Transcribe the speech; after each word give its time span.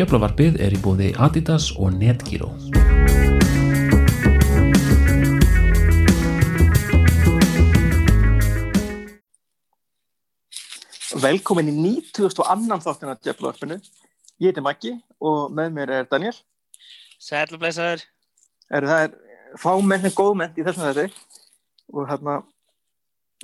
Djöflavarpið 0.00 0.54
er 0.64 0.72
í 0.72 0.78
bóði 0.80 1.08
Adidas 1.20 1.66
og 1.76 1.92
Netgyro. 1.92 2.46
Velkomin 11.20 11.68
í 11.68 11.74
90. 11.76 12.30
og 12.40 12.48
annan 12.48 12.80
þáttina 12.80 13.18
Djöflavarpinu. 13.20 13.76
Ég 14.40 14.54
heiti 14.54 14.64
Maggi 14.64 14.94
og 15.20 15.52
með 15.52 15.76
mér 15.76 15.92
er 15.98 16.08
Daniel. 16.08 16.32
Sælublesaður. 17.20 18.06
Er 18.72 18.88
það 18.88 19.04
er 19.04 19.14
fámenn 19.60 20.08
en 20.08 20.16
góðmenn 20.16 20.56
í 20.56 20.64
þessum 20.64 20.86
þetta 20.88 21.04
og 21.92 22.08
hérna 22.10 22.40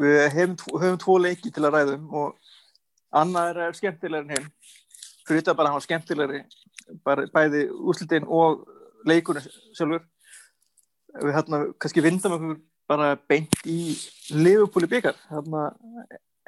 við 0.00 0.18
hefum, 0.34 0.56
höfum 0.77 1.00
tvo 1.02 1.18
leiki 1.23 1.52
til 1.52 1.64
að 1.64 1.78
ræðum 1.78 2.06
og 2.14 2.36
annað 3.16 3.62
er 3.64 3.78
skemmtilegur 3.78 4.27
en 4.27 4.34
hinn. 4.36 4.48
Fyrir 5.27 5.42
þetta 5.42 5.56
bara 5.59 5.72
að 5.72 5.77
hafa 5.77 5.86
skemmtilegri 5.86 6.42
bara, 7.06 7.27
bæði 7.32 7.66
úrslitin 7.72 8.28
og 8.28 8.66
leikurinn 9.09 9.46
sjálfur. 9.77 10.05
Við 11.16 11.36
hérna 11.38 11.62
kannski 11.80 12.05
vindum 12.05 12.36
okkur 12.36 12.59
bara 12.86 13.14
beint 13.28 13.56
í 13.66 13.96
Liverpool 14.36 14.86
í 14.86 14.91
byggar, 14.91 15.16
hérna 15.30 15.70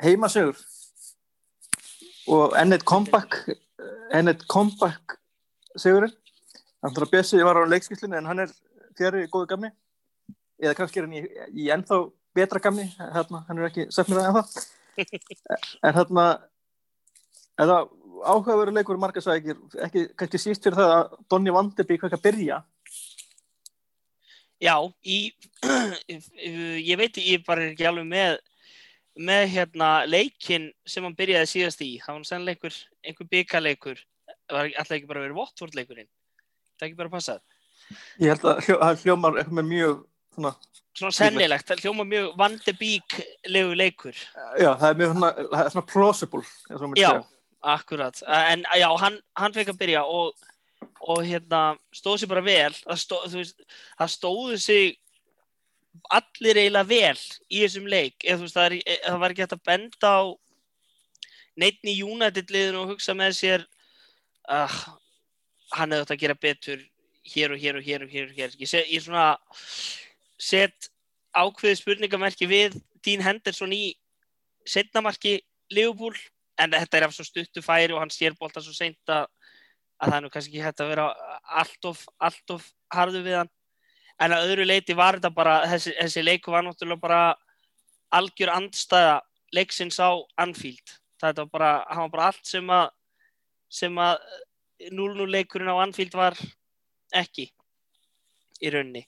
heimasögur 0.03 0.59
og 2.29 2.55
enn 2.61 2.77
eitt 2.77 2.87
comeback 2.89 3.41
enn 4.15 4.31
eitt 4.31 4.45
comeback 4.51 5.17
segurinn 5.79 6.15
þannig 6.83 7.05
að 7.05 7.13
Bessi 7.13 7.43
var 7.43 7.59
á 7.59 7.71
leikskýslinu 7.71 8.19
en 8.19 8.29
hann 8.31 8.45
er 8.45 8.53
fjari 8.99 9.27
góðu 9.33 9.49
gamni 9.53 9.73
eða 10.63 10.77
kannski 10.79 11.03
er 11.03 11.09
hann 11.09 11.19
í, 11.19 11.25
í 11.55 11.71
ennþá 11.75 12.01
betra 12.37 12.63
gamni 12.63 12.89
hérna, 12.99 13.45
hann 13.49 13.59
er 13.61 13.69
ekki 13.71 13.89
mér 13.89 14.21
það 14.21 14.29
ennþá 14.31 14.45
en 15.89 15.99
hérna 15.99 16.27
eða 17.59 17.79
áhugaveru 18.19 18.75
leikur 18.75 18.99
margasækir 18.99 19.59
ekki 19.87 20.09
kannski 20.19 20.43
síst 20.43 20.65
fyrir 20.67 20.79
það 20.81 20.95
að 20.97 21.17
Donny 21.31 21.55
Vanderby 21.55 21.99
hvað 21.99 22.11
ekki 22.11 22.21
að 22.21 22.27
byrja 22.27 22.63
Já, 24.59 24.75
í, 25.07 25.31
ég 26.91 26.99
veit, 26.99 27.19
ég 27.23 27.45
bara 27.47 27.69
ekki 27.69 27.87
alveg 27.87 28.09
með, 28.11 28.41
með 29.15 29.45
hérna 29.53 29.91
leikin 30.11 30.73
sem 30.89 31.05
hann 31.07 31.15
byrjaði 31.19 31.51
síðast 31.53 31.85
í. 31.87 31.93
Það 32.03 32.17
var 32.17 32.27
sannlega 32.27 32.59
einhver, 32.59 32.79
einhver 33.07 33.29
byggaleikur. 33.35 34.01
Það 34.27 34.57
var 34.59 34.71
alltaf 34.73 34.97
ekki 34.97 35.11
bara 35.13 35.23
verið 35.23 35.39
Votvort 35.39 35.79
leikurinn. 35.79 36.11
Það 36.75 36.87
er 36.87 36.89
ekki 36.89 36.99
bara 36.99 37.15
passað. 37.15 37.45
ég 38.19 38.35
held 38.35 38.49
að 38.51 38.65
hljó, 38.67 38.79
að 38.85 39.05
hljómar 39.05 39.39
eitthvað 39.39 39.59
með 39.61 39.71
mjög 39.71 40.01
svona, 40.39 40.55
Svona 40.99 41.15
sennilegt, 41.15 41.67
það 41.69 41.85
hljóma 41.85 42.05
mjög 42.09 42.31
vandebíklegu 42.41 43.75
leikur. 43.79 44.17
já 44.59 44.71
það 44.81 44.89
er 44.89 44.97
mjög 44.99 45.13
svona, 45.13 45.29
það 45.53 45.61
er 45.65 45.75
svona 45.75 45.91
plausible 45.93 46.41
eins 46.43 46.81
og 46.81 46.89
maður 46.89 47.03
Já, 47.03 47.11
akkurat. 47.75 48.23
En 48.27 48.65
já, 48.81 48.89
hann, 49.03 49.19
hann 49.39 49.55
fekk 49.55 49.75
að 49.75 49.79
byrja 49.83 50.03
og, 50.05 50.49
og 51.07 51.21
hérna 51.27 51.61
stóð 51.95 52.19
sér 52.23 52.33
bara 52.33 52.43
vel. 52.47 52.73
Það, 52.83 52.99
stó, 53.05 53.21
veist, 53.35 53.63
það 54.01 54.13
stóðu 54.17 54.59
sig 54.65 54.99
allir 56.15 56.61
eiginlega 56.65 56.91
vel 56.91 57.23
í 57.51 57.63
þessum 57.63 57.87
leik. 57.91 58.19
Eða, 58.25 58.41
veist, 58.43 58.59
það, 58.59 58.79
er, 58.81 59.01
það 59.07 59.23
var 59.23 59.35
ekki 59.35 59.45
hægt 59.47 59.57
að 59.59 59.65
benda 59.71 60.13
á 60.19 60.23
neittn 61.59 61.91
í 61.91 61.97
United 62.03 62.51
liðinu 62.55 62.83
og 62.83 62.93
hugsa 62.95 63.15
með 63.19 63.39
sér 63.39 63.65
uh, 64.51 64.83
hann 65.75 65.95
hefði 65.95 66.05
átt 66.05 66.15
að 66.15 66.23
gera 66.23 66.39
betur 66.39 66.85
hér 67.29 67.55
og 67.55 67.63
hér 67.63 67.79
og 67.81 67.87
hér 67.87 68.05
og 68.07 68.13
hér, 68.13 68.29
og 68.31 68.37
hér. 68.39 68.55
Ég, 68.59 68.71
set, 68.71 68.87
ég 68.91 69.03
svona 69.05 69.33
set 70.39 70.91
ákveði 71.37 71.79
spurningamerki 71.79 72.49
við 72.49 72.79
Dean 73.05 73.23
Henderson 73.23 73.73
í 73.75 73.93
setnamarki 74.69 75.39
Liverpool 75.73 76.15
en 76.59 76.75
þetta 76.75 76.99
er 76.99 77.07
af 77.07 77.15
svo 77.15 77.27
stuttu 77.27 77.63
færi 77.63 77.95
og 77.95 78.03
hann 78.03 78.13
sér 78.13 78.37
bolta 78.39 78.63
svo 78.63 78.75
seint 78.75 79.13
að, 79.13 79.29
að 80.01 80.11
það 80.11 80.17
er 80.17 80.25
nú 80.25 80.33
kannski 80.35 80.55
ekki 80.55 80.65
hægt 80.65 80.83
að 80.83 80.93
vera 80.95 81.07
allt 81.63 81.91
of, 81.91 82.05
allt 82.19 82.55
of 82.55 82.67
harðu 82.95 83.23
við 83.27 83.41
hann. 83.43 83.53
En 84.19 84.35
að 84.35 84.49
öðru 84.49 84.67
leiti 84.67 84.97
var 84.99 85.19
þetta 85.19 85.31
bara 85.35 85.59
þessi, 85.71 85.95
þessi 86.01 86.25
leiku 86.25 86.55
var 86.55 86.65
náttúrulega 86.67 87.05
bara 87.05 87.21
algjör 88.19 88.51
andstæða 88.57 89.21
leiksins 89.55 90.01
á 90.03 90.11
Anfield. 90.41 90.97
Þetta 91.23 91.45
var 91.45 91.53
bara, 91.53 91.73
var 92.01 92.15
bara 92.15 92.31
allt 92.33 92.47
sem 92.47 92.75
að 92.75 92.89
sem 93.69 94.01
að 94.01 94.17
0-0 94.89 95.29
leikurinn 95.29 95.71
á 95.71 95.83
Anfield 95.85 96.17
var 96.17 96.39
ekki 97.15 97.51
í 98.65 98.73
raunni 98.73 99.05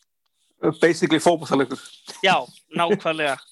basically 0.81 1.21
fókbúþalegur 1.21 1.79
já, 2.23 2.37
nákvæmlega. 2.77 3.37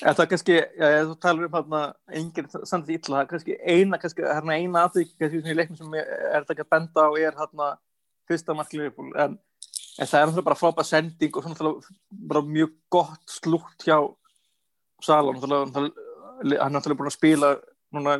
En 0.00 0.14
það 0.16 0.22
er 0.22 0.28
kannski, 0.30 0.54
já, 0.56 0.86
þú 1.04 1.14
talar 1.20 1.44
um 1.44 1.56
hérna 1.58 1.80
enginn 2.16 2.46
samt 2.64 2.86
illa, 2.88 3.18
það 3.18 3.18
er 3.20 3.26
kannski 3.32 3.56
eina, 3.60 3.98
kannski, 4.00 4.24
hérna 4.24 4.54
eina 4.56 4.84
aðvík 4.86 5.10
kannski 5.18 5.42
svona 5.42 5.52
í 5.52 5.58
leiknum 5.58 5.76
sem 5.76 5.96
er 5.98 6.06
er 6.08 6.38
þetta 6.38 6.54
ekki 6.54 6.64
að 6.64 6.70
benda 6.72 7.04
á 7.04 7.10
er 7.20 7.36
hérna 7.36 7.66
fyrsta 8.30 8.56
mark 8.56 8.72
Liverpool, 8.72 9.10
en, 9.12 9.36
en 9.98 10.08
það 10.08 10.20
er 10.20 10.30
náttúrulega 10.30 10.48
bara 10.48 10.60
frábæð 10.62 10.88
sending 10.88 11.36
og 11.36 11.44
svona 11.44 11.56
náttúrulega 11.56 11.98
bara 12.32 12.44
mjög 12.56 12.72
gott 12.96 13.34
slútt 13.38 13.84
hjá 13.84 13.98
Sala, 15.04 15.34
náttúrulega, 15.36 15.68
hann 15.74 15.92
er 16.54 16.72
náttúrulega 16.78 17.02
búin 17.02 17.12
að 17.12 17.18
spila 17.18 17.52
núna 17.94 18.16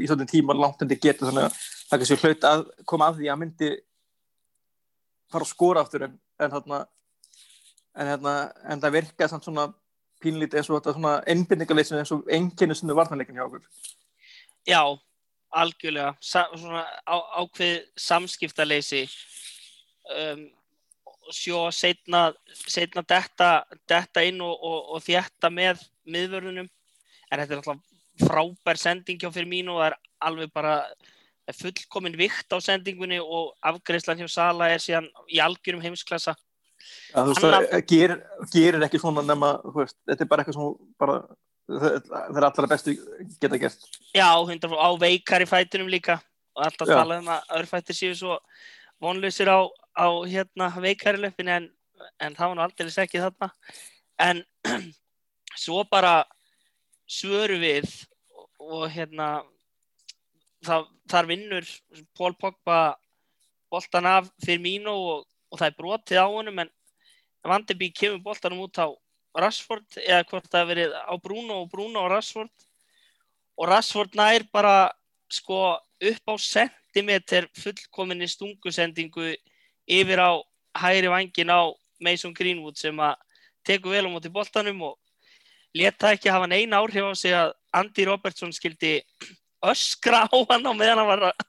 í 0.00 0.08
svona 0.08 0.28
tíma 0.28 0.56
langt 0.56 0.82
en 0.82 0.90
þið 0.92 1.04
getur 1.06 1.30
þannig 1.30 1.48
að 1.48 1.56
það 1.88 2.02
kannski 2.02 2.20
hlaut 2.22 2.46
að 2.48 2.64
koma 2.88 3.08
að 3.08 3.20
því 3.20 3.32
að 3.32 3.40
myndi 3.40 3.70
fara 5.32 5.46
að 5.46 5.52
skora 5.52 5.84
aftur 5.84 6.06
en, 6.06 6.18
en 6.40 6.52
hérna 6.52 6.84
en, 7.96 8.08
hérna, 8.08 8.34
en 8.68 8.82
það 8.82 8.96
virkaði 8.98 9.32
samt 9.32 9.46
svona 9.46 9.68
pínlítið 10.22 10.60
eins 10.60 10.70
og 10.70 10.78
þetta 10.78 10.94
svona 10.96 11.14
einbindingarleysin 11.32 11.98
eins 12.00 12.14
og 12.14 12.28
enginni 12.30 12.76
sinni 12.78 12.96
varnarleikin 12.96 13.38
hjá 13.38 13.46
okkur. 13.46 13.62
Já, 14.68 14.82
algjörlega. 15.50 16.14
Sa 16.22 16.46
svona 16.54 16.84
á, 17.06 17.16
ákveð 17.42 17.78
samskiptaleysi. 17.98 19.06
Um, 20.12 20.44
sjó 21.32 21.64
setna, 21.74 22.28
setna 22.66 23.02
detta, 23.06 23.50
detta 23.88 24.22
inn 24.26 24.40
og, 24.42 24.52
og, 24.52 24.78
og 24.96 25.02
þjætta 25.04 25.50
með 25.54 25.82
miðvörðunum. 26.08 26.70
En 27.30 27.40
þetta 27.40 27.54
er 27.54 27.60
alltaf 27.62 27.82
frábær 28.22 28.78
sending 28.80 29.20
hjá 29.20 29.30
fyrir 29.32 29.48
mín 29.48 29.70
og 29.72 29.80
það 29.80 29.90
er 29.90 29.98
alveg 30.28 30.54
bara 30.54 30.76
það 31.42 31.52
er 31.52 31.58
fullkomin 31.58 32.18
vikt 32.18 32.54
á 32.54 32.58
sendingunni 32.62 33.18
og 33.22 33.54
afgreðslan 33.66 34.20
hjá 34.20 34.28
Sala 34.30 34.68
er 34.70 34.82
síðan 34.82 35.08
í 35.32 35.40
algjörum 35.42 35.82
heimsklassa 35.82 36.36
Ja, 37.12 37.22
þú 37.22 37.32
veist, 37.34 37.46
það 37.46 37.86
gerir, 37.92 38.18
gerir 38.52 38.84
ekki 38.86 39.00
svona 39.02 39.24
nema, 39.26 39.54
þú 39.64 39.78
veist, 39.82 39.96
þetta 40.08 40.24
er 40.24 40.30
bara 40.30 40.44
eitthvað 40.44 40.58
svona 40.58 40.92
bara, 41.02 41.16
það, 41.68 42.36
er 42.40 42.46
allra 42.48 42.70
bestu 42.70 42.94
geta 43.42 43.60
gert. 43.60 43.88
Já, 44.16 44.28
hundra 44.38 44.78
á 44.80 44.90
veikar 45.00 45.44
í 45.44 45.48
fætunum 45.50 45.90
líka 45.92 46.18
og 46.56 46.66
alltaf 46.66 46.88
Já. 46.88 46.96
talað 46.98 47.22
um 47.22 47.30
að 47.32 47.54
örfættir 47.60 47.96
séu 47.96 48.16
svo 48.16 48.38
vonlausir 49.02 49.50
á, 49.50 49.60
á 49.96 50.06
hérna 50.28 50.68
veikari 50.82 51.20
löppin 51.20 51.50
en, 51.52 51.68
en 52.20 52.36
það 52.36 52.48
var 52.48 52.58
nú 52.58 52.64
aldrei 52.64 52.92
ekki 53.04 53.22
þarna 53.22 53.50
en 54.22 54.42
svo 55.64 55.84
bara 55.90 56.22
svöru 57.08 57.58
við 57.62 57.88
og, 58.32 58.48
og 58.62 58.84
hérna 58.92 59.28
það, 60.64 60.88
þar 61.10 61.30
vinnur 61.30 61.72
Pól 62.16 62.36
Pogba 62.38 62.80
boltan 63.72 64.08
af 64.08 64.28
fyrir 64.44 64.62
mínu 64.62 64.92
og, 64.92 65.26
og 65.52 65.60
það 65.60 65.68
er 65.68 65.76
brotið 65.78 66.20
á 66.24 66.26
honum 66.32 66.62
en 66.64 66.70
Vandeby 67.42 67.88
kemur 67.90 68.20
boltanum 68.22 68.60
út 68.64 68.78
á 68.78 68.86
Rashford 69.34 69.96
eða 69.98 70.22
hvort 70.30 70.46
það 70.46 70.60
hafi 70.62 70.70
verið 70.72 70.92
á 70.94 71.14
Bruno 71.18 71.56
og 71.64 71.70
Bruno 71.72 72.04
og 72.04 72.10
Rashford. 72.12 72.50
Og 73.58 73.66
Rashford 73.68 74.14
nær 74.18 74.44
bara 74.52 74.92
sko 75.32 75.58
upp 75.76 76.30
á 76.30 76.34
sentimeter 76.38 77.48
fullkominni 77.58 78.28
stungusendingu 78.30 79.32
yfir 79.90 80.22
á 80.22 80.30
hægri 80.78 81.10
vangin 81.10 81.50
á 81.50 81.66
Mason 82.00 82.34
Greenwood 82.34 82.78
sem 82.78 82.96
að 83.02 83.16
tekur 83.66 83.94
vel 83.96 84.06
á 84.06 84.10
móti 84.14 84.30
boltanum 84.32 84.80
og 84.92 84.98
leta 85.74 86.12
ekki 86.14 86.30
hafa 86.30 86.46
neina 86.46 86.78
áhrif 86.78 87.10
á 87.10 87.12
sig 87.16 87.34
að 87.34 87.52
Andy 87.72 88.06
Robertson 88.06 88.52
skildi 88.54 89.00
öskra 89.64 90.26
á 90.30 90.36
hann 90.50 90.66
á 90.66 90.72
meðan 90.74 90.98
hann 91.02 91.10
var 91.10 91.26
að 91.32 91.44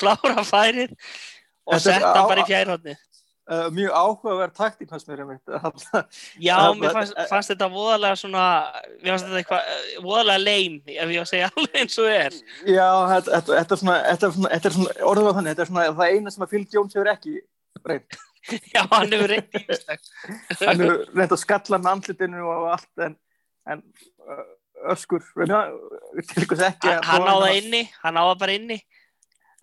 klára 0.00 0.44
færið 0.44 0.92
og 1.68 1.80
setta 1.80 2.12
hann 2.12 2.24
á- 2.24 2.28
bara 2.28 2.42
í 2.44 2.48
fjærhóttni 2.48 2.96
Uh, 3.48 3.70
mjög 3.72 3.94
áhugaverð 3.96 4.52
taktík 4.52 4.90
hans 4.92 5.06
mér 5.08 5.22
Já, 6.48 6.56
mér 6.76 6.92
fannst, 6.92 7.14
fannst 7.30 7.48
þetta 7.54 7.68
voðalega 7.72 8.18
svona, 8.20 8.42
mér 9.00 9.14
fannst 9.14 9.24
þetta 9.24 9.40
eitthvað 9.40 9.70
eh, 9.72 9.86
voðalega 10.04 10.42
leim, 10.42 10.74
ef 10.84 11.14
ég 11.14 11.16
á 11.16 11.24
að 11.24 11.30
segja 11.30 11.48
alveg 11.54 11.78
eins 11.80 11.96
og 12.02 12.10
er. 12.12 12.36
Já, 12.68 12.88
þetta, 13.14 13.40
þetta, 13.48 13.78
er 13.78 13.82
svona, 13.82 13.96
þetta 14.04 14.68
er 14.68 14.76
svona, 14.76 14.92
orðið 15.14 15.30
á 15.32 15.36
þannig, 15.38 15.50
þetta 15.54 15.64
er 15.64 15.72
svona 15.72 15.86
það 16.02 16.12
eina 16.12 16.34
sem 16.36 16.44
að 16.44 16.52
Phil 16.52 16.62
Jones 16.76 16.98
hefur 16.98 17.12
ekki 17.14 17.34
reynd. 17.88 18.20
Já, 18.74 18.82
hann 18.92 19.16
hefur 19.16 19.32
reynd. 19.32 19.60
Hann 20.60 20.84
hefur 20.84 21.02
reynd 21.08 21.36
að 21.40 21.44
skalla 21.46 21.80
með 21.80 21.92
andlitinu 21.96 22.46
og 22.52 22.70
allt 22.76 23.04
en, 23.08 23.18
en 23.72 23.84
uh, 24.28 24.46
öskur, 24.92 25.24
reyna, 25.40 25.66
til 26.20 26.44
ykkur 26.44 26.66
ekki. 26.68 26.98
Hann 27.00 27.32
á 27.32 27.36
það 27.48 27.62
inni, 27.62 27.86
hann 28.04 28.20
á 28.20 28.28
það 28.28 28.40
bara 28.44 28.60
inni. 28.60 28.82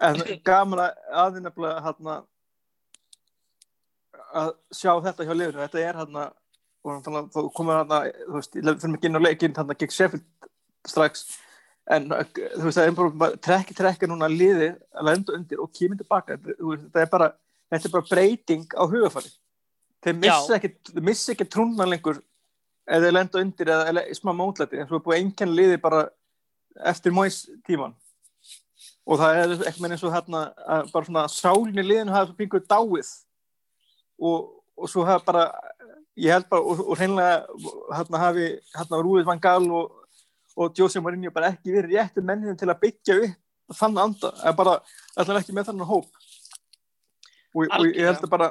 En 0.02 0.24
gaman 0.42 0.88
að 0.90 1.04
aðeins 1.22 1.46
nefnilega 1.46 1.84
hérna 1.86 2.24
að 2.24 2.32
sjá 4.74 4.92
þetta 5.06 5.28
hjá 5.28 5.34
liður. 5.36 5.62
Þetta 5.64 5.82
er 5.84 6.02
hérna 6.02 6.26
komum 6.86 7.72
við 7.72 7.80
hann 7.80 8.12
þú 8.28 8.38
veist, 8.38 8.60
ég 8.60 8.68
fyrir 8.82 8.94
mig 8.94 9.08
inn 9.08 9.18
á 9.18 9.26
leikinn 9.26 9.58
hann 9.58 9.74
gegn 9.74 9.94
Sheffield 9.94 10.50
strax 10.86 11.26
en 11.92 12.08
þú 12.10 12.68
veist, 12.68 12.78
það 12.78 12.86
er 12.86 12.96
bara 12.98 13.32
trekki 13.48 13.78
trekki 13.78 14.10
núna 14.10 14.30
liði 14.30 14.72
að 14.94 15.10
lenda 15.10 15.36
undir 15.38 15.64
og 15.64 15.74
kemur 15.74 16.00
tilbaka, 16.02 16.38
þú 16.46 16.78
þetta 16.78 17.04
er 17.04 17.12
bara 17.12 17.32
þetta 17.74 17.90
er 17.90 17.96
bara 17.96 18.10
breyting 18.12 18.78
á 18.78 18.84
hugafari 18.86 19.34
þeir 20.06 20.18
missi 20.22 20.54
Já. 20.54 20.58
ekki, 20.60 20.72
missi 21.02 21.34
ekki 21.34 21.50
trúnna 21.50 21.88
lengur 21.90 22.22
eða 22.86 23.14
lenda 23.14 23.42
undir 23.42 23.72
eða, 23.74 23.90
eða 23.90 24.18
smá 24.18 24.34
mótlæti, 24.38 24.80
eins 24.80 24.92
og 24.92 25.00
er 25.00 25.06
búið 25.08 25.22
einkenn 25.22 25.56
liði 25.58 25.82
bara 25.82 26.08
eftir 26.86 27.14
móis 27.16 27.46
tíman 27.66 27.96
og 29.06 29.22
það 29.22 29.40
er 29.42 29.56
ekki 29.70 29.82
með 29.82 29.96
eins 29.96 30.06
og 30.06 30.14
hérna 30.14 30.48
að 30.66 30.92
bara 30.94 31.10
svona 31.10 31.28
sálinn 31.34 31.82
í 31.82 31.86
liðinu 31.86 32.14
hafa 32.14 32.38
pingur 32.38 32.66
dáið 32.66 33.10
og, 34.20 34.52
og 34.78 34.90
svo 34.92 35.06
hafa 35.08 35.24
bara 35.26 35.46
ég 36.16 36.32
held 36.32 36.48
bara 36.52 36.64
og, 36.64 36.84
og 36.86 37.00
hreinlega 37.00 37.44
hérna 37.96 38.22
hafi 38.24 38.50
hérna 38.76 39.02
Rúið 39.04 39.26
Van 39.28 39.42
Gaal 39.42 39.68
og, 39.72 39.96
og 40.56 40.78
Jose 40.80 41.02
Mourinho 41.04 41.32
bara 41.36 41.52
ekki 41.54 41.74
verið 41.76 41.98
réttu 42.00 42.24
mennin 42.24 42.58
til 42.60 42.70
að 42.72 42.82
byggja 42.86 43.18
upp 43.26 43.42
þann 43.80 43.98
anda, 43.98 44.30
eða 44.44 44.56
bara 44.60 44.74
allan 45.18 45.40
ekki 45.42 45.54
með 45.58 45.72
þannig 45.72 45.88
hóp. 45.90 46.06
Og, 47.56 47.64
og 47.66 47.88
ég 47.88 48.06
held 48.06 48.22
að 48.22 48.30
bara 48.30 48.50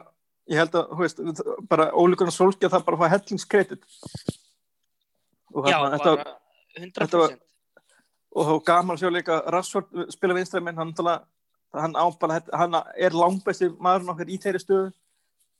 ég 0.50 0.58
held 0.60 0.74
að, 0.76 0.90
þú 0.90 1.02
veist, 1.04 1.20
bara 1.70 1.90
ólíkurinn 1.94 2.34
solskja 2.34 2.70
það 2.72 2.86
bara 2.88 2.98
að 2.98 3.04
fá 3.04 3.14
hellingskredit 3.14 3.86
og 5.54 5.68
Já, 5.70 5.76
hérna, 5.78 5.90
þetta, 5.94 6.14
bara 6.18 6.34
þetta 6.74 7.06
100%. 7.06 7.20
var- 7.22 7.40
og 8.34 8.48
þá 8.48 8.64
gaman 8.66 8.96
að 8.96 9.04
sjá 9.04 9.10
líka 9.14 9.36
Rashford 9.54 10.10
spila 10.10 10.34
vinstræminn, 10.34 10.76
hann 10.76 10.92
tala 10.98 11.20
hann, 11.72 11.94
á 11.94 12.04
bara, 12.18 12.40
hann 12.52 12.74
er 12.98 13.14
langbæsti 13.14 13.70
maðurinn 13.78 14.10
okkar 14.10 14.32
í 14.34 14.38
þeirri 14.42 14.62
stöðu 14.62 14.88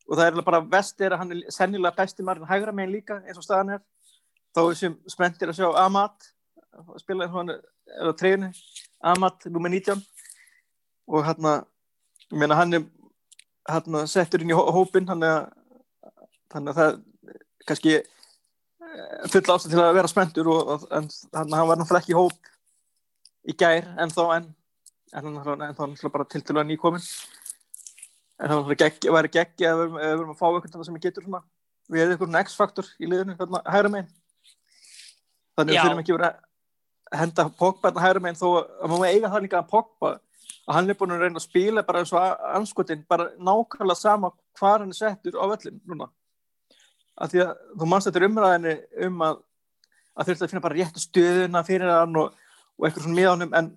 og 0.08 0.18
það 0.18 0.26
er 0.26 0.46
bara 0.46 0.60
vest 0.76 1.00
er 1.00 1.14
að 1.14 1.22
hann 1.22 1.32
er 1.32 1.44
sennilega 1.54 1.96
besti 1.96 2.24
maðurinn 2.26 2.50
hægra 2.50 2.72
megin 2.76 2.92
líka 2.94 3.20
eins 3.24 3.38
og 3.40 3.46
staðan 3.46 3.76
er. 3.78 3.84
Þá 4.54 4.60
er 4.64 4.74
sem 4.78 4.96
spenntir 5.10 5.50
að 5.50 5.58
sjá 5.60 5.68
Amat 5.84 6.30
spila 7.00 7.24
eins 7.24 7.32
og 7.32 7.40
hann 7.40 7.54
er 7.54 8.10
á 8.10 8.12
treyjunni. 8.18 8.50
Amat, 9.04 9.46
nummer 9.52 9.72
19 9.72 10.00
og 11.12 11.24
hann 11.26 11.48
ég 12.32 12.38
meina 12.40 12.56
hann 12.56 12.78
er 12.78 12.84
hann 13.68 14.06
settur 14.08 14.42
inn 14.44 14.52
í 14.52 14.56
hó- 14.56 14.70
hópinn 14.72 15.08
hann 15.08 15.22
er 15.24 15.46
þannig 16.52 16.72
að 16.72 16.80
það 16.80 16.98
kannski 17.68 17.94
eh, 17.98 19.22
full 19.32 19.44
ástæð 19.54 19.70
til 19.74 19.80
að 19.82 19.94
vera 19.98 20.10
spenntur 20.10 20.50
og, 20.52 20.86
en 20.92 21.08
hann, 21.34 21.54
var 21.68 21.80
náttúrulega 21.80 22.02
ekki 22.02 22.16
hóp 22.18 22.52
í 23.48 23.56
gær 23.60 23.88
en 24.00 24.12
þá 24.12 24.22
en 24.38 24.50
en 25.14 25.28
hann 25.28 25.38
þá 25.44 25.54
náttúrulega 25.54 26.12
bara 26.16 26.28
til 26.28 26.42
til 26.44 26.58
að 26.58 26.68
nýkomin 26.72 27.04
en 28.40 28.50
það 28.50 28.64
var 28.68 28.80
gegg, 28.82 29.06
væri 29.16 29.30
geggi 29.36 29.68
að 29.68 29.78
við 29.78 29.84
erum- 29.84 30.00
ef 30.00 30.04
við 30.08 30.14
erum 30.18 30.32
að 30.34 30.40
fá 30.40 30.46
eitthvað 30.50 30.86
sem 30.88 31.00
getur 31.04 31.26
svona 31.26 31.42
við 31.90 32.00
hefum 32.02 32.14
eitthvað 32.14 32.44
X-faktor 32.48 32.90
í 32.98 33.08
liðinu 33.10 33.36
hægra 33.68 33.92
megin. 33.92 34.10
Þannig 35.54 35.70
að 35.70 35.74
við 35.74 35.84
þurfum 35.84 36.02
ekki 36.02 36.16
verið 36.16 36.28
að 36.30 37.18
henda 37.20 37.48
Pogba 37.58 37.90
hérna 37.90 38.04
hægra 38.06 38.22
megin 38.24 38.40
þó 38.40 38.48
að 38.58 38.90
maður 38.90 39.12
eiga 39.12 39.30
það 39.34 39.44
líka 39.44 39.60
að 39.60 39.70
Pogba 39.70 40.12
að 40.64 40.74
hann 40.74 40.90
er 40.90 40.98
búin 40.98 41.14
að 41.14 41.24
reyna 41.24 41.38
að 41.40 41.44
spila 41.46 41.82
bara 41.84 42.00
eins 42.00 42.12
og 42.12 42.44
anskotin 42.56 43.04
bara 43.08 43.30
nákvæmlega 43.38 44.00
sama 44.00 44.30
hvar 44.58 44.80
hann 44.80 44.90
er 44.94 44.98
settur 44.98 45.36
á 45.36 45.44
völlin 45.44 45.80
núna. 45.86 46.08
Af 47.20 47.30
því 47.30 47.44
að 47.44 47.52
þú 47.78 47.88
manst 47.90 48.08
þetta 48.08 48.28
umræðinni 48.28 48.74
um 49.06 49.20
að 49.28 49.42
að 50.14 50.28
þurfti 50.28 50.44
að 50.46 50.52
finna 50.52 50.64
bara 50.64 50.78
réttu 50.78 51.02
stöðuna 51.02 51.62
fyrir 51.66 51.90
hann 51.90 52.16
og, 52.16 52.34
og 52.78 52.86
eitthvað 52.86 53.06
svona 53.06 53.18
með 53.18 53.30
honum 53.32 53.54
en, 53.58 53.70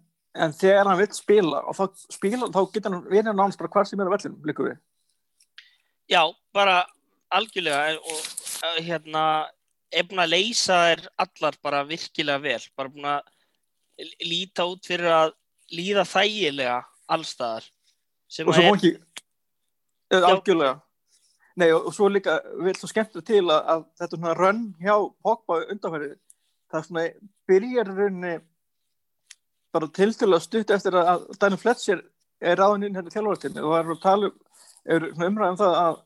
en 0.44 0.54
þegar 0.56 0.90
hann 0.90 1.00
vill 1.00 1.14
spila 1.16 1.64
og 1.68 1.78
þá 1.78 1.84
spila 2.14 2.50
þá 2.54 2.62
getur 2.74 2.94
hann 2.94 3.06
verið 3.08 3.34
nánast 3.34 3.62
bara 3.62 3.74
hvar 3.74 3.90
sem 3.90 4.02
er 4.02 4.10
á 4.10 4.14
vellinum 4.14 4.48
líka 4.48 4.66
við. 4.66 4.78
Já, 6.08 6.22
bara 6.56 6.82
algjörlega 7.34 7.98
og 8.00 8.78
hérna 8.84 9.24
er 9.92 10.08
búin 10.08 10.24
að 10.24 10.34
leysa 10.34 10.78
þær 10.84 11.04
allar 11.24 11.58
bara 11.64 11.84
virkilega 11.88 12.44
vel, 12.44 12.62
bara 12.78 12.92
búin 12.92 13.10
að 13.12 13.34
líta 14.24 14.68
út 14.70 14.88
fyrir 14.88 15.10
að 15.12 15.34
líða 15.74 16.06
þægilega 16.08 16.82
allstaðar 17.12 17.66
sem 18.32 18.48
og 18.48 18.56
svo 18.56 18.64
að 18.64 18.70
er, 18.70 18.76
ekki 18.78 20.22
algjörlega. 20.22 20.76
Nei, 21.58 21.72
og, 21.74 21.90
og 21.90 21.96
svo 21.96 22.10
líka 22.12 22.38
vil 22.62 22.76
svo 22.78 22.90
skemmt 22.92 23.18
til 23.26 23.44
að, 23.50 23.62
að 23.74 23.86
þetta 23.98 24.20
svona 24.20 24.36
rönn 24.38 24.64
hjá 24.84 24.94
Pogba 25.26 25.64
undanfærið, 25.74 26.14
það 26.72 26.86
svona 26.86 27.06
byrjar 27.50 27.94
í 29.68 29.76
rauninni 29.76 29.76
bara 29.76 29.88
tiltölu 29.88 30.40
stutt 30.40 30.70
eftir 30.72 30.96
að, 30.96 31.08
að 31.08 31.40
Daniel 31.40 31.60
Fletcher 31.60 32.04
er 32.42 32.58
ráðin 32.58 32.88
inn 32.88 32.96
hérna 32.96 33.12
þjálfartinni 33.12 33.64
og 33.64 33.74
það 33.74 33.80
er 33.80 33.92
að 33.92 34.02
tala 34.02 34.28
um, 34.28 34.36
er 34.88 35.08
svona 35.14 35.28
umræðum 35.28 35.56
um 35.56 35.58
það 35.58 35.78
að, 35.82 35.98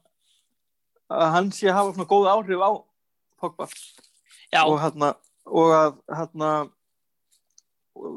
að 1.12 1.31
hann 1.36 1.52
sé 1.52 1.68
að 1.69 1.78
hafa 1.78 1.94
svona 1.94 2.10
góð 2.12 2.30
áhrif 2.31 2.62
á 2.63 2.72
Pogba. 3.42 3.68
Já, 4.52 4.62
og 4.66 4.80
hérna 4.81 5.16
og 5.46 5.72
að 5.74 5.96
hérna 6.13 6.50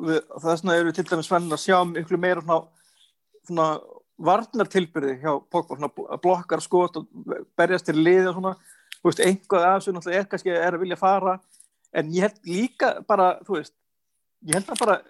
við, 0.05 0.21
þess 0.43 0.63
vegna 0.63 0.77
eru 0.77 0.91
við 0.91 0.97
til 0.99 1.07
dæmis 1.09 1.29
svennin 1.31 1.57
að 1.57 1.63
sjá 1.65 1.79
miklu 1.89 2.19
meira 2.21 2.43
svona, 2.45 2.61
svona 3.49 3.69
varnartilbyrði 4.17 5.19
hjá 5.23 5.33
Pogba 5.51 5.79
svona 5.79 5.93
bl- 5.93 6.21
blokkar 6.23 6.61
skot 6.61 6.97
og 7.01 7.07
berjast 7.57 7.89
til 7.89 7.97
liði 7.97 8.29
og 8.31 8.37
svona. 8.37 8.55
Þú 9.01 9.11
veist, 9.11 9.21
einhvað 9.25 9.65
af 9.65 9.81
þessu 9.81 9.93
náttúrulega 9.93 10.21
er 10.21 10.29
kannski 10.29 10.53
er 10.55 10.77
að 10.77 10.81
vilja 10.85 10.97
fara 10.97 11.41
en 11.95 12.13
ég 12.13 12.25
held 12.25 12.39
líka 12.49 13.03
bara 13.09 13.39
þú 13.45 13.59
veist, 13.59 13.75
ég 14.45 14.57
held 14.57 14.71
að 14.73 14.81
bara 14.81 15.01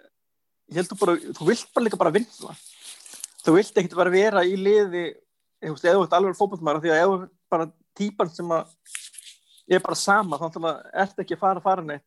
ég 0.71 0.79
held 0.79 0.91
að 0.95 1.01
bara, 1.03 1.15
þú 1.37 1.47
vilt 1.49 1.67
bara 1.75 1.85
líka 1.85 1.99
bara 2.01 2.13
vinna. 2.15 2.55
Þú 3.45 3.53
vilt 3.59 3.77
ekkert 3.77 3.97
bara 3.99 4.13
vera 4.13 4.43
í 4.47 4.55
liði 4.57 5.05
þú 5.61 5.75
eða 5.77 5.95
þú 5.97 6.03
ert 6.05 6.15
alveg 6.17 6.37
fótballmæður 6.39 6.83
því 6.83 6.93
að 6.93 7.05
þú 7.05 7.15
ert 7.21 7.33
bara 7.53 7.67
típan 7.95 8.31
sem 8.33 8.51
að 8.51 8.73
er 9.75 9.81
bara 9.81 9.97
sama, 9.97 10.37
þá 10.37 10.45
náttúrulega 10.45 10.91
ert 11.05 11.21
ekki 11.23 11.35
að 11.37 11.41
fara 11.41 11.61
að 11.61 11.65
fara 11.65 11.85
neitt. 11.85 12.05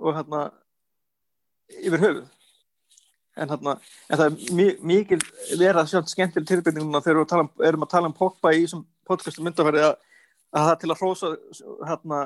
Og 0.00 0.14
hérna 0.16 0.40
yfir 1.82 2.00
höfuð. 2.04 2.26
En 3.36 3.50
hérna, 3.52 3.74
en 4.08 4.18
það 4.18 4.26
er 4.26 4.54
mi- 4.56 4.78
mikil 4.80 5.18
vera 5.60 5.84
sjátt 5.84 6.08
skemmtileg 6.08 6.48
tilbyrning 6.48 6.86
núna 6.86 7.02
þegar 7.04 7.20
við 7.20 7.28
tala, 7.28 7.42
um- 7.44 7.64
erum 7.68 7.84
að 7.84 7.90
tala 7.90 8.06
um 8.08 8.14
Pogba 8.16 8.52
í 8.54 8.62
þessum 8.64 8.86
podcastum 9.04 9.44
myndafæri 9.44 9.82
að, 9.84 9.96
að 10.56 10.68
það 10.70 10.78
til 10.80 10.90
að 10.90 11.00
hrósa 11.02 11.28
hérna, 11.84 12.20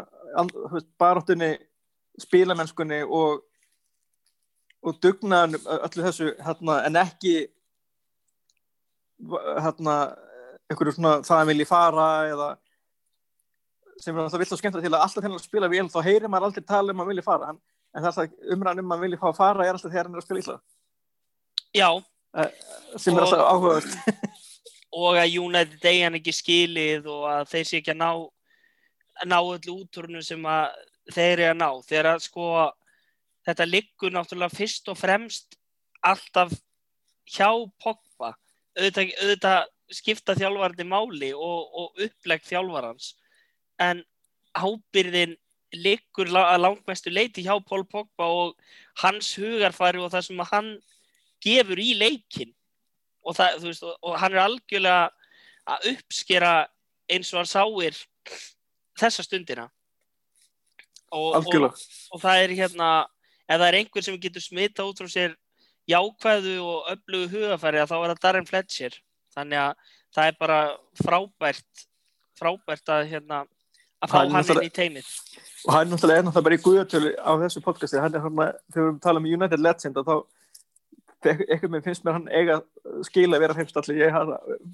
þú 0.70 0.82
baráttunni 0.98 1.50
spilamennskunni 2.20 3.02
og 3.02 3.42
og 4.80 4.98
dugnaðan 5.02 5.58
öllu 5.60 6.04
þessu 6.06 6.32
hérna, 6.40 6.80
en 6.88 6.98
ekki 7.00 7.34
hérna 9.60 9.96
einhverju 10.70 10.96
svona 10.96 11.20
það 11.26 11.50
vilji 11.50 11.66
fara 11.68 12.08
eða 12.30 12.50
sem 14.00 14.16
er 14.16 14.24
alltaf 14.24 14.40
vilt 14.40 14.54
og 14.54 14.60
skemmtilega 14.60 14.88
til 14.88 14.96
að 14.96 15.04
alltaf 15.04 15.26
hann 15.26 15.42
spila 15.42 15.68
vel 15.68 15.88
þá 15.92 16.00
heyrir 16.06 16.30
maður 16.32 16.48
aldrei 16.48 16.64
tala 16.64 16.94
um 16.94 17.02
að 17.04 17.10
vilji 17.12 17.24
fara. 17.26 17.52
En, 17.52 17.58
en 17.92 18.04
það 18.04 18.08
er 18.08 18.12
alltaf 18.12 18.54
umræðan 18.54 18.82
um 18.84 18.94
að 18.94 19.02
vilji 19.04 19.20
fá 19.20 19.26
að 19.30 19.40
fara 19.40 19.66
er 19.66 19.76
alltaf 19.76 19.92
þegar 19.92 20.08
hann 20.08 20.16
er 20.16 20.22
að 20.22 20.26
spila 20.26 20.44
illa. 20.44 20.56
Já. 21.76 21.90
Sem 22.96 23.16
er 23.16 23.26
alltaf 23.26 23.44
áhugavert. 23.44 24.38
Og 25.00 25.20
að 25.20 25.36
United 25.38 25.84
eigi 25.86 26.04
hann 26.06 26.18
ekki 26.18 26.34
skilið 26.34 27.10
og 27.12 27.26
að 27.30 27.42
þeir 27.52 27.66
sé 27.68 27.80
ekki 27.80 27.92
að 27.92 28.00
ná 28.00 28.10
að 29.20 29.28
ná 29.30 29.38
öllu 29.38 29.76
útúrunum 29.76 30.24
sem 30.24 30.48
að 30.48 30.78
þeir 31.12 31.34
eru 31.34 31.50
að 31.50 31.60
ná. 31.60 31.68
Þegar 31.90 32.08
að 32.14 32.24
sko 32.24 32.46
þetta 33.50 33.68
liggur 33.68 34.14
náttúrulega 34.14 34.54
fyrst 34.54 34.88
og 34.92 34.98
fremst 34.98 35.58
alltaf 36.06 36.54
hjá 37.30 37.50
Pogba. 37.82 38.34
Auðvitað, 38.78 39.12
auðvitað 39.20 39.68
skipta 39.90 40.36
þjálfarni 40.38 40.86
máli 40.86 41.30
og, 41.34 41.70
og 41.74 42.02
upplegg 42.06 42.44
þjálfarans 42.46 43.14
en 43.82 44.04
ábyrðin 44.54 45.36
liggur 45.74 46.30
að 46.34 46.62
langmestu 46.64 47.12
leiti 47.12 47.44
hjá 47.46 47.54
Pól 47.62 47.84
Pogba 47.86 48.26
og 48.26 48.56
hans 49.02 49.32
hugarfari 49.38 50.00
og 50.02 50.10
það 50.12 50.26
sem 50.26 50.42
hann 50.52 50.70
gefur 51.42 51.80
í 51.80 51.92
leikin 51.98 52.52
og, 53.24 53.36
það, 53.36 53.60
veist, 53.64 53.84
og, 53.86 54.14
hann 54.18 54.34
er 54.34 54.44
algjörlega 54.44 55.10
að 55.70 55.86
uppskera 55.92 56.54
eins 57.10 57.30
og 57.34 57.42
hann 57.42 57.50
sáir 57.50 57.98
þessa 58.98 59.24
stundina. 59.24 59.68
Og, 61.10 61.42
og 61.42 62.20
það 62.22 62.44
er 62.44 62.54
hérna 62.54 62.90
ef 63.50 63.58
það 63.58 63.68
er 63.68 63.78
einhver 63.80 64.06
sem 64.06 64.18
getur 64.22 64.44
smita 64.44 64.86
út 64.86 65.02
frá 65.02 65.10
sér 65.10 65.36
jákvæðu 65.90 66.56
og 66.62 66.90
öflugu 66.94 67.30
hugafæri 67.34 67.82
þá 67.82 67.96
er 67.98 68.12
það 68.12 68.24
Darren 68.24 68.48
Fletcher. 68.48 68.98
Þannig 69.34 69.62
að 69.62 69.88
það 70.14 70.30
er 70.30 70.36
bara 70.40 70.60
frábært 70.98 71.86
frábært 72.40 72.92
að 72.94 73.06
hérna 73.10 73.44
að 74.00 74.12
fá 74.12 74.18
Hann 74.22 74.52
inn 74.54 74.66
í 74.66 74.72
teimið. 74.72 75.08
Og 75.66 75.74
hann 75.74 75.86
er 75.86 75.92
náttúrulega 75.92 76.22
er 76.22 76.26
náttúrulega 76.26 76.46
bara 76.48 76.58
í 76.58 76.62
guðatölu 76.64 77.10
á 77.20 77.32
þessu 77.42 77.62
podcasti. 77.64 78.00
Hann 78.00 78.16
er 78.16 78.24
hann 78.24 78.44
að 78.44 78.52
þegar 78.72 78.86
við 78.88 79.00
tala 79.04 79.20
um 79.22 79.28
United 79.28 79.64
Legend 79.64 80.00
þá 80.00 80.14
eitthvað 81.20 81.72
með 81.74 81.86
finnst 81.88 82.04
mér 82.06 82.16
hann 82.16 82.28
eiga 82.32 82.60
skila 83.04 83.36
að 83.36 83.44
vera 83.44 83.56
heimstalli 83.58 83.98
ég 83.98 84.14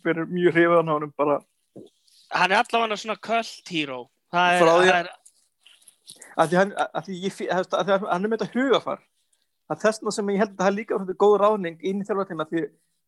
verið 0.05 0.31
mjög 0.31 0.59
hrifað 0.59 0.83
á 0.87 0.93
hann 0.93 1.15
bara. 1.19 1.39
Hann 2.37 2.53
er 2.53 2.61
allavega 2.61 3.01
svona 3.01 3.19
cult 3.29 3.73
hero. 3.73 4.05
Það 4.35 4.91
er, 4.93 5.11
að- 6.37 6.43
að 6.45 6.49
því 6.53 6.57
hann, 6.61 6.73
að 6.77 7.07
því 7.07 7.21
ég, 7.25 7.39
að 7.51 7.69
því 7.71 7.93
að 7.97 8.09
hann 8.13 8.25
er 8.25 8.29
með 8.33 8.43
þetta 8.43 8.59
hugafar 8.61 8.99
að 9.71 9.81
þessna 9.83 10.13
sem 10.13 10.29
ég 10.35 10.39
held 10.43 10.53
að 10.55 10.59
það 10.63 10.67
er 10.73 10.77
líka 10.77 10.99
góð 11.25 11.39
ráðning 11.43 11.81
inn 11.83 12.03
í 12.03 12.07
þjálfartíma 12.07 12.47
því 12.51 12.67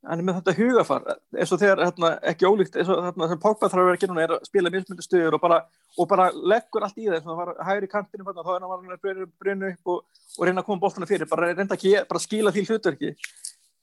hann 0.08 0.20
er 0.23 0.26
með 0.26 0.37
þetta 0.38 0.54
hugafar 0.58 1.06
eins 1.35 1.52
og 1.52 1.58
þegar, 1.58 1.80
hérna, 1.82 2.11
ekki 2.30 2.47
ólíkt 2.47 2.76
eins 2.78 2.90
og 2.92 3.00
þarna 3.02 3.28
sem 3.32 3.40
Pogba 3.42 3.68
þarf 3.68 3.82
að 3.82 3.88
vera 3.88 3.97
að 3.99 4.02
gera 4.04 4.23
er 4.23 4.35
að 4.37 4.44
spila 4.47 4.70
mismundi 4.70 5.02
stöður 5.02 5.37
og 5.38 5.42
bara, 5.42 5.58
og 5.99 6.08
bara 6.11 6.28
leggur 6.32 6.87
allt 6.87 6.99
í 7.02 7.08
það 7.08 7.25
það 7.26 7.40
var 7.40 7.50
hægri 7.66 7.90
kantinu 7.90 8.26
þarna, 8.28 8.44
þá 8.47 8.52
er 8.54 8.66
hann 8.66 8.94
að 8.94 9.32
brunna 9.42 9.73
upp 9.75 9.92
og, 9.94 10.04
og 10.38 10.47
reyna 10.47 10.62
að 10.62 10.68
koma 10.68 10.82
bóttuna 10.85 11.08
fyrir. 11.11 11.26
Bara 11.30 11.50
reynda 11.50 11.75
ekki, 11.75 11.94
bara 12.08 12.23
skila 12.23 12.52
því 12.54 12.64
hlutverki. 12.68 13.11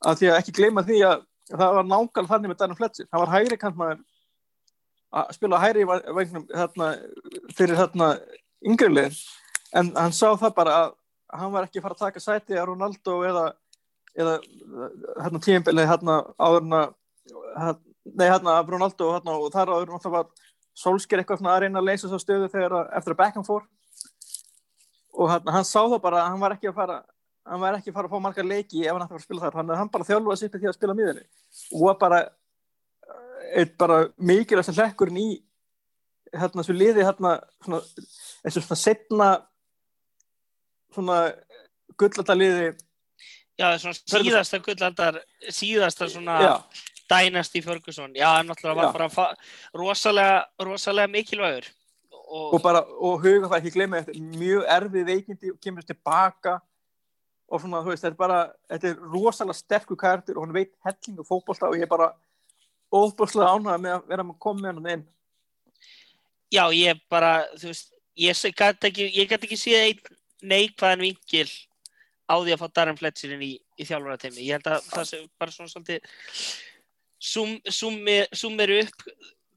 Af 0.06 0.20
því 0.20 0.32
að 0.32 0.40
ekki 0.40 0.56
gleyma 0.56 0.86
því 0.88 1.02
að 1.04 1.26
það 1.52 1.76
var 1.76 1.90
nákvæmlega 1.92 2.32
þannig 2.32 2.52
með 2.54 2.60
Daniel 2.64 2.80
Fletcher. 2.80 3.08
Hann 3.12 3.24
var 3.26 3.34
hægri 3.36 3.60
kantmaður 3.60 4.00
að 5.20 5.36
spila 5.36 5.60
hægri 5.66 5.86
vagnum 5.92 6.48
hérna, 6.56 6.90
fyrir 7.60 7.80
hérna 7.80 8.10
yngrilegin 8.66 9.18
en 9.76 9.92
hann 9.96 10.16
sá 10.16 10.28
það 10.34 10.56
bara 10.58 10.78
að 10.80 10.96
hann 11.36 11.54
var 11.54 11.68
ekki 11.68 11.82
að 11.82 11.88
fara 11.88 11.98
að 11.98 12.04
taka 12.06 12.24
sæti 12.24 12.58
að 12.58 12.68
Ronaldo 12.72 13.20
eða 13.28 13.46
eða 14.16 14.36
hérna 15.20 15.42
tíumbilið 15.44 15.90
hérna 15.90 16.20
áðurna 16.40 16.82
hérna, 17.58 17.80
nei 18.16 18.28
hérna 18.30 18.60
af 18.60 18.70
Ronaldo 18.72 19.10
hérna, 19.16 19.36
og 19.40 19.52
þar 19.54 19.74
áður 19.74 19.92
náttúrulega 19.96 20.18
var 20.18 20.52
Solskjær 20.76 21.22
eitthvað 21.22 21.48
að 21.48 21.62
reyna 21.64 21.80
að 21.80 21.90
leysa 21.90 22.10
svo 22.12 22.20
stöðu 22.20 22.50
þegar 22.52 22.90
eftir 22.98 23.14
að 23.14 23.20
Beckham 23.22 23.46
fór. 23.48 23.62
Og 25.16 25.30
hérna, 25.32 25.54
hann 25.56 25.68
sá 25.68 25.80
það 25.80 26.02
bara 26.04 26.24
að 26.24 26.34
hann 26.34 26.42
var 26.42 26.56
ekki 26.58 26.68
að 26.68 26.80
fara 26.80 26.98
hann 27.46 27.62
var 27.62 27.78
ekki 27.78 27.92
að 27.92 27.98
fara 28.00 28.10
að 28.10 28.16
fá 28.16 28.24
margar 28.26 28.48
leiki 28.50 28.82
ef 28.84 28.92
hann 28.92 29.06
ætti 29.06 29.06
að 29.06 29.14
fara 29.14 29.22
að 29.22 29.28
spila 29.28 29.44
þar, 29.44 29.58
hann, 29.60 29.76
hann 29.80 29.92
bara 29.94 30.08
þjálfaði 30.08 30.42
sér 30.42 30.52
til 30.56 30.66
að 30.66 30.78
spila 30.80 30.96
miðinni 30.98 31.26
og 31.78 32.00
bara 32.02 32.22
eitt 33.56 33.76
bara 33.78 34.00
mikilvægt 34.18 34.74
hlekkurinn 34.74 35.22
í 35.22 35.28
hérna 36.34 36.64
þessu 36.64 36.76
liði 36.76 37.06
hérna 37.06 37.36
svona, 37.64 37.82
þessu 38.46 38.66
svona 38.66 38.82
setna 38.82 39.30
svona 40.96 41.20
gullata 42.00 42.36
liði 42.38 42.74
Já, 43.56 43.70
svona 43.80 43.96
síðasta 43.96 44.60
gullaldar 44.60 45.22
síðasta 45.54 46.10
svona 46.12 46.36
já, 46.44 46.54
dænast 47.08 47.56
í 47.56 47.62
Ferguson, 47.64 48.12
já, 48.18 48.28
hann 48.34 48.50
náttúrulega 48.50 48.92
var 48.92 49.10
bara 49.16 49.28
rosalega, 49.78 50.42
rosalega 50.60 51.12
mikilvægur. 51.14 51.70
Og, 52.12 52.56
og 52.58 52.62
bara, 52.64 52.82
og 52.84 53.22
huga 53.24 53.48
það 53.48 53.58
ekki 53.62 53.74
glemja 53.78 54.02
þetta 54.04 54.18
er 54.18 54.40
mjög 54.42 54.70
erfið 54.76 55.12
veikindi 55.12 55.54
og 55.54 55.60
kemur 55.64 55.88
tilbaka. 55.88 56.58
Og 57.46 57.62
svona, 57.62 57.84
þú 57.86 57.94
veist, 57.94 58.04
þetta 58.04 58.12
er 58.12 58.20
bara 58.20 58.40
þetta 58.74 58.92
er 58.92 59.10
rosalega 59.14 59.60
sterkur 59.62 60.02
kærtur 60.02 60.40
og 60.40 60.48
hann 60.48 60.56
veit 60.58 60.74
hellingu 60.88 61.28
fótbolta 61.28 61.70
og 61.70 61.78
ég 61.78 61.86
er 61.86 61.92
bara 61.92 62.12
óbúslega 62.92 63.54
ánægða 63.54 63.78
með 63.86 63.96
að 63.96 64.10
vera 64.10 64.26
með 64.26 64.36
að 64.36 64.44
koma 64.48 64.66
með 64.66 64.80
hann 64.80 64.94
inn 64.96 65.06
já, 66.56 66.64
ég 66.76 67.02
bara, 67.12 67.38
þú 67.60 67.72
veist 67.72 67.92
ég 68.16 68.56
gat 68.56 68.88
ekki, 68.90 69.10
ég 69.14 69.30
gat 69.30 69.44
ekki 69.44 69.60
séð 69.60 69.90
einn 69.90 70.22
neikvæðan 70.46 71.04
vinkil 71.04 71.50
á 72.26 72.36
því 72.40 72.56
að 72.56 72.62
fá 72.62 72.68
Darren 72.74 73.00
Fletcher 73.00 73.36
inn 73.36 73.44
í, 73.46 73.54
í 73.78 73.88
þjálfarateimi 73.88 74.46
ég 74.46 74.58
held 74.58 74.70
að 74.72 74.88
það 74.92 75.10
sé 75.10 75.20
bara 75.40 75.54
svona 75.54 75.72
svolítið 75.72 76.16
sum, 77.20 77.58
summi, 77.70 78.22
summir 78.34 78.74
upp 78.80 79.06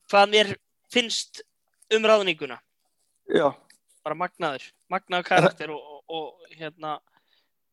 hvað 0.09 0.33
mér 0.33 0.53
finnst 0.93 1.43
um 1.95 2.05
ráðninguna. 2.05 2.59
Já, 3.29 3.53
bara 4.05 4.17
magnaður, 4.17 4.65
magnaður 4.93 5.27
karakter 5.29 5.73
og, 5.75 5.81
og, 5.81 6.05
og 6.09 6.55
hérna 6.57 6.99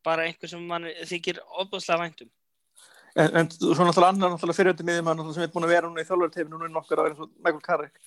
bara 0.06 0.26
einhver 0.28 0.50
sem 0.50 0.62
mann 0.62 0.88
þykir 1.08 1.40
ofbúðslega 1.46 2.02
væntum. 2.04 2.32
En, 3.16 3.30
en 3.40 3.48
svo 3.48 3.72
náttúrulega 3.72 4.12
annar 4.12 4.34
náttúrulega 4.34 4.58
fyriröndi 4.58 4.84
miðjum 4.86 5.32
sem 5.32 5.46
er 5.46 5.52
búin 5.54 5.64
að 5.64 5.72
vera 5.72 5.88
núna 5.88 6.04
í 6.04 6.08
þjálfurteifinu 6.08 6.58
núna 6.58 6.68
í 6.68 6.74
nokkur 6.74 7.00
ára 7.00 7.12
eins 7.12 7.22
og 7.24 7.32
Michael 7.40 7.64
Carrick 7.64 8.02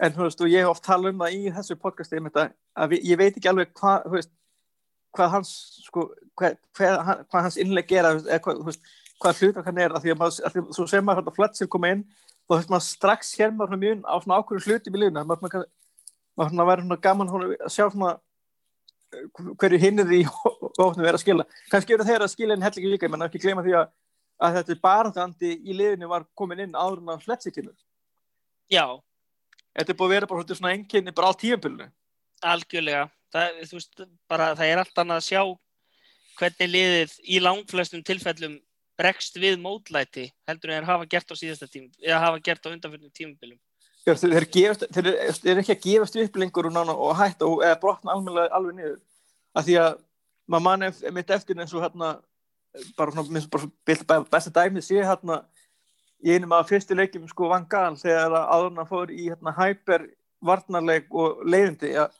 en 0.00 0.14
þú 0.14 0.24
veist, 0.26 0.40
og 0.40 0.52
ég 0.52 0.68
oft 0.68 0.84
talað 0.86 1.12
um 1.12 1.22
það 1.24 1.36
í 1.36 1.52
þessu 1.56 1.76
podcasti 1.80 2.20
að 2.22 2.94
við, 2.94 3.04
ég 3.10 3.20
veit 3.20 3.36
ekki 3.36 3.50
alveg 3.50 3.72
hvað, 3.76 4.28
hvað 5.12 5.32
hans 5.36 5.52
sko, 5.84 6.08
hvað, 6.40 6.58
hvað, 6.78 7.38
hans 7.38 7.58
innleg 7.60 7.88
gera, 7.90 8.14
eða 8.16 8.40
hvað, 8.46 8.80
hvað 9.20 9.42
hlutar 9.42 9.68
hann 9.68 9.80
er, 9.84 9.94
af 9.94 10.04
því 10.04 10.14
að 10.14 10.20
maður, 10.22 10.40
af 10.46 10.54
því 10.54 10.64
að 10.64 10.74
svo 10.78 10.88
sem 10.88 11.04
maður 11.04 11.26
þetta 11.26 11.36
Fletcher 11.36 11.70
koma 11.72 11.92
inn, 11.92 12.02
þá 12.48 12.56
hefst 12.56 12.72
maður 12.72 12.86
strax 12.88 13.32
hér 13.38 13.54
maður 13.56 13.82
mjög 13.84 14.04
á 14.08 14.14
svona 14.24 14.40
ákveðum 14.40 14.66
hlutum 14.66 14.96
í 14.96 15.02
liðuna 15.02 15.26
maður, 15.28 15.66
maður, 16.40 16.84
svona 16.86 17.00
gaman 17.04 17.34
að 17.36 17.54
sjá 17.68 17.84
svona 17.84 18.16
hverju 19.60 19.80
hinn 19.80 20.00
er 20.00 20.12
í 20.16 20.22
hófnum 20.80 21.04
er 21.04 21.18
að 21.18 21.22
skila. 21.22 21.44
Kannski 21.70 21.96
eru 21.96 22.06
þeir 22.08 22.24
að 22.24 22.32
skila 22.32 22.56
inn 22.56 22.64
hellingi 22.64 22.94
líka, 22.94 23.10
menn 23.12 23.26
ekki 23.26 23.42
gleyma 23.42 23.64
því 23.66 23.76
að, 23.82 23.90
að 24.40 24.58
þetta 24.58 24.76
barðandi 24.88 25.54
í 25.60 25.76
liðinu 25.76 26.08
var 26.08 26.24
komin 26.38 26.64
inn 26.64 26.76
áður 26.76 27.02
en 27.02 27.12
að 27.12 27.50
kemur 27.52 27.74
já, 28.72 28.86
þetta 29.76 29.92
er 29.92 29.98
búið 29.98 30.08
að 30.08 30.14
vera 30.16 30.30
bara 30.30 30.56
svona 30.58 30.74
enginni 30.76 31.14
bara 31.16 31.32
á 31.32 31.40
tíðanbylunu 31.40 31.88
algjörlega. 32.42 33.06
Það, 33.32 33.60
veist, 33.70 34.00
bara, 34.28 34.52
það 34.58 34.68
er 34.68 34.80
allt 34.82 34.98
annað 35.00 35.20
að 35.20 35.26
sjá 35.28 35.42
hvernig 36.40 36.70
liðið 36.72 37.12
í 37.22 37.40
langflestum 37.40 38.02
tilfellum 38.04 38.56
bregst 38.98 39.38
við 39.40 39.58
mótlæti 39.62 40.26
heldur 40.48 40.72
en 40.72 40.80
þeir 40.82 40.88
hafa 40.90 41.06
gert 41.14 41.32
á 41.32 41.36
síðasta 41.38 41.68
tím 41.70 41.86
eða 42.02 42.18
hafa 42.26 42.42
gert 42.44 42.66
á 42.68 42.72
undanfjörnum 42.72 43.12
tímabilum 43.16 43.60
þeir, 44.02 44.18
þeir, 44.20 44.48
gefast, 44.56 44.84
þeir, 44.92 45.08
eru- 45.08 45.62
ekki 45.62 45.74
að 45.76 45.86
gefast 45.86 46.18
upp 46.24 46.38
lengur 46.42 46.68
og, 46.68 46.92
og 46.92 47.14
hætta 47.16 47.48
og 47.48 47.62
eða 47.64 47.78
brotna 47.80 48.16
almennilega 48.16 48.56
alveg 48.58 48.76
niður. 48.78 49.00
Af 49.54 49.66
því 49.68 49.78
að 49.78 49.96
maður 50.50 50.66
mann 50.66 51.14
mitt 51.16 51.32
eftir 51.36 51.60
eins 51.60 51.74
og 51.76 51.84
hérna 51.84 52.12
bara 52.96 53.14
svona 53.14 54.22
besta 54.32 54.52
dæmið 54.52 54.86
sé 54.86 55.00
hérna 55.04 55.42
í 56.22 56.34
einum 56.34 56.52
af 56.56 56.68
fyrstu 56.70 56.96
leikjum 56.96 57.28
sko 57.30 57.48
Van 57.50 57.66
Gaal 57.70 57.96
þegar 58.00 58.34
að 58.38 58.50
áðurna 58.56 58.88
fór 58.88 59.10
í 59.14 59.28
hérna 59.28 59.54
hyper 59.58 60.08
varnarleik 60.42 61.08
og 61.10 61.42
leiðindi 61.46 61.94
að 61.98 62.18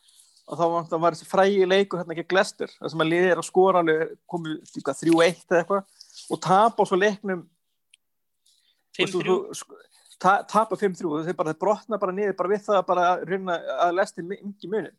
og 0.52 0.58
þá 0.58 0.64
var, 0.72 0.86
það 0.90 1.04
þessi 1.14 1.28
frægi 1.30 1.66
leikur 1.70 2.00
hérna 2.02 2.16
gegn 2.18 2.34
Lester 2.36 2.72
þar 2.74 2.90
sem 2.92 3.02
að 3.04 3.10
liðið 3.12 3.30
er 3.32 3.40
að 3.40 3.46
skora 3.46 3.82
komið 4.28 4.56
eitthvað 4.74 4.98
3-1 5.04 5.44
eða 5.46 5.60
eitthvað 5.60 6.32
og 6.34 6.40
tapa 6.42 6.86
svo 6.88 6.98
leiknum 6.98 7.44
og 7.46 8.98
þú- 8.98 9.22
5-3 9.22 9.28
þú- 9.28 9.56
sko, 9.60 9.78
ta- 10.18 10.42
tapa 10.50 10.76
5-3 10.76 11.22
þeir 11.28 11.38
bara 11.38 11.52
þeir 11.54 11.60
brotna 11.62 12.00
bara 12.02 12.16
niður 12.16 12.36
bara 12.36 12.52
við 12.52 12.66
það 12.66 12.80
að 12.80 12.86
bara 12.90 13.06
reyna 13.24 13.56
að 13.86 13.94
lesti 14.00 14.26
mingi 14.26 14.68
munin 14.74 14.92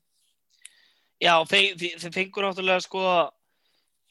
já, 1.21 1.35
þeir, 1.51 2.07
fengur 2.15 2.47
náttúrulega 2.47 2.87
sko 2.87 3.03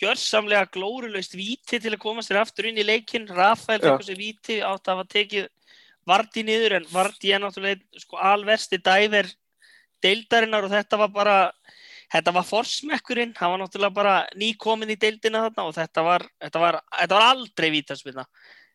gjörsamlega 0.01 0.67
glórulaust 0.73 1.35
víti 1.37 1.79
til 1.81 1.93
að 1.93 2.01
komast 2.03 2.31
þér 2.33 2.41
aftur 2.43 2.69
inn 2.71 2.79
í 2.81 2.87
leikin 2.87 3.29
Rafael 3.29 3.81
fengur 3.81 4.07
sér 4.07 4.19
víti 4.19 4.61
átt 4.65 4.89
að 4.89 4.97
hafa 4.97 5.09
tekið 5.13 5.49
Vardí 6.09 6.43
niður 6.43 6.73
en 6.81 6.87
Vardí 6.91 7.31
er 7.31 7.39
náttúrulega 7.45 8.01
sko 8.03 8.17
alversti 8.19 8.81
dæver 8.83 9.29
deildarinnar 10.03 10.65
og 10.67 10.73
þetta 10.73 10.99
var 10.99 11.13
bara 11.15 11.37
þetta 12.13 12.33
var 12.35 12.45
forsmekkurinn, 12.45 13.35
hann 13.39 13.53
var 13.55 13.61
náttúrulega 13.63 13.95
bara 13.95 14.15
nýkomin 14.37 14.91
í 14.93 14.99
deildina 15.01 15.45
þarna 15.47 15.69
og 15.69 15.77
þetta 15.79 16.03
var, 16.05 16.25
þetta 16.43 16.61
var, 16.65 16.81
þetta 16.99 17.15
var 17.21 17.29
aldrei 17.31 17.71
vítaspilna 17.73 18.25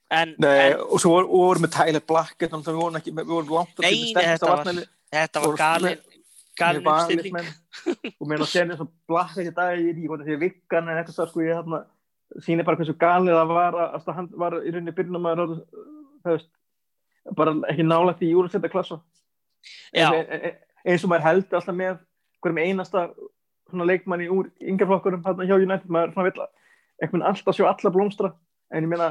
en, 0.09 0.31
Nei, 0.39 0.71
en 0.71 0.79
og 0.87 1.01
svo 1.03 1.11
voru, 1.17 1.27
og 1.27 1.43
voru 1.49 1.65
með 1.65 1.73
Tyler 1.75 2.05
Black 2.07 2.39
þannig 2.47 2.63
að 2.63 2.71
við 2.71 2.79
vorum 2.81 2.99
ekki, 3.01 3.13
við 3.19 3.33
vorum 3.33 3.51
langt 3.57 3.83
Nei, 3.83 3.91
nei, 4.15 4.23
þetta 4.31 4.53
var- 4.53 4.85
þetta 5.17 5.43
var 5.43 5.47
voru- 5.51 5.97
galin 6.59 6.83
Mér 6.83 6.91
uppstilling 6.93 7.35
og 8.21 8.27
mér 8.27 8.37
er 8.39 8.43
að 8.45 8.51
segja 8.51 8.65
eins 8.67 8.83
og 8.83 8.91
Black 9.09 9.37
ekki 9.37 9.53
dag 9.57 9.77
ég 9.77 9.85
veit 9.85 9.95
ekki 9.97 10.09
hvort 10.11 10.23
þessi 10.25 10.39
vikkan 10.43 10.89
en 10.91 10.99
eitthvað 11.01 11.29
sko 11.31 11.43
ég 11.45 11.55
hérna 11.59 11.81
sýnir 12.43 12.65
bara 12.67 12.77
hversu 12.81 12.95
galið 12.99 13.37
það 13.37 13.53
var 13.55 13.77
að 13.83 13.97
að 14.01 14.15
hann 14.19 14.29
var 14.43 14.57
í 14.61 14.71
rauninni 14.73 14.95
byrjunum 14.97 15.29
að 15.31 15.43
það 16.25 16.33
veist 16.33 16.49
bara 17.37 17.53
ekki 17.71 17.85
nálægt 17.87 18.23
í 18.25 18.31
júrasetta 18.33 18.71
klassa 18.71 18.99
en- 19.93 20.53
eins 20.87 21.03
og 21.03 21.11
maður 21.11 21.27
heldur 21.27 21.59
alltaf 21.59 21.75
með 21.75 21.97
hverjum 22.43 22.61
einasta 22.63 23.07
svona 23.67 23.87
leikmanni 23.89 24.29
úr 24.31 24.49
yngjaflokkurum 24.63 25.23
hérna 25.25 25.47
hjá 25.47 25.55
United 25.59 25.89
maður 25.91 26.13
svona 26.15 26.29
vill 26.29 26.43
að 26.43 26.51
einhvern 27.01 27.21
veginn 27.21 27.29
alltaf 27.29 27.55
sjá 27.57 27.65
alla 27.67 27.91
blómstra. 27.93 28.29
En 28.71 28.83
ég 28.83 28.89
meina 28.89 29.09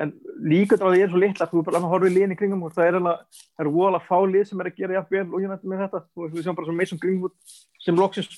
en 0.00 0.12
líka 0.42 0.78
þá 0.80 0.86
er 0.92 1.10
svo 1.10 1.20
litla 1.20 1.46
þú 1.50 1.60
er 1.60 1.66
bara 1.68 1.80
að 1.80 1.90
horfa 1.92 2.08
í 2.10 2.14
liðin 2.14 2.34
í 2.34 2.38
kringum 2.38 2.64
og 2.66 2.74
það 2.74 2.88
er 2.88 2.98
alveg 2.98 3.40
það 3.40 3.64
eru 3.64 3.72
vola 3.74 4.00
fá 4.02 4.16
lið 4.26 4.46
sem 4.48 4.62
er 4.62 4.70
að 4.70 4.78
gera 4.78 4.96
jafn 4.98 5.12
vel 5.14 5.26
og 5.26 5.36
United 5.40 5.68
með 5.70 5.82
þetta. 5.84 6.00
Og 6.14 6.32
við 6.32 6.46
sjáum 6.46 6.58
bara 6.58 6.68
svo 6.68 6.76
Mason 6.78 7.00
Greenwood 7.02 7.34
sem 7.84 7.98
loksins 7.98 8.30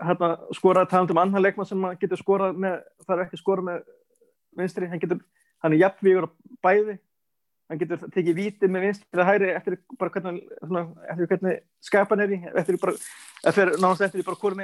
hérna, 0.00 0.28
skoraði 0.56 0.90
talandi 0.90 1.16
um 1.16 1.22
annan 1.22 1.44
leikmann 1.44 1.68
sem 1.68 1.86
að 1.86 1.96
getur 2.02 2.20
skorað 2.20 2.58
með 2.64 2.74
það 3.06 3.16
er 3.16 3.24
ekki 3.26 3.40
skorað 3.40 3.68
með 3.70 3.78
vinstri. 4.58 4.90
Hann 4.90 5.02
getur, 5.02 5.22
hann 5.64 5.72
er 5.76 5.82
jafnvígur 5.86 6.28
á 6.28 6.30
bæði. 6.66 6.98
Hann 7.70 7.80
getur 7.80 7.98
tekið 8.12 8.34
víti 8.36 8.68
með 8.68 8.88
vinstri 8.88 9.08
eða 9.16 9.28
hæri 9.30 9.48
eftir 9.56 9.78
bara 9.96 10.12
hvernig, 10.12 10.42
svona, 10.60 10.84
eftir 11.14 11.30
hvernig 11.30 11.62
skapan 11.88 12.24
er 12.24 12.34
í 12.36 12.38
eftir 12.52 12.76
bara, 12.82 12.92
eftir, 13.48 13.66
náðast 13.80 14.04
eftir 14.08 14.26
bara 14.26 14.36
hvort 14.36 14.56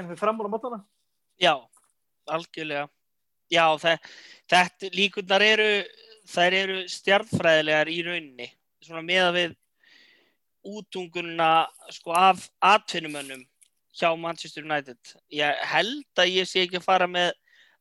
Já, 3.52 3.64
þetta 3.78 4.90
líkurnar 4.94 5.44
eru, 5.44 5.70
þær 6.28 6.56
eru 6.62 6.78
stjarnfræðilegar 6.92 7.90
í 7.92 7.98
rauninni. 8.06 8.50
Svona 8.84 9.04
meða 9.04 9.32
við 9.36 9.56
útungununa 10.68 11.66
sko, 11.94 12.12
af 12.12 12.48
atvinnumönnum 12.60 13.44
hjá 13.98 14.12
Manchester 14.20 14.64
United. 14.64 14.98
Ég 15.32 15.62
held 15.72 16.20
að 16.20 16.34
ég 16.36 16.48
sé 16.48 16.64
ekki 16.64 16.78
að 16.80 16.86
fara 16.86 17.08
með 17.10 17.32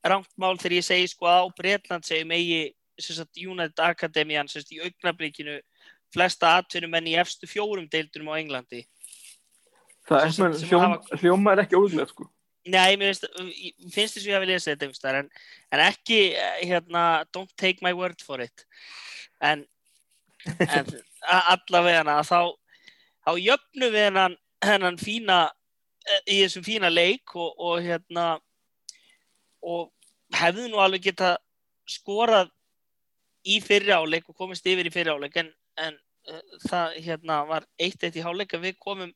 rangt 0.07 0.31
mál 0.39 0.55
þegar 0.57 0.77
ég 0.77 0.87
segi 0.87 1.09
sko 1.11 1.27
á 1.27 1.43
Bretland 1.57 2.07
segjum 2.07 2.33
eigi 2.37 2.61
sagt, 3.01 3.37
United 3.37 3.81
Akademian 3.83 4.49
sagt, 4.49 4.71
í 4.73 4.81
augnablikinu 4.81 5.59
flesta 6.13 6.55
atvinnumenn 6.57 7.09
í 7.11 7.17
efstu 7.19 7.49
fjórum 7.49 7.87
deildunum 7.91 8.31
á 8.33 8.39
Englandi. 8.39 8.85
það 10.07 10.23
er 10.23 10.33
svona 10.33 11.19
hljóma 11.19 11.53
er 11.53 11.65
ekki 11.65 11.77
óðurlega 11.77 12.09
sko. 12.13 12.29
Nei, 12.67 12.97
mér 12.99 13.13
finnst, 13.13 13.27
finnst 13.93 14.17
þess 14.17 14.23
að 14.25 14.29
ég 14.29 14.37
hafi 14.37 14.49
lesið 14.49 14.71
þetta 14.71 14.85
einhvers 14.85 15.01
staðar, 15.01 15.19
en, 15.23 15.29
en 15.71 15.83
ekki 15.85 16.21
eh, 16.35 16.61
hérna, 16.67 17.03
don't 17.35 17.53
take 17.59 17.83
my 17.85 17.93
word 17.95 18.23
for 18.23 18.43
it. 18.43 18.65
En, 19.43 19.65
en 20.67 20.91
allavega 21.27 22.19
þá, 22.27 22.41
þá 23.23 23.31
jöfnum 23.39 23.93
við 23.93 24.07
hennan, 24.09 24.37
hennan 24.65 24.99
fína 24.99 25.39
eh, 25.47 26.21
í 26.35 26.41
þessum 26.43 26.65
fína 26.67 26.91
leik 26.91 27.35
og, 27.35 27.53
og 27.55 27.81
hérna 27.85 28.29
og 29.67 29.91
hefðu 30.35 30.67
nú 30.71 30.81
alveg 30.83 31.09
geta 31.09 31.35
skorað 31.87 32.51
í 33.47 33.61
fyrri 33.63 33.93
áleik 33.95 34.27
og 34.27 34.35
komist 34.35 34.67
yfir 34.67 34.89
í 34.89 34.93
fyrri 34.93 35.13
áleik 35.13 35.37
en, 35.39 35.49
en 35.79 35.95
uh, 36.31 36.41
það 36.67 36.99
hérna 37.05 37.39
var 37.47 37.67
eitt 37.79 38.03
eitt 38.03 38.19
í 38.19 38.25
háleik 38.25 38.55
að 38.57 38.67
við 38.67 38.79
komum 38.83 39.13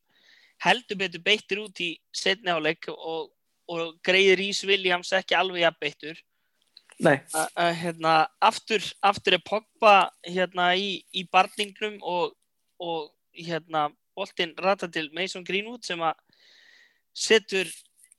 heldur 0.64 1.00
betur 1.00 1.24
beittir 1.26 1.62
út 1.64 1.82
í 1.84 1.92
setni 2.16 2.54
áleik 2.54 2.88
og, 2.94 3.32
og 3.70 3.96
greiðir 4.06 4.40
Rís 4.40 4.62
Williams 4.68 5.12
ekki 5.16 5.38
alveg 5.38 5.78
beittur. 5.82 6.20
Að, 7.02 7.48
að, 7.58 7.72
hérna, 7.82 8.16
aftur, 8.46 8.84
aftur 9.02 9.38
er 9.38 9.42
Pogba 9.46 10.12
hérna, 10.28 10.72
í, 10.78 11.02
í 11.18 11.24
barningnum 11.34 11.98
og, 12.06 12.36
og 12.78 13.10
hérna, 13.34 13.88
boltinn 14.18 14.54
rata 14.62 14.90
til 14.92 15.08
Mason 15.16 15.46
Greenwood 15.48 15.88
sem 15.88 16.02
að 16.04 16.20
setur 17.18 17.70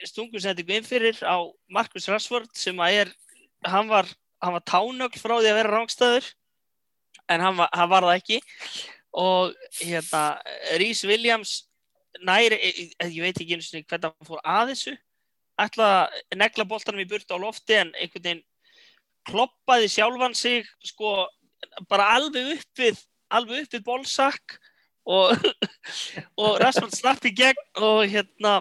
stungusendingu 0.03 0.75
inn 0.75 0.87
fyrir 0.87 1.21
á 1.23 1.39
Marcus 1.71 2.09
Rashford 2.11 2.51
sem 2.59 2.79
að 2.83 3.05
er, 3.05 3.13
hann 3.69 3.91
var, 3.91 4.09
hann 4.43 4.57
var 4.57 4.65
tánögl 4.67 5.21
frá 5.21 5.37
því 5.37 5.53
að 5.53 5.59
vera 5.61 5.75
rángstæður 5.77 6.33
en 7.31 7.45
hann 7.45 7.61
var, 7.61 7.71
hann 7.77 7.93
var 7.93 8.09
það 8.09 8.19
ekki. 8.19 8.41
Og 9.13 9.53
hérna 9.79 10.25
Rhys 10.81 11.05
Williams 11.07 11.55
næri, 12.25 12.59
ég, 12.59 12.93
ég 13.05 13.23
veit 13.23 13.37
ekki 13.37 13.55
einu 13.55 13.65
sinni 13.65 13.87
hvernig 13.87 14.11
hann 14.11 14.29
fór 14.29 14.43
að 14.43 14.73
þessu 14.73 14.97
ætlaði 15.67 16.23
að 16.33 16.41
negla 16.43 16.67
boltanum 16.69 17.05
í 17.05 17.09
burtu 17.11 17.37
á 17.37 17.43
lofti 17.43 17.79
en 17.79 17.93
einhvern 17.95 18.27
veginn 18.27 18.45
kloppaði 19.29 19.89
sjálfan 19.93 20.35
sig 20.35 20.67
sko 20.83 21.15
bara 21.91 22.11
alveg 22.17 22.57
upp 22.57 22.83
við 22.83 23.01
alveg 23.33 23.65
upp 23.65 23.77
við 23.77 23.87
bólsakk 23.87 24.59
og, 25.09 25.33
og 26.43 26.61
Rashford 26.63 26.95
slapp 26.97 27.25
í 27.27 27.35
gegn 27.37 27.83
og 27.83 28.05
hérna 28.11 28.61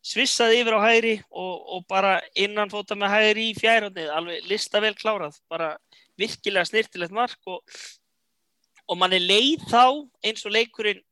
svissaði 0.00 0.62
yfir 0.62 0.78
á 0.80 0.86
hægri 0.86 1.14
og, 1.28 1.54
og 1.76 1.86
bara 1.90 2.16
innan 2.38 2.72
fóta 2.72 2.96
með 2.96 3.14
hægri 3.14 3.50
í 3.50 3.56
fjærhóndið 3.58 4.12
alveg 4.14 4.46
lista 4.48 4.80
vel 4.80 4.94
klárað 4.96 5.36
bara 5.50 5.74
virkilega 6.20 6.68
snirtilegt 6.68 7.14
mark 7.14 7.38
og, 7.50 7.60
og 8.88 9.00
manni 9.00 9.20
leið 9.20 9.66
þá 9.68 9.84
eins 10.24 10.46
og 10.46 10.54
leikurinn 10.56 11.02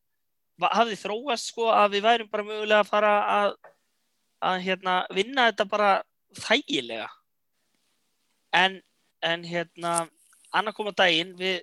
hafði 0.59 0.97
þróast 0.99 1.53
sko 1.53 1.69
að 1.71 1.99
við 1.99 2.07
værum 2.09 2.31
bara 2.33 2.47
mögulega 2.47 2.81
að 2.83 2.91
fara 2.91 3.13
að, 3.35 3.53
að 4.45 4.61
hérna, 4.67 5.01
vinna 5.15 5.49
þetta 5.51 5.67
bara 5.69 5.91
þægilega. 6.39 7.09
En, 8.55 8.79
en 9.25 9.45
hérna 9.45 9.95
annað 10.55 10.77
koma 10.79 10.95
daginn 10.97 11.35
við 11.39 11.61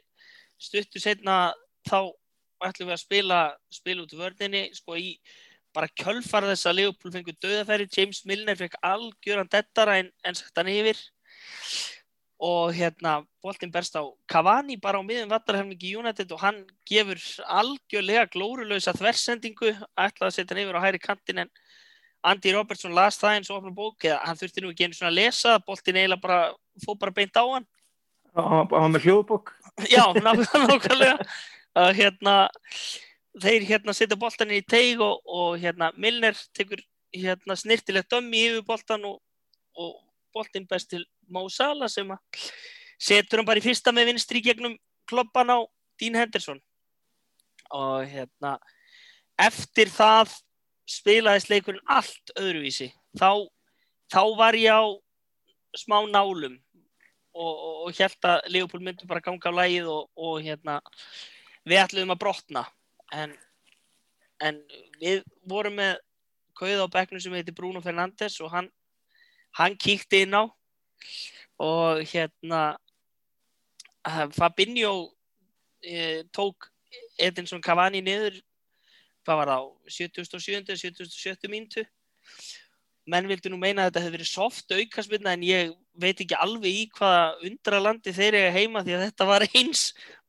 stuttu 0.61 1.01
setna 1.01 1.53
þá 1.87 2.13
ætlum 2.65 2.89
við 2.89 2.95
að 2.95 3.01
spila 3.03 3.39
spila 3.73 4.05
út 4.05 4.15
vörninni 4.15 4.67
sko 4.75 4.97
í 4.97 5.15
bara 5.75 5.91
kjölfara 5.99 6.53
þess 6.53 6.69
að 6.69 6.77
Leopold 6.79 7.17
fengur 7.17 7.35
döðafæri 7.43 7.89
James 7.91 8.21
Milner 8.29 8.55
fekk 8.55 8.77
algjöran 8.85 9.51
dettara 9.51 9.99
en, 9.99 10.11
en 10.23 10.37
sett 10.37 10.55
hann 10.55 10.71
yfir. 10.71 10.99
Og 12.45 12.73
hérna 12.75 13.17
boltinn 13.43 13.71
berst 13.71 13.95
á 13.95 14.03
Cavani 14.31 14.75
bara 14.79 14.99
á 14.99 15.07
miðum 15.07 15.31
vattarhelmingi 15.31 15.93
United 15.99 16.31
og 16.35 16.41
hann 16.43 16.61
gefur 16.87 17.19
algjörlega 17.47 18.27
glórulösa 18.31 18.95
þversendingu 18.95 19.71
ætlaði 19.71 20.29
að 20.29 20.35
setja 20.37 20.55
hann 20.55 20.63
yfir 20.65 20.79
á 20.79 20.85
hæri 20.85 21.01
kantin 21.03 21.43
en 21.45 21.51
Andy 22.25 22.53
Robertson 22.55 22.95
las 22.97 23.19
það 23.21 23.37
eins 23.37 23.49
og 23.51 23.59
opna 23.59 23.73
bók 23.75 24.05
eða 24.07 24.19
hann 24.25 24.39
þurfti 24.39 24.63
nú 24.63 24.71
ekki 24.73 24.87
einu 24.87 24.97
svona 24.97 25.11
að 25.13 25.19
lesa 25.19 25.55
boltinn 25.67 25.99
eiginlega 25.99 26.23
bara 26.23 26.39
fóð 26.85 26.97
bara 27.03 27.13
beint 27.15 27.37
á 27.37 27.43
hann. 27.45 27.67
Hann 28.35 28.69
var 28.71 28.89
með 28.91 29.05
hljóðbók. 29.05 29.53
Já, 29.91 30.03
ná- 30.19 30.33
nákvæmlega. 30.69 31.19
Uh, 31.75 31.91
hérna, 31.95 32.33
þeir 33.43 33.65
hérna 33.67 33.93
setja 33.95 34.17
boltan 34.19 34.51
í 34.55 34.61
teig 34.63 35.01
og, 35.03 35.21
og 35.27 35.57
hérna 35.59 35.91
Milner 35.99 36.35
tekur 36.55 36.81
hérna 37.15 37.55
snirtilegt 37.59 38.09
dömmi 38.11 38.41
yfir 38.49 38.65
boltan 38.67 39.05
og, 39.07 39.19
og 39.79 39.97
boltin 40.35 40.67
best 40.67 40.89
til 40.91 41.03
Mo 41.31 41.45
Salah 41.51 41.89
sem 41.91 42.09
að 42.11 42.43
setur 43.01 43.41
hann 43.41 43.47
bara 43.47 43.59
í 43.61 43.65
fyrsta 43.65 43.93
með 43.95 44.11
vinstri 44.13 44.41
gegnum 44.43 44.75
kloppan 45.09 45.51
á 45.51 45.59
Dean 45.99 46.17
Henderson. 46.19 46.59
Og 47.75 48.03
hérna 48.07 48.57
eftir 49.41 49.91
það 49.91 50.31
spilaðist 50.89 51.49
leikurinn 51.49 51.83
allt 51.89 52.33
öðruvísi. 52.39 52.91
Þá, 53.17 53.47
þá 54.11 54.21
var 54.37 54.57
ég 54.59 54.73
á 54.73 54.85
smá 55.75 55.97
nálum 56.07 56.55
og, 57.35 57.53
og, 57.53 57.75
og 57.87 57.97
held 57.97 58.29
að 58.29 58.49
Leopold 58.53 58.85
myndi 58.85 59.09
bara 59.09 59.23
ganga 59.23 59.51
á 59.51 59.57
lægið 59.59 59.89
og, 59.91 60.09
og 60.15 60.39
hérna 60.45 60.79
við 61.65 61.81
ætluðum 61.83 62.15
að 62.15 62.21
brotna. 62.23 62.65
En, 63.13 63.35
en 64.43 64.61
við 65.01 65.25
vorum 65.49 65.77
með 65.79 65.97
kauða 66.55 66.87
á 66.87 66.93
bekknum 66.93 67.21
sem 67.23 67.35
heitir 67.35 67.55
Bruno 67.55 67.81
Fernandes 67.83 68.39
og 68.43 68.53
hann, 68.53 68.69
hann 69.59 69.75
kíkti 69.79 70.23
inn 70.25 70.37
á 70.37 70.43
og 71.59 72.01
hérna 72.11 72.75
Fabinho 74.35 75.11
eh, 75.83 76.23
tók 76.31 76.69
Edinson 77.17 77.61
Cavani 77.63 78.01
niður 78.05 78.37
hvað 79.25 79.39
var 79.41 79.51
það 79.51 79.61
á 79.61 79.65
77. 79.97 80.77
77. 80.81 81.49
mínútu 81.51 81.85
menn 83.05 83.27
vildu 83.29 83.51
nú 83.53 83.57
meina 83.61 83.83
að 83.83 83.91
þetta 83.91 84.03
hefði 84.03 84.15
verið 84.17 84.29
soft 84.31 84.73
aukastmynda 84.73 85.33
en 85.35 85.43
ég 85.45 85.73
veit 86.01 86.21
ekki 86.23 86.37
alveg 86.41 86.71
í 86.73 86.85
hvaða 86.97 87.25
undralandi 87.49 88.13
þeir 88.15 88.37
eiga 88.39 88.53
heima 88.55 88.81
því 88.85 88.95
að 88.97 89.03
þetta 89.05 89.27
var 89.29 89.45
eins 89.51 89.83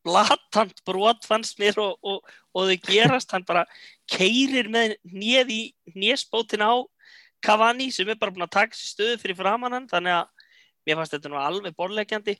blatant 0.07 0.83
brot 0.87 1.25
fannst 1.27 1.59
mér 1.59 1.81
og, 1.83 1.97
og, 2.05 2.21
og 2.55 2.69
þau 2.69 2.77
gerast 2.91 3.33
hann 3.33 3.47
bara 3.49 3.65
keirir 4.13 4.69
með 4.73 4.95
nýð 5.09 5.53
í 5.55 5.61
nýspótin 5.97 6.63
á 6.63 6.85
Cavani 7.45 7.89
sem 7.93 8.09
er 8.09 8.19
bara 8.21 8.33
búin 8.35 8.47
að 8.47 8.55
taka 8.59 8.77
sér 8.77 8.93
stöðu 8.93 9.21
fyrir 9.23 9.39
framann 9.41 9.75
hann 9.77 9.89
þannig 9.91 10.19
að 10.21 10.29
mér 10.87 11.01
fannst 11.01 11.17
þetta 11.17 11.33
nú 11.33 11.41
alveg 11.41 11.77
borlegjandi 11.81 12.37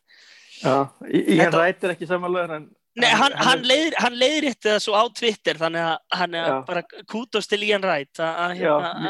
Já, 0.61 0.89
ég, 1.11 1.33
ég 1.33 1.43
Þetta- 1.43 1.63
rætir 1.65 1.93
ekki 1.97 2.09
samanlega 2.09 2.61
en 2.61 2.69
Nei, 2.97 3.11
hann, 3.13 3.33
hann, 3.45 3.63
leiðir, 3.69 3.95
hann 4.01 4.15
leiðrétti 4.17 4.71
það 4.71 4.79
svo 4.87 4.95
á 4.97 5.05
Twitter 5.13 5.59
þannig 5.61 5.83
að 5.85 5.97
hann 6.17 6.35
er 6.41 6.47
bara 6.65 6.83
kútos 7.13 7.49
til 7.51 7.59
Ian 7.67 7.83
Wright 7.85 8.21
að- 8.25 8.39
að 8.41 8.55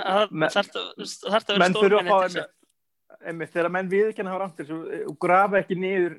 að 0.03 0.33
þarf 0.57 0.71
þarf 1.07 1.37
að 1.37 1.53
vera 1.53 1.59
menn 1.63 1.77
þurfa 1.77 2.01
að 2.01 2.03
stórmenni 2.03 2.11
fá 2.11 2.21
til 2.27 2.35
þess 2.35 2.43
að 2.43 3.27
einmitt, 3.31 3.53
þegar 3.55 3.71
menn 3.77 3.91
viðkjanna 3.93 4.33
hafa 4.33 4.43
rántir 4.45 4.73
og 5.11 5.19
grafa 5.23 5.61
ekki 5.63 5.77
niður 5.79 6.17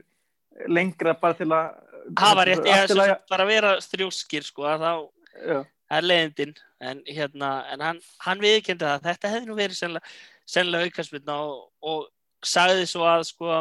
lengra 0.68 1.14
bara 1.20 1.34
til 1.42 1.48
að 1.52 1.68
hafa 2.24 2.46
rétt, 2.48 2.64
ég 2.66 2.84
að- 2.84 2.88
sem 2.88 3.18
bara 3.30 3.44
að 3.44 3.52
vera 3.52 3.74
þrjóskir 3.84 4.44
sko, 4.48 4.64
að 4.64 4.80
þá 4.88 4.94
er 5.98 6.02
leiðindin 6.08 6.56
en, 6.82 7.04
hérna, 7.08 7.52
en 7.74 7.80
hann, 7.82 8.00
hann 8.20 8.40
viðkendi 8.40 8.86
það 8.88 9.04
þetta 9.12 9.30
hefði 9.34 9.48
nú 9.52 9.56
verið 9.60 10.00
sennilega 10.48 10.88
aukastmynda 10.88 11.36
og, 11.36 11.70
og 11.84 12.08
sagði 12.44 12.88
svo 12.88 13.04
að 13.04 13.26
sko 13.28 13.60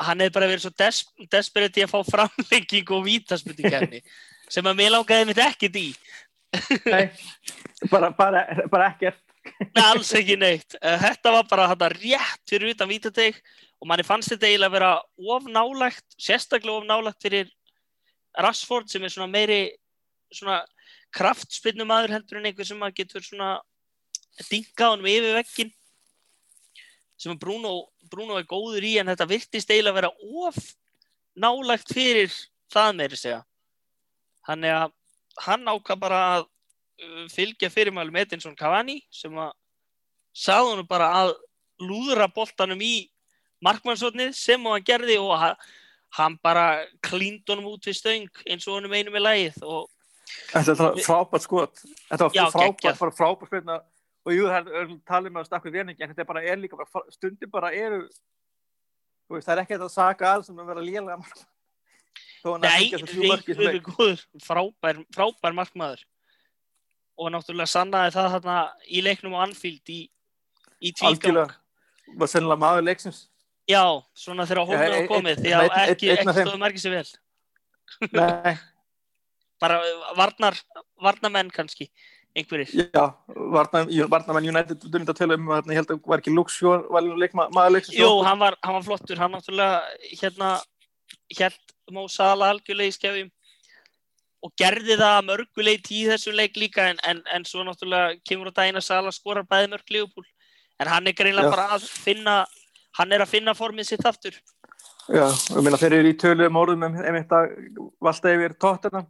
hann 0.00 0.22
hefði 0.22 0.34
bara 0.34 0.48
verið 0.50 0.64
svo 0.64 0.72
des, 0.82 1.00
desperate 1.32 1.80
í 1.80 1.84
að 1.84 1.92
fá 1.92 1.98
framlenging 2.08 2.92
og 2.96 3.04
vítaspyndikefni 3.06 4.02
sem 4.52 4.68
að 4.68 4.78
mér 4.78 4.94
langaði 4.94 5.28
mitt 5.28 5.42
ekkert 5.42 5.76
í. 5.80 5.88
Nei, 6.84 7.04
bara, 7.92 8.10
bara, 8.16 8.44
bara 8.72 8.90
ekkert. 8.92 9.20
Nei, 9.72 9.82
alls 9.82 10.12
ekki 10.14 10.36
neitt. 10.38 10.76
Eh, 10.78 10.98
Þetta 11.02 11.32
var 11.34 11.46
bara 11.50 11.68
þetta 11.72 11.88
rétt 11.96 12.50
fyrir 12.50 12.74
utan 12.74 12.90
vítateg 12.90 13.38
og 13.82 13.88
manni 13.90 14.04
fannst 14.06 14.30
þetta 14.30 14.48
eiginlega 14.50 14.70
að 14.70 14.76
vera 14.76 14.92
of 15.34 15.48
nálægt, 15.50 16.06
sérstaklega 16.20 16.78
of 16.78 16.86
nálægt 16.86 17.24
fyrir 17.24 17.50
Rashford 18.38 18.88
sem 18.88 19.02
er 19.04 19.12
svona 19.12 19.32
meiri 19.32 19.62
svona 20.32 20.62
kraftspinnumæður 21.12 22.14
heldur 22.16 22.40
en 22.40 22.48
einhver 22.48 22.68
sem 22.68 22.84
að 22.84 22.94
getur 23.02 23.24
svona 23.24 23.54
dingað 24.48 24.94
honum 24.94 25.10
yfir 25.12 25.36
vekkin 25.36 25.72
sem 27.20 27.34
að 27.34 27.42
Bruno, 27.42 27.72
Bruno 28.12 28.38
er 28.38 28.46
góður 28.48 28.84
í 28.86 28.94
en 29.00 29.10
þetta 29.12 29.26
virtist 29.30 29.70
eiginlega 29.72 29.92
að 29.94 30.00
vera 30.00 30.12
of 30.46 30.58
nálægt 31.42 31.92
fyrir 31.96 32.32
það 32.72 32.96
meiri 32.98 33.18
segja. 33.20 33.40
Þannig 34.46 34.74
að 34.76 34.92
hann 35.46 35.68
ákvað 35.72 36.00
bara 36.02 36.20
að 36.36 36.42
uh, 36.44 37.24
fylgja 37.32 37.70
fyrirmælum 37.72 38.18
Edinson 38.22 38.56
Cavani 38.58 38.98
sem 39.14 39.32
að 39.40 39.52
sagði 40.36 40.74
hann 40.76 40.88
bara 40.90 41.08
að 41.22 41.32
lúðra 41.82 42.28
boltanum 42.32 42.80
í 42.84 42.94
markmannsotnið 43.64 44.34
sem 44.36 44.64
hann 44.68 44.84
gerði 44.86 45.16
og 45.22 45.32
ha- 45.38 45.56
hann 46.18 46.36
bara 46.44 46.84
klínd 47.04 47.48
honum 47.48 47.70
út 47.72 47.86
við 47.88 47.96
stöng 48.00 48.28
eins 48.46 48.66
og 48.68 48.76
honum 48.76 48.92
einu 48.92 49.12
með 49.14 49.24
lægið 49.28 49.62
og 49.64 49.88
þetta 50.52 50.74
var 50.80 50.98
frábært 51.06 51.44
skot 51.46 51.82
þetta 52.10 52.28
var 52.28 52.52
frábært, 52.52 52.98
bara 53.00 53.14
frábært 53.16 53.48
spilna 53.52 53.78
og 54.22 54.34
jú, 54.36 54.44
það 54.46 54.68
er 54.82 54.92
talið 55.08 55.32
með 55.34 55.40
að 55.42 55.48
stakku 55.50 55.72
veningi 55.74 56.02
en 56.04 56.12
þetta 56.12 56.22
er 56.24 56.28
bara, 56.28 56.42
er 56.52 56.60
líka 56.62 56.76
bara, 56.78 57.02
stundir 57.14 57.50
bara 57.50 57.72
eru 57.74 58.02
veist, 59.32 59.46
það 59.48 59.54
er 59.56 59.62
ekki 59.64 59.74
þetta 59.76 59.88
að 59.88 59.94
saka 59.96 60.30
að 60.36 60.44
sem 60.46 60.60
að 60.62 60.70
vera 60.72 60.84
lélega 60.86 61.18
markmann 61.22 61.50
að 62.42 62.64
nei, 62.66 62.84
í 62.90 63.56
reyður 63.56 63.76
leik. 63.78 63.88
góður 63.88 64.22
frábær, 64.42 65.02
frábær 65.14 65.54
markmaður 65.58 66.04
og 67.22 67.30
náttúrulega 67.34 67.70
sannaði 67.70 68.14
það 68.16 68.30
þarna 68.36 68.56
í 68.88 69.02
leiknum 69.06 69.36
á 69.38 69.42
Anfield 69.46 69.92
í 69.94 70.00
í 70.82 70.90
tvígang. 70.98 71.52
var 72.18 72.30
sennilega 72.30 72.62
maður 72.64 72.86
leiksins 72.88 73.28
Já, 73.70 73.82
svona 74.18 74.42
þegar 74.48 74.58
Já, 74.58 74.66
hómið 74.68 74.80
var 74.82 74.96
einn- 74.98 75.08
komið, 75.12 75.36
því 75.38 75.50
einn- 75.54 75.60
að 75.62 75.90
ekki, 75.92 76.08
þeim. 76.34 76.48
stóðu 76.48 76.58
margir 76.58 76.82
sér 76.82 76.94
vel. 76.96 77.10
Nei, 78.18 78.54
Bara 79.62 79.76
varnar, 80.18 80.56
varnamenn 80.98 81.52
kannski, 81.54 81.86
einhverjir. 82.36 82.88
já, 82.94 83.04
varnamenn 84.12 84.48
United 84.48 84.86
um 85.36 85.50
ég 85.72 85.80
held 85.80 85.92
að 85.92 86.00
var 86.08 86.22
ekki 86.22 86.34
leiksins 87.76 87.98
Jú, 87.98 88.10
hann 88.26 88.40
var, 88.40 88.56
hann 88.62 88.78
var 88.78 88.86
flottur, 88.86 89.20
hann 89.20 89.34
náttúrulega 89.36 89.82
hérna 90.22 90.56
held 91.36 91.76
Mó 91.92 92.06
Sala 92.08 92.52
algjörlega 92.52 92.92
í 92.92 92.96
skefjum 92.96 93.32
og 94.42 94.52
gerði 94.58 94.96
það 94.98 95.16
að 95.18 95.28
mörguleit 95.28 95.90
í 95.92 96.02
þessum 96.08 96.38
leik 96.38 96.56
líka 96.58 96.88
en, 96.90 96.98
en, 97.06 97.22
en 97.34 97.44
svo 97.46 97.66
náttúrulega 97.66 98.16
kemur 98.26 98.50
á 98.50 98.56
daginn 98.58 98.80
að 98.80 98.88
Sala 98.88 99.12
skorar 99.14 99.46
bæði 99.46 99.70
mörg 99.74 99.94
Leopold 99.94 100.28
en 100.82 100.90
hann 100.90 101.06
er 101.06 101.16
greinlega 101.18 101.50
Já. 101.50 101.54
bara 101.54 101.68
að 101.76 101.86
finna 101.86 102.42
hann 102.98 103.14
er 103.14 103.24
að 103.24 103.32
finna 103.32 103.54
formið 103.56 103.88
sitt 103.88 104.04
aftur. 104.08 104.36
Já, 105.10 105.26
ég 105.26 105.64
meina 105.64 105.80
þeir 105.80 105.98
eru 105.98 106.12
í 106.12 106.18
orðum 106.60 106.86
um 106.86 106.96
einmitt 107.00 107.32
að 107.34 107.54
valda 108.02 108.34
yfir 108.36 108.54
tóttina 108.60 109.04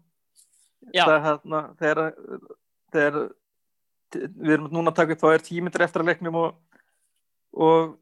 þegar, 1.78 2.14
þegar 2.92 3.18
við 4.12 4.54
erum 4.56 4.68
núna 4.72 4.92
að 4.92 4.98
taka 5.00 5.16
upp 5.16 5.22
þá 5.22 5.28
er 5.32 5.46
tímyndir 5.46 5.84
eftir 5.86 6.02
að 6.02 6.10
leiknum 6.12 6.38
og, 6.40 6.58
og 7.52 7.94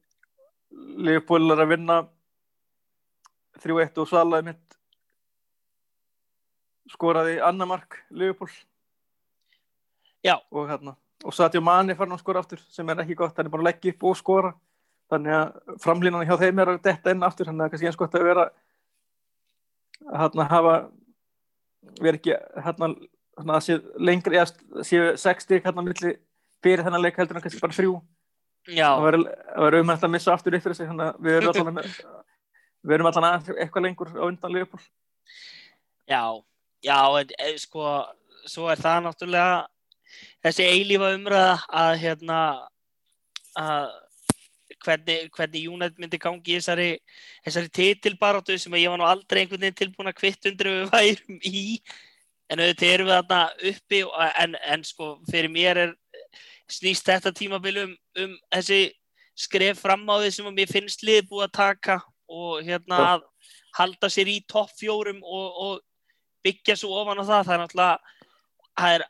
Leopold 1.01 1.55
er 1.55 1.63
að 1.65 1.73
vinna 1.75 2.01
3-1 3.61 4.01
og 4.03 4.35
einmitt 4.39 4.79
skoraði 6.91 7.39
annar 7.47 7.71
mark 7.71 8.01
Leopold 8.11 8.55
Já. 10.27 10.37
og 10.51 10.69
hérna 10.69 10.97
og 11.25 11.35
Satjó 11.37 11.61
Mani 11.61 11.95
fann 11.97 12.13
að 12.15 12.23
skora 12.23 12.41
aftur 12.41 12.61
sem 12.73 12.89
er 12.89 13.03
ekki 13.03 13.19
gott, 13.19 13.37
hann 13.37 13.49
er 13.49 13.53
búin 13.53 13.65
að 13.65 13.71
leggja 13.71 13.93
upp 13.95 14.07
og 14.09 14.19
skora 14.19 14.53
þannig 15.13 15.37
að 15.37 15.77
framlínan 15.83 16.27
hjá 16.27 16.37
þeim 16.41 16.63
er 16.63 16.73
að 16.73 16.83
detta 16.87 17.13
inn 17.13 17.27
aftur, 17.27 17.49
þannig 17.51 17.67
að 17.67 17.73
kannski 17.73 17.91
eins 17.91 17.99
gott 18.01 18.17
að 18.17 18.27
vera 18.29 18.47
að 20.07 20.21
hérna 20.23 20.47
hafa 20.51 20.75
vera 22.01 22.21
ekki 22.21 22.37
hérna, 22.65 22.91
hérna 23.39 23.59
að 23.59 23.67
sé 23.67 23.79
lengri 23.99 24.41
eða 24.41 24.85
séu 24.87 25.13
60 25.21 25.63
hérna 25.67 25.85
milli 25.87 26.17
fyrir 26.65 26.85
þennan 26.85 27.05
leik 27.05 27.21
heldur 27.21 27.39
en 27.39 27.45
kannski 27.45 27.63
bara 27.63 27.77
þrjú. 27.77 28.01
Það 28.71 29.05
verður 29.07 29.29
það 29.57 29.79
umhægt 29.81 30.09
að 30.09 30.13
missa 30.15 30.35
aftur 30.35 30.59
fyrir 30.61 30.77
sig 30.77 30.91
þannig 30.91 31.07
að 31.07 31.23
við 31.25 31.39
erum 31.39 31.55
allan 31.55 31.85
við 32.81 32.97
erum 32.97 33.09
allan 33.11 33.29
að 33.29 33.53
eitthvað 33.57 33.87
lengur 33.87 34.13
á 34.17 34.25
undan 34.27 34.55
Leopold 34.55 34.85
já, 36.09 36.25
já 36.83 36.99
en, 37.21 37.59
sko, 37.61 37.87
svo 38.49 38.69
er 38.73 38.81
það 38.81 39.03
náttúrulega 39.07 39.57
þessi 40.45 40.67
eilífa 40.67 41.15
umræða 41.17 41.57
að 41.83 41.97
hérna 42.05 42.39
að 43.61 43.91
hvernig, 44.81 45.29
hvernig 45.37 45.67
United 45.69 45.99
myndi 46.01 46.21
gangi 46.21 46.55
í 46.55 46.57
þessari, 46.57 46.91
þessari 47.45 47.73
titilbaráttu 47.77 48.57
sem 48.59 48.77
ég 48.81 48.93
var 48.93 49.01
nú 49.01 49.09
aldrei 49.09 49.43
einhvern 49.43 49.61
veginn 49.61 49.81
tilbúin 49.83 50.09
að 50.09 50.21
kvitt 50.23 50.49
undir 50.49 50.71
við 50.71 50.95
værum 50.95 51.43
í 51.45 51.65
en 52.51 52.63
auðvitað 52.63 52.93
erum 52.95 53.11
við 53.11 53.17
þarna 53.19 53.41
uppi 53.71 54.01
og- 54.07 54.39
en, 54.43 54.57
en 54.75 54.85
sko 54.85 55.11
fyrir 55.31 55.53
mér 55.53 55.83
er 55.87 55.93
snýst 56.71 57.07
þetta 57.07 57.33
tímabil 57.35 57.83
um, 57.85 57.93
um 58.23 58.35
þessi 58.55 58.81
skref 59.39 59.81
fram 59.83 60.03
á 60.11 60.15
því 60.21 60.31
sem 60.35 60.51
mér 60.55 60.71
finnst 60.71 61.05
liðið 61.07 61.31
búið 61.31 61.47
að 61.49 61.57
taka 61.59 62.01
og 62.31 62.63
hérna 62.67 62.99
að 63.15 63.25
halda 63.79 64.11
sér 64.11 64.29
í 64.31 64.41
topp 64.51 64.71
fjórum 64.79 65.23
og, 65.23 65.47
og 65.65 65.81
byggja 66.45 66.77
svo 66.79 66.95
ofan 67.01 67.21
á 67.23 67.25
það. 67.25 67.47
Það 67.47 67.55
er 67.55 67.63
náttúrulega 67.63 67.99
það 68.81 68.95
er 68.97 69.05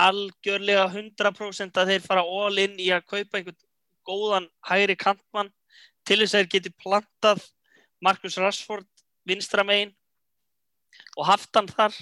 algjörlega 0.00 0.84
100% 0.94 1.80
að 1.80 1.90
þeir 1.92 2.04
fara 2.04 2.22
all 2.24 2.58
in 2.62 2.76
í 2.80 2.90
að 2.94 3.06
kaupa 3.10 3.38
einhvern 3.40 3.58
góðan 4.06 4.46
hægri 4.66 4.96
kantmann 4.98 5.50
til 6.08 6.20
þess 6.22 6.34
að 6.34 6.44
þeir 6.44 6.52
geti 6.54 6.72
plantað 6.80 7.42
Marcus 8.00 8.38
Rashford 8.40 8.86
vinstra 9.28 9.64
megin 9.66 9.92
og 11.18 11.26
haft 11.28 11.50
hann 11.54 11.68
þar 11.68 11.94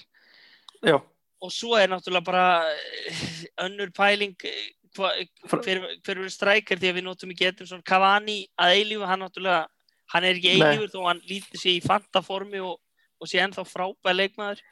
já, 0.83 0.99
og 1.41 1.55
svo 1.55 1.79
er 1.79 1.91
náttúrulega 1.91 2.27
bara 2.27 2.47
eh, 2.69 3.47
önnur 3.65 3.93
pæling 3.95 4.35
eh, 4.45 4.75
hva, 4.97 5.13
hver, 5.47 5.81
hver 6.03 6.19
verður 6.19 6.35
strækir 6.35 6.81
því 6.81 6.91
að 6.91 6.99
við 6.99 7.07
notum 7.07 7.33
ekki 7.35 7.47
getum 7.47 7.69
svona 7.71 7.87
Cavani 7.87 8.41
að 8.59 8.75
eilífu 8.81 9.09
hann 9.09 9.23
náttúrulega, 9.25 9.63
hann 10.15 10.27
er 10.27 10.39
ekki 10.39 10.55
eilífur 10.57 10.93
þó 10.93 11.01
hann 11.07 11.25
lítið 11.29 11.63
sér 11.63 11.75
í 11.77 11.85
fanta 11.85 12.23
formi 12.25 12.63
og, 12.65 12.79
og 13.19 13.31
sé 13.31 13.41
ennþá 13.43 13.65
frábæð 13.69 14.19
leikmaður. 14.19 14.63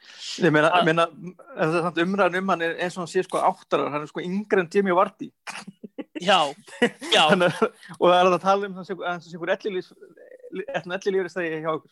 Ég 0.43 0.53
meina, 0.55 0.71
ég 0.79 0.87
meina 0.87 1.07
það 1.09 1.77
er 1.77 1.87
samt 1.87 2.03
umræðan 2.03 2.39
um 2.41 2.53
hann 2.53 2.65
er 2.67 2.77
eins 2.83 2.97
og 2.97 3.03
hann 3.03 3.13
sé 3.13 3.23
sko 3.27 3.43
áttarar, 3.43 3.91
hann 3.93 4.05
er 4.05 4.11
sko 4.11 4.23
yngre 4.23 4.63
en 4.63 4.71
Jimmy 4.73 4.95
Vardy. 4.97 5.31
Já, 6.17 6.39
já, 7.13 7.23
Þannig, 7.31 7.61
og 7.99 8.09
það 8.09 8.19
er 8.19 8.31
að 8.31 8.41
tala 8.43 8.69
um 8.69 8.77
það 8.77 8.91
að 8.95 9.03
það 9.05 9.25
sé 9.25 9.35
ykkur 9.37 9.55
ellilífur 10.97 11.31
stæði 11.31 11.61
hjá 11.61 11.71
ykkur 11.75 11.91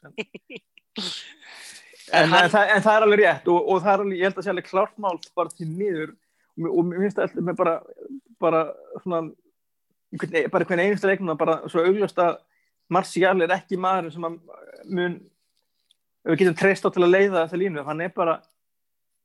en, 2.11 2.29
hann- 2.29 2.43
en, 2.45 2.49
það, 2.53 2.71
en 2.75 2.83
það 2.85 2.95
er 2.99 3.05
alveg 3.07 3.19
rétt 3.23 3.47
og, 3.53 3.69
og 3.73 3.81
það 3.83 3.93
er 3.93 4.03
alveg, 4.05 4.17
ég 4.19 4.27
held 4.29 4.37
að 4.41 4.45
sé 4.47 4.53
alveg 4.53 4.67
klárt 4.69 4.97
mál 5.01 5.19
bara 5.35 5.49
til 5.57 5.67
miður. 5.69 6.11
Og, 6.55 6.67
og 6.71 6.85
mér 6.89 7.01
finnst 7.05 7.17
það 7.21 7.39
með 7.49 7.57
bara, 7.61 7.75
bara 8.39 8.61
svona 9.03 9.21
einhvern, 10.13 10.35
e- 10.39 10.49
bara 10.53 10.67
hvern 10.69 10.83
einustu 10.85 11.09
leiknum 11.09 11.37
bara 11.39 11.57
svo 11.71 11.83
augljóst 11.85 12.19
að 12.21 12.37
Marcial 12.93 13.41
er 13.41 13.53
ekki 13.57 13.79
maður 13.81 14.11
sem 14.13 14.27
að 14.27 14.35
mun 14.93 15.15
við 16.25 16.37
getum 16.43 16.57
treyst 16.59 16.85
á 16.85 16.89
til 16.93 17.01
að 17.05 17.11
leiða 17.15 17.39
þessa 17.45 17.57
línu 17.61 17.83
hann 17.87 18.01
er 18.05 18.11
bara, 18.13 18.35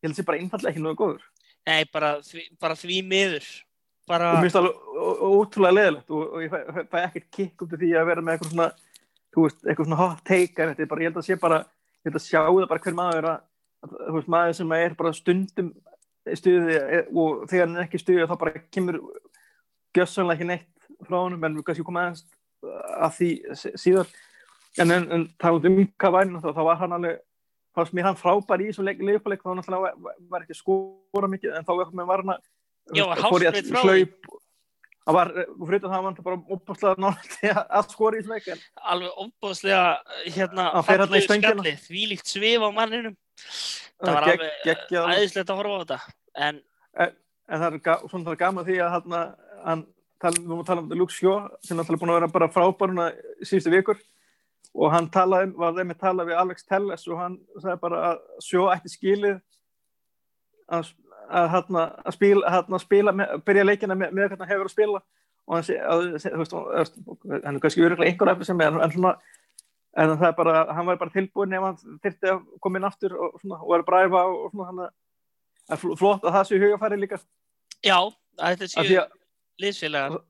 ég 0.00 0.08
held 0.08 0.14
að 0.14 0.20
sé 0.22 0.24
bara 0.30 0.40
einfallega 0.40 0.72
ekki 0.72 0.82
nógu 0.84 0.96
góður. 1.02 1.26
Nei, 1.68 1.84
bara 1.92 2.14
því, 2.24 2.46
bara 2.60 2.76
því 2.80 3.00
miður. 3.04 3.48
Bara, 4.08 4.30
og 4.32 4.40
mér 4.40 4.48
finnst 4.48 4.56
það 4.56 4.64
alveg 4.66 5.20
ótrúlega 5.36 5.76
leðilegt 5.76 6.14
og, 6.16 6.22
og 6.34 6.40
ég 6.42 6.50
fæ, 6.50 6.58
fæ, 6.72 6.80
fæ 6.90 6.98
ekkert 7.04 7.28
kikk 7.36 7.62
út 7.66 7.74
af 7.76 7.82
því 7.84 7.90
að 8.00 8.08
vera 8.10 8.24
með 8.24 8.32
eitthvað 8.38 8.54
svona 8.54 8.68
þú 9.30 9.44
veist, 9.44 9.60
eitthvað 9.68 9.86
svona 9.90 10.00
hot 10.00 10.22
take 10.26 10.64
en 10.64 10.72
þetta 10.72 10.82
er 10.86 10.90
bara, 10.90 11.04
ég 11.04 11.10
held 11.12 11.20
að 11.20 11.28
sé 11.28 11.36
bara 11.44 11.58
ég 12.00 12.10
held 12.10 12.18
að 12.20 12.26
sjá 12.26 12.40
það 12.46 12.68
bara 12.70 12.84
hver 12.84 12.98
maður 12.98 13.30
að, 13.30 13.46
að 13.84 14.12
veist, 14.16 14.32
maður 14.34 14.58
sem 14.58 14.74
er 14.76 14.96
bara 14.98 15.16
stundum 15.16 15.70
stuði 16.36 16.76
e- 16.80 17.06
og 17.16 17.46
þegar 17.50 17.66
hann 17.66 17.78
er 17.78 17.86
ekki 17.86 18.00
stuði 18.00 18.28
þá 18.28 18.36
bara 18.40 18.62
kemur 18.72 19.00
gjössanlega 19.96 20.38
ekki 20.38 20.50
neitt 20.50 20.90
frá 21.06 21.16
honum 21.22 21.44
en 21.46 21.56
við 21.58 21.66
kannski 21.68 21.86
koma 21.86 22.06
aðeins 22.06 22.26
að 23.00 23.16
því 23.16 23.30
sí- 23.56 23.74
síðar. 23.80 24.10
En, 24.78 24.92
en, 24.94 25.06
en 25.10 25.26
talað 25.40 25.66
um 25.70 25.78
hvað 25.98 26.14
væri 26.14 26.42
þá, 26.42 26.50
þá 26.54 26.62
var 26.68 26.78
hann 26.78 26.92
alveg 26.94 27.18
fannst 27.74 27.94
mér 27.94 28.08
hann 28.10 28.18
frábær 28.18 28.62
í 28.62 28.68
þessum 28.68 28.86
leik, 28.86 29.00
leikleik 29.02 29.42
þá 29.42 29.52
náttúrulega 29.54 29.94
var, 30.02 30.16
var, 30.30 30.44
ekki 30.44 30.56
að 30.56 30.60
skora 30.60 31.30
mikið 31.30 31.56
en 31.58 31.66
þá 31.66 31.72
var 31.78 32.22
hann 32.22 32.32
að 32.34 33.24
fór 33.24 33.46
í 33.46 33.50
frá 33.70 33.82
hlaup 33.84 34.30
það 35.10 35.16
var, 35.18 35.30
fyrir 35.66 35.82
það 35.84 35.94
hann 35.94 36.04
var 36.06 36.18
bara 36.26 36.38
opaslega 36.56 37.02
náttúrulega 37.04 37.62
að 37.80 37.90
skora 37.94 38.20
í 38.20 38.24
en 38.54 38.62
alveg 38.94 39.20
ofbóðslega 39.24 39.84
hérna 40.36 40.66
Hann 40.76 40.86
fer 40.86 41.02
þarna 41.02 41.20
í 41.20 41.24
fallegu 41.24 41.28
stöngina. 41.28 41.54
skalli, 41.54 41.74
þvílíkt 41.86 42.30
svif 42.34 42.62
á 42.62 42.68
manninum. 42.78 43.16
Það 44.00 44.14
var 44.16 44.28
gegg- 44.30 44.44
alveg 45.02 45.18
æðislegt 45.20 45.50
að 45.50 45.60
horfa 45.60 45.74
á 45.76 45.80
þetta. 45.84 46.00
En 46.36 46.60
en 47.50 47.60
það 47.60 47.74
er, 47.74 48.08
svona, 48.08 48.36
gaman 48.38 48.64
því 48.64 48.76
að 48.78 48.90
hann, 48.94 49.14
hann 49.64 49.80
tala, 50.22 50.36
við 50.38 50.46
múum 50.46 50.64
tala 50.66 50.80
um 50.84 50.90
Luke 50.94 51.12
Shaw 51.12 51.48
sem 51.64 51.74
er 51.76 51.82
náttúrulega 51.82 52.00
búin 52.04 52.12
að 52.14 52.18
vera 52.20 52.28
bara 52.36 52.48
frábæruna 52.54 53.06
síðustu 53.42 53.72
vikur. 53.74 53.98
Og 54.74 54.92
hann 54.92 55.08
talaði, 55.10 55.48
um- 55.50 55.56
var 55.58 55.72
þeim 55.74 55.90
að 55.90 55.98
tala 55.98 56.24
við 56.28 56.38
Alex 56.38 56.62
Telles 56.68 57.08
og 57.08 57.18
hann 57.18 57.38
sagði 57.58 57.80
bara 57.80 58.02
að 58.12 58.20
Shaw 58.46 58.68
ætti 58.70 58.92
skilið 58.92 59.40
að, 60.70 60.92
að, 61.30 61.48
hérna, 61.54 61.82
að 62.04 62.16
spila, 62.16 62.52
hérna, 62.54 62.80
spila 62.82 63.14
með, 63.16 63.34
byrja 63.46 63.66
leikina 63.66 63.96
með, 63.96 64.14
með 64.14 64.28
hvernig 64.28 64.44
hann 64.44 64.52
hefur 64.52 64.70
að 64.70 64.74
spila. 64.74 65.02
Og 65.48 65.56
hann 65.56 65.66
sé, 65.66 65.76
að, 65.82 66.06
þú 66.22 66.40
veist, 66.42 66.96
hann 67.32 67.56
er 67.56 67.62
kannski 67.62 67.84
öruglega 67.86 68.10
einhver 68.12 68.32
eftir 68.34 68.50
sem 68.50 68.60
er 68.64 68.76
en 68.76 68.94
svona 68.94 69.14
en 69.98 70.12
það 70.14 70.28
er 70.28 70.34
bara, 70.38 70.58
hann 70.74 70.86
var 70.86 70.98
bara 71.00 71.10
tilbúin 71.14 71.54
ef 71.56 71.64
hann 71.66 71.78
þyrfti 72.04 72.30
að 72.30 72.42
koma 72.62 72.78
inn 72.78 72.86
aftur 72.86 73.16
og, 73.16 73.38
svona, 73.42 73.58
og 73.64 73.72
er 73.74 73.82
að 73.82 73.88
bræfa 73.88 74.20
og, 74.28 74.44
svona 74.52 74.68
hann 74.68 74.82
það 74.84 75.74
er 75.74 75.80
fl- 75.82 75.96
flott 75.98 76.26
að 76.26 76.36
það 76.36 76.44
sé 76.48 76.60
hugafæri 76.62 77.00
líka. 77.00 77.18
Já, 77.86 77.96
að 78.38 78.60
þetta 78.62 78.84
að 78.84 79.16
liðsfélagar. 79.64 80.20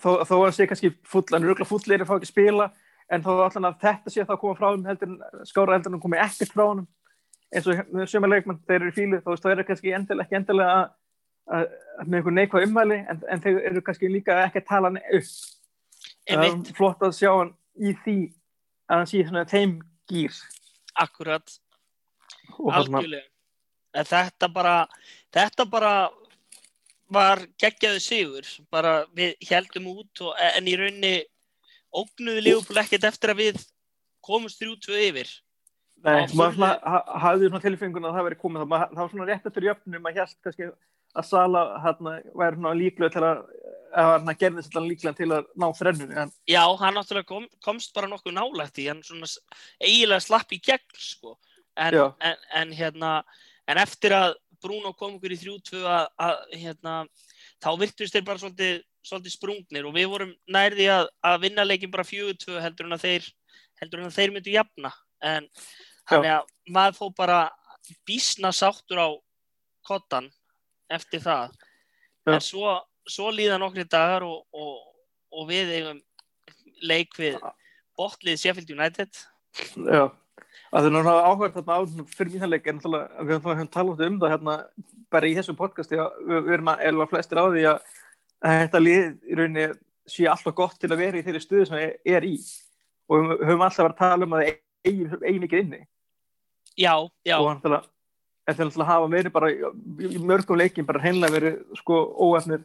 Þó, 0.00 0.08
að 0.22 0.32
hann 0.32 0.56
sé 0.56 0.68
kannski 0.70 0.92
full, 1.04 1.26
hann 1.34 1.42
er 1.44 1.52
örgulega 1.52 1.68
fullir 1.68 2.04
að 2.04 2.08
fá 2.08 2.16
ekki 2.16 2.30
að 2.30 2.32
spila 2.32 2.70
en 3.12 3.24
þó 3.26 3.30
allan 3.34 3.68
að 3.68 3.78
þetta 3.84 4.14
sé 4.14 4.24
þá 4.24 4.34
að 4.34 4.42
koma 4.46 4.56
frá 4.56 4.68
þeim 4.70 4.88
heldur 4.88 5.10
en 5.12 5.48
skára 5.48 5.76
heldur 5.76 5.92
en 5.92 5.98
hann 5.98 6.04
komi 6.06 6.20
ekkert 6.22 6.54
frá 6.54 6.64
honum 6.64 6.88
eins 7.52 7.68
og 7.68 8.08
sömur 8.08 8.32
leikmann, 8.32 8.60
þeir 8.68 8.78
eru 8.80 8.92
fílu 8.96 9.20
þá 9.22 9.32
veist, 9.32 9.48
eru 9.52 9.64
kannski 9.68 9.94
endilega, 9.96 10.26
ekki 10.26 10.38
endilega 10.38 10.76
að, 10.76 10.92
að, 11.56 11.66
með 12.06 12.18
einhver 12.18 12.36
neikvæð 12.38 12.68
ummæli 12.68 13.00
en, 13.00 13.24
en 13.34 13.42
þeir 13.44 13.58
eru 13.70 13.82
kannski 13.86 14.10
líka 14.12 14.38
ekki 14.46 14.62
að 14.62 14.70
tala 14.70 14.92
hann 14.92 15.02
upp. 15.18 15.34
Er 16.32 16.46
flott 16.78 17.02
að 17.04 17.18
sjá 17.18 17.30
hann 17.32 17.52
í 17.76 17.92
því 18.04 18.16
að 18.88 18.96
hann 18.96 19.10
sé 19.10 19.26
svona 19.26 19.44
þeim 19.50 19.76
gýr. 20.10 20.40
Akkurat. 21.02 21.58
Algjörlega. 22.62 23.28
En 23.92 24.08
þetta 24.08 24.48
bara 24.52 24.76
þetta 25.34 25.68
bara 25.68 25.92
var 27.12 27.42
geggjaðu 27.60 28.00
sigur. 28.00 28.48
Bara 28.72 29.02
við 29.12 29.36
heldum 29.50 29.90
út 29.92 30.24
og, 30.24 30.32
en 30.40 30.68
í 30.68 30.76
raunni 30.80 31.14
ógnuðu 31.92 32.44
Leopold 32.46 32.80
ekkert 32.80 33.10
eftir 33.10 33.34
að 33.34 33.42
við 33.42 33.64
komumst 34.24 34.60
þrjú 34.62 34.78
tvö 34.86 35.00
yfir 35.10 35.32
Nei, 36.02 36.24
maður 36.38 36.78
hafði 37.22 37.50
svona 37.50 37.62
tilfengun 37.62 38.08
að 38.08 38.16
það 38.16 38.26
veri 38.28 38.40
komið, 38.40 38.64
það, 38.72 38.88
það 38.94 39.02
var 39.02 39.12
svona 39.12 39.28
rétt 39.28 39.50
eftir 39.50 39.68
jöfnum 39.68 40.08
að 40.08 40.18
hjælt 40.18 40.38
kannski 40.46 40.70
að 41.12 41.28
Sala 41.28 41.62
hérna, 41.84 42.16
væri 42.32 42.58
svona 42.58 42.74
líklega 42.78 43.12
til 43.14 43.24
að 43.28 43.44
að 43.92 44.10
hann 44.12 44.38
gerði 44.40 44.64
þetta 44.66 44.82
líklega 44.84 45.16
til 45.16 45.28
að 45.36 45.48
ná 45.60 45.66
þrennunni 45.76 46.18
en 46.22 46.30
Já, 46.48 46.62
hann 46.80 46.96
náttúrulega 46.96 47.28
kom, 47.28 47.48
komst 47.64 47.92
bara 47.96 48.08
nokkuð 48.10 48.36
nálægt 48.36 48.80
í, 48.80 48.86
hann 48.88 49.02
svona 49.04 49.28
eiginlega 49.82 50.24
slapp 50.24 50.54
í 50.54 50.60
gegn, 50.64 50.96
sko. 50.96 51.36
En, 51.76 51.96
en, 52.20 52.40
en 52.60 52.72
hérna, 52.76 53.12
en 53.70 53.80
eftir 53.80 54.14
að 54.16 54.36
Bruno 54.62 54.92
kom 54.96 55.16
okkur 55.16 55.34
í 55.34 55.38
3-2 55.40 55.82
að, 55.82 56.08
að, 56.22 56.42
hérna, 56.62 56.96
þá 57.62 57.70
virtust 57.80 58.16
þeir 58.16 58.26
bara 58.26 58.42
svolítið, 58.42 58.82
svolítið 59.08 59.36
sprungnir 59.36 59.88
og 59.88 59.96
við 59.96 60.10
vorum 60.12 60.34
nærði 60.54 60.88
að, 60.94 61.08
að 61.26 61.38
vinna 61.46 61.64
leikin 61.66 61.92
bara 61.92 62.06
4-2 62.06 62.60
heldur 62.62 62.88
en 62.88 62.96
að 62.98 63.06
þeir, 63.08 63.30
heldur 63.82 64.02
en 64.02 64.10
að 64.10 64.18
þeir 64.18 64.36
myndu 64.36 64.54
jafna. 64.54 64.92
En 65.22 65.48
þannig 66.10 66.32
að 66.36 66.54
maður 66.76 66.98
fór 66.98 67.12
bara 67.18 67.40
bísna 68.06 68.52
sáttur 68.54 69.02
á 69.02 69.08
kottan 69.86 70.30
eftir 70.92 71.22
það. 71.24 71.52
Já. 72.22 72.34
En 72.36 72.40
svo, 72.44 72.76
svo 73.08 73.32
líða 73.34 73.58
nokkri 73.58 73.84
dagar 73.90 74.26
og, 74.26 74.44
og, 74.54 74.80
og 75.34 75.48
við 75.50 75.76
eigum 75.78 76.02
leik 76.82 77.14
við 77.18 77.38
botlið 77.98 78.40
Sheffield 78.40 78.74
United. 78.74 79.22
já 79.76 80.10
að 80.72 80.86
það 80.86 80.88
er 80.88 80.94
náttúrulega 80.94 81.28
áhverð 81.28 81.56
þarna 81.58 81.76
á 81.76 81.80
svona 81.84 82.10
fyrir 82.16 82.32
mínaleik 82.32 82.68
en 82.70 82.78
við 83.28 83.34
höfum 83.44 83.70
talað 83.72 84.04
um 84.06 84.18
það 84.22 84.32
hérna 84.32 84.54
bara 85.12 85.28
í 85.28 85.34
þessum 85.36 85.58
podcasti 85.58 85.98
við, 85.98 86.38
við 86.46 86.52
erum 86.56 86.70
að 86.72 86.84
eða 86.88 87.08
flestir 87.10 87.40
á 87.40 87.44
því 87.44 87.64
að, 87.68 87.90
þetta 88.42 88.82
lið 88.82 89.02
í 89.04 89.38
rauninni 89.38 89.66
sé 90.12 90.28
alltaf 90.32 90.56
gott 90.56 90.78
til 90.80 90.90
að 90.90 91.02
vera 91.04 91.20
í 91.20 91.26
þeirri 91.26 91.42
stuðu 91.44 91.66
sem 91.68 91.76
það 91.76 92.14
er, 92.16 92.26
í 92.26 92.36
og 93.12 93.28
við 93.28 93.44
höfum 93.50 93.66
alltaf 93.66 93.84
verið 93.84 93.92
að 93.92 94.00
tala 94.00 94.28
um 94.28 94.36
að 94.36 94.42
það 94.42 94.54
eigi 94.88 95.20
eigi 95.20 95.42
mikið 95.44 95.64
inni 95.66 95.82
Já, 96.78 96.94
já, 97.26 97.36
og 97.38 97.48
náttúrulega 97.50 97.88
en 98.48 98.54
þeir 98.56 98.66
náttúrulega 98.68 98.90
hafa 98.90 99.10
verið 99.12 99.32
bara 99.32 99.50
í, 99.52 100.18
mörgum 100.18 100.58
leikin 100.58 100.86
bara 100.88 101.02
hreinlega 101.02 101.36
verið 101.36 101.58
sko 101.78 101.98
óefnir. 102.26 102.62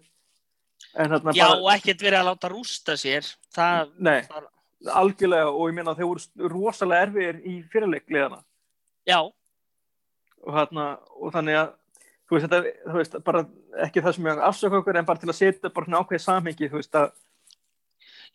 Já, 0.97 1.07
bara 1.21 1.57
og 1.57 1.71
ekkert 1.73 2.01
verið 2.01 2.19
að 2.21 2.29
láta 2.31 2.49
rústa 2.53 2.95
sér. 2.97 3.27
Það, 3.53 3.91
nei, 3.99 4.21
það 4.29 4.47
algjörlega 4.85 5.49
og 5.51 5.69
ég 5.71 5.75
meina 5.77 5.93
að 5.93 6.01
þeir 6.01 6.09
voru 6.11 6.51
rosalega 6.53 7.07
erfiðir 7.07 7.37
í 7.49 7.55
fyrirleikliðana 7.71 8.41
já, 9.07 9.19
og, 9.23 10.49
þarna, 10.53 10.87
og 11.17 11.31
þannig 11.33 11.59
að 11.61 11.71
þú 12.27 12.35
veist, 12.35 12.45
þetta, 12.47 12.73
þú 12.91 12.97
veist, 12.99 13.17
bara 13.25 13.43
ekki 13.87 14.03
það 14.03 14.17
sem 14.17 14.29
ég 14.29 14.43
afsöka 14.49 14.81
okkur 14.81 14.99
en 14.99 15.07
bara 15.07 15.23
til 15.23 15.31
að 15.31 15.39
setja 15.39 15.71
bara 15.71 15.87
svona 15.87 16.03
ákveðið 16.03 16.25
samhengi 16.25 16.69
þú 16.69 16.81
veist 16.81 16.99
að, 16.99 17.09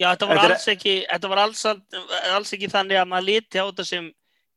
já, 0.00 0.06
þetta 0.08 0.28
var 0.30 0.40
Þetta 0.40 0.48
er- 0.48 0.56
alls 0.56 0.68
ekki, 0.74 0.96
þetta 1.12 1.32
var 1.32 1.42
alls, 1.44 1.64
alls 2.32 2.52
ekki 2.56 2.72
þannig 2.72 3.02
að 3.02 3.10
maður 3.12 3.28
liti 3.30 3.62
á 3.62 3.64
þetta 3.68 3.88
sem 3.92 4.10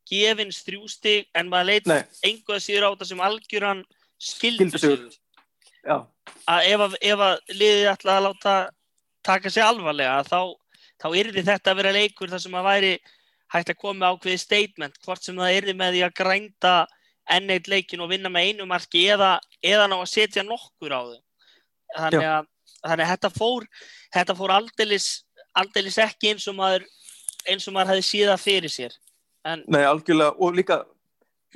gefins 0.10 0.62
þrjústig 0.66 1.26
en 1.36 1.50
maður 1.52 1.70
leit 1.72 1.88
nei, 1.90 2.02
einhvað 2.26 2.62
síður 2.66 2.88
á 2.88 2.90
þetta 2.94 3.08
sem 3.12 3.24
algjöran 3.26 3.84
skildusigur. 4.22 5.12
já, 5.86 5.98
Að 6.50 6.68
ef, 6.72 6.80
að- 6.88 6.98
ef 7.02 7.20
að 7.20 7.36
liðið 7.60 7.90
ætla 7.92 8.18
að 8.18 8.24
láta 8.28 8.54
taka 9.26 9.50
sig 9.50 9.64
alvarlega 9.64 10.24
þá, 10.26 10.40
þá 11.02 11.08
yrði 11.20 11.44
þetta 11.46 11.72
að 11.72 11.78
vera 11.82 11.92
leikur 11.94 12.30
þar 12.30 12.42
sem 12.42 12.56
að 12.58 12.68
væri 12.70 12.94
hægt 13.54 13.70
að 13.70 13.78
koma 13.82 14.00
með 14.00 14.16
ákveðið 14.16 14.40
statement 14.42 14.98
hvort 15.06 15.24
sem 15.24 15.36
það 15.38 15.58
yrði 15.60 15.74
með 15.78 15.94
því 15.94 16.02
að 16.08 16.16
grænda 16.22 16.74
enn 17.30 17.50
eitt 17.50 17.68
leikin 17.68 18.02
og 18.06 18.10
vinna 18.10 18.30
með 18.30 18.50
einu 18.52 18.66
marki 18.70 19.06
eða, 19.10 19.40
eða 19.64 19.88
ná 19.90 19.96
að 19.98 20.10
setja 20.12 20.44
nokkur 20.46 20.94
á 20.94 21.02
þau. 21.02 21.22
Þannig 21.96 22.26
að, 22.30 22.48
þannig 22.86 23.06
að 23.06 23.12
þetta 23.14 23.32
fór, 23.38 23.66
þetta 24.14 24.36
fór 24.38 24.54
aldeilis, 24.58 25.08
aldeilis 25.58 25.98
ekki 26.06 26.34
eins 26.34 26.46
og 26.52 26.58
maður, 26.58 26.86
eins 27.50 27.66
og 27.70 27.74
maður 27.74 27.94
hefði 27.96 28.06
síða 28.10 28.36
fyrir 28.42 28.70
sér. 28.74 28.94
En 29.46 29.62
nei, 29.70 29.84
algjörlega 29.86 30.34
og 30.42 30.58
líka 30.58 30.82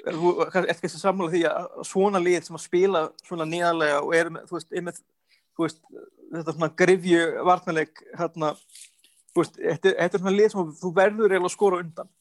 þú 0.06 0.34
ert 0.45 0.82
kannski 0.82 0.99
sammála 0.99 1.34
því 1.34 1.41
að 1.49 1.69
svona 1.88 2.21
lið 2.23 2.45
sem 2.45 2.58
að 2.60 2.65
spila 2.65 3.02
svona 3.25 3.47
nýðarlega 3.49 4.04
og 4.04 4.13
er 4.15 4.30
með, 4.36 4.45
þú 4.49 4.58
veist, 4.58 4.69
er 4.71 4.86
með 4.86 5.02
þú 5.58 5.65
veist, 5.65 5.82
þetta 6.36 6.56
svona 6.56 6.71
grifju 6.82 7.25
varnarleik 7.49 8.04
hérna 8.19 8.54
þú 9.34 9.43
veist, 9.43 9.60
þetta, 9.60 9.93
er 10.06 10.21
svona 10.21 10.36
lið 10.36 10.54
sem 10.54 10.71
þú 10.82 10.93
verður 10.95 11.34
eiginlega 11.34 11.49
að 11.49 11.56
skora 11.56 11.82
undan 11.84 12.12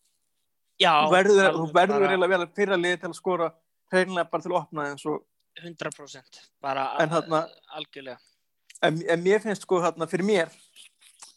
já, 0.80 0.92
þú 0.94 1.14
verður, 1.14 1.42
alveg 1.44 1.58
þú 1.58 1.78
verður 1.78 1.94
bara 1.94 2.12
eiginlega 2.12 2.32
vel 2.34 2.46
að 2.46 2.56
fyrra 2.58 2.80
lið 2.80 2.96
til 3.02 3.10
að 3.10 3.18
skora 3.20 3.50
hreinlega 3.92 4.32
bara 4.32 4.44
til 4.44 4.52
að 4.52 4.60
opna 4.62 4.88
eins 4.90 5.06
og 5.08 5.22
100% 5.58 6.42
bara 6.62 6.90
En 7.02 7.14
uh, 7.14 7.44
algjörlega. 7.78 8.18
en, 8.82 9.00
en 9.06 9.22
mér 9.22 9.42
finnst 9.44 9.66
sko 9.66 9.82
þarna 9.84 10.10
fyrir 10.10 10.28
mér 10.28 10.52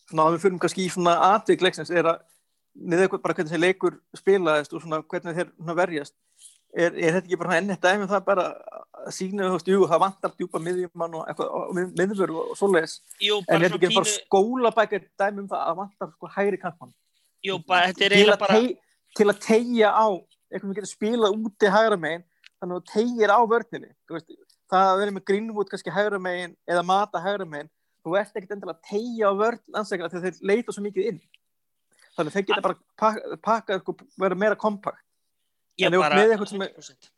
svona 0.10 0.28
að 0.28 0.36
við 0.36 0.46
fyrir 0.46 0.62
kannski 0.66 0.86
í 0.86 0.92
svona 0.94 1.16
atvik 1.36 1.64
leiksins 1.66 1.94
er 1.94 2.10
að 2.14 2.28
niður 2.76 3.18
bara 3.22 3.36
hvernig 3.36 3.52
þessi 3.52 3.62
leikur 3.62 3.98
spilaðist 4.18 4.74
og 4.74 4.84
svona 4.84 5.02
hvernig 5.04 5.36
þeir 5.38 5.50
svona 5.58 5.76
verjast. 5.78 6.16
Er, 6.72 6.94
er 6.96 7.18
þetta 7.18 7.28
ekki 7.28 7.38
bara 7.42 7.58
enn 7.60 7.74
eitt 7.74 7.82
dæmi 7.84 8.06
um 8.06 8.10
það 8.14 8.22
bara 8.30 8.44
að 9.02 9.10
sína 9.12 9.50
þú 9.50 9.56
veist, 9.58 9.72
jú, 9.74 9.80
það 9.92 10.04
vantar 10.06 10.32
djúpa 10.38 10.62
miðjumann 10.64 11.18
og 11.20 11.42
og 11.44 11.74
mið- 11.76 11.92
miðvör 12.00 12.32
og, 12.32 12.54
svoleiðis. 12.56 12.94
En 13.50 13.58
er 13.58 13.66
þetta 13.66 13.80
ekki 13.82 13.96
bara 13.98 14.08
pínu, 14.08 14.14
skólabækir 14.22 15.04
dæmi 15.20 15.44
um 15.44 15.50
það 15.52 15.66
að 15.68 15.80
vantar 15.82 16.12
sko 16.14 16.30
hægri 16.38 16.62
kantmann 16.62 16.94
jú, 17.44 17.58
bara, 17.68 17.90
þetta 17.92 18.06
er 18.06 18.16
eiginlega 18.16 18.40
bara, 18.46 18.62
teg, 18.62 18.78
til 19.18 19.28
að 19.28 19.42
tegja 19.44 19.90
á 19.92 20.08
eitthvað 20.52 20.68
sem 20.70 20.78
getur 20.80 20.92
spilað 20.94 21.36
úti 21.42 21.74
hægra 21.76 21.98
megin 22.00 22.24
þannig 22.62 22.78
að 22.78 22.80
þú 22.80 22.94
tegir 22.94 23.36
á 23.36 23.40
vörninni. 23.52 23.92
Þú 24.08 24.16
veist, 24.16 24.32
það 24.72 24.88
að 24.94 25.00
vera 25.02 25.16
með 25.18 25.26
Greenwood 25.28 25.70
kannski 25.74 25.92
hægra 25.92 26.20
megin 26.24 26.56
eða 26.72 26.86
mata 26.88 27.20
hægra 27.20 27.46
megin 27.50 27.72
þú 28.06 28.16
ert 28.18 28.32
ekkert 28.38 28.56
endilega 28.56 28.78
að 28.80 28.88
tegja 28.88 29.28
á 29.28 29.34
vörn 29.36 29.60
ansækjara 29.82 30.14
þegar 30.14 30.24
þeir 30.32 30.48
leita 30.48 30.72
svo 30.72 30.84
mikið 30.88 31.10
inn 31.12 31.20
þannig 32.18 32.32
að 32.32 32.36
þeir 32.38 32.46
geta 32.50 32.62
bara 32.66 32.78
pakka, 33.00 33.38
pakka 33.48 33.80
sko, 33.82 33.96
vera 34.20 34.36
meira 34.36 34.56
kompakt 34.60 35.02
ert 35.82 35.96
bara, 35.98 36.16
með 36.20 36.34
eitthvað 36.36 36.50
sem 36.52 36.62
er- 36.62 36.74
100%. 36.78 37.10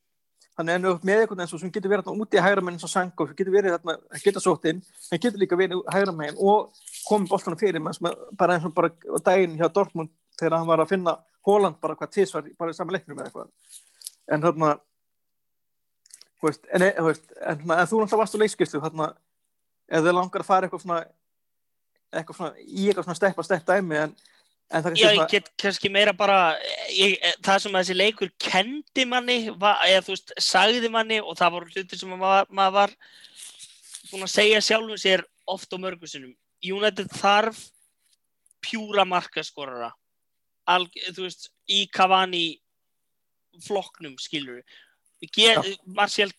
þannig 0.57 0.87
ert 0.91 1.03
með 1.09 1.41
eins 1.43 1.53
og 1.53 1.59
sem 1.63 1.71
getur 1.73 1.89
verið 1.93 2.11
úti 2.13 2.37
í 2.37 2.43
hægra 2.45 2.61
megin 2.61 2.77
eins 2.77 2.85
og 2.87 2.93
Sanko 2.93 3.27
sem 3.27 3.35
getur 3.35 3.55
verið 3.55 3.75
þarna, 3.77 3.95
geta 4.23 4.39
sótt 4.43 4.65
inn 4.69 4.81
en 5.11 5.19
getur 5.19 5.39
líka 5.41 5.57
verið 5.57 5.81
hægra 5.91 6.13
megin 6.15 6.37
og 6.39 6.71
komið 7.07 7.29
boltanum 7.33 7.59
fyrir 7.59 7.81
að- 7.81 8.37
bara 8.37 8.53
eins 8.57 8.65
og 8.65 8.73
bara 8.73 8.89
daginn 9.25 9.57
hjá 9.57 9.67
Dortmund 9.73 10.09
þegar 10.39 10.57
hann 10.59 10.67
var 10.67 10.79
að 10.85 10.89
finna 10.93 11.17
Holland 11.45 11.79
bara 11.81 11.95
hvað 11.95 12.13
tísvar 12.13 12.45
bara 12.57 12.71
í 12.71 12.73
saman 12.77 12.93
leiknum 12.95 13.17
eða 13.17 13.31
eitthvað 13.31 13.49
en 14.31 14.41
þarna 14.41 14.79
en, 16.43 16.81
en, 16.81 16.83
en, 16.83 17.15
en 17.47 17.87
þú 17.87 17.99
náttúrulega 18.03 18.19
varst 18.19 18.35
á 18.35 18.41
leikskristu 18.41 18.79
þarna 18.83 19.09
þið 19.93 20.15
langar 20.15 20.43
að 20.43 20.47
fara 20.47 20.67
eitthvað 20.67 20.83
svona 20.83 21.01
eitthvað 22.13 22.37
svona 22.37 22.63
í 22.63 22.87
eitthvað 22.89 23.07
svona 23.07 23.19
steppa 23.19 23.45
stepp 23.47 23.65
dæmi 23.67 23.99
en, 23.99 24.15
Já, 24.71 25.09
ég 25.13 25.27
get 25.29 25.49
kannski 25.59 25.89
meira 25.91 26.13
bara 26.17 26.55
ég, 26.89 27.19
það 27.45 27.59
sem 27.61 27.75
þessi 27.77 27.95
leikur 27.97 28.31
kendi 28.41 29.05
manni 29.05 29.51
var, 29.51 29.83
eða 29.85 30.05
þú 30.07 30.15
veist, 30.15 30.33
sagði 30.41 30.89
manni 30.89 31.19
og 31.21 31.37
það 31.37 31.57
voru 31.57 31.73
hlutir 31.75 31.99
sem 31.99 32.15
maður, 32.15 32.47
maður 32.49 32.77
var 32.79 32.95
búin 34.09 34.25
að 34.25 34.33
segja 34.33 34.63
sjálfum 34.65 34.97
sér 34.97 35.25
oft 35.49 35.75
og 35.75 35.83
mörgum 35.83 36.09
sinnum. 36.09 36.33
United 36.63 37.11
þarf 37.13 37.59
pjúra 38.63 39.05
markaskorara. 39.05 39.91
Al, 40.71 40.87
þú 40.87 41.27
veist, 41.27 41.51
í 41.69 41.83
Cavani 41.93 42.47
flokknum, 43.61 44.15
skilur 44.17 44.63
við 45.23 45.77
Marcial 45.85 46.29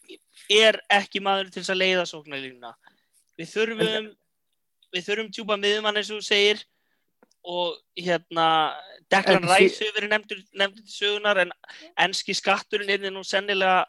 er 0.50 0.78
ekki 0.92 1.20
maður 1.20 1.50
til 1.50 1.62
þess 1.62 1.72
að 1.72 1.80
leiða 1.80 2.04
sóknarlínuna. 2.08 2.74
Við 3.38 3.48
þurfum 3.54 4.10
við 4.94 5.06
þurfum 5.06 5.30
djúpa 5.32 5.56
miðumann 5.58 5.96
eins 5.96 6.10
og 6.10 6.22
segir 6.22 6.60
og 7.44 7.76
hérna 8.00 8.48
Declan 9.12 9.44
Rice 9.44 9.82
hefur 9.82 9.98
verið 9.98 10.12
nefndur, 10.14 10.42
nefndur 10.56 10.84
til 10.84 10.94
sögunar 10.94 11.40
en 11.42 11.52
enski 12.06 12.36
skatturinn 12.36 12.90
er 12.90 13.12
nú 13.12 13.24
sennilega 13.26 13.84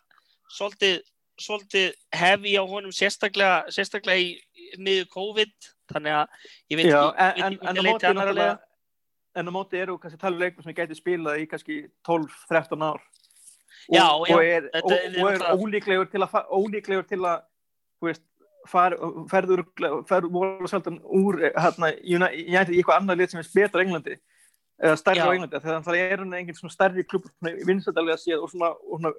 svolítið, 0.52 1.00
svolítið 1.40 1.94
hefi 2.16 2.56
á 2.60 2.64
honum 2.68 2.94
sérstaklega, 2.96 3.72
sérstaklega 3.72 4.20
í 4.20 4.78
miður 4.78 5.08
COVID 5.16 5.72
þannig 5.94 6.18
að 6.20 6.52
ég 6.74 6.80
veit 6.80 6.92
ekki, 6.92 7.50
en, 9.36 9.50
á 9.50 9.52
móti 9.52 9.80
eru 9.80 9.98
kannski 10.02 10.20
talið 10.20 10.46
leikum 10.46 10.66
sem 10.66 10.76
gæti 10.76 10.98
spilað 10.98 11.44
í 11.44 11.50
kannski 11.52 11.82
12-13 12.08 12.86
ár. 12.88 13.02
Og, 13.86 13.94
Já, 13.94 14.06
og 14.10 14.30
já, 14.30 14.38
er, 14.42 14.70
þetta 14.74 14.86
og, 14.88 14.94
er 14.96 15.18
og 15.22 15.28
er 15.30 15.44
ólíklegur 15.60 16.08
til 16.10 16.24
að 16.26 16.38
ólíklegur 16.58 17.06
til 17.10 17.20
að 17.22 17.44
veist, 18.02 18.24
far, 18.70 18.96
ferður 19.32 19.64
ferður 20.10 20.32
voru 20.34 20.70
svolítið 20.70 21.00
úr 21.20 21.40
hérna, 21.54 21.92
í 22.02 22.16
Uni- 22.18 22.34
í 22.46 22.56
eitthvað 22.58 22.98
annað 23.00 23.20
lið 23.22 23.30
sem 23.34 23.42
er 23.44 23.52
betra 23.56 23.84
Englandi 23.86 24.16
eða 24.82 24.98
stærri 25.00 25.24
á 25.24 25.30
Englandi 25.32 25.62
þegar 25.64 25.86
það 25.86 26.02
er 26.04 26.26
engin 26.40 26.58
svona 26.58 26.74
stærri 26.76 27.06
klub 27.08 27.30
vinsættalega 27.42 28.18
séð 28.20 28.44
og 28.44 28.50
svona, 28.52 28.72
og 28.76 29.00
svona, 29.00 29.14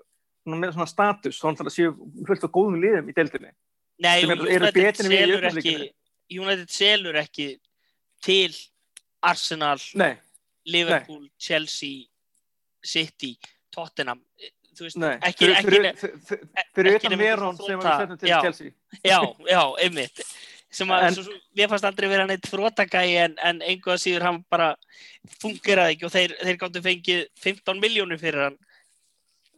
svona 0.44 0.60
með 0.64 0.74
svona 0.76 0.90
status 0.90 1.40
þannig 1.40 1.60
að 1.62 1.70
það 1.70 1.76
séu 1.78 1.90
fullt 2.28 2.44
á 2.46 2.54
góðum 2.58 2.80
liðum 2.82 3.08
í 3.10 3.16
deildinni. 3.16 3.52
Nei, 3.98 4.18
United 6.28 6.70
selur 6.74 7.16
ekki 7.22 7.48
til 8.24 8.52
Arsenal, 9.22 9.78
Nei, 9.94 10.16
Liverpool, 10.66 11.28
Chelsea 11.38 12.04
City, 12.84 13.36
Tottenham 13.72 14.20
þú 14.76 14.86
veist, 14.86 15.00
nei, 15.02 15.14
ekki, 15.26 15.50
fyrir, 15.66 15.88
ekki 16.92 17.08
utan 17.08 17.18
Verón 17.22 17.58
sem 17.60 17.80
við 17.80 17.88
setjum 17.88 18.20
til. 18.20 18.30
Chelsea. 18.46 18.76
Já, 19.02 19.18
já, 19.48 19.62
einmitt. 19.84 20.22
Sem 20.76 20.90
að, 20.92 21.06
En- 21.06 21.16
svo, 21.16 21.36
mér 21.56 21.70
fannst 21.72 21.88
aldrei 21.88 22.08
vera 22.10 22.26
neitt 22.28 22.48
þrótagæi 22.50 23.16
en, 23.24 23.36
en 23.48 23.60
einhvað 23.64 24.00
síður 24.02 24.26
hann 24.28 24.40
bara 24.52 24.72
fungeraði 25.40 25.96
ekki 25.96 26.08
og 26.08 26.12
þeir, 26.12 26.34
þeir 26.42 26.58
gáttu 26.62 26.82
fengið 26.84 27.22
15 27.44 27.80
miljónir 27.82 28.20
fyrir 28.20 28.48
hann. 28.48 28.58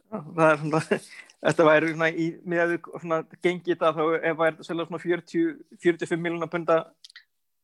Það 0.09 0.45
er 0.49 0.61
svona 0.61 1.01
þetta 1.39 1.65
væri 1.67 1.93
svona 1.93 2.09
í 2.11 2.27
með 2.47 2.75
svona 2.91 3.19
gengi 3.43 3.73
þetta 3.73 3.91
þá 3.95 4.03
ef 4.17 4.41
þetta 4.43 4.67
selja 4.67 4.87
svona 4.87 5.01
40, 5.03 5.51
45 5.85 6.23
miljonar 6.23 6.51
punda 6.51 6.79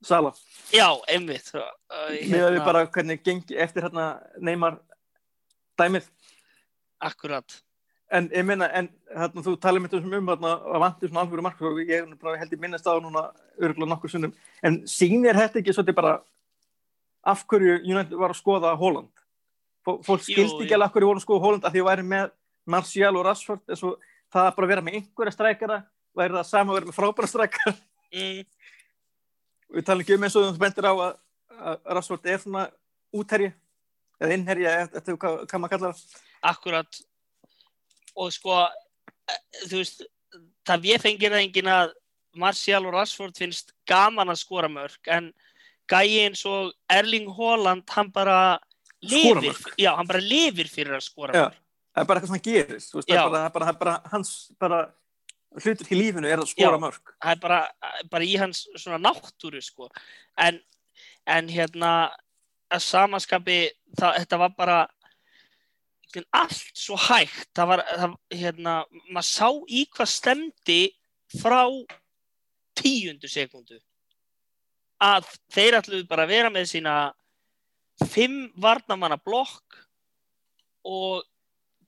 sala 0.06 0.32
Já, 0.74 0.88
einmitt. 1.12 1.50
Uh, 1.56 1.72
með 2.30 2.46
að 2.48 2.54
við 2.58 2.62
bara 2.68 2.86
hvernig 2.88 3.24
gengi 3.26 3.58
eftir 3.66 3.88
hérna 3.88 4.08
Neymar 4.40 4.80
dæmið 5.80 6.08
Akkurat. 7.06 7.62
en 8.12 8.30
ég 8.30 8.46
meina, 8.46 8.68
en 8.78 8.88
hérna 9.10 9.42
þú 9.42 9.56
talið 9.60 9.82
mitt 9.82 9.94
um 9.98 10.14
um 10.14 10.28
hérna 10.30 10.52
að 10.62 10.82
vantir 10.84 11.10
svona 11.10 11.24
alvöru 11.26 11.42
mark 11.42 11.62
og 11.62 11.80
ég 11.82 12.06
held 12.06 12.54
ég 12.54 12.62
minnast 12.62 12.86
á 12.86 12.94
núna 13.02 13.32
örgulega 13.58 13.90
nokkur 13.90 14.12
sunnum, 14.14 14.34
en 14.64 14.84
sýnir 14.86 15.36
þetta 15.36 15.60
ekki 15.60 15.74
svolítið 15.74 15.98
bara 15.98 16.20
af 17.26 17.46
hverju 17.50 17.80
United 17.82 18.14
var 18.18 18.30
að 18.30 18.40
skoða 18.42 18.76
Holland? 18.78 19.10
Fó- 19.86 20.02
fólk 20.06 20.22
skildi 20.22 20.66
ekki 20.66 20.78
alveg 20.78 20.86
af 20.90 20.94
hverju 20.94 21.10
voru 21.10 21.22
að 21.22 21.26
skoða 21.26 21.46
Holland 21.46 21.66
að 21.66 21.74
því 21.74 21.82
að 21.82 21.90
væri 21.90 22.06
með 22.12 22.32
Martial 22.66 23.18
og 23.18 23.26
Rashford 23.26 23.64
eins 23.70 23.84
og 23.86 24.00
það 24.34 24.48
að 24.50 24.56
bara 24.60 24.70
vera 24.72 24.86
með 24.86 25.00
einhverja 25.00 25.36
strækara 25.36 25.82
væri 26.16 26.38
það 26.38 26.48
sama 26.50 26.72
að 26.72 26.80
vera 26.80 26.90
með 26.92 26.98
frábæra 27.00 27.32
strækara? 27.32 27.76
Mm, 28.16 28.46
við 29.76 29.86
talum 29.86 30.06
ekki 30.06 30.18
um 30.18 30.26
eins 30.28 30.38
og 30.38 30.48
þú 30.48 30.62
bendir 30.62 30.90
á 30.90 30.94
að, 30.94 31.18
að 31.58 31.94
Rashford 31.98 32.30
er 32.30 32.42
svona 32.42 32.68
útherji 33.16 33.52
eða 34.22 34.38
innherji 34.38 34.70
hvað, 34.70 35.42
hvað 35.50 35.60
maður 35.60 35.74
kallar 35.76 35.98
það 35.98 36.24
akkurat. 36.52 37.02
Og 38.16 38.32
sko, 38.34 38.62
eh, 39.30 39.42
þú 39.66 39.82
veist, 39.82 40.06
það 40.68 40.90
ég 40.92 41.04
fengir 41.04 41.34
það 41.34 41.46
engin 41.46 41.72
að 41.72 41.96
Martial 42.36 42.86
og 42.86 42.96
Rashford 42.96 43.38
finnst 43.38 43.72
gaman 43.88 44.32
að 44.32 44.42
skora 44.42 44.70
mörg, 44.72 45.00
en 45.08 45.32
gæi 45.88 46.26
eins 46.26 46.42
og 46.50 46.74
Erling 46.92 47.30
Haaland, 47.32 47.86
hann 47.90 48.12
bara 48.12 48.60
lifir, 49.06 49.56
já, 49.80 49.96
hann 49.96 50.08
bara 50.08 50.20
lifir 50.20 50.68
fyrir 50.72 50.98
að 50.98 51.06
skora 51.06 51.34
mörg. 51.34 51.58
það 51.96 52.04
er 52.04 52.08
bara 52.10 52.20
eitthvað 52.20 52.28
sem 52.28 52.36
hann 52.36 52.46
gerist 52.46 52.96
veist, 52.96 53.10
bara, 53.10 53.42
það 53.46 53.54
bara, 53.54 53.66
það 53.66 53.80
bara 53.80 53.96
hans 54.12 54.32
bara 54.60 54.80
hlutur 55.56 55.92
í 55.92 56.00
lífinu 56.00 56.30
er 56.30 56.42
að 56.42 56.52
skora 56.52 56.76
Já. 56.76 56.82
mörg 56.84 57.14
það 57.14 57.32
er 57.32 57.42
bara, 57.44 57.60
bara 58.12 58.28
í 58.28 58.36
hans 58.40 58.66
svona 58.76 59.00
náttúru 59.02 59.62
sko 59.64 59.90
en, 60.42 60.60
en 61.26 61.52
hérna 61.52 61.92
að 62.74 62.84
samaskapi 62.84 63.60
það, 63.96 64.20
þetta 64.24 64.42
var 64.42 64.56
bara 64.58 64.80
veginn 66.16 66.30
allt 66.36 66.80
svo 66.80 66.98
hægt. 67.00 67.50
Það 67.56 67.70
var, 67.72 67.84
það, 67.90 68.16
hérna, 68.40 68.76
maður 69.10 69.28
sá 69.30 69.50
í 69.68 69.84
hvað 69.96 70.12
stemdi 70.12 70.80
frá 71.42 71.62
tíundu 72.80 73.30
sekundu. 73.32 73.80
Að 75.04 75.28
þeir 75.54 75.80
ætluðu 75.82 76.08
bara 76.10 76.28
vera 76.30 76.52
með 76.54 76.72
sína 76.74 76.96
fimm 78.12 78.50
varnamanna 78.60 79.18
blokk 79.22 79.80
og 80.86 81.24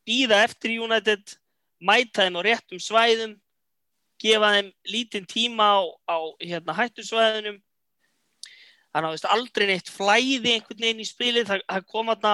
býða 0.08 0.44
eftir 0.46 0.78
United 0.80 1.36
mæta 1.84 2.26
þeim 2.26 2.40
á 2.40 2.42
réttum 2.48 2.82
svæðum 2.82 3.36
gefa 4.22 4.52
þeim 4.56 4.70
lítinn 4.90 5.28
tíma 5.30 5.70
á, 5.78 5.80
á 6.10 6.18
hérna, 6.42 6.76
hættusvæðunum. 6.78 7.60
Þannig 8.96 9.18
að 9.20 9.34
aldrei 9.36 9.68
neitt 9.70 9.92
flæði 9.94 10.56
einhvern 10.56 10.82
veginn 10.82 11.04
í 11.04 11.08
spilið. 11.08 11.50
Það, 11.52 11.66
það 11.68 11.86
kom 11.92 12.10
þarna 12.14 12.34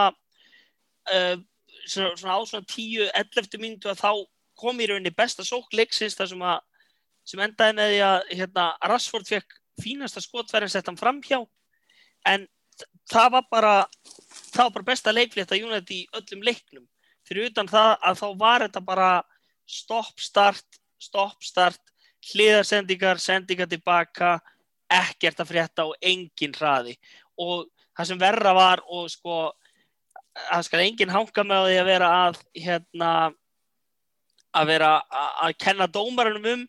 uh, 1.12 1.36
svona, 1.88 2.14
svona 2.20 2.38
á 2.38 2.42
svona 2.48 2.66
10-11 2.70 3.60
mínútu 3.62 3.92
að 3.92 4.02
þá 4.04 4.12
kom 4.60 4.80
í 4.82 4.88
rauninni 4.90 5.14
besta 5.16 5.44
sók 5.46 5.74
leiksins 5.74 6.16
þar 6.18 6.30
sem, 6.32 6.44
að, 6.46 6.60
sem 7.26 7.42
endaði 7.44 7.76
með 7.80 7.92
því 7.94 8.02
að 8.08 8.18
hérna, 8.40 8.66
Rashford 8.92 9.30
fekk 9.30 9.56
fínasta 9.82 10.22
skotverðin 10.22 10.70
sett 10.70 10.90
hann 10.92 11.00
framhjá 11.00 11.40
en 12.30 12.46
þ- 12.78 12.90
það 13.10 13.30
var 13.38 13.48
bara 13.52 13.74
það 14.54 14.64
var 14.68 14.74
bara 14.78 14.90
besta 14.92 15.14
leikflétta 15.16 15.58
United 15.58 15.92
í 15.96 16.04
öllum 16.14 16.46
leiknum. 16.46 16.86
Fyrir 17.28 17.50
utan 17.50 17.68
það 17.72 17.92
að 18.04 18.20
þá 18.20 18.28
var 18.38 18.66
þetta 18.68 18.82
bara 18.86 19.10
stopp 19.66 20.20
start 20.22 20.80
stopp 21.04 21.44
start, 21.44 21.82
hliðarsendingar 22.32 23.20
sendingar 23.20 23.68
tilbaka 23.72 24.38
ekkert 24.94 25.42
að 25.42 25.50
frétta 25.50 25.86
og 25.90 25.98
engin 26.06 26.54
hraði. 26.56 26.94
Og 27.40 27.66
það 27.98 28.08
sem 28.12 28.22
verra 28.22 28.54
var 28.56 28.84
og 28.88 29.10
sko 29.12 29.38
það 30.34 30.66
skal 30.68 30.82
engin 30.84 31.14
hanga 31.14 31.46
með 31.48 31.68
því 31.68 31.78
að 31.82 31.90
vera 31.92 32.10
að 32.24 32.42
hérna 32.66 33.12
að 34.54 34.68
vera 34.70 34.90
að, 34.98 35.30
að 35.46 35.56
kenna 35.66 35.88
dómaranum 35.90 36.50
um 36.54 36.66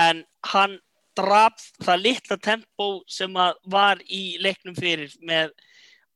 en 0.00 0.24
hann 0.52 0.78
draf 1.16 1.68
það 1.84 2.02
litla 2.02 2.38
tempó 2.42 2.88
sem 3.08 3.36
að 3.38 3.60
var 3.70 4.00
í 4.04 4.36
leiknum 4.42 4.76
fyrir 4.76 5.14
með 5.22 5.52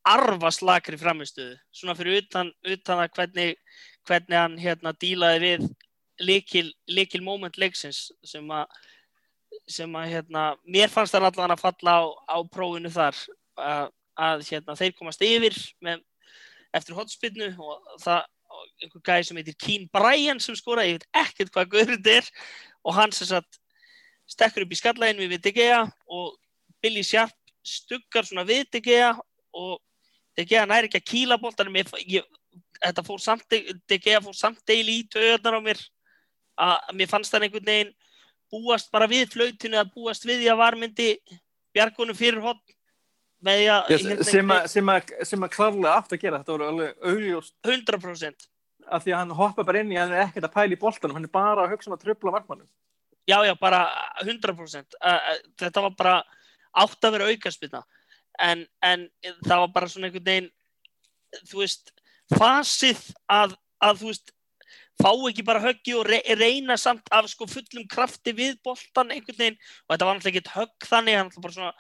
arfaslakri 0.09 0.99
framistöðu 0.99 1.57
svona 1.75 1.97
fyrir 1.99 2.23
utan, 2.23 2.51
utan 2.67 3.05
að 3.05 3.13
hvernig, 3.17 3.59
hvernig 4.09 4.39
hann 4.39 4.57
hérna 4.61 4.95
dílaði 4.97 5.41
við 5.45 5.69
likil, 6.25 6.69
likil 6.91 7.23
moment 7.23 7.59
leiksins 7.61 8.09
sem 8.27 8.49
að 8.51 8.67
sem 9.69 9.95
að 9.97 10.13
hérna, 10.13 10.45
mér 10.69 10.91
fannst 10.93 11.15
það 11.15 11.29
allan 11.31 11.55
að 11.55 11.63
falla 11.63 11.95
á, 12.01 12.03
á 12.09 12.37
prófinu 12.53 12.91
þar. 12.93 13.17
Að, 13.59 13.91
að 14.19 14.45
hérna, 14.49 14.77
þeir 14.79 14.95
komast 14.99 15.25
yfir 15.25 15.57
með, 15.85 16.03
eftir 16.77 16.97
hotspinnu 16.99 17.53
og 17.57 18.03
það 18.03 18.27
og 18.49 18.65
einhver 18.83 19.03
gæði 19.05 19.27
sem 19.29 19.39
heitir 19.41 19.57
Keen 19.61 19.89
Bryan 19.93 20.41
sem 20.41 20.57
skora, 20.57 20.87
ég 20.89 20.99
veit 20.99 21.09
ekkert 21.21 21.53
hvað 21.55 21.73
guður 21.75 21.99
er 22.15 22.29
og 22.85 22.97
hann 22.97 23.13
sem 23.13 23.29
sagt 23.29 23.59
stekkur 24.29 24.65
upp 24.65 24.73
í 24.73 24.79
skallæginu 24.79 25.29
við 25.29 25.43
De 25.45 25.53
Gea 25.57 25.83
og 26.07 26.37
Billy 26.83 27.05
Sharp 27.07 27.37
stuggar 27.67 28.27
svona 28.29 28.47
við 28.49 28.67
De 28.73 28.83
Gea 28.85 29.13
og 29.57 29.79
De 30.39 30.47
Gea 30.49 30.65
næri 30.69 30.89
ekki 30.89 31.01
að 31.01 31.09
kýla 31.13 31.39
ég, 32.07 32.25
þetta 32.81 33.05
fór 33.05 33.21
samt 33.21 33.45
De 33.51 33.99
Gea 33.99 34.21
fór 34.25 34.37
samt 34.37 34.61
deili 34.67 35.01
í 35.03 35.09
töðunar 35.09 35.59
á 35.59 35.61
mér. 35.61 35.81
Að 36.59 36.95
mér 36.99 37.09
fannst 37.09 37.31
það 37.33 37.45
einhvern 37.47 37.69
veginn 37.71 37.95
búast 38.51 38.91
bara 38.91 39.07
við 39.07 39.29
flautinu 39.31 39.79
að 39.79 39.93
búast 39.95 40.25
við 40.27 40.43
því 40.43 40.49
að 40.51 40.59
var 40.59 40.77
myndi 40.77 41.09
bjargunum 41.77 42.17
fyrir 42.17 42.41
hot 42.43 42.63
að 43.47 43.91
yes, 43.93 44.07
sem, 44.27 44.51
að, 44.51 44.65
sem, 44.73 44.89
að, 44.91 45.13
sem 45.31 45.45
að 45.47 45.53
klárlega 45.55 45.95
átt 45.95 46.15
að 46.15 46.23
gera 46.25 46.41
þetta 46.41 46.55
voru 46.57 46.69
alveg 46.73 47.11
augljóst. 47.13 47.55
100% 47.67 48.49
af 48.89 49.05
því 49.05 49.13
að 49.15 49.19
hann 49.21 49.37
hoppa 49.39 49.65
bara 49.69 49.83
inn 49.83 49.93
í 49.93 49.99
hann 50.01 50.13
er 50.15 50.25
ekkert 50.27 50.49
að 50.49 50.55
pæla 50.57 50.75
í 50.75 50.81
boltanum 50.81 51.19
hann 51.19 51.29
er 51.29 51.33
bara 51.33 51.67
að 51.67 51.75
hugsa 51.75 51.91
um 51.91 51.97
að 51.99 52.05
tröfla 52.07 52.35
vartmannum 52.35 52.69
já 53.29 53.39
já 53.45 53.53
bara 53.61 53.83
100% 54.25 54.97
Að- 54.99 55.21
að 55.33 55.43
þetta 55.61 55.85
var 55.85 55.95
bara 55.99 56.15
átt 56.73 57.05
að 57.05 57.15
vera 57.19 57.29
aukaspilna 57.29 57.83
en, 58.41 58.65
en 58.83 59.07
það 59.45 59.63
var 59.65 59.71
bara 59.75 59.91
svona 59.93 60.09
einhvern 60.09 60.25
veginn 60.25 60.51
þú 61.51 61.63
veist 61.63 61.93
fasið 62.33 63.05
að, 63.29 63.55
að 63.85 64.01
þú 64.03 64.13
veist 64.13 64.33
fá 64.99 65.11
ekki 65.31 65.45
bara 65.47 65.63
höggi 65.63 65.95
og 65.95 66.09
re 66.09 66.19
reyna 66.37 66.77
samt 66.81 67.07
af 67.15 67.29
sko 67.31 67.47
fullum 67.47 67.87
krafti 67.91 68.35
við 68.35 68.57
boltan 68.67 69.13
einhvern 69.15 69.39
veginn. 69.39 69.59
Og 69.87 69.95
þetta 69.95 70.09
var 70.09 70.19
náttúrulega 70.19 70.35
ekkert 70.41 70.55
högg 70.57 70.89
þannig 70.91 71.19
hann 71.19 71.31
bara 71.37 71.55
svona 71.55 71.73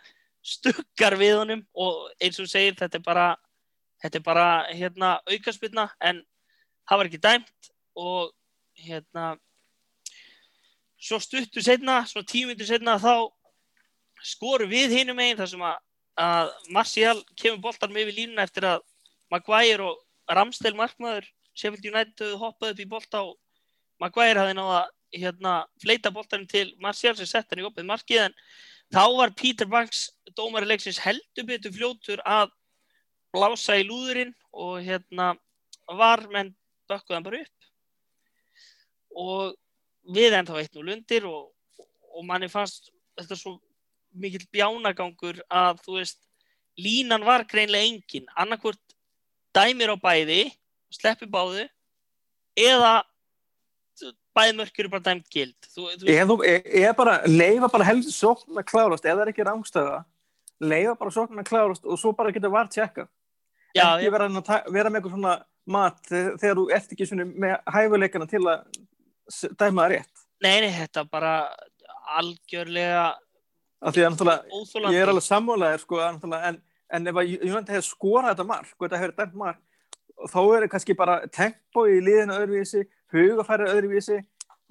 stuggar 0.45 1.17
við 1.19 1.37
honum 1.41 1.63
og 1.75 2.09
eins 2.23 2.39
og 2.41 2.49
segir 2.51 2.77
þetta 2.79 2.99
er 2.99 3.05
bara 3.05 3.29
þetta 4.03 4.19
er 4.19 4.25
bara 4.25 4.49
hérna 4.71 5.17
aukaspilna 5.27 5.89
en 6.01 6.23
það 6.89 7.01
var 7.01 7.11
ekki 7.11 7.23
dæmt 7.23 7.71
og 7.99 8.33
hérna 8.79 9.33
svo 10.99 11.19
stuttu 11.23 11.63
setna, 11.63 12.03
svona 12.07 12.27
tíu 12.27 12.49
myndir 12.49 12.67
setna 12.67 12.97
þá 12.99 13.29
skorum 14.25 14.71
við 14.71 14.97
hinum 14.99 15.19
einn 15.23 15.39
þar 15.39 15.51
sem 15.53 15.63
að, 15.63 15.81
að 16.19 16.53
Martial 16.75 17.17
kemur 17.39 17.63
boltanum 17.69 18.01
yfir 18.03 18.17
línuna 18.17 18.47
eftir 18.47 18.67
að 18.67 18.83
Maguire 19.31 19.85
og 19.85 20.01
Ramsdale 20.35 20.79
markmaður 20.79 21.29
Sheffield 21.55 21.87
United 21.87 22.23
höfðu 22.23 22.41
hoppað 22.43 22.73
upp 22.75 22.83
í 22.83 22.89
bolta 22.89 23.23
og 23.27 23.37
Maguire 24.03 24.43
hafði 24.43 24.57
náða 24.59 24.81
hérna 25.15 25.55
fleita 25.83 26.13
boltanum 26.15 26.49
til 26.51 26.73
Martial 26.83 27.15
sem 27.19 27.29
sett 27.29 27.49
hann 27.51 27.63
í 27.63 27.69
opið 27.69 27.87
markið 27.89 28.27
en 28.27 28.37
þá 28.95 29.05
var 29.17 29.35
Peter 29.37 29.69
Banks 29.69 30.09
dómari 30.37 30.69
leiksins 30.69 31.01
heldur 31.03 31.47
betur 31.49 31.75
fljótur 31.75 32.23
að 32.25 32.53
blása 33.35 33.77
í 33.79 33.87
lúðurinn 33.87 34.35
og 34.57 34.81
hérna 34.85 35.35
var 35.99 36.25
menn 36.33 36.55
bökkuðan 36.89 37.27
bara 37.27 37.43
upp. 37.45 37.69
Og 39.19 39.57
við 40.15 40.37
ennþá 40.39 40.61
eitt 40.63 40.77
nú 40.77 40.85
lundir 40.87 41.27
og, 41.29 41.51
og 42.15 42.25
manni 42.25 42.49
fannst 42.53 42.93
þetta 43.19 43.37
svo 43.37 43.59
mikill 44.19 44.47
bjánagangur 44.53 45.43
að 45.53 45.83
þú 45.85 45.99
veist 45.99 46.23
línan 46.81 47.27
var 47.27 47.45
greinlega 47.49 47.91
engin. 47.91 48.29
Annarkvort 48.39 48.81
dæmir 49.57 49.93
á 49.93 49.97
bæði 50.01 50.47
sleppi 50.95 51.29
báðu 51.29 51.67
eða 52.59 53.03
bæði 54.39 54.57
mörk 54.61 54.81
eru 54.83 54.93
bara 54.95 55.07
dæmt 55.11 55.29
gild. 55.35 55.57
Þú, 55.67 55.85
þú 55.85 56.07
veist, 56.07 56.15
eða 56.15 56.39
e, 56.47 56.57
e, 56.81 56.95
bara 56.99 57.19
leifa 57.27 57.71
bara 57.75 57.89
helst 57.91 58.15
sókn 58.15 58.59
að 58.61 58.69
klárast 58.71 59.07
eða 59.07 59.19
það 59.19 59.25
er 59.27 59.33
ekki 59.35 59.47
rángstöða 59.49 60.01
leifa 60.65 60.97
bara 60.99 61.15
sókn 61.15 61.43
að 61.43 61.49
klárast 61.51 61.87
og 61.87 62.01
svo 62.01 62.15
bara 62.19 62.35
geta 62.35 62.51
vart 62.53 62.75
tjekka 62.75 63.07
já, 63.77 63.85
ekki 63.85 64.13
vera, 64.15 64.29
að 64.31 64.45
ta- 64.47 64.65
vera 64.73 64.91
með 64.91 65.01
eitthvað 65.01 65.17
svona 65.17 65.35
mat 65.69 65.99
þegar, 66.09 66.59
þú 66.59 66.67
ert 66.75 66.95
ekki 66.95 67.25
með 67.29 67.57
hæfuleikana 67.75 68.29
til 68.31 68.43
að 68.49 68.79
dæma 69.61 69.85
það 69.85 69.93
rétt. 69.95 70.25
Nei, 70.43 70.55
nei, 70.65 70.71
þetta 70.73 71.05
bara 71.11 71.33
algjörlega 72.19 73.07
af 73.79 73.95
því 73.95 74.05
að 74.05 74.13
náttúrulega 74.15 74.59
óþólandi 74.59 74.97
ég 74.97 75.05
er 75.05 75.13
alveg 75.13 75.27
sammálaðir 75.27 75.83
sko 75.85 76.01
en, 76.03 76.61
en 76.97 77.11
ef 77.11 77.21
að 77.21 77.33
Júnandi 77.35 77.75
hefði 77.77 77.87
skorað 77.87 78.33
þetta 78.33 78.47
mark 78.49 78.73
og 78.75 78.87
þetta 78.87 79.03
hefði 79.03 79.19
dæmt 79.21 79.37
mark 79.39 79.61
þá 80.33 80.41
er 80.57 80.69
kannski 80.73 80.97
bara 80.99 81.21
tempo 81.33 81.87
í 81.87 82.01
liðinu 82.03 82.39
öðruvísi, 82.41 82.85
hugafæri 83.15 83.71
öðruvísi 83.71 84.19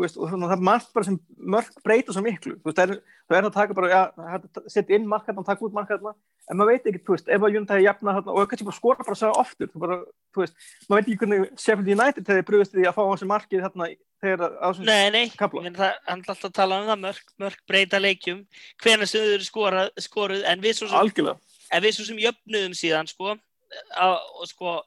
veist, 0.01 0.17
og 0.19 0.29
að 0.29 0.43
það 0.45 0.55
er 0.55 0.63
margt 0.67 0.89
bara 0.93 1.07
sem 1.07 1.17
mörg 1.37 1.77
breyta 1.85 2.13
svo 2.13 2.23
miklu 2.25 2.55
þú 2.59 2.69
veist, 2.69 2.77
það 2.77 2.93
er, 2.93 2.99
það 3.27 3.37
er 3.39 3.47
að 3.47 3.55
taka 3.55 3.77
bara, 3.77 3.89
ja, 3.91 4.39
setja 4.69 4.97
inn 4.97 5.07
markarna 5.09 5.41
og 5.41 5.47
taka 5.47 5.65
út 5.65 5.75
markarna, 5.75 6.13
en 6.47 6.59
maður 6.59 6.75
veit 6.75 6.89
ekki, 6.91 7.01
þú 7.07 7.15
veist, 7.15 7.31
ef 7.33 7.45
að 7.47 7.57
United 7.57 7.75
er 7.77 7.85
jafna 7.85 8.15
þarna 8.17 8.35
og 8.35 8.51
kannski 8.51 8.67
bara 8.67 8.77
skora 8.77 9.07
bara 9.07 9.15
að 9.17 9.21
segja 9.23 9.41
oftur, 9.41 9.71
þú 9.71 9.83
bara, 9.83 9.97
þú 10.35 10.43
veist 10.43 10.67
maður 10.87 10.99
veit 10.99 11.07
ekki 11.07 11.19
hvernig 11.23 11.47
Sheffield 11.63 11.91
United 11.95 12.31
hefði 12.31 12.45
brúðist 12.51 12.75
því 12.75 12.85
að 12.85 12.97
fá 12.97 13.01
á 13.01 13.11
þessi 13.13 13.31
markið 13.31 13.65
þarna 13.65 13.89
þegar 14.21 14.55
á 14.61 14.67
þessum 14.67 14.87
Nei, 14.91 15.09
nei, 15.13 15.25
kapla. 15.39 15.65
menn 15.65 15.77
það, 15.77 15.99
hann 16.07 16.23
er 16.23 16.31
alltaf 16.33 16.49
að 16.51 16.55
tala 16.61 16.79
um 16.81 16.87
það 16.91 17.03
mörg, 17.07 17.35
mörg 17.43 17.59
breyta 17.69 18.01
leikjum 18.01 18.45
sem 18.83 19.05
þau 19.09 19.25
eru 19.33 19.45
skorað, 19.49 19.91
skoruð 20.01 20.47
en 20.49 20.63
við 20.63 20.79
svo 20.79 20.89
sem, 20.93 21.29
en 21.73 21.85
við 21.85 21.97
svo 21.97 22.07
sem 22.07 22.21
jöfnuðum 22.21 22.77
síðan 22.77 23.09
sko, 23.09 23.37
á, 23.97 24.07
og 24.17 24.49
sko 24.49 24.79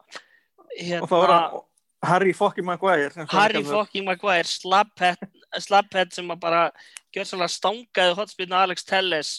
hérna, 0.77 1.03
og 1.03 1.11
það 1.11 1.25
var 1.25 1.35
að 1.37 1.59
Harry 2.11 2.33
fucking 2.33 2.67
Maguire 2.67 3.27
Harry 3.29 3.61
hann 3.61 3.69
fucking 3.69 4.07
Maguire 4.09 4.49
slaphead 4.49 6.15
sem 6.15 6.31
að 6.33 6.41
bara 6.41 6.63
gjör 7.15 7.29
svolítið 7.29 7.55
stangaði 7.57 8.17
hotspilna 8.19 8.65
Alex 8.65 8.87
Telles 8.89 9.33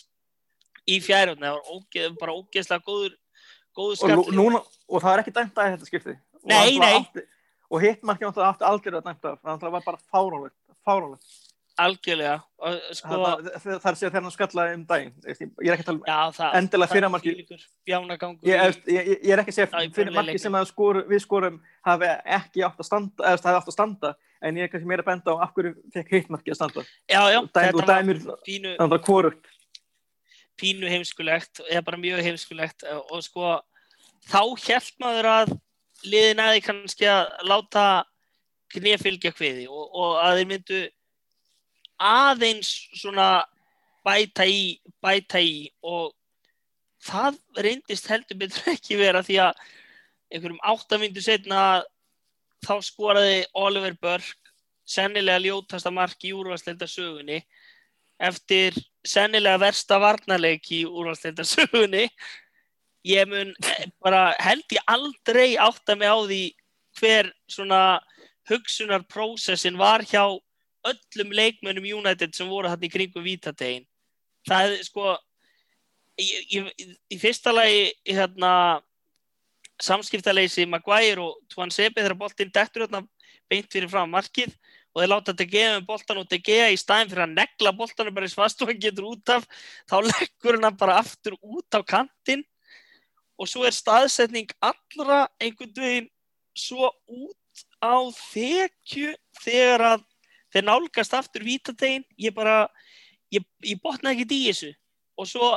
í 0.90 1.00
fjærhundin 1.02 1.48
það 1.48 1.58
var 1.62 2.18
bara 2.20 2.38
ógeðslega 2.38 2.86
góður 2.86 3.18
góður 3.78 3.96
og, 3.96 4.00
skall 4.02 4.36
núna, 4.36 4.62
og 4.90 5.04
það 5.04 5.14
er 5.14 5.24
ekki 5.24 5.36
dæmt 5.36 5.60
að 5.62 5.76
þetta 5.76 5.90
skipti. 5.90 6.18
Og 6.42 6.50
Nei, 6.52 6.58
hann 6.58 6.82
nei. 6.82 6.96
átti, 7.00 7.24
og 7.72 7.86
hitt 7.86 8.04
markið 8.08 8.30
átti 8.32 8.94
þannig 8.98 9.28
að 9.32 9.64
það 9.64 9.76
var 9.76 9.86
bara 9.88 10.02
fáránlegt 10.12 11.51
algjörlega. 11.80 12.42
Og 12.62 12.80
sko, 12.94 13.10
Þarna- 13.10 13.54
það 13.62 13.78
það 13.82 13.92
er 13.92 13.98
sér 13.98 14.10
þegar 14.12 14.22
hann 14.22 14.34
skallaði 14.36 14.74
um 14.76 14.82
daginn 14.86 15.14
ég 15.26 15.40
er 15.42 15.76
ekki 15.76 15.86
að 15.86 15.88
tala 15.88 16.26
um 16.28 16.34
það, 16.36 16.58
endilega 16.60 16.92
það 16.92 17.16
þvílíkur 17.24 17.64
bjánagangur 17.90 18.50
Ég, 18.52 18.76
ég, 18.86 19.08
ég, 19.12 19.32
er 19.32 19.42
ekki 19.42 19.54
að 19.54 19.58
segja 19.58 19.82
fyrir 19.96 20.14
marki 20.14 20.38
sem 20.42 20.58
að 20.60 20.68
skoru, 20.70 21.02
við 21.10 21.24
skorum 21.24 21.58
hafi 21.88 22.12
ekki 22.38 22.66
átt 22.68 22.84
að 22.84 22.90
standa 22.90 23.32
eða 23.32 23.42
það 23.42 23.50
hafi 23.50 23.62
átt 23.62 23.72
að 23.72 23.78
standa 23.78 24.14
en 24.42 24.60
ég 24.60 24.68
er 24.68 24.72
kannski 24.74 24.92
meira 24.92 25.08
benda 25.08 25.34
á 25.34 25.36
af 25.42 25.56
hverju 25.56 25.74
fekk 25.96 26.14
hitt 26.14 26.30
marki 26.30 26.54
að 26.54 26.60
standa. 26.60 26.86
Já, 27.10 27.22
já, 27.34 27.40
þetta 27.50 27.82
og 27.82 27.90
dæmir 27.90 28.22
pínu, 28.46 28.76
þannig 28.78 28.98
að 29.00 29.10
hvorugt. 29.10 29.52
Pínu 30.62 30.94
heimskulegt 30.94 31.66
eða 31.66 31.84
bara 31.88 32.02
mjög 32.02 32.24
heimskulegt 32.26 32.86
og, 32.94 33.04
og 33.10 33.26
sko 33.26 33.58
þá 34.30 34.42
held 34.68 34.96
maður 35.02 35.34
að 35.34 35.54
liðin 36.06 36.42
aði 36.46 36.64
kannski 36.66 37.10
að 37.10 37.30
láta 37.50 37.86
knefylgja 38.72 39.34
kviði 39.36 39.68
og, 39.70 39.86
og 39.92 40.20
að 40.22 40.40
þeir 40.40 40.50
myndu 40.54 40.82
aðeins 42.02 42.72
svona 42.98 43.46
bæta 44.06 44.48
í, 44.50 44.80
bæta 45.04 45.42
í 45.42 45.70
og 45.86 46.14
það 47.06 47.40
reyndist 47.62 48.10
heldur 48.10 48.40
betur 48.42 48.72
ekki 48.76 49.00
vera 49.00 49.24
því 49.26 49.40
að 49.48 49.64
einhverjum 50.32 50.62
áttamindu 50.74 51.24
setna 51.24 51.84
þá 52.66 52.76
skoraði 52.86 53.44
Oliver 53.58 53.98
Burke 54.02 54.38
sennilega 54.88 55.42
ljótasta 55.44 55.92
mark 55.94 56.24
í 56.26 56.34
úrvarsleita 56.36 56.88
sögunni 56.90 57.42
eftir 58.22 58.76
sennilega 59.08 59.60
versta 59.62 59.98
varnarleik 60.02 60.68
í 60.74 60.84
úrvarsleita 60.86 61.46
sögunni. 61.56 62.08
Ég 63.08 63.26
mun 63.26 63.54
bara 64.04 64.36
held 64.38 64.66
ég 64.76 64.84
aldrei 64.92 65.56
átta 65.58 65.96
mig 65.98 66.12
á 66.12 66.18
því 66.22 66.42
hver 67.00 67.32
svona 67.50 67.82
hugsunarprósessin 68.50 69.80
var 69.80 70.04
hjá 70.06 70.38
öllum 70.88 71.34
leikmönnum 71.36 71.88
United 72.00 72.36
sem 72.36 72.50
voru 72.50 72.72
hann 72.72 72.86
í 72.86 72.92
kringum 72.92 73.26
vítategin 73.26 73.86
það 74.48 74.72
er 74.72 74.86
sko 74.86 75.16
í, 76.20 76.26
í, 76.58 76.88
í 77.14 77.20
fyrsta 77.22 77.54
lagi 77.54 77.92
hérna 78.08 78.82
samskiptaleysi 79.82 80.68
Maguire 80.70 81.22
og 81.24 81.40
Tuan 81.50 81.74
Sebi 81.74 82.02
þegar 82.02 82.18
boltinn 82.18 82.54
dettur 82.54 82.86
hérna 82.86 83.04
beint 83.52 83.72
fyrir 83.72 83.90
fram 83.92 84.12
markið 84.14 84.54
og 84.92 85.02
þeir 85.02 85.12
láta 85.12 85.36
De 85.38 85.48
Gea 85.48 85.76
með 85.76 85.88
boltan 85.88 86.22
og 86.22 86.30
De 86.32 86.40
Gea 86.44 86.70
í 86.72 86.80
staðin 86.80 87.12
fyrir 87.12 87.26
að 87.26 87.36
negla 87.38 87.74
boltanum 87.76 88.16
bara 88.16 88.28
eins 88.28 88.38
fast 88.38 88.62
og 88.62 88.72
hann 88.72 88.82
getur 88.82 89.12
út 89.12 89.34
af 89.34 89.46
þá 89.90 89.98
leggur 90.06 90.60
hann 90.60 90.80
bara 90.80 91.00
aftur 91.02 91.38
út 91.40 91.78
á 91.78 91.82
kantinn 91.82 92.44
og 93.40 93.50
svo 93.50 93.66
er 93.66 93.76
staðsetning 93.76 94.52
allra 94.62 95.26
einhvern 95.42 95.74
veginn 95.78 96.10
svo 96.58 96.92
út 97.08 97.66
á 97.82 97.96
þekju 98.34 99.16
þegar 99.42 99.86
að 99.94 100.08
þeir 100.54 100.68
nálgast 100.68 101.16
aftur 101.18 101.46
vítategin 101.48 102.06
ég 102.20 102.36
bara, 102.36 102.66
ég, 103.34 103.46
ég 103.66 103.82
botna 103.84 104.14
ekkert 104.14 104.36
í 104.36 104.42
þessu. 104.50 104.72
Og 105.20 105.30
svo 105.30 105.52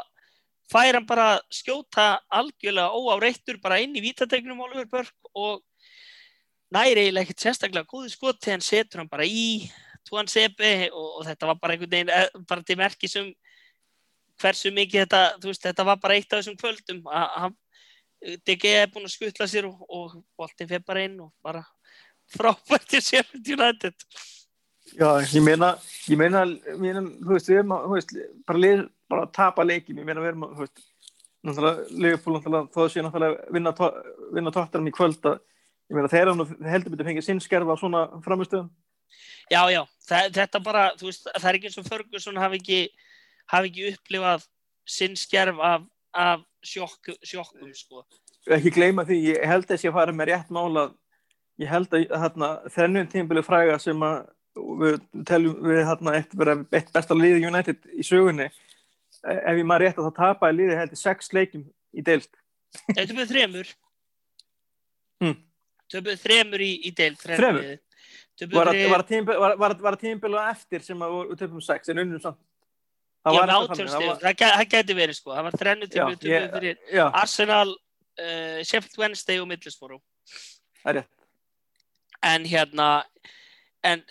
fær 0.71 0.97
hann 0.97 1.07
bara 1.07 1.39
skjóta 1.53 2.19
algjörlega 2.33 2.95
óáreittur 2.95 3.61
bara 3.63 3.81
inn 3.83 3.97
í 3.97 4.05
vítategnum 4.05 4.63
Oliver 4.65 4.89
Burke 4.91 5.33
og 5.35 5.63
næri 6.75 7.05
eiginlega 7.05 7.29
ekkert 7.29 7.45
sérstaklega 7.45 7.91
góði 7.91 8.13
skot 8.13 8.41
þegar 8.41 8.59
hann 8.59 8.69
setur 8.69 9.03
hann 9.03 9.11
bara 9.11 9.27
í 9.29 9.67
Tuan 10.05 10.29
Sebe 10.29 10.91
og, 10.91 11.21
og 11.21 11.27
þetta 11.29 11.51
var 11.51 11.59
bara 11.61 11.77
einhvern 11.77 11.93
veginn 11.93 12.13
eh, 12.13 12.31
bara 12.49 12.65
til 12.65 12.79
merki 12.81 13.09
sem 13.11 13.31
hversu 14.41 14.73
mikið 14.75 15.05
þetta, 15.05 15.21
þú 15.41 15.51
veist, 15.51 15.63
þetta 15.63 15.87
var 15.87 16.01
bara 16.03 16.17
eitt 16.19 16.33
af 16.33 16.41
þessum 16.41 16.59
kvöldum 16.59 17.05
að 17.07 17.37
hann 17.45 17.61
DG 18.45 18.71
er 18.73 18.91
búinn 18.93 19.09
að 19.09 19.15
skutla 19.15 19.47
sér 19.51 19.69
og, 19.69 19.85
og 19.89 20.17
boltinn 20.39 20.69
fyrir 20.71 20.85
bara 20.87 21.05
inn 21.05 21.19
og 21.21 21.33
bara 21.45 21.61
frábært 22.33 22.89
til 22.89 23.03
Sheffield 23.05 23.51
United 23.57 24.07
Já, 24.93 25.09
ég 25.33 25.41
meina, 25.43 25.71
ég 26.13 26.19
meina, 26.21 26.43
meina 26.77 27.01
þú 27.25 27.33
veist, 27.33 27.49
við 27.49 27.61
erum 27.63 27.73
að, 27.75 27.85
þú 27.89 27.95
veist, 27.97 28.13
bara, 28.47 28.61
lið, 28.61 28.83
bara 29.11 29.25
að 29.25 29.33
tapa 29.39 29.65
leikin, 29.65 29.97
ég 29.99 30.07
meina, 30.07 30.21
við 30.21 30.31
erum 30.35 30.45
að, 30.45 30.53
þú 30.59 30.65
veist, 30.67 30.83
náttúrulega, 31.45 31.87
Liverpool, 32.05 32.37
náttúrulega, 32.37 32.69
þó 32.75 32.81
að 32.85 32.91
sé 32.93 33.05
náttúrulega 33.07 33.55
vinna, 33.57 33.73
to- 33.79 33.93
vinna 34.37 34.53
tóttarinn 34.55 34.91
í 34.91 34.95
kvöld 34.95 35.29
að, 35.31 35.39
ég 35.89 35.97
meina, 35.99 36.11
þeir 36.13 36.31
eru 36.35 36.47
heldur 36.69 36.95
betur 36.95 37.09
fengið 37.09 37.27
sinnskerfa 37.29 37.75
á 37.75 37.81
svona 37.81 38.03
framistöðum. 38.27 38.69
Já, 39.53 39.63
já, 39.73 39.81
það, 40.09 40.29
þetta 40.39 40.63
bara, 40.69 40.85
þú 41.01 41.09
veist, 41.09 41.27
það 41.33 41.49
er 41.51 41.59
ekki 41.59 41.71
eins 41.71 41.81
og 41.81 41.89
Ferguson 41.89 42.43
hafi 42.45 42.61
ekki, 42.61 42.79
hafi 43.57 43.73
ekki 43.73 43.89
upplifað 43.95 44.47
sinn 44.85 45.17
skerf 45.17 45.65
af, 45.65 45.89
af 46.13 46.45
sjokk, 46.65 47.13
sjokkum, 47.25 47.73
sko. 47.77 48.05
Ekki 48.53 48.73
gleyma 48.77 49.05
því, 49.09 49.21
ég 49.33 49.49
held 49.49 49.69
að 49.73 49.89
ég 49.89 49.97
fara 49.97 50.13
með 50.13 50.31
rétt 50.33 50.53
mála, 50.53 50.91
ég 51.61 51.69
held 51.73 51.93
að 51.97 52.09
þarna 52.13 52.49
þennum 52.73 53.09
tímbilið 53.13 53.47
fræga 53.49 53.79
sem 53.81 54.05
að 54.05 54.27
við 54.55 54.99
teljum 55.27 55.57
við 55.67 55.81
þarna 55.89 56.15
eitt 56.19 56.35
vera 56.39 56.55
eitt 56.73 56.93
besta 56.95 57.15
liði 57.19 57.47
United 57.49 57.89
í 57.95 58.05
sögunni 58.07 58.47
ef 59.25 59.57
ég 59.59 59.65
maður 59.67 59.87
rétt 59.87 59.99
að 59.99 60.09
það 60.11 60.17
tapaði 60.19 60.57
liði 60.59 60.77
heldur 60.79 61.01
sex 61.01 61.33
leikjum 61.33 61.65
í 61.95 62.03
deild. 62.05 62.29
Þau 62.95 63.05
töpuðu 63.07 63.27
þremur. 63.31 63.71
Mm. 65.25 65.37
Töpuðu 65.95 66.17
þremur 66.21 66.65
í, 66.65 66.73
í 66.89 66.91
deil. 66.97 67.15
Þremur? 67.21 67.69
Var 68.51 68.71
þremur. 68.73 68.91
það 68.91 69.05
tímbil, 69.09 69.37
eftir 70.51 70.83
sem 70.83 71.05
að 71.07 71.15
við 71.31 71.39
töpum 71.45 71.63
sex 71.65 71.89
en 71.93 72.03
unnum 72.03 72.21
samt? 72.23 72.41
Það 73.25 73.39
Það, 74.21 74.35
gæ- 74.43 74.55
það 74.59 74.67
gæti 74.75 74.97
verið, 74.99 75.17
sko. 75.17 75.33
Það 75.33 75.47
var 75.47 75.55
þrennu 75.63 75.87
töpuðu 75.89 76.29
ég- 76.29 76.51
fyrir 76.53 76.77
Já, 76.93 77.05
Arsenal, 77.23 77.71
uh, 77.71 78.59
Sheffield 78.67 78.99
Wednesday 79.01 79.39
og 79.41 79.49
Middlesbrough. 79.49 80.03
það 80.85 80.99
rétt. 80.99 81.13
En 82.23 82.45
hérna, 82.45 82.89
en 83.85 84.03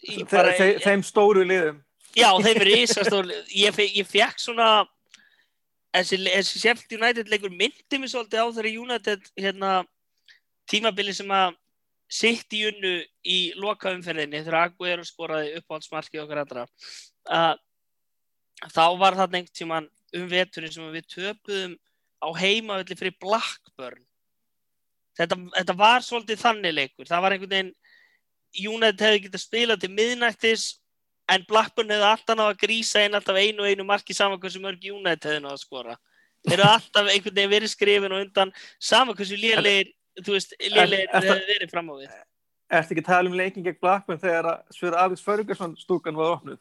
uh, 0.00 0.14
í 0.14 0.24
Þe, 0.24 0.42
þe, 0.58 0.68
þeim 0.84 1.04
stóru 1.06 1.44
liðum. 1.46 1.78
Já, 2.16 2.30
þeim 2.42 2.56
er 2.56 2.66
risastór 2.66 3.28
ég, 3.54 3.74
fe- 3.76 3.92
ég 3.94 4.06
fekk 4.08 4.40
svona 4.42 4.68
þessi, 5.94 6.18
þessi 6.26 6.58
Sheffield 6.62 6.96
United 6.98 7.30
leikur 7.30 7.52
myndi 7.54 8.00
mig 8.02 8.10
svolítið 8.10 8.42
á 8.42 8.46
þeirri 8.56 8.72
United 8.82 9.28
hérna, 9.38 9.72
tímabili 10.70 11.14
sem 11.14 11.30
að 11.34 11.54
sitt 12.10 12.50
í 12.58 12.64
unnu 12.66 12.96
í 13.22 13.38
lokaumferðinni 13.54 14.40
þegar 14.42 14.64
Aguero 14.64 15.04
skoraði 15.06 15.52
uppáhaldsmarkið 15.60 16.24
okkar 16.24 16.42
allra. 16.42 16.64
Uh, 17.30 17.54
þá 18.66 18.84
var 18.98 19.14
það 19.18 19.36
einhvern 19.38 19.54
tíman 19.60 19.86
um 20.18 20.26
veturinn 20.30 20.74
sem 20.74 20.90
við 20.90 21.06
töpuðum 21.14 21.76
á 22.18 22.28
heimavelli 22.42 22.96
fyrir 22.98 23.14
Blackburn. 23.22 24.02
Þetta, 25.20 25.38
þetta 25.54 25.76
var 25.78 26.02
svolítið 26.02 26.42
þannig 26.42 26.74
leikur. 26.74 27.06
Það 27.06 27.22
var 27.22 27.36
einhvern 27.36 27.54
veginn 27.54 27.72
United 28.56 29.00
hefði 29.06 29.24
getað 29.26 29.42
spilað 29.44 29.80
til 29.84 29.90
miðnættis 29.94 30.64
en 31.30 31.44
Blackburn 31.48 31.92
hefði 31.94 32.08
alltaf 32.10 32.36
náða 32.38 32.54
að 32.54 32.62
grísa 32.64 33.04
inn 33.06 33.14
alltaf 33.14 33.36
einu 33.38 33.62
og 33.62 33.68
einu 33.70 33.84
marki 33.86 34.16
saman 34.16 34.40
hversu 34.42 34.62
mörg 34.62 34.82
United 34.90 35.28
hefði 35.30 35.44
náða 35.44 35.56
að 35.58 35.62
skora 35.64 35.96
þeir 36.48 36.56
eru 36.58 36.66
alltaf 36.70 37.10
einhvern 37.12 37.36
veginn 37.36 37.52
verið 37.54 37.72
skrifin 37.74 38.16
og 38.16 38.24
undan 38.24 38.52
saman 38.80 39.14
hversu 39.18 39.38
lélegir 39.38 39.92
þú 40.20 40.34
veist, 40.34 40.56
það- 40.58 41.06
hefði 41.14 41.46
verið 41.54 41.70
fram 41.70 41.90
á 41.90 41.94
við 42.00 42.10
Ertu 42.70 42.94
ekki 42.94 43.02
að 43.02 43.06
tala 43.10 43.30
um 43.30 43.34
leikin 43.34 43.64
gegn 43.66 43.80
Blackburn 43.82 44.18
þegar 44.22 44.46
að 44.46 44.74
Sver 44.76 44.94
Alex 44.94 45.20
Ferguson 45.26 45.72
stúkan 45.76 46.14
var 46.14 46.36
opnuð? 46.36 46.58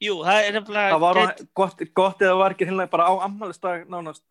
Jú, 0.00 0.14
það 0.24 0.46
er 0.46 0.54
nefnilega 0.56 0.92
Það 0.94 1.02
var 1.02 1.18
gott, 1.60 1.82
gott 1.94 2.22
eða 2.24 2.36
var 2.38 2.54
ekki 2.54 2.64
hinnlega 2.68 2.90
bara 2.92 3.08
á 3.10 3.14
ammælistag 3.26 3.84
nánast. 3.92 4.22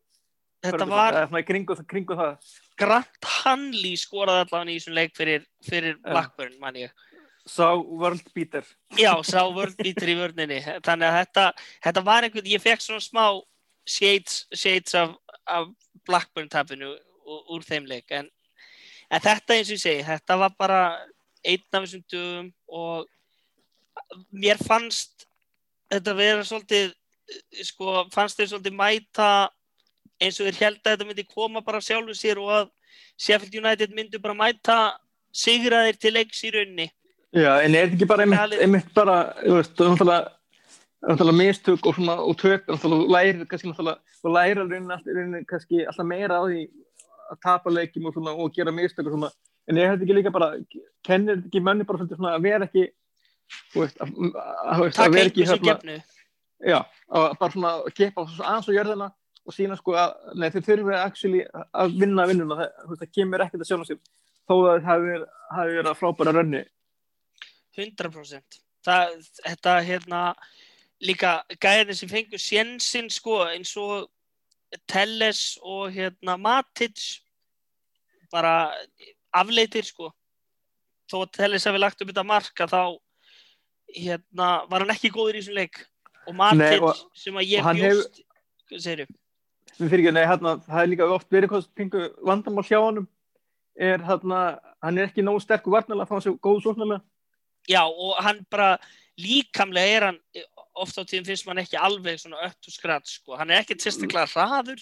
Þetta 0.66 0.88
var 0.90 1.20
svona 1.28 1.42
í 1.44 1.48
kringu, 1.48 1.78
kringu 1.90 2.18
það. 2.18 2.54
Grant 2.78 3.30
Hanley 3.42 3.98
skoraði 4.00 4.46
allavega 4.46 4.72
í 4.74 4.80
þessum 4.80 4.98
leik 4.98 5.14
fyrir, 5.18 5.46
fyrir. 5.66 6.00
Blackburn, 6.06 6.58
mann 6.62 6.80
ég 6.80 7.06
Sá 7.48 7.78
world 7.80 8.26
beater. 8.36 8.66
Já, 9.00 9.14
sá 9.24 9.48
vörðbítur 9.56 10.10
í 10.12 10.18
vörninni 10.20 10.58
þannig 10.84 11.08
að 11.08 11.18
þetta, 11.22 11.44
þetta 11.86 12.02
var 12.04 12.26
einhvern 12.28 12.50
ég 12.52 12.64
fekk 12.64 12.84
svona 12.84 13.04
smá 13.06 13.24
shades, 13.88 14.42
shades 14.52 14.96
af, 15.00 15.14
af 15.48 15.70
Blackburn 16.08 16.50
tapinu 16.52 16.92
úr, 17.28 17.64
þeim 17.64 17.88
leik 17.88 18.12
en, 18.16 18.28
en 19.08 19.24
þetta 19.24 19.56
eins 19.56 19.72
og 19.72 19.78
ég 19.78 19.84
segi, 19.84 20.04
þetta 20.08 20.40
var 20.44 20.58
bara 20.60 20.82
einn 21.48 21.64
af 21.72 21.86
þessum 21.86 22.04
dögum 22.12 22.52
og 22.68 23.08
mér 24.36 24.60
fannst 24.60 25.28
þetta 25.92 26.16
vera 26.20 26.44
svolítið 26.48 26.92
sko, 27.68 28.08
fannst 28.14 28.40
þeir 28.40 28.52
svolítið 28.54 28.78
mæta 28.78 29.32
eins 30.22 30.40
og 30.40 30.48
þeir 30.48 30.62
held 30.64 30.80
að 30.82 30.94
þetta 30.94 31.10
myndi 31.10 31.28
koma 31.28 31.64
bara 31.66 31.82
sjálfu 31.84 32.16
sér 32.18 32.42
og 32.42 32.54
að 32.62 32.72
Sheffield 33.18 33.60
United 33.60 33.94
myndi 33.96 34.22
bara 34.22 34.38
mæta 34.38 34.78
sigraðir 35.36 36.00
til 36.02 36.14
leiks 36.18 36.44
í 36.48 36.54
raunni 36.54 36.90
Já, 37.36 37.60
en 37.62 37.76
er 37.76 37.90
þetta 37.90 37.98
ekki 37.98 38.08
bara 38.10 38.24
einmitt, 38.24 38.60
einmitt 38.64 38.92
bara, 38.96 39.16
þú 39.44 39.58
veist, 39.58 39.82
náttúrulega 41.08 41.36
mistök 41.38 41.86
og 41.86 41.96
svona 41.96 42.16
og 42.24 42.38
tök, 42.40 42.64
náttúrulega 42.66 43.04
þú 43.04 43.12
lærir 43.14 43.44
kannski 43.52 43.70
náttúrulega 43.70 44.22
þú 44.22 44.34
lærir 44.34 44.62
rauninni, 44.62 45.44
kannski 45.50 45.84
alltaf 45.86 46.08
meira 46.08 46.40
á 46.40 46.44
því 46.48 46.64
að 47.28 47.42
tapa 47.44 47.74
leikjum 47.74 48.08
og 48.08 48.16
svona 48.16 48.34
og 48.34 48.56
gera 48.56 48.72
mistök 48.72 49.10
og 49.10 49.18
svona, 49.18 49.32
en 49.68 49.78
er 49.78 49.92
þetta 49.92 50.08
ekki 50.08 50.18
líka 50.18 50.34
bara 50.34 50.50
kennir 51.06 51.36
þetta 51.36 51.52
ekki 51.52 51.64
mönni 51.68 51.88
bara 51.88 52.02
svolítið 52.02 52.22
svona 52.22 52.34
að 52.38 52.48
vera 52.48 52.70
ekki 52.70 52.86
þú 53.74 53.84
veist, 53.84 54.02
að, 54.02 54.16
að, 54.18 54.42
að, 54.72 54.86
að 54.88 55.18
vera 55.18 55.32
ekki 55.32 55.44
einhver 55.44 55.52
sem 55.52 55.68
hérna, 55.68 55.76
gefnu. 55.76 56.00
Já, 56.72 56.80
bara 57.12 57.54
svona 57.54 57.74
að 57.76 57.94
gefa 58.00 58.26
aðeins 58.26 58.72
á 58.72 58.78
jörðina 58.80 59.12
og 59.48 59.56
sína 59.56 59.78
sko 59.80 59.96
að, 59.96 60.14
nei, 60.36 60.50
þeir 60.52 60.66
þurfið 60.68 60.98
actually 61.00 61.44
að 61.72 61.94
vinna 62.02 62.26
vinnuna, 62.28 62.58
það, 62.60 62.96
það 63.02 63.12
kemur 63.16 63.44
ekkert 63.46 63.64
að 63.64 63.70
sjóna 63.72 63.88
sér 63.88 64.00
þó 64.48 64.54
að 64.58 64.68
það 64.68 64.88
hafi 64.90 65.08
verið, 65.08 65.88
að 65.92 66.00
frábæra 66.02 66.34
rönni. 66.36 66.64
100% 67.78 68.60
það, 68.88 69.16
þetta 69.46 69.74
hérna 69.88 70.22
líka 71.08 71.32
gæðin 71.62 71.96
sem 71.98 72.10
fengur 72.12 72.42
sjensin 72.42 73.10
sko 73.14 73.44
eins 73.48 73.74
og 73.80 74.08
Telles 74.90 75.42
og 75.64 75.94
hérna 75.96 76.36
Matic 76.42 77.00
bara 78.34 78.74
afleitir 79.32 79.86
sko. 79.88 80.10
Þó 81.08 81.22
að 81.22 81.36
Telles 81.38 81.68
hafi 81.70 81.80
lagt 81.80 82.02
upp 82.04 82.10
þetta 82.12 82.26
marka 82.28 82.68
þá 82.68 82.82
hérna 83.96 84.50
var 84.68 84.84
hann 84.84 84.92
ekki 84.92 85.14
góður 85.16 85.38
í 85.38 85.44
þessum 85.44 85.56
leik. 85.56 85.80
Og 86.28 86.36
Matic 86.36 86.60
Nei, 86.60 86.82
og- 86.84 87.06
sem 87.16 87.40
að 87.40 87.48
ég 87.54 87.70
bjóst 87.80 88.20
hvað 88.68 88.84
segirðu? 88.84 89.16
Mér 89.78 89.92
fyrir 89.92 90.08
ekki, 90.08 90.14
nei, 90.16 90.26
hérna, 90.26 90.56
það 90.66 90.82
er 90.82 90.90
líka 90.92 91.08
oft 91.14 91.30
verið 91.34 91.52
hvað 91.52 91.68
pingu 91.78 92.08
vandamál 92.26 92.66
hjá 92.66 92.80
honum. 92.82 93.06
Er 93.78 94.02
hérna, 94.02 94.40
hann 94.82 94.98
er 94.98 95.10
ekki 95.10 95.26
nógu 95.26 95.44
sterkur 95.44 95.76
varnalega 95.76 96.08
að 96.08 96.14
fá 96.14 96.26
sér 96.26 96.40
góð 96.42 96.64
sóknarlega 96.66 97.04
Já 97.68 97.84
og 97.84 98.16
hann 98.24 98.40
bara 98.50 98.78
líkamlega 99.20 99.98
er 99.98 100.06
hann 100.08 100.20
oft 100.78 100.98
á 100.98 101.04
tíðum 101.04 101.28
finnst 101.28 101.46
mann 101.48 101.60
ekki 101.62 101.78
alveg 101.78 102.22
svona 102.22 102.50
to 102.64 102.72
scratch 102.72 103.18
sko. 103.18 103.36
hann 103.36 103.52
er 103.52 103.62
ekkert 103.62 103.84
sérstaklega 103.84 104.30
hraður. 104.32 104.82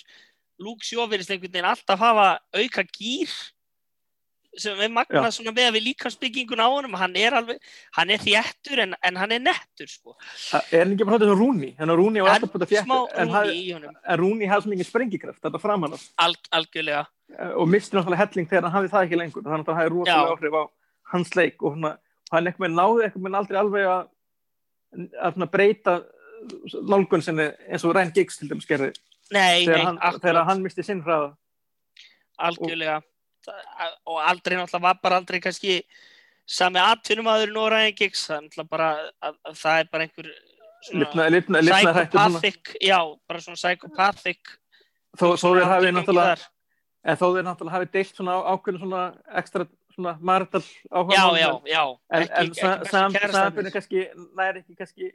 Luke 0.62 0.86
Shaw 0.86 1.08
verðist 1.10 1.34
einhvern 1.34 1.52
veginn 1.52 1.68
alltaf 1.68 2.00
hafa 2.00 2.28
auka 2.56 2.86
gýr 2.96 3.32
sem 4.62 4.80
er 4.86 4.90
magnað 4.94 5.32
svona 5.36 5.52
með 5.56 5.68
að 5.70 5.74
við 5.78 5.84
líkamsbyggingun 5.90 6.62
á 6.64 6.68
honum 6.72 6.94
hann 7.00 7.16
er 7.20 7.34
alveg, 7.40 7.58
hann 7.98 8.10
er 8.16 8.22
þjættur 8.24 8.82
en, 8.86 8.96
en 9.04 9.16
hann 9.22 9.32
er 9.36 9.40
nettur 9.44 9.90
sko. 9.92 10.16
Er 10.72 10.84
hann 10.86 10.94
ekki 10.96 11.08
bara 11.10 11.20
þetta 11.20 11.36
Rúni? 11.40 11.74
Þannig 11.76 11.94
að 11.96 12.00
Rúni 12.02 12.24
var 12.24 12.32
hann 12.32 12.40
alltaf 12.42 12.54
búin 12.56 12.66
að 12.68 12.72
fjætta 12.74 13.00
en, 13.02 13.28
rúni 13.28 13.36
hafði- 13.36 13.58
í 13.60 13.74
honum. 13.76 13.96
en 14.08 14.20
Rúni 14.24 14.50
hafði 14.52 14.64
svo 14.68 14.74
mikið 14.76 14.90
sprengikraft 14.90 15.42
þetta 15.44 15.62
framan 15.66 15.94
af. 15.98 16.08
Al, 16.26 16.34
algjörlega. 16.60 17.06
Og 17.60 17.68
misti 17.68 17.98
náttúrulega 17.98 18.22
helling 18.24 18.50
þegar 18.50 18.68
hann 18.70 18.76
hafði 18.78 18.92
það 18.96 19.06
ekki 19.08 19.20
lengur 19.22 19.44
þannig 19.46 19.64
að 19.66 19.70
það 19.72 19.80
hafði 19.82 19.94
rosalega 19.96 20.36
áhrif 20.36 20.60
á 20.60 20.64
hans 21.16 21.36
leik 21.36 21.64
og 21.66 21.74
svona, 21.76 21.92
hann 22.32 22.48
eitthvað 22.52 22.76
náði 22.80 23.08
eitthvað 23.10 23.40
aldrei 23.42 23.60
alveg 23.62 23.90
að, 23.96 24.06
að 25.26 25.34
svona 25.36 25.50
breyta 25.52 25.96
nálgun 26.86 27.24
sinni 27.26 27.50
eins 27.70 27.84
og 27.86 27.96
Ryan 27.98 28.12
Giggs 28.16 28.38
til 28.38 28.48
dæmis 28.52 28.68
gerði 28.70 28.92
þegar, 29.66 29.82
hann, 29.88 30.00
þegar 30.22 30.46
hann 30.46 30.62
misti 30.62 30.84
sinn 30.86 31.02
hraða. 31.02 31.34
Algjörlega. 32.38 33.00
Það- 33.02 33.12
og 34.06 34.20
aldrei 34.22 34.58
náttúrulega 34.58 34.82
var 34.88 35.00
bara 35.04 35.20
aldrei 35.22 35.40
kannski 35.44 35.80
sami 36.46 36.80
atvinnumadurinn 36.80 37.58
og 37.58 37.72
Ryan 37.74 37.96
Giggs 37.98 38.26
það 38.30 38.36
er 38.38 38.44
náttúrulega 38.48 38.70
bara 38.76 38.90
að, 39.30 39.38
að 39.50 39.56
það 39.64 39.80
er 39.84 39.90
bara 39.94 40.08
einhver 40.08 40.34
svona 40.86 41.06
hættur 41.16 42.20
svona 42.20 42.42
psychopathic, 42.42 42.76
já, 42.86 43.00
bara 43.28 43.42
svona 43.42 43.62
psychopathic 43.62 44.52
þó, 45.18 45.26
þó 45.40 45.48
þeir 45.56 45.66
hafi 45.66 45.90
hugsunarháttur 45.90 45.98
náttúrulega 45.98 46.36
þar. 46.36 46.46
en 47.06 47.18
þó 47.22 47.26
þeir 47.36 47.48
náttúrulega 47.50 47.78
hafi 47.80 47.92
deilt 47.96 48.16
svona 48.20 48.36
ákveðin 48.54 48.82
svona 48.84 49.04
ekstra 49.42 49.68
svona 49.96 50.14
marital 50.20 50.62
áhuga 50.92 51.16
já, 51.16 51.26
já, 51.40 51.50
já 51.72 51.84
en, 51.86 52.22
en 52.22 52.28
ekki 52.28 52.60
sa- 52.60 52.78
bestu 52.78 52.92
sam- 52.92 53.14
kærastarnir. 53.16 53.38
samanbyrni 53.40 53.72
kannski 53.78 54.02
næri 54.42 54.62
ekki 54.66 54.76
kannski 54.82 55.12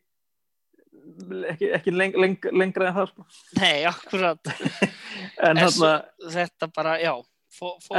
ekki, 1.53 1.69
ekki 1.79 1.93
leng, 1.95 2.17
leng, 2.19 2.37
lengra 2.53 2.89
en 2.91 2.97
það 2.99 3.11
sko. 3.13 3.27
nei, 3.61 3.85
akkurat 3.89 4.51
en 5.47 5.53
En 5.53 5.61
hérna 5.63 5.93
þetta 6.35 6.69
bara, 6.75 6.97
já 7.01 7.13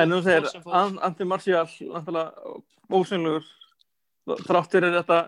en 0.02 0.10
nú 0.12 0.22
segir 0.26 0.46
fór 0.46 0.52
sem 0.56 0.64
fór. 0.66 0.76
An- 0.80 1.00
Anthony 1.08 1.28
Martial 1.32 1.68
náttúrulega 1.68 2.32
ósynlugur 2.92 3.46
þrátt 4.48 4.72
fyrir 4.76 4.94
þetta 5.00 5.20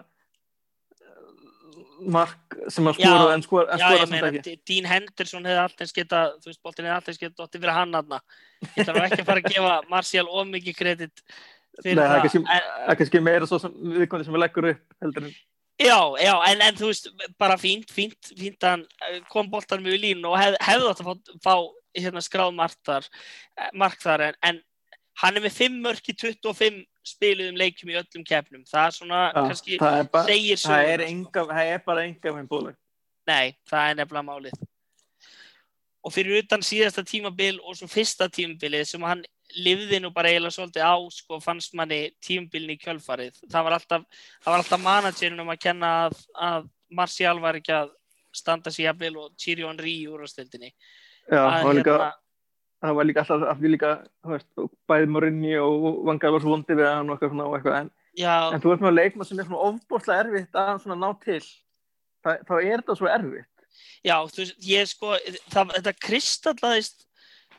eh, 1.03 2.03
mark 2.17 2.57
sem 2.71 2.87
að 2.91 2.97
skora 2.99 3.13
Já, 3.23 3.33
en 3.35 3.43
skora, 3.45 3.67
en 3.75 3.79
já, 3.81 3.87
skora 3.87 4.01
ég 4.01 4.11
samt 4.11 4.27
ekki 4.29 4.43
D- 4.47 4.59
Dean 4.69 4.89
Henderson 4.91 5.47
hefði 5.49 5.63
alltaf 5.63 5.93
geta, 5.97 6.21
þú 6.43 6.51
veist, 6.51 6.61
boltin 6.65 6.87
hefði 6.89 6.97
alltaf 6.99 7.21
geta 7.23 7.39
dottið 7.43 7.63
fyrir 7.65 7.77
hann 7.77 7.97
aðna. 7.99 8.19
Ég 8.77 8.91
nú 8.91 9.01
ekki 9.07 9.21
að 9.23 9.27
fara 9.31 9.43
að 9.43 9.49
gefa 9.55 9.73
Martial 9.91 10.27
of 10.29 10.47
mikið 10.51 10.77
kredit 10.79 11.23
fyrir 11.81 11.97
Nei, 11.99 12.05
það 12.05 12.19
er 12.19 12.29
það. 12.29 12.85
er 12.93 12.99
kannski 13.01 13.23
meira 13.25 13.49
svo 13.49 13.57
sem 13.63 13.73
viðkomandi 13.97 14.27
sem 14.29 14.35
við 14.37 14.43
leggur 14.45 14.67
upp 14.73 14.97
heldur 15.03 15.25
en 15.29 15.33
já, 15.81 15.97
já, 16.21 16.33
en, 16.51 16.61
en 16.67 16.75
þú 16.77 16.89
veist, 16.91 17.07
bara 17.41 17.55
fínt, 17.57 17.89
fínt, 17.91 18.29
fínt 18.37 18.61
hann 18.67 18.83
eh, 19.09 19.15
kom 19.33 19.49
boltan 19.51 19.81
mjög 19.83 19.95
í 19.97 20.01
línu 20.03 20.29
og 20.29 20.37
hef, 20.37 20.53
hefði 20.61 20.91
átt 20.91 21.01
að 21.01 21.07
fá, 21.09 21.39
fá 21.47 21.55
hérna, 21.97 22.23
skráð 22.23 22.53
mark 22.57 22.77
þar, 22.85 23.09
eh, 23.57 23.69
mark 23.73 24.01
þar 24.01 24.27
en, 24.29 24.39
en 24.49 24.61
hann 25.21 25.37
er 25.37 25.45
með 25.45 25.57
5 25.59 25.79
mörk 25.83 26.09
í 26.09 26.15
25 26.17 26.83
spiluðum 27.03 27.59
leikjum 27.59 27.91
í 27.91 27.97
öllum 27.99 28.23
keppnum. 28.27 28.63
Það 28.69 28.85
er 28.87 28.95
svona, 28.97 29.23
Já, 29.27 29.41
kannski, 29.41 29.79
það 29.81 29.97
er, 29.99 30.07
bara, 30.13 30.29
segir 30.29 30.61
það 30.61 30.91
er, 30.93 31.03
sko. 31.03 31.15
enga, 31.15 31.45
það 31.51 31.73
er 31.73 31.83
bara 31.87 32.05
enga 32.07 32.37
með 32.37 32.47
búleg 32.53 32.79
Nei, 33.23 33.53
það 33.69 33.89
er 33.89 33.99
nefnilega 33.99 34.27
málið. 34.27 34.63
Og 36.03 36.11
fyrir 36.11 36.41
utan 36.41 36.65
síðasta 36.65 37.05
tímabil 37.07 37.61
og 37.63 37.77
svo 37.79 37.87
fyrsta 37.87 38.27
tímabilið 38.27 38.83
sem 38.89 39.05
hann 39.07 39.21
lifði 39.55 40.01
nú 40.03 40.09
bara 40.11 40.33
eiginlega 40.33 40.57
svolítið 40.57 40.83
á, 40.83 40.95
sko, 41.15 41.39
fannst 41.43 41.75
manni 41.79 42.01
tímabilin 42.23 42.73
í 42.73 42.79
kjölfarið. 42.81 43.37
Það 43.47 43.67
var 43.67 43.77
alltaf, 43.77 44.23
alltaf 44.43 44.83
managerinn 44.83 45.39
um 45.39 45.53
að 45.53 45.61
kenna 45.63 45.93
að, 46.07 46.17
að 46.35 46.67
Martial 46.93 47.37
var 47.39 47.59
ekki 47.61 47.75
að 47.77 47.93
standa 48.35 48.73
sér 48.73 48.89
jafnvel 48.89 49.15
og 49.21 49.37
Thierry 49.39 49.63
Henry 49.67 49.95
í 50.01 50.09
úrvastildinni. 50.11 50.73
Já, 51.29 51.39
það 51.39 51.65
var 51.67 51.77
líka, 51.77 51.93
hérna, 51.93 52.09
það 52.83 52.97
var 52.97 53.09
líka 53.09 53.23
alltaf 53.23 53.45
að 53.47 53.63
við 53.63 53.73
líka, 53.75 53.91
þú 54.23 54.33
veist, 54.33 54.49
bæði 54.91 55.11
Morinni 55.15 55.53
og 55.61 55.87
Vangar 56.09 56.35
var 56.35 56.43
svo 56.43 56.53
vondi 56.53 56.77
við 56.79 56.89
hann 56.89 57.09
og 57.09 57.15
eitthvað 57.15 57.33
svona 57.33 57.47
og 57.47 57.55
eitthvað 57.57 57.79
en, 57.79 57.93
en 58.27 58.63
þú 58.63 58.73
ert 58.73 58.83
með 58.83 58.97
leikmann 58.97 59.29
sem 59.29 59.39
er 59.39 59.47
svona 59.47 59.69
ofbúrslega 59.69 60.25
erfitt 60.25 60.61
að 60.63 60.75
svona 60.83 60.99
ná 60.99 61.09
til. 61.23 61.39
Þa, 62.23 62.35
þá 62.47 62.53
er 62.59 62.75
þetta 62.83 62.99
svo 62.99 63.09
erfitt. 63.11 63.49
Já, 64.03 64.17
þú 64.29 64.43
veist, 64.43 64.61
ég 64.67 64.91
sko, 64.91 65.15
það, 65.53 65.73
þetta 65.79 65.95
kristallaðist 66.03 67.07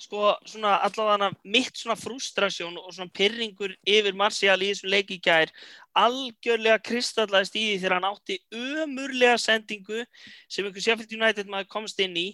sko, 0.02 0.34
svona 0.48 0.76
allavega 0.84 1.30
mitt 1.48 1.78
svona 1.78 1.96
frustrasjón 1.98 2.76
og 2.80 2.92
svona 2.94 3.12
pyrringur 3.14 3.74
yfir 3.86 4.16
Martial 4.18 4.58
í 4.62 4.70
þessum 4.72 4.92
leik 4.92 5.12
í 5.14 5.20
gær 5.22 5.52
algjörlega 5.98 6.80
kristallaðist 6.84 7.56
í 7.58 7.64
því 7.64 7.76
þegar 7.78 7.96
hann 7.98 8.08
átti 8.10 8.38
ömurlega 8.58 9.38
sendingu 9.40 10.02
sem 10.48 10.66
einhver 10.66 10.84
Sheffield 10.84 11.14
United 11.14 11.50
maður 11.50 11.70
komst 11.76 12.00
inn 12.02 12.16
í 12.18 12.28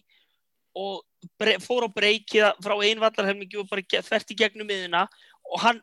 og 0.77 1.03
fór 1.65 1.87
á 1.87 1.91
breykið 1.91 2.61
frá 2.63 2.75
einn 2.79 3.03
vallarhelmingi 3.03 3.59
og 3.61 3.69
bara 3.71 4.03
þvert 4.07 4.31
í 4.33 4.39
gegnum 4.39 4.69
miðuna 4.69 5.07
og 5.51 5.59
hann 5.65 5.81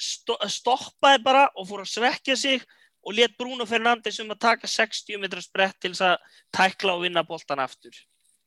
sto 0.00 0.36
stoppaði 0.50 1.22
bara 1.24 1.44
og 1.54 1.68
fór 1.68 1.84
að 1.84 1.92
svekja 1.92 2.36
sig 2.38 2.64
og 3.04 3.14
let 3.18 3.36
Bruno 3.38 3.66
Fernandes 3.68 4.18
um 4.22 4.32
að 4.32 4.40
taka 4.46 4.70
60 4.70 5.20
metra 5.20 5.42
sprett 5.44 5.76
til 5.80 5.92
þess 5.92 6.06
að 6.08 6.40
tækla 6.56 6.96
og 6.96 7.04
vinna 7.04 7.22
boltan 7.26 7.60
aftur. 7.60 7.92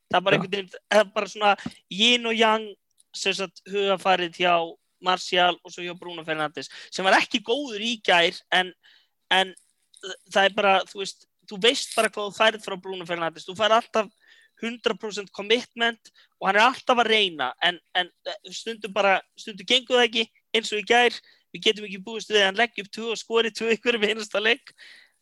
Það 0.10 0.18
er 0.18 0.26
bara 0.26 0.38
einhvern 0.38 0.56
veginn, 0.56 0.74
það 0.90 1.04
er 1.04 1.14
bara 1.14 1.32
svona 1.32 1.54
yin 1.94 2.26
og 2.26 2.36
yang 2.36 2.68
sem 3.16 3.36
sagt 3.38 3.62
hugafarið 3.70 4.42
hjá 4.42 4.54
Martial 5.04 5.56
og 5.62 5.74
svo 5.74 5.86
hjá 5.86 5.94
Bruno 5.98 6.26
Fernandes 6.26 6.72
sem 6.90 7.06
var 7.06 7.20
ekki 7.20 7.44
góður 7.46 7.84
í 7.86 7.98
gær 8.02 8.38
en, 8.56 8.72
en 9.30 9.54
það 10.34 10.44
er 10.44 10.56
bara, 10.58 10.74
þú 10.90 11.04
veist, 11.04 11.28
þú 11.50 11.60
veist 11.62 11.94
bara 11.98 12.10
hvað 12.14 12.32
þú 12.32 12.38
færið 12.38 12.66
frá 12.66 12.78
Bruno 12.82 13.06
Fernandes, 13.06 13.46
þú 13.46 13.58
færið 13.60 13.78
alltaf 13.82 14.10
100% 14.64 15.32
commitment 15.36 16.12
og 16.40 16.48
hann 16.50 16.60
er 16.60 16.66
alltaf 16.68 17.02
að 17.04 17.12
reyna 17.12 17.52
en, 17.64 17.80
en 17.98 18.10
stundum 18.54 18.94
bara, 18.94 19.18
stundum 19.38 19.68
gengur 19.70 20.00
það 20.00 20.08
ekki 20.10 20.24
eins 20.58 20.72
og 20.74 20.82
í 20.82 20.88
gær, 20.90 21.18
við 21.54 21.66
getum 21.68 21.88
ekki 21.90 22.04
búist 22.06 22.32
við 22.32 22.42
að 22.42 22.48
hann 22.50 22.62
leggja 22.62 22.86
upp 22.86 22.94
2 22.98 23.12
og 23.14 23.20
skori 23.22 23.52
2 23.54 23.74
ykkur 23.78 24.00
með 24.02 24.16
einasta 24.16 24.42
leik. 24.42 24.74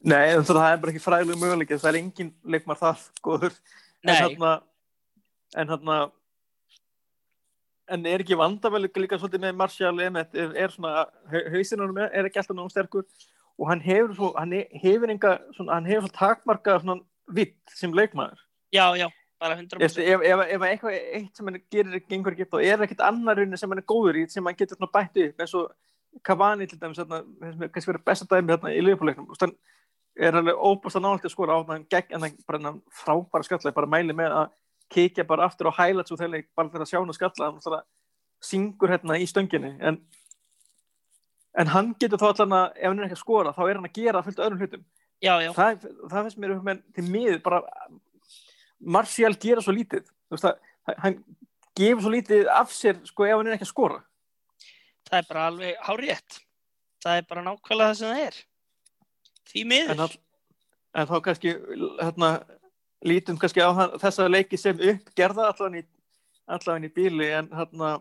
Nei, 0.05 0.35
en 0.35 0.45
það 0.45 0.61
er 0.69 0.79
bara 0.83 0.93
ekki 0.93 1.03
fræðileg 1.03 1.41
möguleik 1.41 1.73
það 1.75 1.89
er 1.91 1.99
engin 2.01 2.31
leikmar 2.43 2.79
það 2.79 3.05
góður. 3.25 3.57
En 4.05 4.11
Nei. 4.11 4.19
þarna 4.21 4.53
en 5.55 5.71
þarna 5.71 5.97
en 7.95 8.05
er 8.09 8.23
ekki 8.23 8.37
vandavel 8.37 8.81
líka 8.87 9.17
svolítið 9.19 9.43
með 9.43 9.57
Martial 9.59 9.93
Emmett 10.01 10.33
er, 10.37 10.53
er 10.57 10.73
svona, 10.73 11.05
hausinunum 11.29 11.99
er, 12.01 12.09
er 12.17 12.29
ekki 12.29 12.41
alltaf 12.41 12.55
náttúrulega 12.57 12.73
sterkur? 12.73 13.05
Og 13.55 13.69
hann 13.69 13.83
hefur 13.85 14.15
svo, 14.17 14.31
hann 14.35 14.51
he- 14.57 14.81
hefur 14.81 15.11
enga, 15.13 15.35
svona, 15.55 15.77
hann 15.77 15.85
hefur 15.87 16.07
svo 16.09 16.15
takmarka 16.17 16.79
svona 16.81 16.97
vitt 17.37 17.55
sem 17.77 17.93
leikmaður. 17.95 18.41
Já, 18.73 18.89
já, 18.99 19.07
bara 19.41 19.57
Ef, 19.59 19.65
100% 19.65 20.05
ef, 20.05 20.25
ef, 20.29 20.43
ef 20.55 20.67
eitthvað 20.69 20.97
eitt 21.19 21.37
sem 21.37 21.49
hann 21.49 21.61
gerir 21.71 22.03
gengur 22.09 22.35
ekki 22.35 22.49
þá 22.51 22.59
er 22.63 22.85
ekkert 22.85 23.03
annar 23.07 23.39
rauninni 23.39 23.59
sem 23.59 23.71
hann 23.71 23.81
er 23.81 23.89
góður 23.89 24.21
í 24.21 24.27
sem 24.31 24.45
hann 24.45 24.57
getur 24.57 24.79
bætt 24.87 25.19
upp 25.25 25.45
eins 25.45 25.55
og 25.59 25.73
Cavani 26.23 26.63
til 26.67 26.79
dæmis 26.79 27.01
þarna, 27.01 27.25
kannski 27.73 27.89
verið 27.89 28.05
besta 28.07 28.27
dæmi 28.31 28.53
þarna 28.53 28.71
í 28.71 28.83
liðbúleiknum 28.85 29.27
er 30.15 30.37
alveg 30.39 30.55
óbúst 30.55 30.95
að 30.95 31.03
náttúrulega 31.03 31.33
skora 31.33 31.57
á 31.59 31.67
hann 31.67 31.87
gegn 31.91 32.15
en 32.15 32.23
hann 32.23 32.37
bara 32.47 32.73
frábæra 32.87 33.43
skalla 33.43 33.73
bara 33.75 33.89
mæli 33.91 34.15
með 34.15 34.35
að 34.39 34.53
kíkja 34.93 35.25
bara 35.27 35.45
aftur 35.49 35.71
á 35.71 35.73
highlights 35.75 36.13
og 36.13 36.19
þegar 36.21 36.45
bara 36.55 36.69
þegar 36.69 36.85
að 36.85 36.91
sjá 36.91 36.99
hann 36.99 37.17
skalla 37.17 37.49
hann 37.51 37.81
syngur 38.43 38.93
hérna 38.93 39.17
í 39.19 39.25
stönginni. 39.27 39.73
En, 39.81 39.99
en 41.57 41.71
hann 41.73 41.93
getur 41.99 42.21
þá 42.21 42.27
allan 42.31 42.57
að 42.59 42.79
ef 42.79 42.87
hann 42.87 42.99
er 42.99 43.07
ekki 43.09 43.17
að 43.17 43.23
skora 43.23 43.55
þá 43.55 43.63
er 43.65 43.79
hann 43.79 43.89
að 43.89 43.99
gera 43.99 44.23
fullt 44.23 44.41
öðrum 44.45 44.63
hlutum. 44.63 44.85
Já, 45.23 45.33
já, 45.41 45.51
það, 45.55 45.87
það 46.11 46.17
finnst 46.21 46.41
mér 46.43 46.55
um 46.55 46.71
til 46.95 47.05
miður 47.09 47.39
bara 47.43 47.61
Martial 48.79 49.35
gera 49.41 49.63
svo 49.63 49.75
lítið. 49.75 50.07
Veist 50.31 50.47
að 50.49 50.97
hann 51.03 51.21
gefur 51.77 52.05
svo 52.05 52.13
lítið 52.13 52.49
af 52.51 52.73
sér 52.73 52.99
sko 53.07 53.27
ef 53.27 53.37
hann 53.37 53.51
er 53.51 53.57
ekki 53.57 53.67
að 53.67 53.73
skora. 53.73 54.01
Það 55.05 55.21
er 55.21 55.29
bara 55.29 55.47
alveg 55.51 55.85
hárétt 55.85 56.41
það 57.05 57.19
er 57.19 57.27
bara 57.29 57.45
nákvæmlega 57.45 57.89
það 57.89 57.99
sem 57.99 58.11
það 58.11 58.23
er. 58.25 58.39
Því 59.45 59.63
miður. 59.69 59.93
En, 59.93 60.03
all, 60.05 60.15
en 60.95 61.09
þá 61.11 61.15
kannski 61.27 61.53
hérna, 61.99 62.31
lítum 63.05 63.39
kannski 63.41 63.61
á 63.61 63.69
hann, 63.77 63.95
þessa 64.01 64.27
leiki 64.31 64.59
sem 64.59 64.81
uppgerða 64.93 65.51
allan 65.51 65.79
í, 65.81 65.83
allan 66.57 66.87
í 66.87 66.91
bíli 66.95 67.29
en 67.37 67.51
hérna 67.53 67.95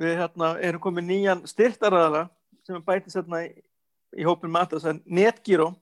við 0.00 0.20
hérna 0.20 0.52
erum 0.62 0.82
komið 0.84 1.08
nýjan 1.08 1.46
styrtaraðala 1.48 2.26
sem 2.66 2.76
er 2.76 2.84
bætist 2.86 3.18
hérna 3.18 3.42
í, 3.48 3.50
í 4.20 4.26
hópin 4.28 4.52
matas 4.52 4.86
en 4.86 5.00
Netgyro 5.08 5.72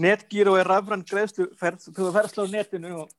Netgyro 0.00 0.56
er 0.58 0.66
rafrann 0.66 1.04
greiðsluferð 1.06 1.90
þú 1.94 2.10
ferðsla 2.14 2.46
á 2.46 2.54
netinu 2.54 2.94
og 3.04 3.10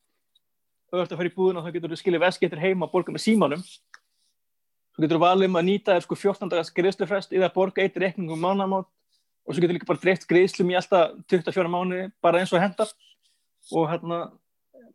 að 0.96 1.16
fara 1.16 1.30
í 1.30 1.36
búðuna 1.36 1.62
og 1.62 1.68
þá 1.68 1.76
getur 1.76 1.94
þú 1.94 2.00
skilja 2.00 2.24
veskettir 2.24 2.62
heima 2.62 2.88
og 2.88 2.94
borga 2.94 3.14
með 3.16 3.24
símanum. 3.26 3.64
Þú 4.96 5.04
getur 5.06 5.22
valið 5.24 5.50
um 5.50 5.60
að 5.60 5.68
nýta 5.70 5.96
sko 6.04 6.18
14 6.20 6.52
dagars 6.52 6.72
greiðslufrest 6.76 7.36
eða 7.36 7.52
borga 7.56 7.84
eitt 7.84 7.98
reikningum 8.00 8.40
mánamátt 8.40 8.88
og 9.46 9.54
svo 9.54 9.64
getur 9.64 9.78
líka 9.78 9.88
bara 9.90 10.02
dreift 10.04 10.28
greiðslum 10.30 10.72
í 10.72 10.78
alltaf 10.80 11.16
24 11.32 11.72
mánu 11.72 12.02
bara 12.24 12.42
eins 12.42 12.54
og 12.56 12.64
hendar 12.64 12.92
og 13.72 13.90
hérna 13.92 14.20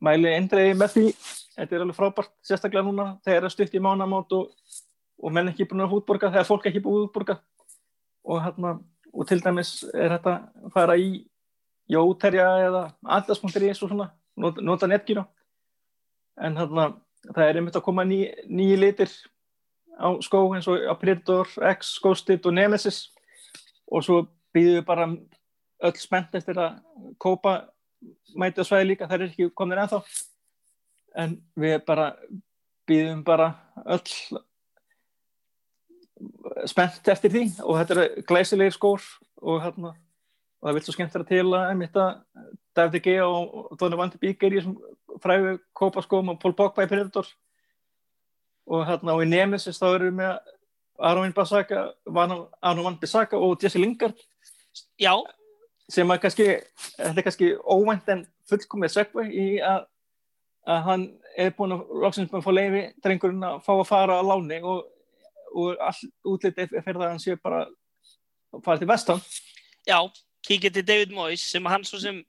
mæli 0.01 0.33
eindreiði 0.33 0.77
með 0.77 0.95
því. 0.95 1.07
Þetta 1.57 1.77
er 1.77 1.85
alveg 1.85 1.99
frábært, 1.99 2.33
sérstaklega 2.45 2.87
núna 2.87 3.11
þegar 3.25 3.45
það 3.45 3.51
er 3.51 3.57
stutt 3.57 3.77
í 3.77 3.85
mánamátt 3.85 4.37
og, 4.37 4.55
og 5.21 5.35
menn 5.37 5.53
ekki 5.53 5.69
búin 5.69 5.85
að 5.85 5.99
útborga, 5.99 6.33
þegar 6.33 6.49
fólk 6.49 6.71
ekki 6.71 6.83
búin 6.85 7.03
að 7.03 7.09
útborga. 7.09 7.37
Og 8.25 8.41
hérna 8.45 8.79
og 9.11 9.27
til 9.27 9.41
dæmis 9.43 9.83
er 9.91 10.15
þetta 10.15 10.37
að 10.39 10.73
fara 10.75 10.97
í 10.97 11.11
jóterja 11.91 12.47
eða 12.67 12.83
allas.is 13.03 13.83
og 13.83 13.91
svona, 13.91 14.11
nota, 14.37 14.63
nota 14.65 14.89
netgíra. 14.91 15.27
En 16.41 16.57
hérna 16.57 16.91
það 17.29 17.47
er 17.47 17.61
einmitt 17.61 17.79
að 17.79 17.87
koma 17.87 18.07
ný, 18.07 18.23
nýji 18.49 18.79
litir 18.81 19.13
á 20.01 20.09
skó 20.25 20.43
eins 20.55 20.69
og 20.71 20.99
Predator, 21.01 21.49
X, 21.75 21.99
Ghosted 22.03 22.47
og 22.47 22.57
Nemesis. 22.57 23.11
Og 23.91 24.05
svo 24.07 24.23
býðum 24.55 24.81
við 24.81 24.87
bara 24.87 25.09
öll 25.81 25.97
spennt 26.01 26.35
eftir 26.37 26.59
að 26.61 26.79
kópa 27.21 27.57
mæti 28.39 28.63
á 28.63 28.65
svæði 28.65 28.93
líka, 28.93 29.09
það 29.09 29.19
er 29.19 29.27
ekki 29.29 29.51
komin 29.57 29.83
ennþá. 29.83 30.01
En 31.21 31.37
við 31.59 31.81
bara 31.87 32.13
býðum 32.89 33.25
bara 33.27 33.51
öll 33.85 34.41
spennt 36.69 37.09
eftir 37.09 37.33
því 37.33 37.45
og 37.65 37.79
þetta 37.81 37.97
er 37.97 38.25
glæsilegir 38.29 38.77
skór 38.77 39.05
og 39.41 39.63
hérna 39.65 39.95
og 40.61 40.69
það 40.69 40.77
vil 40.77 40.85
svo 40.85 40.95
skemmt 40.95 41.15
vera 41.17 41.29
til 41.29 41.45
að 41.49 41.67
einmitt 41.71 41.97
að 41.97 42.11
David 42.77 43.05
G. 43.05 43.17
og 43.25 43.77
Dóni 43.81 43.99
Vandi 43.99 44.21
Bík 44.21 44.45
er 44.45 44.55
í 44.55 44.61
þessum 44.61 45.21
fræðu 45.23 45.57
kópaskóm 45.77 46.33
og 46.33 46.41
Pól 46.41 46.55
Bokba 46.57 46.85
í 46.85 46.91
Predator 46.91 47.29
og 48.71 48.85
hérna 48.87 49.17
og 49.17 49.25
í 49.25 49.31
Nemesis 49.31 49.81
þá 49.81 49.87
erum 49.95 50.11
við 50.11 50.19
með 50.21 50.57
Aron 51.01 51.33
Bissaka, 51.33 51.87
Aron 52.13 52.85
Van 52.85 52.99
Bissaka 53.01 53.39
og 53.41 53.63
Jesse 53.63 53.81
Lingard. 53.81 54.19
Já, 55.01 55.15
sem 55.91 56.11
að 56.13 56.21
kannski, 56.27 56.47
þetta 56.99 57.17
er 57.17 57.27
kannski 57.27 57.51
óvænt 57.65 58.13
en 58.13 58.27
fullkomið 58.51 58.95
segvi 58.95 59.27
í 59.33 59.47
að, 59.65 59.87
að 60.69 60.83
hann 60.87 61.07
er 61.41 61.53
búin 61.57 61.75
að 61.75 61.93
loksins 62.05 62.31
búin 62.31 62.43
að 62.43 62.47
fá 62.47 62.55
leiði 62.55 62.83
drengurinn 63.03 63.47
að 63.49 63.61
fá 63.65 63.73
að 63.75 63.87
fara 63.89 64.19
á 64.21 64.23
láni 64.29 64.61
og, 64.61 64.85
og 65.55 65.85
all 65.89 66.11
útlitið 66.35 66.77
fyrir 66.77 67.01
það 67.01 67.07
að 67.07 67.13
hann 67.15 67.23
sé 67.23 67.37
bara 67.41 67.65
að 67.65 68.65
fara 68.67 68.83
til 68.83 68.91
vestan. 68.91 69.23
Já, 69.89 69.99
kíkja 70.47 70.73
til 70.75 70.87
David 70.87 71.15
Moyes 71.15 71.45
sem 71.53 71.67
hann 71.69 71.85
svo 71.87 72.01
sem 72.03 72.23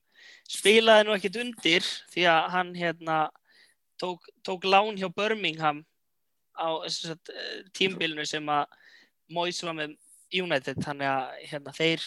spilaði 0.52 1.08
nú 1.08 1.16
ekkit 1.16 1.40
undir 1.44 1.86
því 2.12 2.28
að 2.32 2.50
hann 2.56 2.72
hérna 2.76 3.18
tók, 4.02 4.26
tók 4.44 4.68
lán 4.68 4.98
hjá 5.00 5.08
Birmingham 5.16 5.84
á 6.58 6.84
sagt, 6.92 7.32
tímbilinu 7.78 8.26
sem 8.28 8.48
að 8.52 8.66
Moyes 9.32 9.62
var 9.64 9.78
með 9.78 9.96
United. 10.36 10.80
Þannig 10.84 11.08
að 11.08 11.46
hérna, 11.48 11.76
þeir 11.76 12.04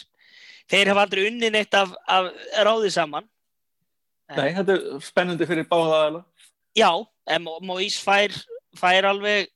þeir 0.69 0.91
hafa 0.91 1.05
aldrei 1.05 1.25
unnin 1.29 1.57
eitt 1.57 1.73
af, 1.77 1.93
af 2.09 2.29
ráði 2.65 2.91
saman. 2.93 3.25
Nei, 4.35 4.53
þetta 4.57 4.75
er 4.75 5.01
spennandi 5.05 5.45
fyrir 5.45 5.67
báða 5.69 5.97
aðeila 5.99 6.21
já, 6.75 6.91
en 7.31 7.47
Moís 7.63 7.97
fær, 8.01 8.35
fær 8.77 9.07
alveg 9.11 9.49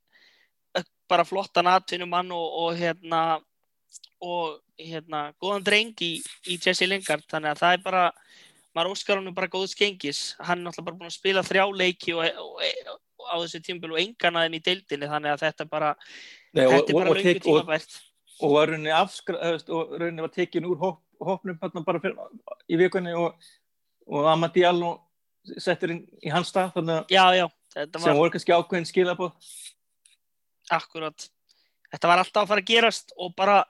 bara 1.10 1.26
flottan 1.26 1.68
atvinnumann 1.70 2.32
og, 2.32 2.48
og 2.64 2.76
hérna 2.78 3.22
og 4.22 4.60
hérna 4.80 5.30
góðan 5.42 5.66
dreng 5.66 6.04
í, 6.06 6.14
í 6.48 6.58
Jesse 6.62 6.88
Lingard. 6.88 7.26
Þannig 7.30 7.54
að 7.54 7.62
það 7.64 7.76
er 7.76 7.84
bara 7.84 8.04
maður 8.76 8.94
óskar 8.96 9.20
hann 9.20 9.36
bara 9.38 9.52
góðs 9.52 9.76
gengis. 9.78 10.22
Hann 10.40 10.62
er 10.62 10.68
náttúrulega 10.68 10.90
bara 10.90 11.00
búin 11.02 11.12
að 11.12 11.18
spila 11.18 11.46
þrjá 11.46 11.66
leiki 11.82 12.16
og, 12.16 12.42
og, 12.44 12.96
og 13.20 13.28
á 13.30 13.36
þessu 13.44 13.64
tímbil 13.66 13.94
og 13.96 14.02
engan 14.04 14.40
aðeins 14.42 14.60
í 14.60 14.66
deildinni. 14.70 15.12
Þannig 15.12 15.36
að 15.36 15.44
þetta 15.46 15.66
er 15.66 15.72
bara 15.74 15.92
Nei, 15.98 16.64
og, 16.66 16.74
þetta 16.76 16.94
er 16.94 17.00
bara 17.00 17.18
lungu 17.18 17.44
tímabært. 17.46 18.00
og 18.40 18.56
var 18.56 18.74
rauninni 18.74 18.96
afskrað 18.96 19.70
og 19.76 19.96
rauninni 19.98 20.26
var 20.26 20.34
tekin 20.36 20.70
úr 20.70 20.80
hóp, 20.82 21.04
hópnum 21.20 21.60
hérna 21.62 21.86
bara 21.86 22.02
fyrir, 22.04 22.18
í 22.72 22.80
vikunni 22.80 23.14
og, 23.18 23.52
og 24.08 24.30
Amadial 24.32 24.78
og 24.88 25.60
settur 25.60 25.96
inn 25.96 26.06
í 26.24 26.32
hans 26.32 26.52
stað 26.52 26.74
þannig 26.78 27.18
að 27.20 27.50
sem 27.76 28.18
voru 28.18 28.32
kannski 28.34 28.54
ákveðin 28.56 28.88
skilabóð 28.90 29.36
akkurat. 30.74 31.28
Þetta 31.90 32.10
var 32.12 32.22
alltaf 32.22 32.44
að 32.44 32.52
fara 32.52 32.64
að 32.64 32.70
gerast 32.70 33.14
og 33.18 33.34
bara, 33.38 33.62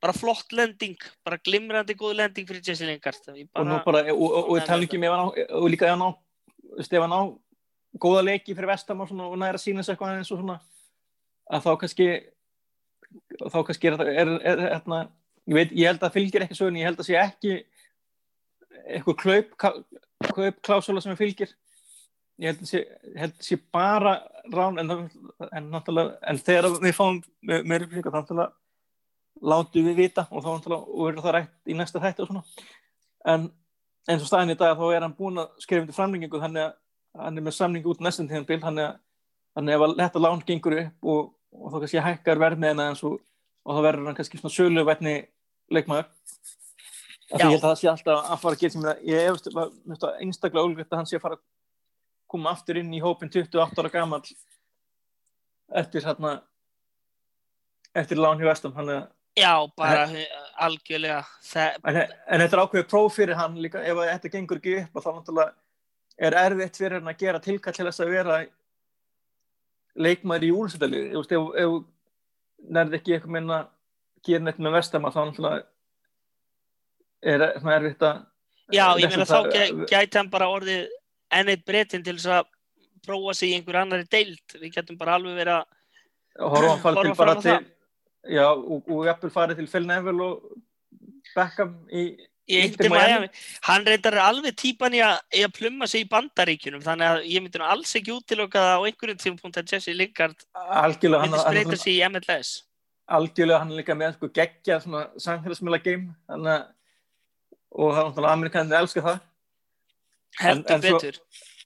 bara 0.00 0.16
flott 0.16 0.52
lending 0.56 0.96
bara 1.24 1.38
glimrandi 1.44 1.94
góð 1.98 2.16
lending 2.22 2.48
fyrir 2.48 2.64
Jesse 2.64 2.88
Lingard. 2.88 3.20
Ég 3.36 3.48
og 3.52 3.66
bara, 3.66 3.82
bara, 3.84 4.02
og, 4.14 4.26
og, 4.26 4.50
og 4.54 4.66
tala 4.66 4.86
ekki 4.86 5.00
ef 5.00 5.12
hann 5.12 5.24
á 5.24 5.28
og 5.60 5.70
líka 5.70 5.88
ef 5.88 5.94
hann 5.94 6.04
á, 6.08 6.10
ef 6.80 7.04
hann 7.04 7.16
á 7.16 7.22
góða 8.00 8.24
leiki 8.24 8.54
fyrir 8.54 8.70
vestam 8.70 9.02
og, 9.04 9.38
næra 9.38 9.60
sína 9.60 9.84
sér 9.84 9.96
eitthvað 9.96 10.20
eins 10.20 10.32
og 10.32 10.40
svona. 10.40 10.60
Að 11.50 11.66
þá 11.66 11.70
kannski 11.82 12.08
þá 13.50 13.58
kannski 13.66 13.90
er 13.90 13.98
þetta 13.98 15.00
ég, 15.50 15.56
veit, 15.56 15.72
ég 15.74 15.90
held 15.90 16.04
að 16.06 16.16
fylgir 16.16 16.46
ekki 16.46 16.58
sögni, 16.58 16.84
ég 16.84 16.90
held 16.90 17.02
að 17.02 17.08
sé 17.10 17.18
ekki 17.18 17.56
eitthvað 18.86 19.18
klaup 19.24 20.62
klásula 20.64 21.02
sem 21.02 21.18
fylgir. 21.18 21.52
Ég 22.40 22.54
held 22.54 22.64
að 22.64 22.70
sé, 22.70 22.84
held 23.18 23.34
að 23.34 23.44
sé 23.44 23.58
bara 23.74 24.14
rán 24.54 24.80
en, 24.80 24.94
en, 25.50 25.68
en 25.76 26.40
þegar 26.40 26.70
við 26.80 26.96
fáum 26.96 27.20
meira 27.44 27.84
upplýsingar 27.84 28.14
þá 28.14 28.20
náttúrulega 28.22 28.50
látum 29.40 29.88
við 29.88 29.96
vita 30.04 30.26
og 30.30 30.44
þá 30.44 30.50
verður 30.68 31.24
það 31.24 31.34
rætt 31.36 31.70
í 31.70 31.76
næsta 31.76 32.02
þætti 32.02 32.24
og 32.24 32.30
svona. 32.30 32.44
En 33.30 33.48
eins 34.08 34.22
og 34.24 34.28
staðin 34.28 34.54
í 34.54 34.58
dag 34.60 34.76
þá 34.78 34.86
er 34.90 35.04
hann 35.04 35.16
búin 35.16 35.40
að 35.40 35.50
skrifa 35.62 35.88
til 35.88 35.96
framlengingu 35.96 36.40
þannig 36.42 36.66
að 36.66 37.24
hann 37.24 37.38
er 37.38 37.46
með 37.46 37.56
samningu 37.56 37.92
út 37.92 38.02
næstum 38.04 38.28
tíðan 38.30 38.46
bil 38.48 38.60
þannig 38.62 38.86
að, 38.86 38.98
þannig 39.56 39.76
að 39.76 39.84
ef 39.86 39.96
þetta 40.00 40.22
lán 40.24 40.44
gengur 40.46 40.76
upp 40.78 41.10
og, 41.12 41.32
og 41.56 41.72
þá 41.72 41.78
kannski 41.82 42.04
hækkar 42.06 42.42
verðmiðina 42.44 42.88
eins 42.90 43.04
og, 43.06 43.18
og 43.66 43.76
þá 43.76 43.80
verður 43.88 44.10
hann 44.10 44.18
kannski 44.18 44.40
svona 44.40 44.56
söluvætni 44.56 45.14
leikmaður. 45.70 46.10
Því 47.30 47.40
ég 47.40 47.46
held 47.46 47.60
að 47.60 47.66
það 47.68 47.80
sé 47.80 47.90
alltaf 47.90 48.30
að 48.34 48.40
fara 48.42 48.56
að 48.56 48.62
gera 48.62 48.74
sem 48.74 48.86
það, 48.86 49.02
ég 49.06 49.28
efast 49.30 50.06
einstaklega 50.24 50.64
ólgriðt 50.66 50.94
að 50.94 51.00
hann 51.00 51.10
sé 51.10 51.18
að 51.18 51.24
fara 51.26 51.38
að 51.38 51.44
koma 52.30 52.54
aftur 52.54 52.78
inn 52.80 52.94
í 52.94 53.02
hópin 53.02 53.30
28 53.30 53.82
ára 53.82 53.92
gammal 53.92 54.22
eftir 55.80 56.06
hérna 56.06 56.40
eftir 57.94 58.18
lán 58.18 58.38
hjá 58.38 58.48
Vestam 58.50 58.74
hann 58.74 58.90
er 58.90 59.06
já, 59.38 59.54
bara 59.76 60.04
algjörlega. 60.60 61.24
Það, 61.46 61.80
En, 61.84 61.98
en 62.00 62.44
þetta 62.44 62.56
er 62.56 62.62
ákveðið 62.64 62.88
próf 62.90 63.16
fyrir 63.16 63.38
hann 63.38 63.58
líka. 63.62 63.82
Ef 63.82 64.00
þetta 64.02 64.32
gengur 64.34 64.60
ekki 64.60 64.76
upp 64.82 65.02
þá 65.04 65.10
náttúrulega 65.10 65.50
er 66.20 66.36
erfitt 66.36 66.76
fyrir 66.80 66.98
hann 66.98 67.10
að 67.12 67.22
gera 67.24 67.42
tilkall 67.42 67.76
til 67.76 67.86
þess 67.88 68.04
að 68.04 68.14
vera 68.14 68.38
leikmaður 70.00 70.46
í 70.46 70.50
úlsættalið 70.54 71.18
ef, 71.18 71.32
ef, 71.32 71.50
ef 71.64 72.70
nærði 72.70 73.00
ekki 73.00 73.16
eitthvað 73.16 73.36
minna 73.38 73.60
gera 74.26 74.44
neitt 74.44 74.60
með 74.60 74.76
Vestama 74.76 75.12
þá 75.14 75.20
náttúrulega 75.22 75.62
er 77.20 77.46
svona 77.56 77.76
erfitt 77.78 78.06
að 78.06 78.22
já, 78.70 78.86
ég 79.00 79.12
meina 79.12 79.28
þá 79.28 79.38
gæti 79.90 80.20
hann 80.20 80.32
bara 80.32 80.50
orðið 80.52 80.88
enn 81.36 81.52
eitt 81.52 81.66
breytin 81.66 82.04
til 82.04 82.16
þess 82.18 82.40
að 82.40 82.48
prófa 83.06 83.34
sig 83.36 83.52
í 83.52 83.56
einhver 83.56 83.80
annari 83.80 84.04
deild. 84.12 84.42
Við 84.60 84.74
getum 84.74 84.98
bara 85.00 85.16
alveg 85.16 85.38
verið 85.40 85.54
að 85.56 86.52
horfa 86.52 86.74
fram 86.82 87.14
á 87.16 87.34
til 87.40 87.58
já, 88.28 88.46
og, 88.52 88.82
og 88.90 89.06
jafnvel 89.08 89.30
farið 89.34 89.60
til 89.62 89.68
Phil 89.72 89.86
Neville 89.88 90.26
og 90.26 90.58
Beckham 91.36 91.76
í, 91.92 92.04
Í 92.50 92.56
Inter 92.66 92.88
Inter 92.88 92.90
Miami. 92.90 93.28
Hann 93.62 93.84
reyndar 93.86 94.16
alveg 94.24 94.56
típan 94.58 94.94
í 94.96 94.98
að, 95.06 95.20
í 95.38 95.44
að 95.46 95.52
plumma 95.54 95.86
sig 95.86 96.02
í 96.02 96.08
bandaríkjunum 96.10 96.82
þannig 96.82 97.06
að 97.12 97.20
ég 97.30 97.44
myndi 97.44 97.60
nú 97.60 97.66
alls 97.70 97.92
ekki 97.94 98.10
útiloka 98.16 98.58
það 98.58 98.72
á 98.74 98.86
einhverjum 98.88 99.20
tímapunkt 99.22 99.60
að 99.60 99.70
Jesse 99.76 99.94
Lingard 99.94 100.42
algjörlega 100.58 101.20
hann, 101.22 101.30
myndi 101.30 101.44
spreita 101.44 101.78
sig 101.78 101.94
í 101.94 102.00
MLS. 102.08 102.50
algjörlega 103.06 103.60
hann 103.62 103.70
er 103.70 103.78
líka 103.78 103.94
með 104.00 104.16
sko 104.16 104.30
geggja 104.40 104.80
svona 104.82 105.04
samfélagsmiðla 105.22 105.80
game 105.84 106.10
þannig 106.26 106.66
og 107.70 107.94
það 107.94 108.00
er 108.02 108.08
náttúrulega 108.10 108.34
amerikanir 108.40 108.80
elska 108.80 109.06
það 109.06 109.20
Heldur 110.40 110.74
en 110.74 110.82
svo- 110.82 110.98
betur. 110.98 111.20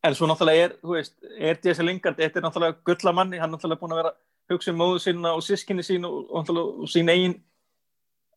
en 0.05 0.15
svo 0.21 0.29
náttúrulega 0.29 0.67
er, 0.69 0.77
þú 0.85 0.99
veist, 0.99 1.17
er 1.39 1.59
Jesse 1.65 1.85
Lingard 1.89 2.21
þetta 2.21 2.43
er 2.43 2.45
náttúrulega 2.51 2.77
gullamanni, 2.85 3.41
hann 3.41 3.49
er 3.49 3.57
náttúrulega 3.57 3.81
búin 3.81 3.97
að 3.97 4.03
vera 4.03 4.15
hugsa 4.51 4.73
um 4.73 4.81
móðu 4.81 5.03
sína 5.03 5.35
og 5.35 5.43
sískinni 5.45 5.85
sín 5.87 6.07
og, 6.09 6.31
og, 6.31 6.51
og 6.85 6.89
sín 6.91 7.11
eigin 7.13 7.37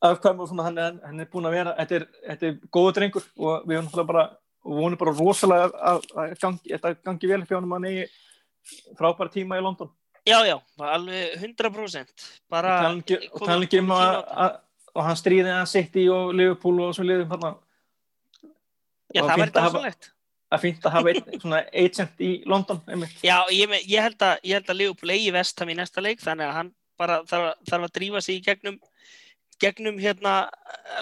afkvæm 0.03 0.43
og 0.43 0.49
svona, 0.51 0.67
hann 0.67 0.77
er, 0.77 0.99
hann 1.05 1.23
er 1.23 1.29
búin 1.31 1.49
að 1.49 1.57
vera 1.57 1.75
þetta 1.79 1.99
er, 1.99 2.07
þetta 2.27 2.49
er 2.49 2.59
góður 2.77 2.97
drengur 2.99 3.27
og 3.37 3.65
við 3.65 3.81
náttúrulega 3.81 4.11
bara, 4.11 4.25
vonum 4.67 4.99
bara 5.01 5.15
rosalega 5.17 5.69
að, 5.91 6.03
að 6.13 6.35
gangi, 6.43 6.73
þetta 6.75 6.93
gangi 7.09 7.31
vel 7.31 7.41
fyrir 7.43 7.59
honum 7.59 7.73
að 7.73 7.79
hann 7.79 7.89
eigi 7.91 8.91
frábæra 8.99 9.33
tíma 9.33 9.59
í 9.59 9.65
London 9.65 9.93
Já, 10.27 10.41
já, 10.43 10.57
alveg 10.83 11.37
100%. 11.39 12.23
Bara 12.51 12.71
og 12.91 12.97
ekki 12.99 13.79
um 13.79 13.87
komið 13.87 13.93
að, 13.95 14.17
að 14.43 14.57
og 14.97 15.05
hann 15.05 15.19
stríði 15.19 15.53
að 15.53 15.69
City 15.71 16.03
og 16.11 16.33
Liverpool 16.35 16.81
og 16.87 16.93
svo 16.97 17.05
liðum 17.05 17.31
hann 17.35 17.57
Já, 19.15 19.21
það 19.23 19.37
verður 19.39 19.53
dásalegt. 19.55 20.09
Að 20.53 20.63
fínt 20.63 20.85
að 20.87 20.95
hafa 20.95 21.13
einn 21.13 21.39
svona 21.43 21.63
agent 21.71 22.21
í 22.23 22.31
London 22.49 22.81
einmitt. 22.87 23.23
Já, 23.25 23.39
ég, 23.53 23.73
ég 23.87 24.05
held 24.05 24.21
að, 24.23 24.35
ég 24.47 24.59
held 24.59 24.69
að 24.73 24.79
Leopold 24.81 25.15
eigi 25.15 25.33
vestam 25.35 25.71
í 25.71 25.77
næsta 25.77 26.03
leik 26.03 26.21
þannig 26.23 26.47
að 26.49 26.59
hann 26.59 26.75
bara 26.97 27.17
þarf, 27.29 27.57
þarf 27.69 27.87
að 27.87 27.95
drífa 27.99 28.21
sig 28.25 28.39
í 28.39 28.45
gegnum, 28.45 28.77
gegnum 29.61 29.99
hérna 30.01 30.37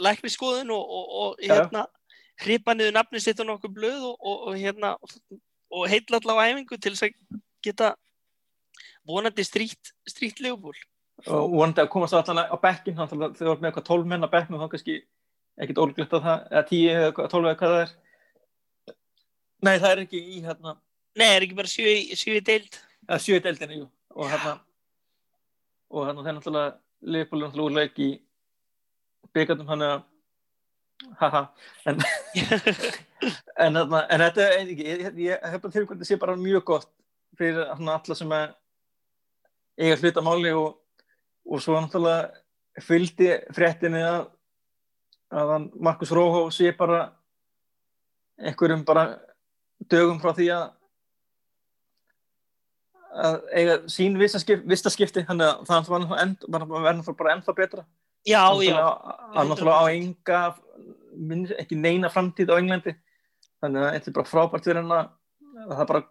lækniskoðun 0.03 0.73
og, 0.75 0.95
og, 0.97 1.13
og 1.21 1.43
Já. 1.43 1.53
hérna 1.55 1.85
hripa 2.43 2.75
niður 2.75 2.97
nafni 2.97 3.21
sitt 3.23 3.39
á 3.39 3.45
nokkuð 3.47 3.75
blöð 3.77 4.09
og, 4.09 4.15
og, 4.19 4.47
og 4.49 4.57
hérna 4.59 4.95
og 5.75 5.87
heitla 5.91 6.19
allavega 6.19 6.43
á 6.43 6.51
æfingu 6.51 6.79
til 6.79 6.93
þess 6.95 7.07
að 7.07 7.39
geta 7.65 7.93
vonandi 9.07 9.45
stríkt, 9.45 9.93
stríkt 10.09 10.41
Leopold. 10.43 10.77
og 11.27 11.53
vonandi 11.53 11.83
að 11.83 11.91
komast 11.93 12.17
allan 12.17 12.43
á 12.49 12.57
bekkin 12.59 12.97
hann 12.97 13.09
þarf 13.11 13.37
þau 13.37 13.47
var 13.51 13.61
með 13.61 13.69
eitthvað 13.69 13.87
12 13.91 14.09
menn 14.11 14.27
á 14.27 14.33
bekknum 14.33 14.63
þá 14.63 14.71
kannski 14.73 14.97
ekkit 15.61 15.79
ólglegt 15.79 16.15
að 16.17 16.25
það 16.25 16.49
eða 16.51 16.65
10 16.71 16.89
eða 16.91 17.07
eitthvað, 17.09 17.29
12 17.31 17.45
eða 17.45 17.59
hvað 17.61 17.75
það 17.75 17.83
er 17.85 17.93
nei 19.63 19.77
það 19.79 19.91
er 19.91 20.01
ekki 20.05 20.19
í 20.19 20.41
hérna. 20.45 20.75
Nei, 21.15 21.29
er 21.35 21.45
ekki 21.45 21.55
bara 21.55 21.71
sjö, 21.71 21.87
í- 21.87 22.15
sjö 22.19 22.35
í 22.39 22.43
deild? 22.43 22.79
eða 23.07 23.19
7 23.21 23.39
deildinni 23.45 23.77
jú. 23.79 23.87
Og 24.15 24.29
hérna 24.31 24.55
og 25.95 26.07
hérna 26.07 26.23
þeir 26.25 26.35
náttúrulega 26.39 26.73
Liverpool 27.05 27.43
er 27.43 27.47
náttúrulega 27.47 27.69
úr 27.69 27.75
leik 27.79 27.99
í 28.01 28.09
byggandum 29.35 29.67
hann 29.69 29.83
að 29.85 30.03
haha 31.19 31.41
en 31.85 31.99
en, 33.63 33.77
þarna, 33.77 33.99
en 34.09 34.23
þetta 34.25 34.45
er 34.47 34.71
ekki 34.71 34.85
ég, 34.87 35.03
ég, 35.05 35.19
ég 35.27 35.45
hef 35.51 35.61
bara 35.61 35.73
til 35.75 35.83
hvernig 35.85 36.01
þetta 36.01 36.09
sé 36.09 36.17
bara 36.21 36.35
mjög 36.39 36.63
gott 36.71 36.89
fyrir 37.37 37.61
hérna, 37.69 37.97
alla 37.99 38.15
sem 38.17 38.31
að 38.31 38.55
eiga 39.77 39.99
hluta 40.01 40.23
máli 40.25 40.53
og, 40.55 40.79
og 41.45 41.61
svo 41.63 41.77
náttúrulega 41.77 42.81
fylgdi 42.83 43.29
fréttinni 43.55 44.01
að 44.03 44.31
að 45.35 45.51
hann 45.53 45.69
Markus 45.83 46.11
Róhó 46.15 46.47
sé 46.53 46.71
bara 46.77 47.05
einhverjum 48.39 48.83
bara 48.87 49.05
dögum 49.91 50.19
frá 50.23 50.33
því 50.37 50.47
að 50.55 50.65
að 53.15 53.35
eiga 53.55 53.75
sín 53.91 54.17
vistaskipti 54.19 55.23
þannig 55.27 55.47
að 55.47 55.61
það 55.69 55.89
var 55.91 56.01
náttúrulega 56.03 57.15
bara, 57.15 57.35
ennþá 57.35 57.55
betra. 57.55 57.85
Já, 58.25 58.41
já, 58.59 58.75
náttúrulega- 58.75 59.35
hann 59.35 59.47
náttúrulega 59.51 59.79
á 59.79 59.85
enga 59.95 60.39
ekki 61.61 61.77
neina 61.79 62.09
framtíð 62.09 62.51
á 62.51 62.59
Englandi. 62.59 62.95
Þannig 63.63 63.81
að 63.85 63.93
þetta 63.95 64.07
er 64.11 64.17
bara 64.17 64.31
frábært 64.31 64.65
fyrir 64.67 64.81
hann 64.81 64.91
að 64.91 65.77
það 65.77 65.87
bara, 65.87 66.01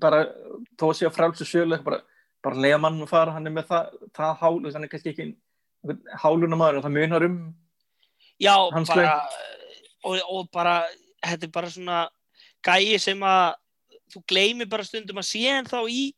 bara 0.00 0.24
þó 0.78 0.86
að 0.88 0.96
sé 0.98 1.06
að 1.06 1.14
frálsu 1.16 1.46
sjölu 1.46 1.78
bara, 1.84 2.00
bara 2.42 2.56
leiða 2.56 2.80
mann 2.80 3.00
að 3.02 3.08
fara, 3.08 3.32
hann 3.32 3.46
er 3.46 3.54
með 3.54 3.68
það, 3.70 3.86
það 4.18 4.36
hál, 4.42 4.72
hann 4.72 4.84
er 4.84 4.88
kannski 4.88 5.12
ekki 5.14 5.36
háluna 6.22 6.56
maður 6.58 6.78
og 6.80 6.84
það 6.84 6.96
munar 6.98 7.24
um 7.26 7.38
já, 8.42 8.54
bara 8.88 9.14
og, 10.04 10.18
og 10.28 10.50
bara, 10.52 10.74
þetta 11.22 11.46
er 11.46 11.54
bara 11.54 11.70
svona 11.70 12.08
gæi 12.66 12.98
sem 13.02 13.20
að 13.26 13.54
þú 14.12 14.22
gleymir 14.28 14.68
bara 14.70 14.84
stundum 14.84 15.18
að 15.22 15.28
sé 15.30 15.42
hann 15.48 15.68
þá 15.68 15.78
í 15.88 16.12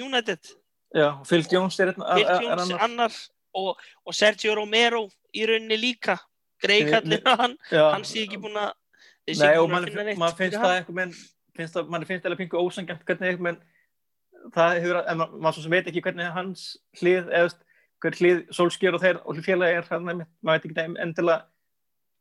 United, 0.00 0.52
já, 0.94 1.08
Phil 1.26 1.42
Jones 1.50 1.78
er, 1.82 1.90
einn- 1.92 2.04
Bill 2.14 2.24
er, 2.26 2.34
er 2.36 2.44
Jones 2.46 2.70
annar. 2.70 2.84
annar 2.86 3.16
og, 3.58 3.80
og 4.06 4.14
Sergio 4.14 4.54
Romero 4.54 5.08
í 5.34 5.46
rauninni 5.48 5.76
líka. 5.80 6.18
Greikallin 6.60 7.22
hann, 7.24 7.54
já, 7.72 7.86
hann 7.94 8.04
sé 8.04 8.26
ekki 8.26 8.36
búin 8.38 8.58
að 8.60 8.74
Nei, 9.30 9.56
og 9.58 9.68
að 9.70 10.16
mann 10.18 10.34
finnst 10.36 10.56
það 10.58 10.64
hann. 10.66 10.82
eitthvað 10.82 10.96
mann 10.98 12.04
finnst 12.04 12.24
það 12.24 12.30
alveg 12.30 12.40
pingu 12.42 12.60
ósangjant 12.60 13.04
hvernig 13.08 13.30
eitthvað 13.30 13.46
menn 13.46 13.60
það 14.54 14.74
hefur, 14.80 14.98
en 15.08 15.18
ma- 15.20 15.28
maður 15.32 15.56
svo 15.56 15.62
sem 15.64 15.74
veit 15.74 15.88
ekki 15.90 16.02
hvernig 16.04 16.30
hans 16.34 16.64
hlið, 17.00 17.28
eða 17.32 17.50
hver 18.00 18.16
hlið 18.20 18.38
sólskjör 18.56 18.96
og 18.96 19.02
þeir 19.04 19.18
og 19.24 19.40
félagi 19.44 19.78
er 19.80 19.88
einmitt, 19.96 20.30
maður 20.42 20.58
veit 20.60 20.68
ekki 20.68 20.78
þeim 20.80 20.96
endilega 21.04 21.42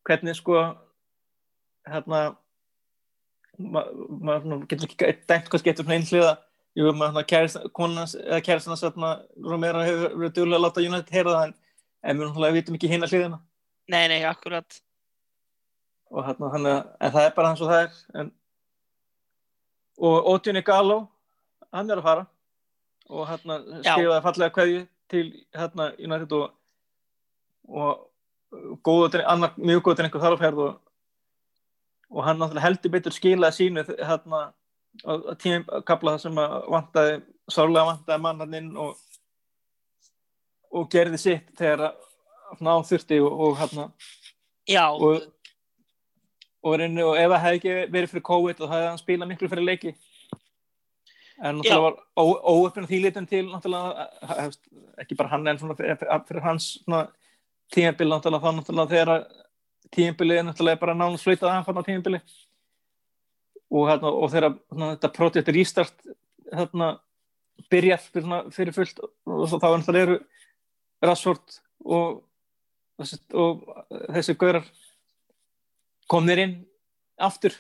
hvernig 0.07 0.35
sko 0.39 0.57
hérna 1.89 2.23
maður 3.59 4.63
getur 4.69 4.87
ekki 4.87 5.11
dæmt 5.29 5.49
hvað 5.51 5.65
getur 5.67 5.85
svona 5.85 5.97
einhliða. 5.99 6.33
Jú, 6.77 6.91
maður 6.93 7.13
svona 7.13 7.25
kærist, 7.27 7.61
konans, 7.75 8.15
eða 8.15 8.41
kæristans 8.45 8.83
hérna, 8.85 9.13
Romero 9.43 9.81
hefur 9.83 10.13
verið 10.15 10.35
duglega 10.37 10.59
að 10.59 10.65
láta 10.65 10.83
United 10.85 11.15
heyra 11.15 11.35
það 11.35 11.47
en, 11.47 11.55
en 12.03 12.21
við 12.45 12.57
vitum 12.59 12.77
ekki 12.77 12.91
hinna 12.91 13.09
hliðina. 13.09 13.39
Nei, 13.89 14.03
nei, 14.11 14.19
akkurat. 14.29 14.81
Og 16.13 16.25
hérna, 16.25 16.51
hann, 16.53 16.67
en 16.69 17.15
það 17.15 17.25
er 17.25 17.33
bara 17.35 17.51
hans 17.51 17.63
og 17.65 17.71
það 17.71 17.81
er 17.83 18.21
en, 18.21 18.29
og 19.99 20.29
Ótjunni 20.31 20.63
Galó 20.65 21.01
hann 21.75 21.89
er 21.89 21.99
að 21.99 22.07
fara. 22.07 22.27
Og 23.09 23.25
hérna 23.25 23.59
skrifaði 23.81 24.21
fallega 24.25 24.55
kveðju 24.55 24.83
til 25.09 25.25
hérna 25.57 25.89
United 25.97 26.35
og, 26.37 26.51
og 27.69 28.79
góða, 28.85 29.23
annar 29.25 29.57
mjög 29.57 29.87
góð 29.87 29.99
drengur 29.99 30.23
þar 30.23 30.37
á 30.37 30.41
ferð 30.43 30.63
og, 30.65 30.77
og 32.09 32.23
hann 32.25 32.39
náttúrulega 32.41 32.65
heldur 32.65 32.93
betur 32.93 33.13
skilaði 33.15 33.57
sínu 33.57 33.83
hérna 33.99 34.41
tímum 35.41 35.83
kapla 35.85 36.15
það 36.15 36.23
sem 36.25 36.39
að 36.41 36.55
vantaði 36.73 37.19
sárlega 37.49 37.89
vantaði 37.91 38.23
mann 38.23 38.41
hann 38.43 38.57
inn 38.57 38.71
og 38.77 38.95
og 40.69 40.89
gerði 40.91 41.19
sitt 41.21 41.49
þegar 41.57 41.89
að 41.89 42.61
ná 42.65 42.71
þurfti 42.85 43.19
og, 43.23 43.41
og 43.45 43.57
hérna. 43.59 43.87
Já, 44.69 44.85
og, 44.91 45.23
og, 46.61 46.75
reyni, 46.77 47.01
og 47.05 47.17
ef 47.17 47.31
það 47.31 47.43
hefði 47.45 47.59
ekki 47.59 47.75
verið 47.95 48.13
fyrir 48.13 48.25
COVID 48.29 48.61
það 48.61 48.75
hefði 48.75 48.89
hann 48.89 49.01
spilað 49.01 49.31
miklu 49.31 49.51
fyrir 49.51 49.67
leiki. 49.69 49.95
En 51.39 51.55
náttúrulega 51.55 51.85
var 51.85 52.51
óöfnum 52.51 52.89
þýlitum 52.89 53.27
til 53.29 53.45
náttúrulega 53.47 54.05
eh, 54.05 54.33
hefst, 54.43 54.61
ekki 54.99 55.17
bara 55.19 55.33
hann 55.33 55.47
en 55.47 55.61
svona 55.61 55.77
fyrir, 55.79 56.01
fyrir 56.27 56.45
hans 56.45 56.71
svona 56.83 57.05
tímabili 57.73 58.11
náttúrulega 58.11 58.43
þá 58.43 58.57
náttúrulega 58.59 58.93
þegar 58.93 59.38
tímabili 59.95 60.37
er 60.37 60.45
náttúrulega 60.47 60.81
bara 60.81 60.95
nánast 60.97 61.25
flautað 61.25 61.51
af 61.53 61.67
hann 61.67 61.81
á 61.81 61.83
tímabili 61.85 62.21
og, 63.69 63.83
hérna, 63.89 64.09
og 64.09 64.31
þegar 64.31 64.55
svona, 64.69 64.91
þetta 64.95 65.11
projekt 65.15 65.51
restart 65.53 66.09
hérna 66.49 66.89
byrjar 67.69 68.01
fyrir, 68.53 68.73
fullt 68.73 69.03
og 69.03 69.45
svo 69.49 69.59
þá 69.59 69.69
náttúrulega 69.75 70.07
eru 70.07 70.17
Rassford 71.05 71.59
og, 71.85 72.23
og, 72.99 73.67
þessi 74.11 74.35
gaurar 74.39 74.65
komnir 76.09 76.41
inn 76.43 76.57
aftur. 77.19 77.55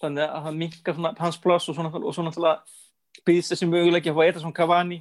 Þannig 0.00 0.24
að 0.26 0.48
hann 0.48 0.58
minkar 0.58 0.98
hans 1.20 1.38
pláss 1.40 1.68
og 1.70 1.78
og 1.78 2.14
svona 2.16 2.56
býðst 3.24 3.54
þessi 3.54 3.68
möguleiki 3.70 4.10
að 4.10 4.18
fá 4.18 4.24
eitthvað 4.24 4.42
svona 4.42 4.58
Cavani 4.58 4.98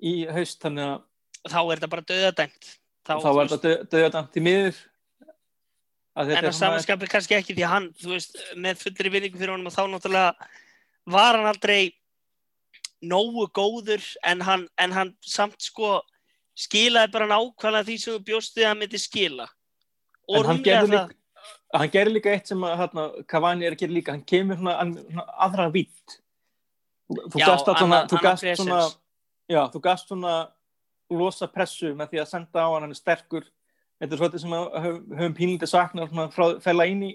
í 0.00 0.14
haust. 0.30 0.58
Þannig 0.62 0.88
að 0.88 1.52
þá 1.52 1.58
er 1.60 1.72
þetta 1.76 1.92
bara 1.92 2.06
döðadæmt 2.10 2.70
þá 3.06 3.28
var 3.36 3.50
þetta 3.50 3.74
döðadæmt 3.92 4.38
í 4.38 4.42
miður 4.42 4.78
en 6.16 6.48
að 6.48 6.56
samanskapir 6.56 7.12
kannski 7.12 7.36
ekki 7.36 7.56
því 7.56 7.68
hann 7.70 7.90
þú 8.00 8.14
veist, 8.14 8.38
með 8.56 8.82
fullri 8.84 9.12
vinningu 9.12 9.40
fyrir 9.40 9.52
honum 9.54 9.68
og 9.68 9.76
þá 9.76 9.82
náttúrulega 9.92 10.48
var 11.12 11.38
hann 11.38 11.50
aldrei 11.50 11.92
nógu 13.04 13.46
góður 13.54 14.04
en 14.24 14.40
hann, 14.46 14.64
en 14.80 14.96
hann 14.96 15.12
samt 15.20 15.60
sko 15.62 16.00
skilaði 16.56 17.12
bara 17.12 17.28
nákvæmlega 17.28 17.86
því 17.90 17.98
sem 18.00 18.16
þú 18.16 18.24
bjóst 18.30 18.56
við 18.56 18.64
að 18.64 18.72
hann 18.72 18.80
myndi 18.80 19.00
skila. 19.00 19.46
Og 20.26 20.40
en 20.40 20.50
hann 20.50 20.64
gerði 20.64 20.94
líka 20.96 21.06
gerir 21.92 22.14
líka 22.14 22.32
eitt 22.32 22.48
sem 22.50 22.62
að 22.64 22.78
hérna, 22.80 23.04
Cavani 23.28 23.66
er 23.66 23.74
að 23.74 23.82
gera 23.82 23.96
líka, 23.96 24.14
hann 24.14 24.24
kemur 24.26 24.58
svona, 24.60 24.76
svona 25.10 25.26
aðra 25.46 25.66
vít 25.74 26.16
þú 27.06 27.42
að 27.42 27.60
svona, 27.66 28.00
þú 28.10 28.22
gast 28.22 28.46
svona 28.58 28.80
svona 30.06 30.34
losa 31.10 31.46
pressu 31.50 31.92
með 31.94 32.14
því 32.14 32.22
að 32.22 32.30
senda 32.32 32.64
á 32.66 32.68
hann 32.72 32.86
hann 32.86 32.94
er 32.94 32.98
sterkur, 32.98 33.46
þetta 34.00 34.12
er 34.12 34.20
svolítið 34.20 34.42
sem 34.42 34.56
að 34.56 34.66
höfum, 34.82 35.36
pínlítið 35.36 35.72
svona, 35.72 36.26
frá 36.34 36.46
fæla 36.64 36.88
inn 36.90 37.04
í 37.08 37.12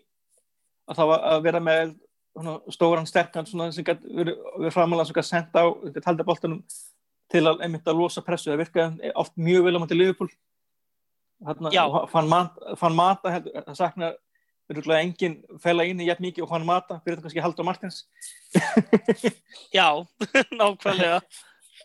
að 0.89 1.01
það 1.01 1.11
var 1.11 1.27
að 1.31 1.43
vera 1.47 1.61
með 1.63 1.93
svona, 2.31 2.55
stóran 2.73 3.09
sterkan 3.09 3.49
svona, 3.49 3.69
sem 3.75 3.85
gæti 3.87 4.15
verið, 4.17 4.39
framalega 4.73 5.09
sem 5.09 5.17
gæti 5.17 5.29
senda 5.29 5.65
á 5.65 5.67
þetta 5.85 6.05
taldi 6.07 6.27
boltanum 6.27 6.63
til 7.31 7.45
að 7.47 7.61
einmitt 7.63 7.87
að 7.87 8.01
losa 8.01 8.23
pressu, 8.25 8.51
það 8.51 8.63
virkaði 8.65 9.13
oft 9.21 9.37
mjög 9.39 9.67
vel 9.67 9.77
á 9.77 9.81
mæti. 9.83 10.31
Þarna, 11.41 11.71
fann, 12.11 12.27
mat, 12.29 12.59
fann 12.77 12.93
mata 12.93 13.31
það 13.41 13.77
saknar 13.79 14.17
örgulega 14.71 15.03
enginn 15.03 15.37
fæla 15.61 15.85
inn 15.89 16.01
í 16.03 16.07
jætt 16.07 16.21
mikið 16.23 16.45
og 16.45 16.53
hann 16.53 16.67
mata, 16.67 16.99
fyrir 17.03 17.17
þetta 17.17 17.27
kannski 17.27 17.43
Haldur 17.43 17.67
Martins. 17.67 18.03
Já, 19.75 19.87
nákvæmlega. 20.59 21.21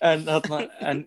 En 0.04 0.26
þarna 0.26 0.60
en, 0.90 1.02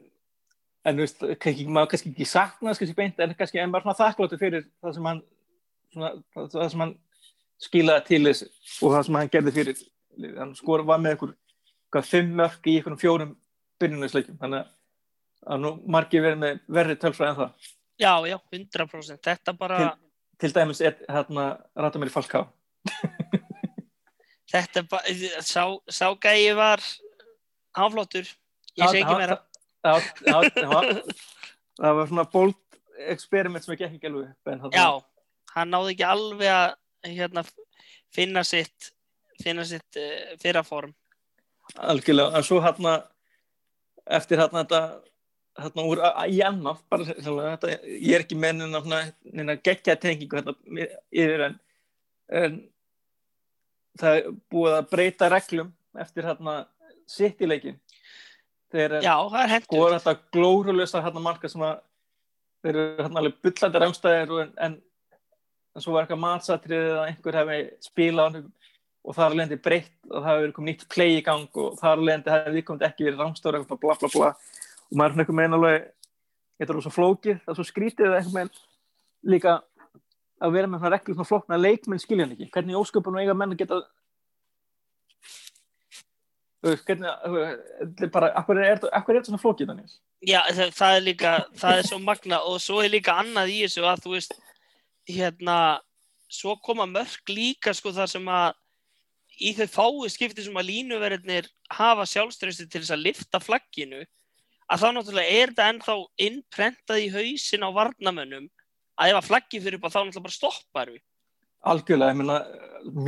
en 0.89 0.99
veist, 1.03 1.21
kannski, 1.43 1.65
maður 1.67 1.91
kannski 1.93 2.11
ekki 2.13 2.27
sakna 2.29 2.73
kannski 2.75 2.95
beint, 2.97 3.19
en 3.23 3.35
kannski 3.39 3.61
en 3.61 3.71
bara 3.73 3.85
svona 3.85 3.99
þakkláttu 3.99 4.39
fyrir 4.41 4.65
það 4.83 4.95
sem 4.97 5.09
hann 5.09 5.21
svona, 5.93 6.11
það, 6.35 6.69
sem 6.73 6.83
hann 6.85 6.95
skilaði 7.59 8.05
til 8.09 8.21
þess 8.29 8.43
og 8.83 8.93
það 8.95 9.05
sem 9.09 9.19
hann 9.19 9.31
gerði 9.35 9.55
fyrir 9.59 9.83
hann 10.39 10.53
skor 10.57 10.83
var 10.87 10.99
með 11.03 11.17
ykkur 11.17 11.33
hvað, 11.93 12.09
fimm 12.11 12.35
mörg 12.39 12.69
í 12.69 12.77
ykkur 12.81 12.97
fjórum 13.01 13.35
byrjunarleikjum 13.79 14.37
þannig 14.41 14.65
að- 14.65 14.75
nú 15.63 15.69
margir 15.87 16.21
verið 16.25 16.39
með 16.41 16.57
verri 16.67 16.95
tölfræði 16.99 17.29
en 17.31 17.37
það. 17.39 17.67
Já, 17.99 18.11
já, 18.27 18.35
100% 18.51 19.21
þetta 19.23 19.53
bara, 19.57 19.77
til 20.39 20.51
dæmis 20.55 20.81
er 20.83 20.97
hérna 21.09 21.45
Ratamir 21.79 22.11
Falká 22.11 22.41
þetta 24.51 24.81
er 24.81 24.87
bara 24.91 25.15
sá, 25.45 25.63
sá 25.89 26.07
gæi 26.21 26.53
var 26.57 26.81
áflottur, 27.79 28.27
ég 28.79 28.89
segi 28.91 29.03
ekki 29.03 29.17
meira 29.19 29.37
það, 29.85 30.07
það, 30.25 30.47
það, 30.59 31.01
það 31.79 31.97
var 31.99 32.09
svona 32.11 32.25
bold 32.33 32.57
experiment 33.09 33.63
sem 33.65 33.75
ekki 33.75 33.87
ekki 33.87 34.09
alveg 34.09 34.29
upp, 34.29 34.51
en 34.53 34.63
þarna- 34.63 34.79
já, 34.79 34.87
hann 35.55 35.71
náði 35.73 35.93
ekki 35.95 36.07
alveg 36.09 36.53
að 36.55 37.13
hérna, 37.17 37.43
finna 38.15 38.43
sitt 38.47 38.89
finna 39.39 39.63
sitt 39.67 39.99
uh, 40.01 40.33
fyrraform 40.41 40.91
algjörlega, 41.79 42.33
en 42.35 42.43
svo 42.43 42.59
hérna 42.63 42.97
eftir 44.09 44.41
hérna 44.41 44.65
þetta 44.65 44.81
hérna 45.59 45.85
úr 45.91 46.01
í 46.31 46.41
annaf 46.45 46.81
bara 46.91 47.05
sannlega, 47.07 47.55
þetta, 47.57 47.95
ég 47.99 48.15
er 48.17 48.23
ekki 48.25 48.37
með 48.39 48.59
neina 48.63 49.55
geggja 49.63 49.95
tengingu 49.99 50.39
hérna 50.39 50.55
yfir 51.11 51.45
en, 51.49 51.57
en 52.41 52.59
það 53.99 54.19
er 54.19 54.29
búið 54.51 54.77
að 54.77 54.89
breyta 54.93 55.29
reglum 55.33 55.71
eftir 55.99 56.27
hérna 56.27 56.59
sitt 57.09 57.41
í 57.43 57.49
leikin 57.49 57.79
þegar 58.73 59.05
já, 59.05 59.15
það 59.15 59.41
er 59.41 59.53
hendur 59.55 59.69
skora 59.69 59.99
þetta 59.99 60.35
glórulösa 60.35 61.01
hérna 61.05 61.23
marka 61.23 61.51
sem 61.51 61.65
að 61.65 61.81
þeir 62.63 62.75
eru 62.75 63.03
hérna 63.03 63.21
alveg 63.21 63.37
bullandi 63.45 63.81
rámstæðir 63.83 64.33
en, 64.43 64.53
en, 64.65 64.77
en 65.75 65.83
svo 65.83 65.95
var 65.95 66.05
eitthvað 66.05 66.23
matsatrið 66.23 66.89
að 66.95 67.05
einhver 67.07 67.39
hefði 67.39 67.59
spilað 67.85 68.39
og 68.39 69.15
það 69.15 69.25
er 69.25 69.37
lendi 69.39 69.59
breytt 69.63 69.93
og 70.09 70.17
það 70.17 70.33
hefur 70.33 70.55
komið 70.57 70.73
nýtt 70.73 70.89
play 70.91 71.15
í 71.17 71.23
gang 71.25 71.61
og 71.63 71.77
það 71.79 71.93
er 71.93 72.03
lendi 72.09 72.29
það 72.31 72.49
hefði 72.49 72.65
komið 72.67 72.89
ekki 72.89 73.07
verið 73.07 73.23
rámstæður 73.23 73.59
eitthvað 73.59 73.81
bla 73.85 73.95
bla 74.01 74.11
bla. 74.15 74.33
Og 74.89 74.99
maður 74.99 75.09
er 75.09 75.13
svona 75.13 75.23
eitthvað 75.23 75.39
meina 75.39 75.59
alveg 75.59 75.87
þetta 76.59 76.75
er 76.75 76.83
svo 76.83 76.93
flókið, 76.93 77.39
það 77.45 77.53
er 77.53 77.59
svo 77.59 77.67
skrítið 77.69 78.17
eitthvað 78.17 78.35
með 78.35 78.59
líka 79.33 79.55
að 80.39 80.55
vera 80.55 80.69
með 80.69 80.83
svona 80.83 80.93
reglur 80.95 81.17
svona 81.17 81.29
flókna 81.29 81.59
leikmenn 81.59 82.01
skilja 82.03 82.25
hann 82.25 82.35
ekki. 82.35 82.49
Hvernig 82.53 82.79
ósköpunum 82.79 83.21
eiga 83.23 83.35
menn 83.37 83.55
að 83.55 83.63
geta 83.63 83.79
þú 86.59 86.73
veist, 86.73 86.85
hvernig 86.87 87.09
er 87.09 88.11
bara, 88.13 88.31
er, 88.35 88.81
akkur 88.91 89.13
er 89.13 89.19
þetta 89.19 89.31
svona 89.31 89.41
flókið 89.41 89.71
þannig 89.71 89.93
Já, 90.27 90.39
það, 90.51 90.71
það 90.75 90.95
er 90.95 91.05
líka, 91.05 91.33
það 91.61 91.81
er 91.81 91.89
svo 91.89 91.99
magna 92.03 92.39
og 92.47 92.57
svo 92.63 92.81
er 92.83 92.91
líka 92.91 93.15
annað 93.21 93.53
í 93.53 93.59
þessu 93.63 93.85
að 93.87 94.03
þú 94.05 94.15
veist, 94.17 94.35
hérna, 95.09 95.57
svo 96.29 96.57
koma 96.63 96.87
mörg 96.89 97.31
líka 97.31 97.73
sko 97.75 97.93
þar 97.95 98.11
sem 98.11 98.31
að 98.33 98.49
í 99.39 99.53
þau 99.55 99.67
fáu 99.71 100.09
skipti 100.11 100.43
sem 100.43 100.57
að 100.59 100.67
línuverðinir 100.67 101.47
hafa 101.71 102.05
sjálfströsti 102.09 102.67
til 102.67 102.81
þess 102.81 102.95
að 102.95 103.05
lifta 103.07 103.39
flagginu, 103.41 104.01
að 104.69 104.81
þá 104.83 104.87
náttúrulega 104.93 105.37
er 105.37 105.53
þetta 105.53 105.69
ennþá 105.73 105.95
innprentað 106.27 107.03
í 107.05 107.11
hausin 107.13 107.63
á 107.63 107.69
varnamönnum 107.73 108.49
að 108.99 109.13
ef 109.13 109.21
að 109.21 109.29
flaggi 109.29 109.61
fyrir 109.63 109.79
upp 109.79 109.87
að 109.87 109.95
þá 109.95 109.99
náttúrulega 110.01 110.25
bara 110.27 110.35
stoppar 110.35 110.91
við. 110.91 111.03
algjörlega, 111.59 112.11
ég 112.11 112.19
meina 112.19 112.37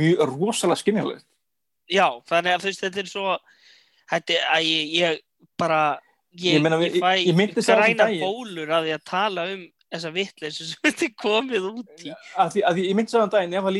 mjög 0.00 0.24
rosalega 0.32 0.80
skynjalegt 0.80 1.28
Já, 1.90 2.06
þannig 2.30 2.54
að 2.56 2.64
veist, 2.68 2.82
þetta 2.84 3.00
er 3.02 3.10
svo, 3.10 3.36
þetta 4.12 4.34
er 4.38 4.48
að 4.54 4.66
ég, 4.68 4.90
ég 5.00 5.20
bara, 5.58 5.80
ég, 6.38 6.56
Ég 6.56 6.62
meina, 6.64 6.78
ég, 6.82 6.94
ég- 6.96 7.02
fæ 7.02 7.12
ég 7.26 7.36
græna 7.98 8.08
bólur 8.22 8.70
að 8.78 8.86
að 8.98 9.04
tala 9.10 9.46
um 9.52 9.64
þessa 9.92 10.12
vitleysu 10.14 10.64
sem 10.70 10.80
þetta 10.86 11.04
er 11.04 11.14
komið 11.20 11.66
út 11.68 12.04
í. 12.06 12.12
að 12.40 12.52
því, 12.54 12.62
að 12.64 12.78
því 12.78 12.84
ég 12.88 12.96
myndi 12.96 13.12
sagði 13.12 13.26
um 13.26 13.32
daginn 13.34 13.56
ef 13.58 13.66
að 13.68 13.74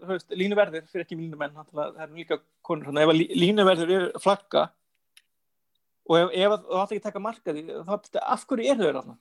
þú 0.00 0.08
veist, 0.10 0.32
línuverðir 0.40 0.86
fyrir 0.90 1.04
ekki 1.06 1.18
línumenn, 1.20 1.54
það 1.70 2.00
eru 2.06 2.16
líka 2.18 2.38
konur 2.66 2.88
svona, 2.88 3.04
ef 3.04 3.12
að 3.12 3.20
lí- 3.20 3.28
línuverðir 3.44 3.92
eru 3.98 4.08
að 4.10 4.24
flagga 4.24 4.64
og 6.10 6.16
ef, 6.18 6.32
ef 6.34 6.56
að 6.56 6.64
þú 6.66 6.80
átt 6.82 6.96
ekki 6.96 7.02
að 7.02 7.06
taka 7.06 7.22
marka 7.28 7.54
því, 7.54 7.62
þá 7.86 7.92
af 8.34 8.42
hverju 8.50 8.72
eru 8.72 8.82
þeir 8.88 8.98
þarna? 8.98 9.14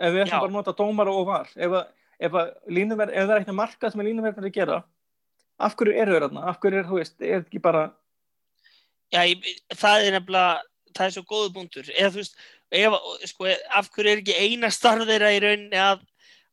Ef 0.00 0.14
við 0.14 0.22
ætlum 0.22 0.38
bara 0.38 0.50
að 0.52 0.56
nota 0.60 0.76
dómara 0.78 1.12
og 1.18 1.26
var 1.28 1.50
ef, 1.56 1.74
að, 1.80 1.90
ef, 2.28 2.36
að 2.44 2.52
línuverð, 2.78 3.10
ef 3.16 3.26
það 3.26 3.34
er 3.34 3.42
eitthvað 3.42 3.58
marka 3.58 3.90
sem 3.90 4.00
að 4.04 4.08
línuverðir 4.12 4.46
að 4.48 4.54
gera 4.60 4.78
af 5.66 5.76
hverju 5.78 5.96
eru 5.96 6.14
þeir 6.14 6.26
þarna? 6.26 6.44
Af 6.50 6.60
hverju 6.62 6.80
er, 6.80 6.86
þú 6.88 7.00
veist, 7.00 7.16
er 7.20 7.42
ekki 7.42 7.62
bara 7.62 7.88
Já, 9.10 9.24
ég, 9.26 9.46
það 9.74 10.06
er 10.06 10.14
nefnilega, 10.14 10.50
það 10.94 11.06
er 11.06 11.14
svo 11.16 11.24
góðu 11.26 11.50
búndur. 11.54 11.88
Eða 11.96 12.12
þú 12.14 12.20
veist, 12.20 12.36
ef, 12.80 12.96
sko, 13.32 13.48
af 13.78 13.90
hverju 13.94 14.12
er 14.12 14.22
ekki 14.22 14.36
eina 14.38 14.70
starf 14.74 15.08
þeirra 15.08 15.32
í 15.34 15.40
rauninni 15.42 15.80
að, 15.82 16.04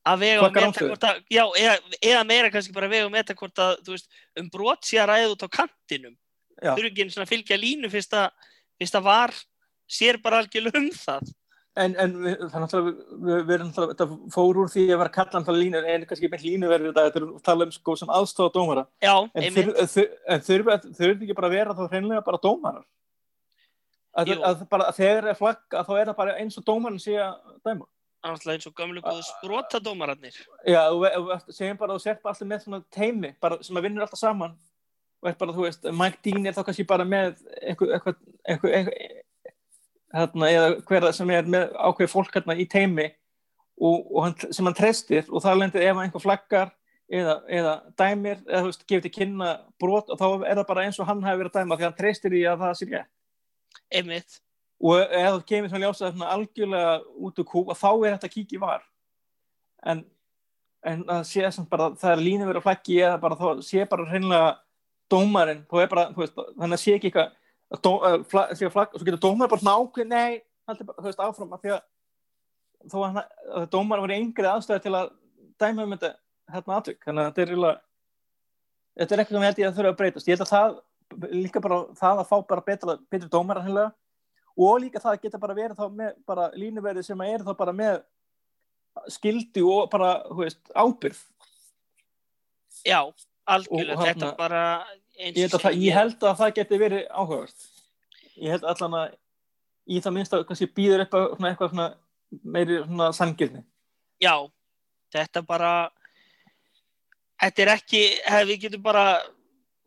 að 0.10 0.24
vega 0.24 0.45
og 0.47 0.58
rangstöðu. 0.58 0.89
hvort 0.93 1.05
að, 1.05 1.20
já, 1.34 1.43
eða, 1.62 1.76
eða 1.99 2.24
meira 2.32 2.53
kannski 2.53 2.74
bara 2.74 2.89
vega 2.89 3.05
og 3.05 3.14
meta 3.14 3.36
hvort 3.38 3.62
að, 3.62 3.76
þú 3.86 3.93
veist, 3.93 4.10
um 4.41 4.49
brot 4.53 4.89
sé 4.89 5.01
að 5.03 5.12
ræða 5.12 5.30
út 5.36 5.45
á 5.45 5.49
kantinum. 5.60 6.16
Já. 6.58 6.72
Þurfi 6.72 6.89
ekki 6.89 7.05
einu 7.05 7.14
svona 7.14 7.28
að 7.28 7.34
fylgja 7.36 7.60
línu 7.62 7.93
fyrst 7.93 8.18
að, 8.18 8.53
fyrst 8.82 8.97
að 8.97 9.08
var 9.12 9.36
sér 9.99 10.22
bara 10.24 10.41
algjörlega 10.41 10.82
um 10.82 10.89
það. 10.97 11.34
En, 11.78 11.93
en 12.01 12.13
við, 12.23 12.36
það 12.41 12.55
er 12.57 12.63
náttúrulega, 12.63 13.07
við, 13.28 13.41
við 13.47 13.53
erum 13.55 13.67
náttúrulega, 13.69 13.95
þetta 13.95 14.34
fór 14.34 14.59
úr 14.63 14.69
því 14.73 14.84
að 14.88 15.01
vera 15.03 15.13
kallan 15.17 15.45
það 15.45 15.59
línur, 15.61 15.88
en 15.93 16.05
kannski 16.09 16.30
með 16.32 16.45
línuverðir 16.47 16.88
þetta, 16.89 17.03
þetta 17.07 17.19
er 17.19 17.25
að 17.28 17.43
tala 17.45 17.67
um 17.67 17.73
sko 17.75 17.95
sem 17.99 18.13
aðstofa 18.17 18.53
dómara. 18.55 18.84
Já, 19.03 19.13
En, 19.28 19.43
einmitt. 19.43 19.82
en 20.34 20.45
þurfa, 20.47 20.78
þurfa 20.88 21.11
ekki 21.28 21.38
bara 21.38 21.51
að 21.51 21.57
vera 21.57 21.75
þá 21.78 21.84
hreinlega 21.91 22.23
bara 22.25 22.41
dómarar? 22.47 22.88
Að, 24.17 24.32
að, 24.41 24.63
bara, 24.71 24.88
að 24.89 24.97
þegar 24.97 25.30
er 25.30 25.38
flagga, 25.38 25.84
þá 25.86 25.93
er 25.99 26.09
það 26.09 26.17
bara 26.23 26.38
eins 26.41 26.57
og 26.57 26.65
dómarinn 26.65 27.03
sé 27.03 27.19
að 27.21 27.36
dæma. 27.67 27.86
Náttúrulega 28.25 28.57
eins 28.57 28.67
og 28.71 28.73
gömlu 28.80 29.03
góðu 29.05 29.28
sprotadómararnir. 29.28 30.39
Já, 30.65 30.82
og, 30.89 31.05
og, 31.05 31.30
og 31.36 31.53
segjum 31.53 31.78
bara 31.78 31.93
að 31.93 31.99
þú 31.99 32.05
sett 32.07 32.23
bara 32.23 32.34
alltaf 32.34 32.49
með 32.49 32.63
svona 32.65 32.82
teimi, 32.97 33.36
bara, 33.43 33.59
sem 33.61 33.78
að 33.78 33.86
vinnur 33.86 34.07
alltaf 34.07 34.23
saman 34.23 34.57
og 35.21 35.30
er 35.32 35.38
bara, 35.38 35.53
þú 35.53 35.63
veist, 35.65 35.86
Mike 35.97 36.19
Dean 36.25 36.45
er 36.45 36.57
þá 36.57 36.63
kannski 36.65 36.86
bara 36.89 37.05
með 37.07 37.38
eitthvað, 37.61 37.93
eitthvað, 37.95 38.17
eitthvað, 38.45 38.73
eitthvað 38.80 39.16
hérna, 40.14 40.49
eða 40.49 40.74
hverða 40.88 41.14
sem 41.16 41.32
er 41.36 41.47
með 41.49 41.76
ákveð 41.76 42.12
fólk 42.12 42.36
hérna 42.38 42.55
í 42.58 42.66
teimi 42.70 43.08
og, 43.78 44.08
og 44.12 44.20
hann, 44.26 44.36
sem 44.55 44.68
hann 44.68 44.78
treystir 44.78 45.28
og 45.30 45.43
það 45.43 45.62
lendir 45.62 45.86
ef 45.86 46.01
einhver 46.01 46.24
flaggar 46.24 46.74
eða, 47.08 47.38
eða 47.47 47.76
dæmir, 47.99 48.41
eða 48.47 48.64
þú 48.64 48.72
veist, 48.72 48.84
gefur 48.89 49.05
til 49.05 49.14
kynna 49.14 49.53
brot 49.82 50.12
og 50.12 50.20
þá 50.20 50.28
er 50.49 50.60
það 50.60 50.68
bara 50.72 50.84
eins 50.88 50.99
og 50.99 51.10
hann 51.10 51.24
hefur 51.26 51.43
verið 51.43 51.53
að 51.53 51.62
dæma 51.62 51.80
því 51.80 51.88
hann 51.88 51.97
treystir 52.01 52.36
í 52.36 52.43
að 52.47 52.66
það 52.66 52.76
sé 52.80 52.89
rétt 52.91 53.14
Einmitt. 53.93 54.38
og 54.82 55.01
ef 55.01 55.32
það 55.32 55.41
kemur 55.51 55.72
svona 55.72 55.86
ljósa 55.86 56.12
svona 56.12 56.36
algjörlega 56.36 56.93
út 57.28 57.41
úr 57.41 57.49
kú 57.51 57.66
og 57.66 57.78
þá 57.78 57.89
er 57.93 58.16
þetta 58.16 58.32
kík 58.34 58.55
í 58.58 58.62
var 58.62 58.86
en, 59.86 60.05
en 60.88 61.03
að 61.18 61.28
sé 61.30 61.51
sem 61.53 61.68
bara 61.70 61.91
það 61.99 62.16
er 62.16 62.24
línu 62.24 62.47
verið 62.47 62.62
að 62.62 62.68
flaggi 62.68 63.01
eða 63.01 63.20
bara 63.22 63.39
þá 63.39 63.66
sé 63.66 63.86
bara 63.89 64.08
hreinlega 64.10 64.55
dómarinn, 65.12 65.64
þá 65.70 65.82
er 65.82 65.91
bara, 65.91 66.08
þú 66.12 66.24
veist, 66.24 66.39
þannig 66.58 66.76
að 66.76 66.82
sé 66.82 66.95
ekki 66.97 67.12
eitthvað 67.12 67.36
að 67.74 67.89
að 68.07 68.53
sé 68.55 68.68
að 68.68 68.74
flagg, 68.76 68.93
og 68.93 68.99
svo 69.01 69.07
getur 69.07 69.24
dómarinn 69.24 69.51
bara 69.53 69.76
ákveð, 69.82 70.07
nei, 70.07 70.41
þú 70.68 71.03
veist, 71.07 71.20
áfram 71.20 71.53
af 71.57 71.61
því 71.63 71.74
að 71.76 71.82
þó 72.88 72.97
að, 73.03 73.20
að 73.59 73.68
dómarinn 73.74 74.05
var 74.05 74.13
í 74.15 74.20
yngri 74.22 74.47
aðstöðu 74.51 74.84
til 74.86 74.95
að 74.95 75.09
dæma 75.59 75.84
um 75.84 75.95
þetta 75.95 76.11
hérna 76.53 76.78
atvik, 76.80 76.99
þannig 77.03 77.24
að 77.24 77.30
þetta 77.32 77.41
er 77.43 77.51
eiginlega 77.51 77.80
þetta 78.97 79.13
er 79.15 79.22
eitthvað 79.24 79.36
sem 79.38 79.43
ég 79.43 79.49
held 79.51 79.61
ég 79.61 79.68
að 79.68 79.78
þurfa 79.78 79.91
að 79.93 79.97
breytast. 80.01 80.28
Ég 80.28 80.38
held 80.38 80.45
að 80.45 80.53
það, 80.53 80.78
líka 81.34 81.61
bara 81.63 81.80
það 81.99 82.22
að 82.22 82.30
fá 82.32 82.38
bara 82.51 82.63
betra, 82.68 82.95
betri 83.11 83.30
dómar 83.34 83.59
hennilega 83.61 83.91
og 84.57 84.80
líka 84.82 85.01
það 85.03 85.11
að 85.18 85.26
geta 85.28 85.41
bara 85.41 85.57
verið 85.57 85.78
þá 85.78 85.86
með 85.99 86.15
bara 86.26 86.47
línuverði 86.57 87.03
sem 87.05 87.22
að 87.22 87.34
eru 87.36 87.45
þá 87.49 87.57
bara 87.59 87.74
með 87.78 87.99
skildi 89.13 89.61
og 89.68 89.91
bara, 89.93 90.13
þú 90.32 90.39
veist, 90.41 90.63
ábyrð 90.74 91.20
Já, 92.88 92.99
algjörlega. 93.49 93.97
Þetta 94.05 94.26
þarna- 94.26 94.38
bara 94.38 94.63
ég 95.18 95.53
það, 95.53 95.80
ég 95.82 95.95
held 95.97 96.24
að 96.24 96.38
það 96.41 96.53
geti 96.59 96.82
verið 96.82 97.07
áhugavert. 97.09 97.72
Ég 98.38 98.53
held 98.53 98.68
allan 98.70 98.99
að 98.99 99.15
í 99.88 100.01
það 100.03 100.15
minnst 100.18 100.36
að 100.36 100.45
kannski 100.49 100.68
býður 100.76 101.05
upp 101.05 101.15
svona, 101.15 101.51
eitthvað 101.51 101.74
svona 101.74 101.88
meiri 102.43 102.82
svona 102.84 103.07
sangirni 103.15 103.63
Já, 104.20 104.34
þetta 105.13 105.43
bara 105.47 105.72
þetta 107.39 107.63
er 107.63 107.74
ekki 107.76 108.03
hef, 108.26 108.47
við 108.49 108.63
getum 108.65 108.84
bara 108.86 109.05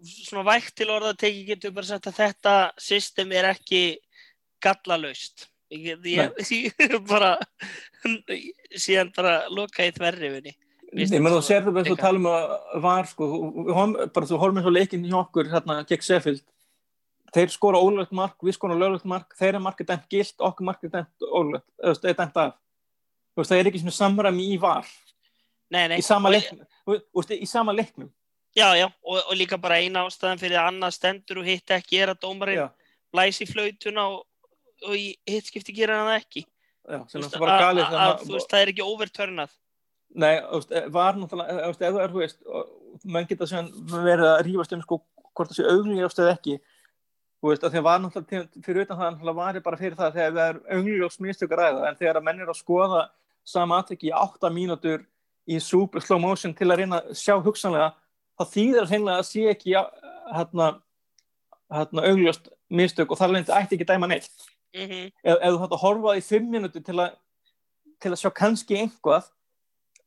svona 0.01 0.47
vægt 0.49 0.77
til 0.79 0.89
orða 0.95 1.13
tekið 1.19 1.55
getum 1.55 1.77
bara 1.77 1.91
sagt 1.91 2.09
að 2.09 2.21
þetta 2.23 2.55
system 2.81 3.35
er 3.37 3.51
ekki 3.51 3.83
gallalaust. 4.63 5.49
Ég, 5.71 6.01
ég, 6.07 6.33
ég 6.51 6.97
bara 7.07 7.37
síðan 8.75 9.13
bara 9.17 9.35
loka 9.53 9.87
í 9.87 9.93
þverrifinni 9.95 10.55
Ég 10.91 11.11
menn 11.23 11.33
þú 11.33 11.39
eins 11.39 11.77
og 11.77 11.77
líka. 11.87 11.97
tala 12.03 12.19
um 12.19 12.27
að 12.27 12.81
var 12.83 13.07
sko, 13.07 13.27
bara 14.15 14.27
þú 14.27 14.39
horfum 14.43 14.59
eins 14.59 14.67
og 14.67 14.75
leikinn 14.75 15.05
hjá 15.07 15.19
okkur 15.21 15.51
hérna 15.53 15.85
gegn 15.87 16.03
Seffield 16.03 16.43
þeir 17.35 17.53
skora 17.55 17.79
ólögt 17.79 18.11
mark, 18.13 18.35
við 18.43 18.57
skora 18.57 18.75
löglegt 18.75 19.05
mark 19.07 19.37
þeirra 19.39 19.61
mark 19.63 19.81
er 19.81 19.87
dæmt 19.93 20.09
gilt, 20.11 20.35
okkur 20.39 20.67
mark 20.67 20.83
er 20.83 20.91
dæmt 20.97 21.27
ólögt, 21.31 21.69
eða 21.79 22.17
dæmt 22.19 22.37
af 22.43 22.57
þú 23.37 23.39
veist, 23.45 23.53
það 23.53 23.61
er 23.61 23.71
ekki 23.71 23.83
svona 23.85 23.99
samræmi 24.01 24.49
í 24.51 24.57
var 24.59 24.87
nei, 25.71 25.87
nei. 25.93 25.99
í 25.99 26.03
sama 26.03 26.33
leiknum 26.35 26.67
veist, 26.91 27.31
í 27.39 27.47
sama 27.47 27.73
leiknum 27.77 28.11
Já, 28.51 28.75
já, 28.75 28.89
og, 29.07 29.21
og 29.31 29.37
líka 29.39 29.55
bara 29.63 29.77
eina 29.79 30.03
ástæðan 30.09 30.41
fyrir 30.41 30.59
að 30.59 30.73
annað 30.73 30.95
stendur 30.97 31.39
og 31.39 31.47
hitt 31.47 31.71
ekki 31.71 32.01
er 32.03 32.11
að 32.11 32.19
dómarinn 32.25 32.59
Já. 32.59 32.65
blæs 33.15 33.39
í 33.45 33.47
flautuna 33.47 34.09
og, 34.11 34.25
og 34.89 34.97
hitt 34.99 35.47
skipti 35.47 35.71
gera 35.77 36.01
hann 36.01 36.17
ekki. 36.17 36.43
Já, 36.83 36.99
Þú 37.13 37.21
veist, 37.21 37.37
að- 37.39 37.79
að- 37.79 37.95
að, 37.95 38.25
þú 38.25 38.35
veist, 38.35 38.49
það 38.51 38.65
er 38.65 38.73
ekki 38.73 38.83
overturnað. 38.89 39.53
Nei, 40.11 40.41
veist, 40.51 40.73
var 40.91 41.15
náttúrulega, 41.19 41.69
veist, 41.71 41.83
ef 41.87 41.95
þú 41.95 42.01
er, 42.03 42.11
þú 42.11 42.19
veist, 42.19 42.41
menn 43.07 43.29
geta 43.31 43.47
síðan 43.47 43.69
verið 43.93 44.27
að 44.27 44.43
rífast 44.49 44.75
um 44.75 44.83
sko 44.83 44.99
hvort 45.39 45.53
það 45.53 45.59
sé 45.61 45.65
augljóst 45.71 46.19
eða 46.19 46.35
ekki, 46.35 46.57
þú 47.39 47.53
veist, 47.53 47.63
að 47.65 47.71
því 47.71 47.79
að 47.81 47.87
var 47.87 48.01
náttúrulega 48.03 48.65
fyrir 48.67 48.83
utan 48.85 48.99
það, 48.99 49.13
náttúrulega 49.15 49.39
var 49.39 49.55
ég 49.55 49.67
bara 49.69 49.79
fyrir 49.79 49.97
það 50.01 50.19
þegar 50.19 50.35
það 50.35 50.49
er 50.49 50.57
augljóst 50.77 51.23
mistök 51.23 51.55
að 51.55 51.63
ræða, 51.63 51.87
en 51.87 51.99
þegar 52.01 52.19
að 52.19 52.27
menn 52.27 52.43
er 52.43 52.51
að 52.51 52.59
skoða 52.59 53.03
sama 53.47 53.79
atveki 53.81 54.11
í 54.11 54.15
átta 54.19 54.51
mínútur 54.51 55.07
í 55.47 55.61
super 55.63 56.03
slow 56.03 56.21
motion 56.23 56.55
til 56.59 56.69
að 56.71 56.83
reyna 56.83 57.01
að 57.01 57.15
sjá 57.23 57.35
hugsanlega, 57.39 57.95
þýðir 58.41 58.83
það 58.83 58.91
hreinlega 58.91 59.23
að 59.23 59.29
sé 59.31 59.47
ekki 59.55 59.71
hérna, 60.35 60.67
hérna 61.71 62.09
augljóst 62.11 62.51
mistök 62.71 63.15
og 63.15 63.19
þar 63.21 63.37
lendi 63.37 63.55
ætti 63.55 63.79
ekki 63.79 63.87
dæma 63.87 64.11
neitt. 64.11 64.35
Mm 64.75 64.87
ef, 65.23 65.37
ef 65.39 65.51
þú 65.55 65.59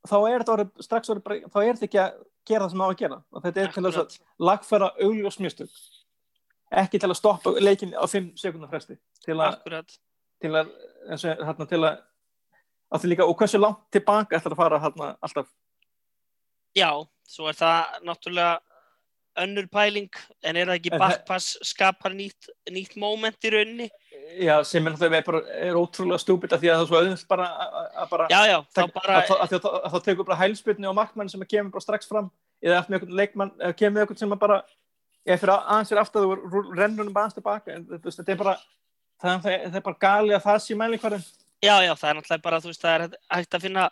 þá 0.10 0.16
er 0.30 0.46
þetta 0.46 0.86
strax 0.86 1.12
orðið 1.14 1.50
þá 1.50 1.60
er 1.64 1.76
þetta 1.76 1.90
ekki 1.90 2.02
að 2.04 2.22
gera 2.50 2.66
það 2.66 2.72
sem 2.74 2.84
á 2.84 2.88
að 2.88 2.96
gera. 3.02 3.20
Og 3.32 3.44
þetta 3.44 3.62
er 3.64 3.76
til 3.76 3.84
þess 3.88 4.02
að 4.04 4.48
lagfæra 4.50 4.90
augljós 5.00 5.40
mistök. 5.40 5.84
Ekki 6.84 7.00
til 7.00 7.12
að 7.12 7.20
stoppa 7.20 7.54
leikin 7.62 7.94
á 7.94 8.04
fimm 8.10 8.32
sekundar 8.40 8.72
fresti. 8.72 8.98
Til 9.24 9.38
að, 9.38 9.62
til 10.42 10.56
að, 10.58 10.74
eins 11.08 11.24
og, 11.30 11.46
hérna, 11.48 11.70
til 11.70 11.84
að 11.84 12.02
að 12.94 13.08
líka, 13.10 13.26
og 13.26 13.38
hversu 13.40 13.60
langt 13.62 13.82
tilbaka 13.94 14.38
ætlar 14.38 14.54
að 14.54 14.60
fara 14.60 14.80
hérna 14.84 15.10
alltaf? 15.24 15.50
Já, 16.78 16.90
svo 17.30 17.50
er 17.50 17.58
það 17.58 18.00
náttúrulega 18.06 18.60
önnur 19.44 19.68
pæling, 19.74 20.12
en 20.46 20.58
er 20.58 20.70
það 20.70 20.78
ekki 20.78 20.92
það- 20.94 21.04
backpass 21.04 21.58
skapar 21.66 22.14
nýtt, 22.14 22.50
nýtt 22.70 22.98
moment 22.98 23.38
í 23.42 23.54
rauninni? 23.54 23.90
Já, 24.44 24.56
sem 24.66 24.88
er, 24.88 25.24
bara, 25.26 25.42
er 25.68 25.78
ótrúlega 25.80 26.20
stúpid 26.22 26.54
að 26.56 26.64
því 26.64 26.70
að 26.72 26.76
það 26.78 26.84
er 26.84 26.88
svo 26.90 27.00
auðvitað 27.00 27.28
bara 27.34 27.48
að- 27.66 27.98
að 28.04 28.10
bara 28.14 28.28
Já, 28.32 28.40
já, 28.50 28.58
þá 28.76 28.82
bara, 28.94 29.18
að, 29.18 29.32
að, 29.32 29.42
að, 29.42 29.54
að, 29.54 29.84
að 29.84 29.92
þá 29.94 30.00
tekur 30.08 30.28
bara 30.30 30.40
hælspilni 30.44 30.88
og 30.90 30.96
markmann 30.98 31.30
sem 31.30 31.46
kemur 31.46 31.72
bara 31.76 31.86
strax 31.86 32.08
fram 32.10 32.32
eða 32.64 32.80
eftir 32.80 32.94
með 32.94 33.00
einhvern 33.02 33.18
leikmann 33.22 33.52
eða 33.60 33.78
kemur 33.82 33.96
með 33.98 34.06
einhvern 34.06 34.22
sem 34.24 34.36
að 34.38 34.42
bara 34.46 34.58
eða 35.26 35.40
fyrir 35.44 35.54
að- 35.54 35.68
aðeins 35.76 35.90
fyrir 35.94 36.02
aftur 36.04 36.28
og 36.34 36.74
rennur 36.78 37.08
um 37.08 37.14
aðeins 37.22 37.38
tilbaka 37.38 37.78
þú 37.80 38.12
þetta 38.18 38.32
er 38.36 38.42
bara 38.44 38.56
það, 39.24 39.42
það, 39.44 39.58
það 39.70 39.80
er 39.82 39.88
bara 39.90 40.02
gali 40.08 40.34
að 40.38 40.46
það 40.50 40.60
sé 40.68 40.76
mælikvarðin 40.84 41.26
já, 41.64 41.76
já, 41.88 41.94
það 41.96 42.10
er 42.10 42.18
náttúrulega 42.20 42.44
bara, 42.44 42.60
þú 42.64 42.72
veist, 42.74 42.82
það 42.84 42.96
er 43.08 43.18
hægt 43.38 43.56
að 43.60 43.66
finna 43.68 43.90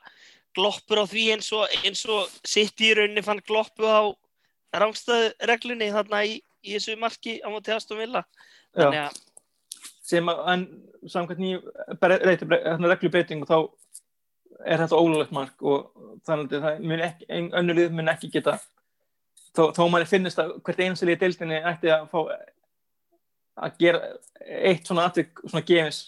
gloppur 0.57 0.99
á 0.99 1.05
því 1.07 1.25
eins 1.36 1.51
og, 1.55 1.75
eins 1.88 2.01
og 2.11 2.27
sitt 2.43 2.82
í 2.84 2.89
rauninni 2.97 3.23
fann 3.23 3.39
gloppu 3.47 3.88
á 3.88 4.01
rángstæðu 4.75 5.29
reglunni 5.47 5.88
þarna 5.91 6.23
í, 6.27 6.38
í 6.63 6.75
þessu 6.75 6.97
marki 6.99 7.38
á 7.43 7.47
móti 7.51 7.71
Aston 7.75 7.99
Villa. 7.99 8.21
Þannig 8.75 8.99
að, 9.05 9.19
sem 10.12 10.30
að 10.32 10.41
en 10.53 10.66
samkvæmt 11.12 11.41
nýjum 11.41 11.64
reglubeiting 12.91 13.45
þá 13.49 13.55
er 14.62 14.84
þetta 14.84 14.99
ólulegt 15.01 15.34
mark 15.34 15.64
og 15.66 15.88
þannig 16.28 16.51
að 16.59 16.66
það 16.68 16.84
mun 16.91 17.03
ekki, 17.07 17.28
lið 17.80 17.95
mun 17.97 18.12
ekki 18.14 18.30
geta 18.36 18.57
þó, 19.57 19.72
þó 19.74 19.84
manni 19.89 20.09
finnist 20.09 20.39
að 20.43 20.53
hvert 20.68 20.84
í 21.16 21.18
deildinni 21.24 21.62
ætti 21.72 21.89
að 21.95 22.05
fá 22.12 22.20
að 23.62 23.80
gera 23.82 24.01
eitt 24.70 24.88
svona 24.88 25.07
atvik 25.09 25.41
svona 25.47 25.66
gefins 25.68 26.03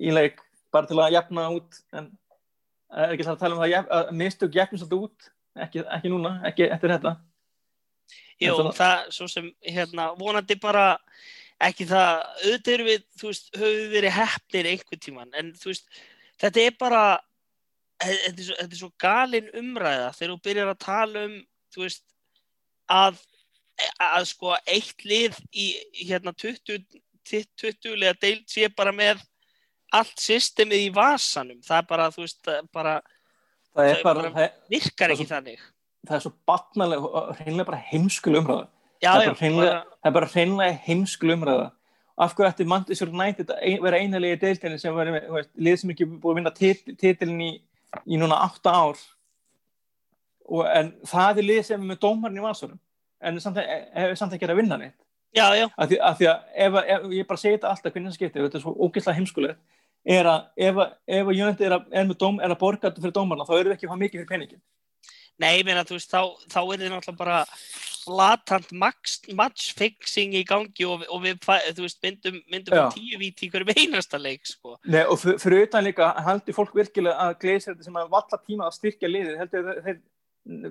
í 0.00 0.12
leik 0.14 0.38
bara 0.72 0.86
til 0.88 1.00
að 1.02 1.16
jafna 1.16 1.48
út 1.56 1.80
en 1.98 2.06
það 2.90 3.02
er 3.04 3.12
ekki 3.16 3.26
það 3.26 3.34
að 3.34 3.42
tala 3.42 3.56
um 3.56 3.60
það 3.60 3.66
að, 3.66 3.74
jafn- 3.74 3.92
að 3.98 4.12
mistök 4.22 4.56
jafnist 4.60 4.86
alltaf 4.86 5.04
út 5.08 5.28
ekki, 5.66 5.82
ekki 5.98 6.10
núna, 6.12 6.30
ekki 6.48 6.68
eftir 6.70 6.92
þetta. 6.94 7.12
En 8.40 8.54
svona- 8.54 8.72
það, 8.78 9.02
svo 9.18 9.26
sem, 9.28 9.50
hérna, 9.66 10.06
vonandi 10.18 10.56
bara 10.62 10.84
ekki 11.66 11.86
það, 11.90 12.12
auðvitað 12.44 12.74
erum 12.74 12.88
við, 12.90 13.02
þú 13.20 13.30
veist, 13.30 13.50
höfum 13.56 13.74
við 13.80 13.90
verið 13.96 14.14
heppnir 14.16 14.68
einhvern 14.70 15.02
tíman, 15.06 15.34
en 15.40 15.50
þú 15.60 15.72
veist, 15.72 15.90
þetta 16.40 16.62
er 16.64 16.76
bara, 16.80 17.02
þetta 18.00 18.30
er 18.40 18.46
svo, 18.46 18.56
þetta 18.60 18.76
er 18.76 18.80
svo 18.80 18.90
galin 19.04 19.50
umræða 19.60 20.06
þegar 20.16 20.32
þú 20.34 20.38
byrjar 20.48 20.72
að 20.72 20.80
tala 20.86 21.24
um, 21.28 21.34
þú 21.74 21.84
veist, 21.84 22.04
að, 22.90 23.20
að 24.08 24.28
sko 24.32 24.54
eitt 24.64 25.04
lið 25.08 25.36
í 25.52 25.66
hérna 26.08 26.32
20, 26.32 26.80
20 27.30 27.94
liða 28.00 28.16
deild 28.24 28.48
sé 28.50 28.68
bara 28.72 28.92
með 28.96 29.20
allt 29.94 30.16
systemið 30.22 30.86
í 30.86 30.90
vasanum, 30.94 31.60
það 31.66 31.82
er 31.82 31.86
bara, 31.92 32.08
þú 32.14 32.24
veist, 32.24 32.52
bara 32.72 32.96
það 33.04 33.16
Það 33.90 34.02
bara, 34.02 34.30
bara- 34.34 34.50
virkar 34.72 35.10
Það 35.10 35.14
ekki 35.14 35.24
svo- 35.28 35.34
þannig. 35.36 35.60
það 36.08 36.16
er 36.16 36.22
svo 36.24 36.32
batnalega 36.48 37.20
hreinlega 37.38 37.68
bara 37.68 37.84
heimskul 37.92 38.32
umræða 38.40 38.64
Já, 39.00 39.10
það 39.14 39.22
er 39.26 39.36
hreinlega, 39.40 39.70
bara, 39.76 39.84
það 40.00 40.10
er 40.10 40.16
bara 40.18 40.30
hreinlega 40.34 40.78
heimskul 40.86 41.30
umræða 41.36 41.68
af 42.20 42.34
hverju 42.36 42.50
ætti 42.50 42.66
Manchester 42.68 43.08
United 43.08 43.52
að 43.54 43.78
vera 43.86 44.00
einalegi 44.02 44.36
í 44.36 44.40
deildinni 44.42 44.78
sem 44.82 44.92
var 44.94 45.08
lið 45.56 45.78
sem 45.80 45.92
ekki 45.94 46.04
búið 46.10 46.34
að 46.34 46.38
vinna 46.40 46.52
tit, 46.52 46.82
titilin 47.00 47.40
í, 47.46 47.50
í 48.04 48.18
núna 48.20 48.36
átta 48.44 48.74
ár? 48.76 49.00
Og, 50.50 50.64
en 50.66 50.90
það 51.06 51.40
er 51.40 51.46
lið 51.48 51.62
sem 51.68 51.80
er 51.80 51.88
með 51.92 52.00
dómarinn 52.02 52.40
í 52.40 52.44
vasunum 52.44 52.80
en 53.22 53.40
samt, 53.40 53.60
samt 54.18 54.32
ekki 54.36 54.44
verið 54.46 54.56
að 54.56 54.60
vinna 54.62 54.78
neitt. 54.80 54.96
Já, 55.36 55.46
já, 55.54 55.66
af 55.78 55.88
því, 55.90 55.98
af 56.02 56.16
því 56.18 56.26
að 56.26 56.38
ef, 56.66 56.76
ef, 56.96 57.02
ég 57.14 57.26
bara 57.28 57.38
segi 57.40 57.54
þetta 57.56 57.68
alltaf 57.70 57.92
hvernig 57.94 58.10
það 58.10 58.16
skiptir, 58.18 58.44
þetta 58.48 58.58
er 58.58 58.62
svo 58.64 58.72
ógeðslega 58.82 59.18
heimskulegt 59.20 59.60
er 60.10 60.26
að 60.26 60.40
ef, 60.66 60.80
að- 60.82 60.94
ef 61.20 61.28
að 61.30 61.40
United 61.44 61.66
er 61.68 61.74
að, 61.76 61.84
er, 61.92 62.06
með 62.08 62.18
dóm, 62.24 62.40
er 62.42 62.50
að 62.54 62.58
borga 62.64 62.90
fyrir 62.96 63.14
dómarna 63.14 63.46
þá 63.46 63.52
eru 63.60 63.68
við 63.70 63.76
ekki 63.76 63.86
að 63.86 63.92
fá 63.92 64.00
mikið 64.00 64.18
fyrir 64.22 64.30
peningin 64.32 64.62
nei, 65.40 65.54
ég 65.60 65.66
meina, 65.68 65.82
þú 65.88 65.96
veist, 65.96 66.12
þá, 66.12 66.20
þá 66.52 66.58
er 66.62 66.82
þið 66.84 66.92
náttúrulega 66.94 67.20
bara 67.22 67.38
blatant 68.10 68.70
max, 68.80 69.18
match 69.36 69.74
fixing 69.78 70.32
í 70.38 70.44
gangi 70.48 70.86
og, 70.88 71.02
og 71.12 71.20
við, 71.24 71.36
þú 71.76 71.84
veist, 71.84 71.98
myndum, 72.04 72.38
myndum 72.52 72.78
á 72.80 72.88
tíu 72.94 73.18
víti 73.20 73.46
í 73.46 73.50
hverjum 73.52 73.72
einasta 73.76 74.18
leik, 74.20 74.46
sko. 74.48 74.76
Nei, 74.90 75.02
og 75.04 75.20
fyr- 75.20 75.38
fyrir 75.42 75.66
utan 75.68 75.84
líka 75.86 76.08
haldi 76.26 76.54
fólk 76.56 76.72
virkilega 76.78 77.28
að 77.28 77.36
gleysir 77.44 77.74
þetta 77.74 77.86
sem 77.88 78.00
að 78.00 78.10
valla 78.16 78.40
tíma 78.46 78.66
að 78.70 78.76
styrkja 78.78 79.10
liðið 79.12 79.38
heldur 79.42 79.70
þeir, 79.84 80.00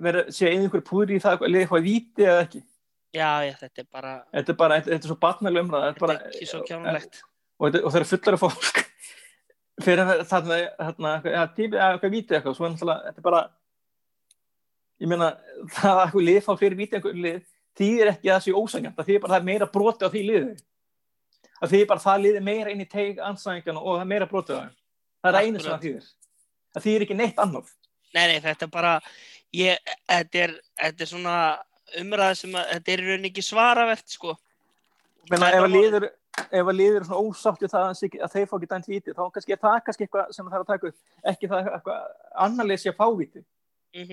vera 0.08 0.26
sé 0.34 0.50
einhver 0.50 0.84
púri 0.90 1.20
í 1.20 1.24
það 1.24 1.46
liðið 1.46 1.66
eitthvað 1.68 1.86
víti 1.90 2.26
eða 2.28 2.44
ekki 2.48 2.64
Já, 3.10 3.30
já, 3.42 3.54
þetta 3.58 3.82
er 3.82 3.88
bara, 3.90 4.10
þetta 4.36 4.52
er 4.54 4.58
bara, 4.58 4.76
þetta, 4.78 4.90
þetta 4.94 5.08
er 5.08 5.10
svo 5.10 5.62
umræða 5.64 5.86
þetta 5.86 5.88
er 5.88 5.94
þetta 5.94 6.04
bara, 6.06 6.18
er 6.20 6.34
ekki 6.36 6.50
svo 6.50 6.60
kjánulegt. 6.68 7.22
og, 7.58 7.64
þetta- 7.70 7.84
og 7.86 7.94
þeir 7.96 8.02
eru 8.04 8.10
fullar 8.12 8.36
af 8.38 8.44
fólk 8.44 8.82
fyrir 9.86 10.02
að 10.04 10.10
vera 10.12 10.26
þarna 10.34 10.58
þarna, 10.82 11.14
ja, 11.34 11.46
tími, 11.56 11.78
eða 11.80 11.88
eitthvað 11.96 12.14
víti 12.18 12.36
eitthvað 12.38 12.58
svo 12.60 12.68
er 12.68 12.74
náttúrulega, 12.76 13.06
þetta 13.10 13.24
er 13.24 13.28
bara 13.30 13.42
ég 15.00 15.12
meina, 15.12 15.30
það 15.78 15.94
að 15.94 16.04
eitthvað 16.06 16.28
lið 16.30 16.42
fá 16.46 16.52
fyrir 16.60 16.80
víti 16.80 16.98
eitthvað 16.98 17.22
lið, 17.28 17.40
þýðir 17.80 18.12
ekki 18.14 18.30
að 18.30 18.36
það 18.36 18.44
sé 18.46 18.58
ósangjant 18.58 18.98
það 18.98 19.10
þýðir 19.10 19.24
bara 19.24 19.32
að 19.32 19.38
það 19.38 19.42
er 19.42 19.50
meira 19.52 19.70
broti 19.74 20.06
á 20.06 20.10
því 20.10 20.26
liði. 20.28 20.58
Það 21.60 21.74
þýðir 21.74 21.90
bara 21.92 22.00
að 22.00 22.08
það 22.08 22.22
liði 22.26 22.44
meira 22.44 22.74
inn 22.74 22.84
í 22.84 22.90
teig 22.90 23.24
ansæðingan 23.24 23.80
og 23.80 23.90
það 23.94 24.04
er 24.04 24.12
meira 24.14 24.30
broti 24.30 24.56
á 24.56 24.60
það 24.60 24.76
það 25.24 25.38
er 25.40 25.48
einu 25.48 25.64
sem 25.64 25.72
það 25.72 25.86
þýðir. 25.86 26.12
Það 26.74 26.86
þýðir 26.86 27.06
ekki 27.06 27.18
neitt 27.20 27.42
annað. 27.44 27.74
Nei, 28.10 28.24
nei, 28.32 28.38
þetta 28.44 28.66
er 28.66 28.72
bara, 28.74 28.94
ég, 29.56 29.92
þetta 30.10 30.44
er, 30.46 30.54
þetta 30.84 31.06
er 31.06 31.12
svona 31.12 31.36
umræða 32.00 32.38
sem 32.40 32.56
að, 32.58 32.72
þetta 32.76 32.94
er 32.94 33.04
í 33.04 33.10
rauninni 33.10 33.32
ekki 33.32 33.46
svaravert, 33.46 34.08
sko. 34.10 34.36
Menna, 35.30 35.50
er 35.50 35.60
ef 35.60 35.64
að 35.64 35.68
bara 35.68 35.76
liður 35.76 36.10
ef 36.40 36.70
að 36.72 36.78
liður 36.78 37.02
er 37.02 37.08
svona 37.08 37.22
ósátt 37.28 37.64
við 37.64 37.72
það 37.74 37.88
að, 37.90 38.18
að 38.24 38.36
þeir 38.36 38.46
fá 38.48 38.54
ekki 38.58 38.70
dænt 38.72 38.86
víti 38.88 39.14
þá 39.16 39.24
kannski 39.36 39.54
er 39.56 39.60
það 39.60 39.80
kannski 39.86 40.06
eitthvað 40.06 40.30
sem 40.36 40.46
það 40.46 40.58
er 40.58 40.64
að 40.64 40.70
taka 40.70 40.92
upp. 40.92 41.00
Ekki 41.32 41.50
það 41.52 41.72
eitthvað 41.74 42.06
annarlega 42.46 42.84
sé 42.84 42.94
að 42.94 43.00
fá 43.02 43.08
víti. 43.20 43.44
Mm 43.98 44.06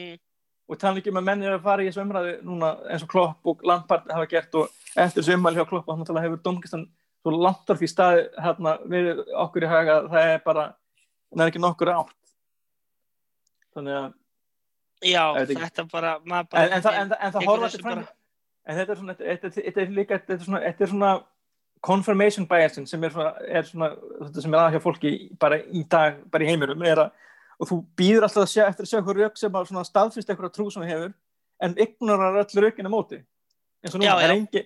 og 0.69 0.79
tala 0.83 0.99
ekki 1.01 1.12
um 1.12 1.21
að 1.21 1.27
menn 1.29 1.43
er 1.47 1.55
að 1.57 1.62
fara 1.67 1.83
í 1.85 1.89
þessu 1.91 2.03
umræðu 2.03 2.33
núna 2.47 2.73
eins 2.91 3.05
og 3.07 3.11
Klopp 3.12 3.47
og 3.53 3.61
Lampard 3.67 4.09
hafa 4.11 4.27
gert 4.31 4.55
og 4.59 4.71
eftir 4.97 5.23
þessu 5.23 5.37
umræðu 5.39 5.61
hjá 5.61 5.69
Klopp 5.71 5.87
þá 5.87 5.95
hefur 6.25 6.43
domkistan 6.43 6.87
svo 7.23 7.33
orð 7.35 7.43
því 7.81 7.89
staði 7.91 8.25
hérna, 8.43 8.77
við 8.87 9.23
okkur 9.45 9.67
í 9.67 9.71
haga 9.71 9.97
það 10.11 10.31
er 10.35 10.43
bara, 10.47 10.64
það 11.35 11.45
er 11.47 11.51
ekki 11.53 11.62
nokkur 11.62 11.91
átt. 11.95 12.14
Þannig 13.77 13.97
að 14.01 14.12
Já, 15.07 15.23
þetta 15.37 15.85
bara, 15.93 16.12
bara... 16.25 16.47
en, 16.57 16.73
en, 16.73 16.83
það- 16.83 16.95
en, 17.01 17.09
það- 17.11 17.19
en 17.21 17.33
það 17.33 17.41
tekur 17.41 17.51
horfa 17.53 17.67
þessu 17.67 17.77
til 17.77 17.85
fram 17.87 17.99
bara- 18.01 18.14
en 18.67 18.79
þetta 18.79 18.93
er 18.95 19.01
svona 19.01 19.17
þetta, 19.19 19.51
er 19.83 19.91
líka 19.97 20.19
þetta 20.19 20.33
er 20.37 20.45
svona, 20.47 20.61
þetta 20.64 20.85
er 20.87 20.93
svona 20.93 21.11
confirmation 21.87 22.47
biasin 22.49 22.87
sem 22.89 23.05
er 23.05 23.12
svona, 23.14 23.33
er 23.47 23.62
svona 23.69 23.91
þetta 24.23 24.43
sem 24.47 24.55
er 24.57 24.62
að 24.62 24.73
hjá 24.77 24.81
fólki 24.87 25.12
bara 25.39 25.59
í 25.61 25.83
dag 25.93 26.23
bara 26.33 26.47
í 26.47 26.49
heiminum 26.49 26.83
er 26.89 27.03
að 27.05 27.11
og 27.61 27.69
þú 27.71 27.77
býður 27.97 28.27
alltaf 28.27 28.43
að 28.45 28.51
sjá, 28.53 28.63
eftir 28.69 28.85
að 28.87 28.91
sjá 28.91 28.99
eitthvað 29.01 29.21
rauk 29.23 29.39
sem 29.41 29.59
að 29.81 29.89
staðfyrst 29.91 30.31
eitthvað 30.33 30.55
trú 30.57 30.67
sem 30.71 30.83
þú 30.85 30.89
hefur 30.91 31.13
en 31.67 31.77
ignorar 31.81 32.41
öll 32.43 32.63
raukina 32.67 32.93
móti 32.93 33.21
eins 33.85 33.95
og 33.95 34.01
núna, 34.01 34.09
Já, 34.09 34.15
það 34.17 34.25
er 34.27 34.33
já. 34.33 34.37
engi 34.41 34.63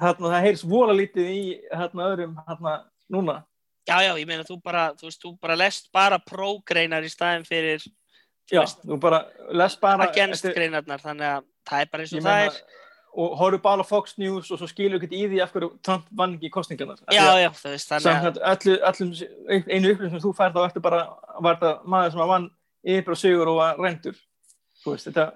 þarna, 0.00 0.30
það 0.34 0.44
heyrs 0.46 0.64
vola 0.70 0.94
lítið 0.94 1.30
í 1.34 1.40
þarna 1.72 2.10
öðrum 2.10 2.36
þarna 2.46 2.74
núna 3.10 3.36
Já, 3.88 3.96
já, 4.04 4.12
ég 4.20 4.26
meina, 4.28 4.44
þú 4.46 4.60
bara, 4.62 4.82
þú 4.94 5.08
veist, 5.08 5.22
þú 5.24 5.30
bara 5.40 5.56
lest 5.58 5.88
bara 5.90 6.18
prógreinar 6.22 7.02
í 7.02 7.08
staðin 7.10 7.46
fyrir, 7.48 7.82
já, 8.52 8.60
veist, 8.60 8.84
þú 8.86 8.98
bara 9.02 9.22
les 9.56 9.74
bara 9.80 10.06
against 10.06 10.44
eftir- 10.44 10.54
greinarnar, 10.54 11.00
þannig 11.02 11.26
að 11.26 11.46
það 11.66 11.80
er 11.80 11.88
bara 11.90 12.04
eins 12.04 12.12
og 12.14 12.22
það 12.28 12.42
er. 12.44 12.58
Og 13.14 13.36
horfum 13.40 13.62
bara 13.64 13.82
Fox 13.86 14.16
News 14.18 14.50
og 14.54 14.58
svo 14.60 14.68
skilur 14.70 15.00
ekki 15.02 15.18
í 15.18 15.26
því 15.32 15.40
af 15.42 15.52
hverju 15.52 15.70
Trump 15.82 16.04
vann 16.16 16.36
ekki 16.38 16.50
kostningarnar 16.54 17.00
Já, 17.10 17.24
að- 17.26 17.42
já, 17.42 17.50
þú 17.58 17.70
veist, 17.74 17.88
þannig 17.90 18.26
að, 18.30 18.40
einu 19.74 19.92
upplýsing 19.94 20.10
sem 20.14 20.22
þú 20.24 20.34
fær 20.38 20.52
þá 20.54 20.60
ertu 20.68 20.80
bara, 20.84 21.00
var 21.42 21.56
þetta 21.58 21.72
maður 21.84 22.10
sem 22.14 22.20
að 22.24 22.30
vann 22.34 22.50
yfir 22.86 23.10
og 23.16 23.18
sigur 23.18 23.48
og 23.50 23.56
var 23.60 23.80
reyndur 23.82 24.16
þú 24.84 24.94
veist, 24.96 25.08
þetta 25.10 25.30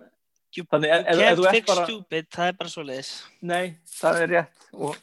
You, 0.55 0.63
Þannig 0.71 0.87
you 0.87 1.23
ef 1.27 1.39
can't 1.43 1.51
fix 1.51 1.67
bara- 1.67 1.85
stupid, 1.89 2.27
það 2.31 2.47
er 2.47 2.53
bara 2.61 2.71
svo 2.71 2.83
leiðis. 2.87 3.09
nei, 3.43 3.75
það 3.91 4.21
er 4.23 4.29
rétt 4.31 4.69
og, 4.73 4.97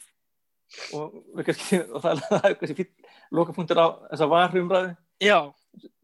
og 0.96 1.42
kannski 1.44 1.80
og 1.92 1.98
það, 2.06 2.22
það 2.30 2.46
er 2.48 2.56
kannski 2.62 2.78
fýtt 2.78 3.10
lokapunktur 3.36 3.82
á 3.84 3.88
þessa 4.14 4.28
varumræðu. 4.32 4.94
Já, 5.28 5.38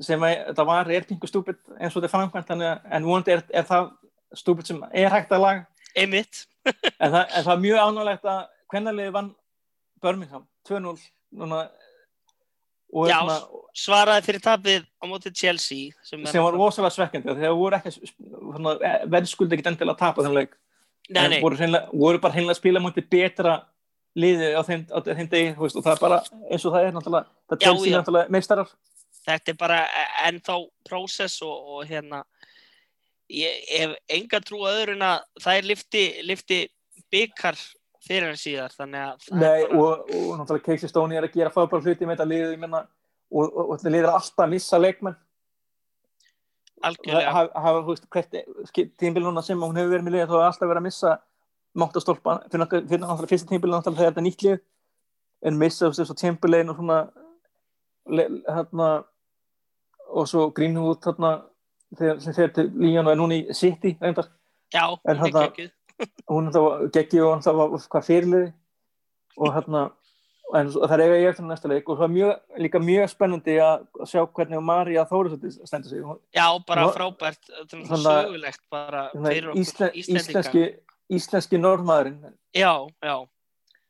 sem 0.03 0.19
að 0.27 0.35
þetta 0.49 0.65
var 0.67 0.91
er 0.91 1.07
pingu 1.07 1.29
stúpid 1.31 1.57
eins 1.79 1.95
og 1.95 2.01
þetta 2.03 2.09
er 2.09 2.13
framkvæmt 2.17 2.51
að 2.57 2.91
en 2.99 3.07
vonandi 3.07 3.33
er, 3.37 3.45
er 3.55 3.63
það 3.71 3.87
stúpid 4.43 4.67
sem 4.67 4.83
er 4.91 5.15
hægt 5.15 5.31
að 5.31 5.43
laga. 5.45 5.65
Einmitt. 5.97 6.43
En 6.67 7.11
það, 7.13 7.23
en 7.23 7.43
það 7.47 7.53
er 7.55 7.63
mjög 7.65 7.83
ánægilegt 7.83 8.31
að 8.33 8.41
hvernarliði 8.73 9.15
vann 9.17 9.29
Birmingham 10.03 10.47
2-0 10.69 10.95
núna 11.37 11.61
og 12.93 13.09
Já, 13.09 13.17
svona, 13.19 13.63
Svaraði 13.77 14.23
fyrir 14.25 14.43
tapið 14.45 14.85
á 14.97 15.05
móti 15.11 15.31
Chelsea. 15.35 15.91
Sem, 16.07 16.21
er- 16.23 16.31
sem 16.31 16.43
var 16.43 16.55
rosalega 16.55 16.95
svekkjandi 16.95 17.35
þegar 17.35 17.57
voru 17.59 17.77
ekki 17.77 19.11
verðskuldi 19.11 19.57
ekki 19.57 19.67
endilega 19.73 19.95
að 19.97 20.03
tapa 20.05 20.23
en 20.23 20.37
nei, 21.31 21.41
voru, 21.43 21.57
voru 21.93 22.21
bara 22.23 22.35
hreinlega 22.35 22.55
að 22.55 22.61
spila 22.61 22.83
mútið 22.83 23.09
betra 23.11 23.57
liði 24.17 24.53
á 24.57 24.61
þeim, 24.65 24.85
á 24.89 24.97
þeim 25.05 25.29
degi 25.31 25.51
veist, 25.59 25.77
og 25.77 25.85
það 25.85 25.93
er 25.93 26.01
bara 26.01 26.21
eins 26.49 26.65
og 26.65 26.73
það 26.73 26.87
er 26.87 26.95
náttúrulega 26.95 27.27
það 27.51 27.61
Chelsea 27.63 27.91
já. 27.91 27.97
náttúrulega 27.99 28.33
meistarar 28.33 28.71
þetta 29.27 29.53
er 29.53 29.59
bara 29.59 29.79
ennþá 30.27 30.57
prósess 30.87 31.41
og, 31.45 31.69
og 31.75 31.85
hérna 31.89 32.23
ég 33.33 33.63
hef 33.71 33.95
enga 34.17 34.41
trú 34.43 34.63
að 34.67 34.81
öðru 34.81 34.95
en 34.97 35.05
að 35.07 35.17
það 35.43 35.59
er 35.59 35.69
lifti, 35.71 36.03
lifti 36.27 36.59
byggar 37.13 37.59
fyrir 38.07 38.31
en 38.31 38.39
síðar 38.39 38.75
að 38.77 38.91
Nei, 39.35 39.63
er 39.63 39.71
bara, 39.71 39.79
og, 39.81 40.11
og 40.15 40.33
náttúrulega 40.39 40.65
Casey 40.65 40.91
Stoney 40.91 41.19
er 41.19 41.27
að 41.27 41.35
gera 41.35 41.53
fábæra 41.53 41.83
hluti 41.83 42.07
með 42.07 42.21
þetta 42.21 42.41
ég 42.53 42.61
menna 42.61 42.83
og, 43.31 43.45
og, 43.45 43.63
og 43.65 43.73
þetta 43.77 43.93
liðið 43.93 44.07
er 44.07 44.13
alltaf 44.15 44.45
að 44.45 44.53
missa 44.53 44.79
leikmenn. 44.79 45.17
Algjörlega. 46.87 47.33
Hafa, 47.33 47.61
hafa, 47.65 47.83
þú 47.83 47.95
veist, 47.95 48.07
hvert 48.13 48.97
tímbil 49.01 49.25
núna 49.25 49.43
sem 49.43 49.59
hún 49.59 49.79
hefur 49.79 49.95
verið 49.95 50.05
með 50.05 50.15
liðið, 50.15 50.31
þá 50.31 50.37
er 50.37 50.47
alltaf 50.47 50.69
verið 50.69 50.81
að 50.83 50.87
missa 50.87 51.13
máttastólpa, 51.77 52.35
fyrir 52.47 52.63
náttúrulega 52.63 52.89
fyrir 52.91 53.03
náttúrulega 53.03 53.31
fyrsta 53.33 53.51
tímbil 53.51 53.73
náttúrulega 53.73 54.01
þegar 54.01 54.11
þetta 54.13 54.21
er 54.21 54.27
nýtt 54.27 54.45
lið 54.45 54.59
en 55.47 55.59
missa, 55.59 55.91
svo 55.93 56.15
Timberlane 56.17 56.73
og 56.73 56.79
svona 56.79 56.99
hérna 58.47 58.89
og 60.07 60.29
svo 60.29 60.47
Greenwood 60.55 61.01
þarna, 61.03 61.31
þegar, 61.95 62.21
sem 62.23 62.35
þegar 62.35 62.53
til 62.55 62.67
Líón 62.83 63.05
og 63.07 63.13
er 63.13 63.19
núna 63.21 63.37
í 63.37 63.57
City, 63.57 63.93
reyndar. 64.01 64.31
Já, 64.73 64.85
en 65.07 65.21
hún 65.21 65.29
er 65.31 65.37
geggjuð. 65.37 65.71
hún 66.33 66.49
er 66.49 66.57
þá 66.57 66.89
geggi 66.97 67.21
og 67.23 67.31
hann 67.35 67.45
þá 67.45 67.51
var 67.57 67.77
hvað 67.77 68.09
fyrirliði? 68.09 68.49
Og 69.37 69.53
hérna 69.53 69.85
en 70.57 70.69
það 70.71 70.93
er 70.95 71.03
eiga 71.03 71.15
ég 71.19 71.29
eftir 71.31 71.47
næsta 71.47 71.71
leik. 71.71 71.89
Og 71.89 71.99
það 71.99 72.07
er 72.07 72.13
mjög, 72.15 72.33
líka 72.65 72.81
mjög 72.83 73.09
spennandi 73.11 73.55
að 73.63 73.87
sjá 74.09 74.21
hvernig 74.25 74.63
Marja 74.63 75.05
Þórisóttir 75.09 75.55
stendur 75.67 75.91
sig. 75.91 76.03
Já, 76.35 76.47
bara 76.67 76.85
Nú- 76.85 76.93
frábært. 76.95 77.41
Þetta 77.47 77.79
er 77.79 78.03
sögulegt 78.05 78.61
bara 78.71 79.07
fyrir 79.13 79.49
okkur 79.51 79.63
Ísle, 79.63 79.89
íslenski, 80.03 80.67
íslenski 81.09 81.59
norðmaðurinn. 81.61 82.33
Já, 82.55 82.87
já, 83.03 83.17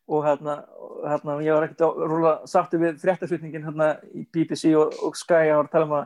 og 0.08 0.24
hérna, 0.24 0.62
hérna 1.04 1.39
ég 1.43 1.54
var 1.54 1.68
ekkert 1.68 1.84
að 1.84 2.04
rúla 2.08 2.34
sáttu 2.48 2.80
við 2.80 3.02
fréttaflutningin 3.02 3.66
hérna 3.68 3.89
í 4.16 4.24
BBC 4.32 4.72
og, 4.80 4.95
og 5.04 5.18
Sky 5.20 5.52
að 5.52 5.68
tala 5.74 5.88
um 5.88 5.98
að 6.00 6.06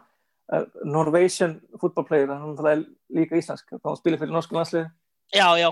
Norwegian 0.84 1.60
football 1.80 2.08
player, 2.08 2.28
hann 2.32 2.58
er 2.68 2.84
líka 3.14 3.40
íslensk 3.40 3.72
þá 3.78 3.88
hann 3.88 4.02
spilir 4.02 4.20
fyrir 4.22 4.36
norsku 4.36 4.58
landslið 4.58 4.90
já, 5.36 5.48
já. 5.60 5.72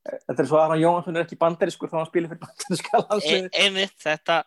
Þetta 0.00 0.40
er 0.40 0.46
svo 0.48 0.56
að 0.56 0.62
Aron 0.64 0.80
Jóhansson 0.80 1.18
er 1.18 1.26
ekki 1.26 1.36
bandarískur 1.40 1.90
þá 1.90 1.98
hann 1.98 2.08
spilir 2.08 2.30
fyrir 2.30 2.44
bandaríska 2.44 2.94
e 2.94 3.02
landslið 3.08 3.58
einmitt, 3.64 3.98
þetta 4.00 4.42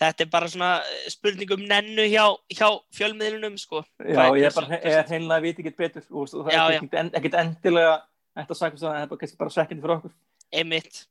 þetta 0.00 0.24
er 0.24 0.30
bara 0.32 0.50
svona 0.50 0.70
eh, 0.84 1.08
spurning 1.12 1.52
um 1.56 1.64
nennu 1.70 2.06
hjá, 2.10 2.24
hjá 2.52 2.68
fjölmiðlunum 2.96 3.56
sko. 3.60 3.82
Já, 4.02 4.12
Hvað 4.12 4.28
er 4.28 4.38
ég 4.40 4.48
er 4.48 4.56
bara 4.58 4.78
ég 4.78 4.98
er 5.00 5.10
hreinlega 5.10 5.44
vita 5.44 5.62
ekki 5.62 5.74
betur 5.78 6.06
og, 6.10 6.30
það 6.34 6.52
Já, 6.52 6.62
er 6.62 6.76
ekkert, 6.76 6.96
en, 7.00 7.12
endilega 7.42 7.94
þetta 8.36 8.56
að 8.56 8.78
það 8.82 8.98
er 9.00 9.10
bara, 9.12 9.30
bara 9.40 9.54
svekkindi 9.56 9.84
fyrir 9.84 9.96
okkur. 9.96 10.16
Einmitt. 10.52 11.02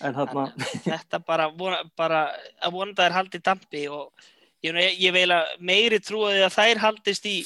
En 0.00 0.16
hérna, 0.16 0.46
þetta 0.88 1.22
bara, 1.26 1.48
bara 1.98 2.20
að 2.62 2.76
vonandi 2.76 3.02
þær 3.02 3.16
haldi 3.18 3.42
dampi 3.44 3.86
og 3.92 4.28
ég, 4.64 4.74
ég, 4.74 4.96
ég 5.06 5.14
veila 5.14 5.40
meiri 5.58 6.00
trúið 6.02 6.44
að 6.46 6.56
þær 6.56 6.82
haldist 6.84 7.28
í 7.28 7.36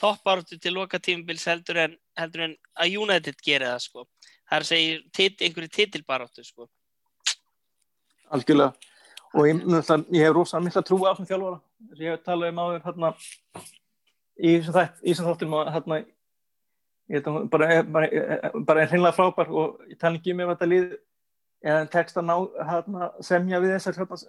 toppáratu 0.00 0.58
til 0.60 0.74
loka 0.76 1.00
tímubils 1.02 1.46
heldur 1.48 1.82
en, 1.86 1.98
heldur 2.18 2.48
en 2.48 2.56
að 2.80 2.96
United 3.02 3.38
geri 3.44 3.68
það 3.68 3.84
sko. 3.86 4.06
það 4.50 4.58
að 4.58 4.66
segja 4.70 4.98
tit, 5.12 5.44
einhverju 5.46 5.72
titilbaráttu 5.78 6.44
sko. 6.44 6.68
algjörlega 8.30 8.72
og 9.34 9.48
ég, 9.48 9.62
ég 10.14 10.26
hef 10.26 10.34
rosa 10.34 10.60
mikla 10.62 10.82
trú 10.86 11.00
á 11.06 11.10
þessum 11.12 11.30
þjálfara 11.30 11.60
þess 11.60 11.98
að 11.98 12.04
ég 12.04 12.14
hef 12.14 12.26
talað 12.26 12.52
um 12.52 12.60
áður 12.64 12.84
hérna 12.88 13.14
í 14.34 14.52
þessum 14.66 15.30
þáttum 15.30 15.56
og 15.58 15.72
hérna 15.74 16.04
ég 17.12 17.26
að 17.28 17.48
bara, 17.52 17.82
bara, 17.82 18.06
bara 18.64 18.84
er 18.84 18.92
hreinlega 18.92 19.16
frábær 19.16 19.50
og 19.52 19.82
ég 19.90 19.98
tala 20.00 20.18
ekki 20.18 20.32
um 20.32 20.40
ef 20.44 20.54
þetta 20.54 20.70
lið 20.70 20.94
en 21.64 21.90
tekst 21.92 22.18
að 22.20 22.26
ná 22.28 22.34
hérna, 22.70 23.10
semja 23.24 23.60
við 23.62 23.74
þessar 23.76 23.98
hérna, 24.00 24.20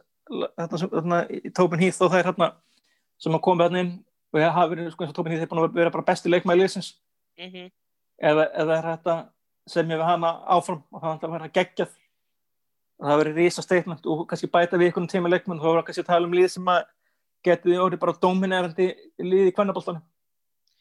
sem- 0.77 1.53
Tobin 1.53 1.79
Heath 1.79 2.01
og 2.01 2.11
það 2.11 2.19
er 2.19 2.29
hérna 2.31 2.51
sem 3.17 3.33
að 3.33 3.41
koma 3.41 3.63
hérna 3.67 3.79
inn 3.79 3.93
og 4.33 4.39
ég 4.41 4.51
hafa 4.51 4.71
verið 4.73 4.91
sko 4.91 5.03
eins 5.03 5.13
og 5.13 5.15
Tobin 5.15 5.31
Heath 5.33 5.43
er 5.43 5.51
búin 5.51 5.63
að 5.63 5.73
vera 5.73 5.91
bara 5.93 6.03
besti 6.03 6.29
leikmæli 6.29 6.65
mm 6.65 7.49
-hmm. 7.51 7.71
eða, 8.21 8.47
eða 8.55 8.77
er 8.77 8.83
þetta 8.91 9.15
semja 9.67 9.97
við 9.97 10.05
hana 10.05 10.31
áfram 10.47 10.83
og 10.91 11.01
það 11.01 11.23
er 11.23 11.27
að 11.27 11.31
vera 11.31 11.49
geggjað. 11.49 11.93
Og 12.99 13.07
það 13.09 13.19
verið 13.19 13.35
rísa 13.35 13.61
statement 13.61 14.05
og 14.05 14.27
kannski 14.27 14.47
bæta 14.47 14.77
við 14.77 14.87
einhvern 14.87 15.07
tíma 15.11 15.29
leikmenn 15.29 15.59
og 15.59 15.65
þá 15.65 15.73
var 15.75 15.83
kannski 15.83 16.03
að 16.03 16.11
tala 16.11 16.25
um 16.27 16.33
lið 16.33 16.47
sem 16.53 16.65
að 16.65 16.83
getið 17.43 17.81
orðið 17.81 17.99
bara 17.99 18.13
dominerandi 18.21 18.87
lið 19.19 19.49
í 19.49 19.55
kvennaboltanum. 19.55 20.01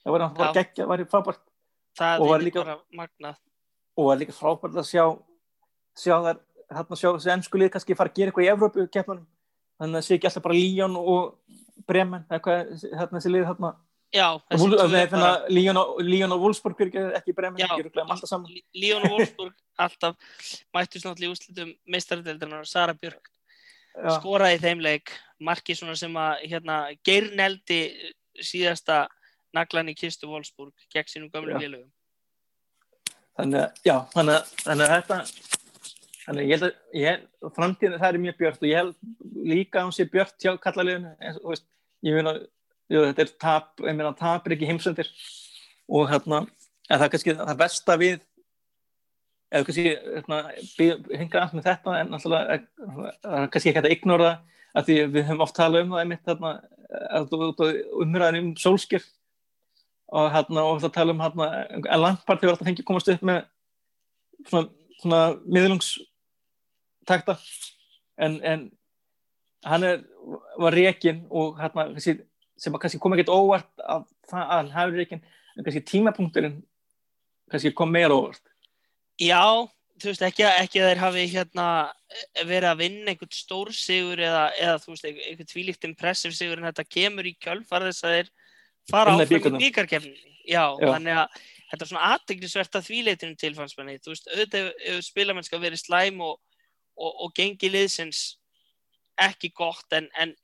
Það 0.05 0.13
var 0.13 0.29
bara 0.37 0.53
Já. 0.53 0.55
geggjað, 0.61 0.87
var 0.87 0.99
frábært. 0.99 1.41
Það 1.99 2.21
Og 2.21 2.29
var 2.29 2.41
líka- 2.41 2.65
og 3.97 4.05
var 4.07 4.17
líka 4.17 4.33
frábært 4.33 4.77
að 4.77 4.89
sjá 4.91 5.05
sjá 5.97 6.15
þær, 6.23 6.39
hérna 6.75 6.97
sjá 6.99 7.09
þessi 7.15 7.33
ennsku 7.35 7.59
lið 7.59 7.71
kannski 7.71 7.97
fara 7.97 8.11
að 8.11 8.15
gera 8.15 8.31
eitthvað 8.31 8.45
í 8.45 8.53
Evrópu 8.53 8.87
keppnum 8.91 9.27
þannig 9.81 9.95
að 9.95 10.01
það 10.01 10.07
sé 10.07 10.17
ekki 10.19 10.31
alltaf 10.31 10.47
bara 10.47 10.59
Líón 10.59 10.97
og 11.01 11.35
Bremen, 11.89 12.25
eitthvað, 12.33 12.71
hérna 12.95 13.19
þessi 13.19 13.33
lið 13.33 13.47
hérna, 13.49 13.71
já, 14.15 14.29
Líón 15.51 15.81
og, 15.81 16.37
og 16.37 16.45
Wolfsburg 16.45 16.83
ekki, 16.87 17.03
ekki 17.19 17.35
Bremen, 17.37 17.59
Já. 17.61 17.67
ekki 17.67 17.89
rúglega 17.89 18.07
alltaf 18.15 18.31
saman 18.31 18.53
Líón 18.77 19.07
og 19.09 19.17
Wolfsburg 19.17 19.55
alltaf 19.85 20.15
mættust 20.75 21.09
náttúrulega 21.09 21.33
í 21.33 21.35
úslitum 21.35 21.73
meistaradeildarinnar 21.91 22.63
og 22.63 22.71
Sara 22.71 22.95
Björk 22.95 23.31
Já. 23.95 24.15
skoraði 24.21 24.63
þeim 24.63 24.85
leik 24.85 25.13
marki 25.43 25.77
svona 25.79 25.97
sem 25.99 26.15
að 26.19 26.47
hérna, 26.47 26.79
geirneldi 27.07 27.81
síðasta 28.43 29.05
naglan 29.55 29.91
í 29.91 29.99
kistu 29.99 30.31
Wolfsburg 30.31 30.75
gegn 30.95 31.11
sínum 31.11 31.33
gömlu 31.35 31.55
Já. 31.57 31.61
félögum 31.65 31.91
þannig 33.35 33.85
þannig 34.15 34.55
þannig 34.63 34.87
að 34.87 34.95
þetta 34.95 35.64
þannig 36.25 36.51
ég 36.51 36.59
held 36.59 36.67
að 36.69 37.01
ég, 37.01 37.25
framtíðin 37.57 38.01
það 38.01 38.11
er 38.11 38.21
mjög 38.25 38.37
björt 38.41 38.63
og 38.63 38.69
ég 38.69 38.81
held 38.81 39.49
líka 39.55 39.81
að 39.81 39.89
hún 39.89 39.97
sé 39.97 40.07
björt 40.11 40.37
hjá 40.45 40.53
kallaliðinu 40.63 41.15
eins 41.21 41.41
og 41.43 41.51
veist, 41.53 41.67
ég 42.05 42.17
meina 42.17 42.37
þetta 42.91 43.25
er 43.25 43.33
tap, 43.41 43.73
ég 43.85 43.97
meina 43.99 44.15
tap 44.19 44.47
er 44.47 44.57
ekki 44.57 44.69
heimsöndir 44.69 45.11
og 45.89 46.09
hérna 46.13 46.45
en 46.45 46.97
það 46.97 47.07
er 47.07 47.13
kannski 47.15 47.37
það 47.41 47.61
besta 47.61 47.99
við 48.01 48.17
eða 49.55 49.67
kannski 49.69 49.87
hérna, 49.91 50.41
hinga 51.21 51.43
allt 51.45 51.57
með 51.57 51.69
þetta 51.69 51.99
en 52.01 52.17
eh, 52.17 52.25
það 52.25 53.39
er 53.41 53.53
kannski 53.53 53.71
ekki 53.71 53.79
hægt 53.79 53.89
að 53.89 53.97
ignora 53.99 54.31
það 54.31 54.51
að 54.75 54.89
því 54.89 54.97
við 55.15 55.29
höfum 55.29 55.45
oft 55.45 55.57
talað 55.57 55.85
um 55.85 55.93
það 55.95 56.01
einmitt 56.03 56.25
þarna, 56.27 56.53
umræðin 58.03 58.41
um 58.41 58.55
sólskir 58.59 59.05
og 60.15 60.31
hérna 60.35 60.65
og 60.69 60.81
það 60.83 60.95
tala 60.97 61.15
um 61.15 61.23
hérna 61.23 61.49
en 61.71 62.01
Lampard 62.03 62.43
hefur 62.43 62.55
alltaf 62.55 62.69
fengið 62.69 62.85
að 62.85 62.89
komast 62.91 63.11
upp 63.13 63.23
með 63.27 63.41
svona, 64.51 64.69
svona 65.03 65.21
miðlungstakta 67.05 67.37
en, 68.19 68.39
en 68.45 68.65
hann 69.65 69.85
er, 69.85 70.03
var 70.61 70.73
rekin 70.75 71.25
og 71.31 71.59
hérna 71.61 71.89
sem 72.01 72.75
að 72.75 72.81
kannski 72.85 73.01
kom 73.03 73.15
ekkert 73.17 73.33
óvart 73.35 73.71
að, 73.83 74.05
að 74.33 74.51
hann 74.53 74.71
hafi 74.75 74.99
rekin 75.01 75.23
en 75.57 75.65
kannski 75.65 75.85
tímapunkturinn 75.89 76.61
kannski 77.51 77.73
kom 77.77 77.91
meira 77.93 78.15
óvart. 78.15 78.43
Já, 79.21 79.43
þú 80.01 80.11
veist 80.11 80.23
ekki, 80.27 80.45
að- 80.47 80.61
ekki 80.65 80.81
að 80.81 80.89
þeir 80.91 81.03
hafi 81.03 81.25
hérna 81.31 81.67
verið 82.45 82.69
að 82.71 82.79
vinna 82.81 83.11
einhvern 83.13 83.35
stór 83.35 83.73
sigur 83.75 84.19
eða, 84.19 84.49
eða 84.59 84.79
þú 84.83 84.95
veist 84.95 85.05
einhvern, 85.11 85.51
tvílíkt 85.51 85.85
impressive 85.89 86.35
sigur 86.35 86.59
en 86.63 86.69
þetta 86.71 86.87
kemur 86.89 87.27
í 87.27 87.35
kjölfar 87.39 87.87
þess 87.89 88.05
að 88.07 88.17
þeir 88.19 88.33
fara 88.91 89.15
áfram 89.19 89.59
í 89.61 89.67
bíkarkefni 89.67 90.15
Já, 90.45 90.75
Já. 90.77 90.91
þannig 90.93 91.19
að 91.23 91.37
þetta 91.71 91.85
er 91.85 91.89
svona 91.89 92.09
aðteglisvert 92.15 92.77
að 92.77 92.89
þvíleitinu 92.89 93.37
tilfannsmenni 93.41 93.95
þú 94.05 94.13
veist, 94.13 94.27
auðvitað 94.29 94.67
hefur 94.85 95.07
spilamennska 95.07 95.61
verið 95.63 95.81
slæm 95.81 96.21
og, 96.27 96.35
og, 96.97 97.11
og 97.27 97.35
gengi 97.37 97.71
liðsins 97.71 98.37
ekki 99.21 99.53
gott 99.55 99.93
en, 99.95 100.09
en 100.19 100.35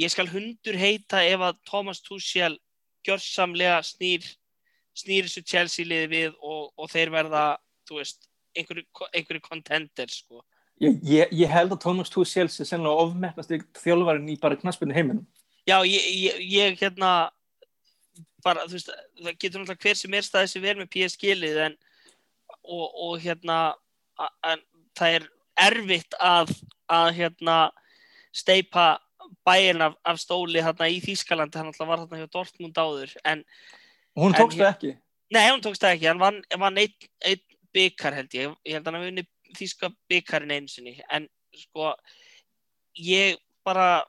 ég 0.00 0.12
skal 0.12 0.28
hundur 0.30 0.76
heita 0.78 1.22
ef 1.26 1.42
að 1.42 1.60
Thomas 1.66 2.02
Tuchel 2.04 2.54
gjörsamlega 3.06 3.80
snýr 3.86 4.26
snýr 4.96 5.26
þessu 5.26 5.42
Chelsea 5.46 5.86
liði 5.86 6.08
við 6.12 6.36
og, 6.40 6.70
og 6.78 6.90
þeir 6.90 7.10
verða, 7.12 7.44
þú 7.88 7.98
veist 8.00 8.28
einhverju, 8.56 9.40
contender 9.44 10.08
sko. 10.08 10.40
ég, 10.80 10.96
ég, 11.04 11.32
ég 11.36 11.50
held 11.52 11.74
að 11.74 11.82
Thomas 11.84 12.10
Tuchel 12.12 12.48
sé 12.48 12.64
sennilega 12.64 13.04
ofmetnast 13.04 13.52
þjálfarinn 13.82 14.30
í 14.32 14.38
bara 14.40 14.56
knaspinu 14.60 14.96
heiminum 14.96 15.26
já, 15.68 15.80
ég, 15.84 16.06
ég, 16.14 16.40
ég 16.56 16.78
hérna 16.80 17.30
bara, 18.44 18.64
þú 18.68 18.76
veist, 18.78 18.90
það 19.18 19.38
getur 19.42 19.60
náttúrulega 19.62 19.82
hver 19.82 19.98
sem 19.98 20.14
er 20.16 20.26
staðið 20.26 20.52
sem 20.54 20.66
er 20.70 20.80
með 20.80 20.90
PSG-lið 20.94 21.60
en 21.66 21.76
og, 22.62 22.86
og 22.86 23.16
hérna 23.22 23.56
a- 24.22 24.34
en 24.52 24.62
það 24.96 25.18
er 25.18 25.26
erfitt 25.56 26.16
að, 26.20 26.52
að 26.92 27.10
hérna 27.16 27.56
steipa 28.36 28.86
bæinn 29.46 29.82
af, 29.82 29.96
af 30.06 30.20
stóli 30.22 30.62
hérna 30.62 30.88
í 30.92 31.00
Þýskalandi, 31.02 31.58
hann 31.58 31.72
alltaf 31.72 31.88
var 31.88 32.04
hérna 32.04 32.20
hjá 32.22 32.30
Dortmund 32.32 32.78
áður, 32.78 33.16
en 33.24 33.44
Hún 34.16 34.32
En 34.32 34.38
tókst 34.40 34.56
það 34.58 34.70
ekki. 34.70 34.92
nei, 35.34 35.42
hann 35.44 35.62
tókst 35.64 35.82
það 35.82 35.96
ekki, 35.96 36.06
hann 36.08 36.22
vann, 36.22 36.42
vann 36.56 36.78
einn 36.80 37.08
ein 37.26 37.42
byggar 37.76 38.14
held 38.16 38.36
ég, 38.36 38.54
ég 38.64 38.78
held 38.78 38.86
að 38.86 38.92
hann 38.92 39.00
hafi 39.02 39.12
unni 39.12 39.26
Þýska 39.56 39.90
byggarinn 40.10 40.54
einu 40.56 40.68
sinni, 40.68 40.94
en 41.12 41.28
sko 41.56 41.92
ég 43.00 43.36
bara 43.66 44.04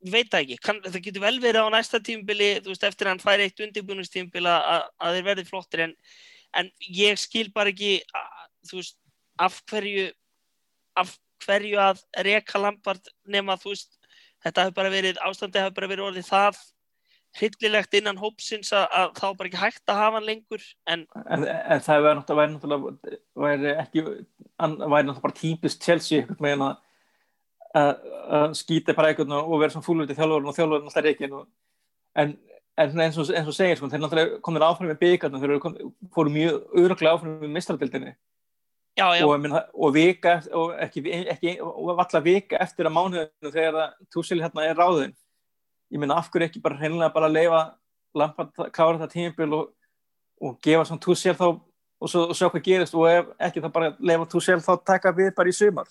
ég 0.00 0.14
veit 0.14 0.30
það 0.32 0.44
ekki, 0.44 0.56
kann, 0.64 0.80
það 0.86 1.02
getur 1.04 1.24
vel 1.26 1.36
verið 1.42 1.66
á 1.68 1.74
næsta 1.74 2.00
tímbili, 2.04 2.50
þú 2.64 2.72
veist, 2.72 2.86
eftir 2.88 3.08
að 3.08 3.14
hann 3.14 3.22
færi 3.22 3.46
eitt 3.46 3.62
undirbúinustímbil 3.66 4.46
að, 4.48 4.86
að 4.96 5.16
þeir 5.16 5.26
verði 5.28 5.44
flottir. 5.48 5.82
En, 5.84 5.94
en 6.56 6.70
ég 6.96 7.20
skil 7.20 7.50
bara 7.52 7.72
ekki 7.72 7.98
að, 8.16 8.46
þú 8.70 8.80
veist, 8.80 8.96
af 9.40 9.60
hverju 9.68 10.06
af 11.02 11.14
hverju 11.44 11.80
að 11.80 12.02
reka 12.26 12.60
Lampard 12.60 13.10
nema, 13.28 13.56
þú 13.60 13.74
veist 13.74 13.96
þetta 14.44 14.66
hefur 14.66 14.76
bara 14.76 14.92
verið, 14.92 15.22
ástandið 15.24 15.66
hefur 15.66 15.78
bara 15.78 15.90
verið 15.94 16.08
orðið 16.10 16.28
það 16.28 16.60
hryllilegt 17.38 17.94
innan 17.94 18.18
hópsins 18.18 18.72
að, 18.74 18.86
að 18.90 19.10
þá 19.20 19.26
bara 19.38 19.48
ekki 19.50 19.60
hægt 19.60 19.90
að 19.92 20.00
hafa 20.00 20.18
hann 20.18 20.26
lengur 20.26 20.62
en 20.90 21.04
En, 21.30 21.44
en 21.46 21.82
það 21.84 22.06
væri 22.06 22.20
náttúrulega, 22.20 23.18
væri 23.44 23.74
ekki, 23.78 24.04
væri 24.04 24.78
náttúrulega 24.80 25.26
bara 25.26 25.38
típist 25.38 25.84
Chelsea 25.84 26.20
einhvern 26.22 26.48
veginn 26.48 26.64
að 26.66 26.78
að 27.78 27.90
að 28.34 28.54
skýta 28.58 28.94
bara 28.98 29.12
einhvern 29.12 29.36
og 29.38 29.58
vera 29.60 29.72
svona 29.74 29.86
fúlviti 29.86 30.16
þjálfurinn 30.18 30.50
og 30.50 30.56
þjálfurinn 30.56 30.88
alltaf 30.90 31.04
reikin 31.06 31.36
og, 31.38 31.44
en, 32.18 32.32
en 32.82 33.02
eins 33.04 33.18
og, 33.20 33.30
og 33.30 33.54
segir 33.54 33.78
sko, 33.78 33.90
þeir 33.92 34.02
náttúrulega 34.02 34.40
komið 34.46 34.66
áfram 34.66 34.90
með 34.90 35.00
byggarna 35.04 35.42
þeir 35.42 35.62
kom, 35.62 35.76
fóru 36.14 36.34
mjög 36.34 36.58
öruglega 36.82 37.14
áfram 37.14 37.36
með 37.44 37.54
mistradildinni 37.54 38.14
já, 39.00 39.06
já, 39.16 39.24
og, 39.26 39.34
minna, 39.40 39.62
og 39.72 39.94
vika 39.94 40.36
og 40.52 40.74
ekki, 40.84 41.02
ekki 41.34 41.56
og 41.64 41.90
valla 41.98 42.20
vika 42.24 42.60
eftir 42.60 42.88
að 42.88 42.96
mánuðinu 42.96 43.52
þegar 43.54 43.78
að 43.84 43.94
Túsil 44.12 44.40
hérna 44.42 44.66
er 44.68 44.78
ráðin 44.78 45.14
ég 45.90 46.02
minna 46.02 46.18
af 46.20 46.28
hverju 46.30 46.50
ekki 46.50 46.62
bara 46.62 46.78
hreinlega 46.80 47.14
bara 47.14 47.30
leifa 47.32 47.62
Lampard 48.14 48.52
að 48.58 48.72
klára 48.74 48.98
þetta 48.98 49.14
tímabil 49.14 49.56
og, 49.56 49.72
og 50.42 50.58
gefa 50.64 50.86
svona 50.88 51.04
Túsil 51.06 51.36
þá 51.38 51.48
og 52.00 52.08
svo 52.08 52.26
sjá 52.34 52.48
hvað 52.48 52.66
gerist 52.66 52.96
og 52.96 53.08
ef 53.10 53.32
ekki 53.48 53.64
þá 53.64 53.70
bara 53.74 53.94
leifa 53.98 54.28
Túsil 54.34 54.60
þá 54.64 54.72
taka 54.92 55.14
við 55.16 55.32
bara 55.36 55.52
í 55.52 55.56
sumar 55.56 55.88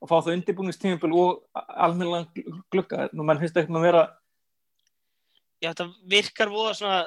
og 0.00 0.10
fá 0.10 0.18
það 0.18 0.34
undirbúningstímabil 0.36 1.14
og 1.16 1.62
almennilega 1.80 2.58
glugga. 2.72 3.06
Nú 3.16 3.24
mann 3.24 3.38
finnst 3.40 3.56
ekki 3.56 3.72
að 3.72 3.86
vera 3.86 4.02
já, 5.62 5.70
þetta 5.70 5.86
virkar 6.10 6.52
voða 6.52 6.74
svona 6.76 6.98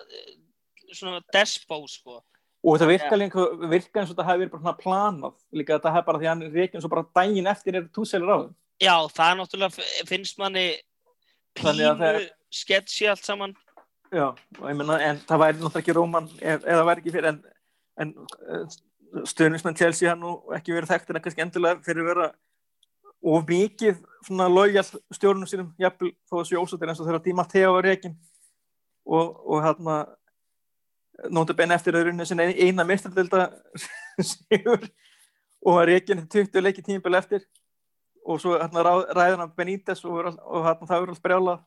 svona 0.96 1.22
despo 1.34 1.82
sko 1.90 2.22
og 2.68 2.76
þetta 2.76 2.88
virka, 2.92 3.18
líka, 3.22 3.44
virka 3.72 4.02
eins 4.02 4.10
og 4.12 4.16
þetta 4.18 4.28
hafi 4.28 4.42
verið 4.44 4.54
bara 4.54 4.64
svona 4.66 4.80
planað. 4.82 5.36
Líka 5.56 5.78
þetta 5.78 5.94
hafi 5.96 6.08
bara 6.10 6.20
því 6.20 6.28
að 6.28 6.34
hann 6.34 6.56
reikin 6.58 6.84
svo 6.84 6.90
bara 6.92 7.06
daginn 7.16 7.48
eftir 7.48 7.78
er 7.80 7.88
Túsil 7.96 8.26
ráðin 8.26 8.56
já, 8.82 8.94
það 9.14 9.30
er 9.32 9.38
náttúrulega 9.40 9.86
finnst 10.10 10.42
manni 10.42 10.66
pínu 11.58 11.94
það- 11.98 12.28
sketchy 12.52 13.08
allt 13.08 13.26
saman. 13.26 13.56
Já, 14.12 14.30
og 14.62 14.76
meina, 14.76 15.00
en 15.04 15.18
það 15.28 15.42
væri 15.42 15.58
náttúrulega 15.58 15.82
ekki 15.82 15.96
Róman 15.98 16.28
það 16.40 16.86
væri 16.88 17.02
ekki 17.02 17.12
fyrir 17.12 17.30
en, 17.32 17.40
en 18.00 18.14
stöðnismenn 19.28 19.78
Chelsea 19.78 20.10
hann 20.10 20.22
nú 20.22 20.38
ekki 20.56 20.76
verið 20.76 20.94
þekktir 20.94 21.18
en 21.18 21.26
kannski 21.26 21.44
endilega 21.44 21.84
fyrir 21.84 22.06
að 22.06 22.12
vera 22.14 22.30
og 23.28 23.50
mikið 23.50 24.00
svona 24.24 24.48
lojal 24.48 24.86
stjórnum 25.12 25.50
sínum, 25.50 25.74
jafnvel 25.80 26.14
þó 26.30 26.40
að 26.40 26.48
séu 26.48 26.62
ósættir 26.62 26.92
eins 26.92 27.02
og 27.02 27.08
þegar 27.10 27.24
Di 27.26 27.34
Matteo 27.34 27.74
var 27.74 27.84
reikin 27.84 28.16
og, 29.08 29.36
og 29.44 29.64
hérna 29.66 29.98
nóttu 31.34 31.56
bein 31.58 31.72
eftir 31.74 31.96
að 31.98 32.10
runni 32.10 32.26
sinna 32.30 32.46
eina 32.52 32.84
mistardilda 32.88 33.48
sigur 34.22 34.84
og 35.66 35.78
var 35.80 35.88
reikin 35.90 36.22
20 36.30 36.62
leiki 36.62 36.84
tímabil 36.86 37.18
eftir. 37.20 37.46
Og 38.28 38.42
svo 38.44 38.58
hérna 38.60 38.84
ræður 38.84 39.40
hann 39.42 39.54
Benítez 39.56 40.04
og, 40.06 40.18
og 40.44 40.66
hérna 40.68 40.88
það 40.90 41.00
verður 41.02 41.14
allt 41.16 41.24
brjálað. 41.26 41.62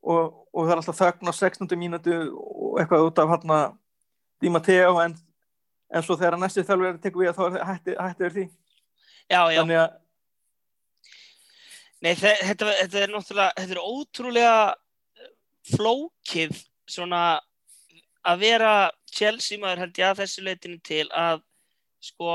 Og, 0.00 0.36
og 0.56 0.64
það 0.64 0.72
er 0.72 0.80
alltaf 0.80 1.00
þögn 1.00 1.28
á 1.28 1.34
16. 1.36 1.74
mínútu 1.76 2.14
og 2.40 2.78
eitthvað 2.80 3.08
út 3.10 3.18
af 3.20 3.32
hérna 3.34 3.58
Di 4.40 4.48
Matteo 4.48 4.94
en, 5.02 5.12
en 5.92 6.04
svo 6.06 6.16
þegar 6.16 6.38
næstu 6.40 6.62
þjálfur 6.64 7.00
tekur 7.04 7.26
við 7.26 7.34
þá 7.36 7.42
er 7.50 7.66
hætti, 7.68 7.96
hætti 8.00 8.24
verið 8.24 8.38
því. 8.38 8.44
Já, 9.30 9.40
já, 9.52 9.58
þannig 9.60 9.80
að 9.82 9.98
Nei, 12.00 12.14
þe- 12.16 12.38
þetta, 12.48 12.70
þetta 12.78 13.00
er 13.04 13.10
náttúrulega, 13.12 13.52
þetta 13.60 13.74
er 13.76 13.80
ótrúlega 13.84 14.52
flókið 15.74 16.54
svona 16.88 17.20
að 18.26 18.42
vera 18.44 18.72
Chelsea 19.10 19.60
maður 19.60 19.84
held 19.84 20.00
ég 20.00 20.10
að 20.10 20.22
þessu 20.22 20.44
leitinu 20.44 20.80
til 20.84 21.06
að 21.16 21.44
sko 22.04 22.34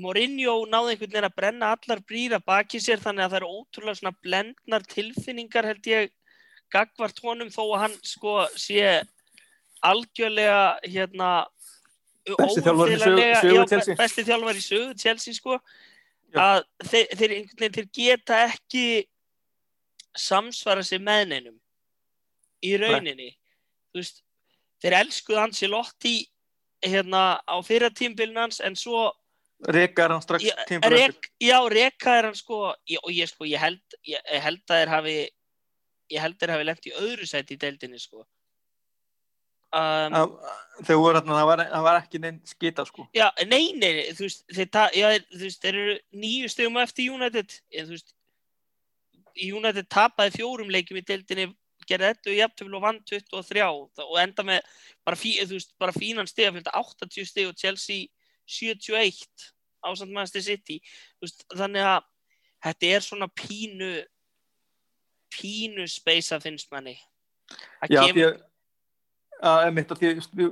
Mourinho 0.00 0.54
náði 0.70 0.94
einhvern 0.94 1.10
veginn 1.10 1.28
að 1.28 1.36
brenna 1.36 1.70
allar 1.74 2.00
brýra 2.06 2.38
baki 2.46 2.80
sér 2.80 3.00
þannig 3.02 3.26
að 3.26 3.32
það 3.32 3.38
eru 3.40 3.54
ótrúlega 3.58 3.98
svona 3.98 4.18
blendnar 4.24 4.84
tilfinningar 4.88 5.66
held 5.66 5.88
ég 5.90 6.12
gagvart 6.72 7.18
honum 7.24 7.50
þó 7.50 7.62
að 7.64 7.80
hann 7.84 7.96
sko 8.06 8.36
sé 8.54 9.00
algjörlega 9.84 10.78
hérna 10.86 11.30
Besti 13.98 14.22
þjálfar 14.28 14.58
í 14.58 14.62
sögu 14.62 14.94
Chelsea. 15.00 15.34
sko. 15.34 15.56
Að 16.36 16.60
þeir, 16.86 17.06
þeir, 17.18 17.70
þeir 17.74 17.86
geta 17.96 18.36
ekki 18.44 18.84
samsvara 20.14 20.84
sig 20.86 21.00
með 21.02 21.24
neinum. 21.32 21.56
Í 22.62 22.76
rauninni 22.78 23.30
þú 23.90 24.02
veist, 24.02 24.22
þeir 24.82 24.98
elskuðu 25.04 25.40
hans 25.40 25.62
í 25.62 25.70
lotti 25.70 26.14
hérna 26.80 27.40
á 27.44 27.56
fyrra 27.64 27.90
tímbilin 27.92 28.40
hans 28.40 28.60
en 28.64 28.76
svo 28.78 29.10
rekar 29.68 30.14
hann 30.14 30.22
strax 30.24 30.44
eftir. 30.44 30.80
rek, 30.80 31.30
já, 31.40 31.58
reka 31.68 32.16
er 32.16 32.30
hann 32.30 32.38
sko 32.38 32.70
ég, 32.88 33.00
og 33.02 33.12
ég 33.12 33.28
sko, 33.28 33.44
ég 33.44 33.60
held, 33.60 33.82
ég, 34.08 34.20
ég 34.24 34.42
held 34.42 34.62
að 34.64 34.76
þeir 34.80 34.92
hafi 34.94 35.16
ég 36.10 36.20
held 36.24 36.36
að 36.36 36.44
þeir 36.44 36.54
hafi 36.54 36.68
lent 36.68 36.86
í 36.86 36.94
öðru 36.98 37.28
sæti 37.28 37.56
í 37.56 37.60
deildinni 37.60 38.00
sko. 38.00 38.24
Um, 39.70 40.32
þegar 40.82 40.98
voru 40.98 41.18
hérna, 41.20 41.34
það 41.38 41.46
var, 41.46 41.60
það 41.70 41.84
var 41.86 41.98
ekki 42.00 42.20
neinn 42.22 42.38
skita 42.48 42.84
sko. 42.88 43.04
Já, 43.14 43.28
nei, 43.46 43.70
nei, 43.78 44.08
þú 44.18 44.24
veist, 44.24 44.42
þeir, 44.50 44.70
já, 44.98 45.10
þú 45.30 45.42
veist, 45.44 45.60
þeir 45.62 45.78
eru 45.78 45.92
nýju 46.24 46.50
stegum 46.50 46.80
eftir 46.82 47.12
United, 47.14 47.54
en 47.70 47.86
þú 47.86 47.94
veist, 47.94 48.10
United 49.46 49.86
tapaði 49.86 50.40
fjórum 50.40 50.72
leikjum 50.74 50.98
í 50.98 51.04
deildinni, 51.06 51.46
gerði 51.90 52.10
þetta 52.12 52.30
og 52.32 52.38
jafntöfl 52.38 52.76
og 52.78 52.84
vann 52.84 53.00
23 53.10 53.64
það- 53.98 54.06
og 54.06 54.18
enda 54.22 54.46
með 54.46 54.60
bara, 55.04 55.16
fí, 55.18 55.34
veist, 55.50 55.74
bara 55.78 55.92
fínan 55.96 56.28
steg, 56.30 56.54
80 56.54 57.26
steg 57.28 57.48
og 57.50 57.58
Chelsea 57.58 58.06
71 58.46 59.50
ásamt 59.84 60.12
Manchester 60.12 60.42
City, 60.44 60.80
þú 61.18 61.26
veist, 61.28 61.44
þannig 61.56 61.86
að 61.88 62.02
þetta 62.66 62.94
er 62.96 63.00
svona 63.06 63.28
pínu 63.28 63.90
pínu 65.30 65.86
speisa 65.88 66.40
finnst 66.42 66.70
manni. 66.72 66.96
Það 67.80 67.92
Já, 67.94 68.00
kemur- 68.02 68.14
því 68.14 68.24
að 68.26 68.40
að 69.40 69.66
einmitt 69.66 69.92
að 69.94 70.00
því 70.00 70.08
að 70.10 70.32
við, 70.36 70.48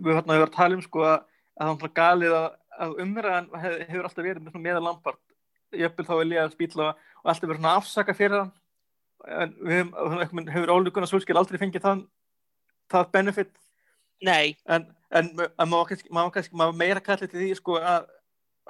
við 0.00 0.14
hérna 0.16 0.36
hefur 0.36 0.46
að 0.48 0.54
tala 0.56 0.76
um 0.76 0.84
sko 0.84 1.02
að, 1.04 1.16
að 1.60 1.72
það 1.72 1.88
er 1.88 1.94
galið 1.98 2.36
að, 2.36 2.46
að 2.86 2.94
umræðan 3.04 3.48
hef, 3.62 3.74
hefur 3.90 4.08
alltaf 4.08 4.24
verið 4.24 4.44
með 4.46 4.56
svona 4.56 4.84
lampart 4.86 5.22
jöfnvel 5.76 6.06
þá 6.06 6.14
er 6.16 6.30
liðað 6.30 6.54
spýtla 6.54 6.86
og 6.94 7.26
alltaf 7.32 7.50
verið 7.50 7.60
svona 7.60 7.74
afsaka 7.80 8.16
fyrir 8.16 8.38
hann 8.40 8.52
en 9.24 9.54
við 9.60 9.92
veginn 9.92 10.52
hefur 10.52 10.74
ólíkunar 10.76 11.10
svulskil 11.10 11.38
aldrei 11.38 11.58
fengið 11.60 11.86
það, 11.86 12.02
það 12.92 13.08
benefit? 13.16 13.54
Nei, 14.24 14.56
en, 14.72 14.86
en, 15.10 15.32
maður 15.68 15.90
kannski, 15.92 16.12
maður 16.14 16.36
kannski 16.36 16.58
maður 16.58 16.78
meira 16.80 17.02
kallið 17.04 17.32
til 17.32 17.42
því 17.42 17.50
sko 17.58 17.80
að, 17.80 18.06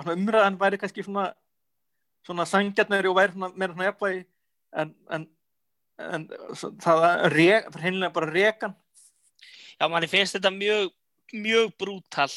að 0.01 0.15
umræðan 0.17 0.59
væri 0.61 0.81
kannski 0.83 1.05
svona 1.07 1.29
svona 2.27 2.47
sangjarnari 2.49 3.11
og 3.11 3.17
væri 3.19 3.35
svona 3.35 3.53
meira 3.55 3.75
svona 3.75 3.89
jafnvægi 3.91 4.23
en, 4.83 4.93
en, 5.15 5.27
en 6.03 6.27
það 6.83 7.07
er 7.29 7.37
heimlega 7.85 8.13
bara 8.15 8.31
rekan. 8.33 8.75
Já, 9.77 9.89
manni 9.93 10.09
finnst 10.11 10.37
þetta 10.37 10.53
mjög, 10.55 10.93
mjög 11.37 11.75
brútal. 11.79 12.31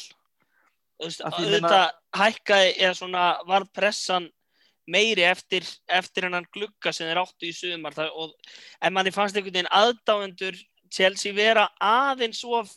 Þú 1.00 1.08
veist, 1.08 1.24
auðvitað 1.24 1.86
hækkaði 2.20 2.72
eða 2.76 2.96
svona 2.98 3.24
var 3.48 3.66
pressan 3.74 4.28
meiri 4.90 5.24
eftir, 5.28 5.66
eftir 5.88 6.26
hennan 6.26 6.46
glugga 6.54 6.92
sem 6.94 7.08
þeir 7.08 7.22
áttu 7.22 7.48
í 7.48 7.54
sumar. 7.56 7.96
Það, 7.96 8.12
og, 8.14 8.54
en 8.82 8.94
manni 8.96 9.14
fannst 9.14 9.36
einhvern 9.36 9.60
veginn 9.60 9.74
aðdáendur 9.80 10.58
Chelsea 10.90 11.34
vera 11.34 11.68
aðeins 11.80 12.42
of 12.44 12.72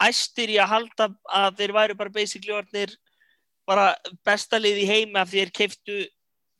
æstir 0.00 0.54
í 0.54 0.60
að 0.60 0.72
halda 0.74 1.08
að 1.28 1.58
þeir 1.60 1.74
væru 1.76 1.98
bara 1.98 2.14
basically 2.14 2.56
orðnir 2.56 2.94
bara 3.68 3.92
besta 4.26 4.58
lið 4.58 4.80
í 4.82 4.86
því 4.88 5.26
þeir 5.34 5.52
keiftu 5.54 5.98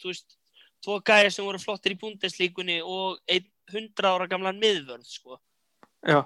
veist, 0.04 0.36
tvo 0.84 1.00
gæja 1.04 1.30
sem 1.32 1.44
voru 1.44 1.60
flottir 1.60 1.94
í 1.94 2.00
búndeslíkunni 2.00 2.80
og 2.84 3.18
einn 3.28 3.48
100 3.70 4.08
ára 4.08 4.26
gamlan 4.26 4.58
miðvörð 4.58 5.06
sko. 5.06 5.38
Já. 6.06 6.24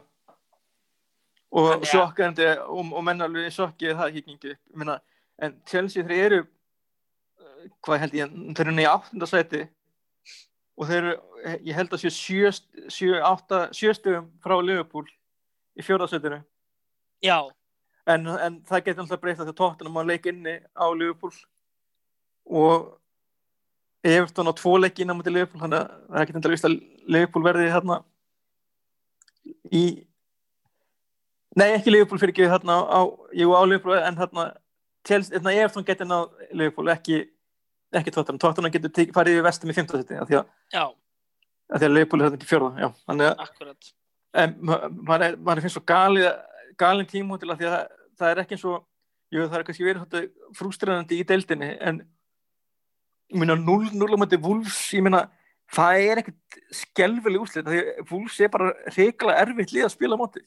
Og 1.55 1.85
sjokkandi 1.87 2.47
og, 2.67 2.93
og 2.95 3.03
menn 3.07 3.23
alveg 3.23 3.53
sjokki 3.55 3.93
það 3.93 4.09
ekki 4.11 4.25
gengið 4.31 4.95
en 5.45 5.57
Chelsea 5.69 6.07
þeir 6.07 6.25
eru 6.25 6.41
hvað 7.85 8.03
held 8.05 8.17
ég, 8.19 8.39
þeir 8.57 8.67
eru 8.67 8.77
neði 8.77 8.91
áttundasæti 8.91 9.63
og 10.75 10.89
þeir 10.89 11.01
eru, 11.01 11.15
ég 11.69 11.77
held 11.79 11.93
að 11.95 12.03
séu 12.03 12.15
sjö, 12.15 12.55
sjö, 12.93 13.21
átta, 13.25 13.67
sjö 13.77 13.95
stöðum 13.95 14.31
frá 14.45 14.57
Liverpool 14.61 15.07
í 15.79 15.85
fjórðarsveitinu 15.87 16.41
já, 17.25 17.39
en, 18.11 18.27
en 18.29 18.59
það 18.69 18.85
getur 18.89 19.05
alltaf 19.05 19.23
breyta 19.23 19.43
þegar 19.45 19.59
tóttunum 19.61 20.01
að 20.01 20.11
leika 20.13 20.31
inni 20.33 20.59
á 20.77 20.87
Liverpool. 20.93 21.33
Og 22.45 22.91
Everton 24.05 24.51
á 24.53 24.55
tvo 24.57 24.77
leiki 24.77 25.05
innan 25.05 25.17
mútið 25.17 25.39
Liverpool 25.39 25.63
þannig 25.63 25.81
að 25.81 25.95
það 26.11 26.25
ekki 26.25 26.35
endilega 26.35 26.57
vist 26.59 26.67
að 26.69 26.75
Liverpool 27.15 27.47
verði 27.47 27.71
hérna 27.73 28.01
í 29.73 29.85
nei 31.57 31.71
ekki 31.71 31.95
Liverpool 31.95 32.21
fyrir 32.21 32.35
ekki 32.35 32.51
hérna 32.53 32.77
á, 32.85 33.01
jú 33.33 33.55
á 33.57 33.63
Liverpool 33.65 33.97
en 33.97 34.21
hérna, 34.21 34.51
Everton 35.09 35.87
getur 35.89 36.11
náð 36.11 36.27
Liverpool 36.53 36.93
ekki, 36.93 37.23
ekki 38.01 38.13
tóttunum 38.15 38.41
tóttunum 38.43 38.73
getur 38.75 38.93
tek- 38.95 39.13
farið 39.17 39.41
í 39.41 39.45
vestum 39.47 39.71
í 39.71 39.77
15 39.77 40.03
seti 40.03 40.19
af 40.21 40.29
því 40.31 40.39
að, 40.41 40.49
að 41.75 41.85
Liverpool 41.95 42.21
er 42.23 42.27
hérna 42.29 42.39
ekki 42.41 42.49
að 42.49 42.53
akkurat. 43.47 43.93
En 44.35 44.57
ma- 44.61 44.81
maður 44.91 45.37
maður 45.47 45.63
finnst 45.67 45.79
svo 45.79 45.85
gali 45.87 46.25
galin 46.81 47.07
tíma 47.07 47.39
til 47.39 47.51
að 47.53 47.61
því 47.63 47.69
að 47.71 47.77
það, 47.77 47.87
það 48.19 48.31
er 48.35 48.43
ekki 48.45 48.57
eins 48.59 48.65
og 48.71 48.81
jú, 49.35 49.47
það 49.47 49.59
er 49.61 49.65
kannski 49.69 49.87
verið 49.87 50.03
frústræðandi 50.59 51.21
í 51.21 51.27
deildinni 51.29 51.71
en 51.81 52.03
ég 53.33 53.41
meina 53.41 53.57
0-0 53.57 54.15
á 54.15 54.19
mæti 54.21 54.39
Wolves 54.43 54.81
ég 54.95 55.03
meina 55.07 55.25
það 55.75 56.03
er 56.11 56.21
ekkert 56.21 56.59
skelfileg 56.77 57.41
úslit 57.41 57.67
því 57.67 57.79
að 57.81 58.11
Wolves 58.11 58.41
er 58.45 58.51
bara 58.53 58.73
reikala 58.95 59.37
erfitt 59.41 59.73
lið 59.75 59.87
að 59.87 59.95
spila 59.95 60.19
móti. 60.21 60.43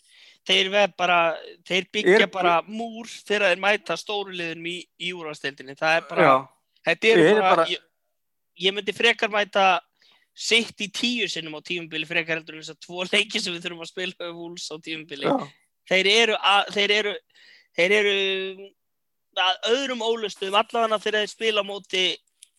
Þeir, 0.48 0.70
bara, 0.96 1.18
þeir 1.68 1.88
byggja 1.92 2.20
Er- 2.22 2.30
bara 2.32 2.62
múr 2.68 3.10
þegar 3.10 3.50
þeir 3.50 3.60
mæta 3.64 3.98
stóruliðum 4.00 4.68
í, 4.72 4.76
í 5.04 5.10
úrvasteldinni 5.18 5.76
það 5.76 5.98
er 5.98 6.06
bara, 6.12 6.28
já, 6.28 6.36
þetta 6.88 7.14
Þeir 7.20 7.42
bara, 7.42 7.52
bara- 7.52 7.68
Ég, 7.72 7.84
ég 8.68 8.76
myndi 8.78 8.96
frekar 8.96 9.32
mæta 9.34 9.68
sitt 10.38 10.82
í 10.86 10.90
tíu 10.94 11.28
sinnum 11.30 11.58
á 11.58 11.62
tímubili 11.66 12.08
frekar 12.10 12.40
heldur 12.40 12.60
þess 12.62 12.76
að 12.76 12.82
tvo 12.86 13.06
leiki 13.14 13.42
sem 13.42 13.56
við 13.56 13.66
þurfum 13.68 13.86
að 13.86 13.92
spila 13.94 14.18
við 14.28 14.36
vúls 14.38 14.68
á 14.70 14.76
tímubili 14.78 15.30
já, 15.30 15.38
þeir 15.92 16.12
eru, 16.14 16.40
að, 16.54 16.74
þeir 16.78 16.96
eru 16.98 17.16
þeir 17.78 17.96
eru 18.00 18.18
að 19.38 19.70
öðrum 19.74 20.02
ólustum 20.06 20.56
allavega 20.58 21.00
þegar 21.02 21.24
þeir 21.24 21.34
spila 21.34 21.64
móti 21.66 22.04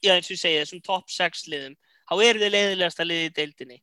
já 0.05 0.15
eins 0.15 0.29
og 0.31 0.37
ég 0.37 0.43
segi 0.43 0.61
þessum 0.63 0.83
top 0.87 1.11
6 1.11 1.47
liðum 1.53 1.77
þá 2.09 2.15
eru 2.25 2.43
þeir 2.43 2.55
leiðilegasta 2.55 3.07
liði 3.07 3.29
í 3.29 3.33
deildinni. 3.37 3.79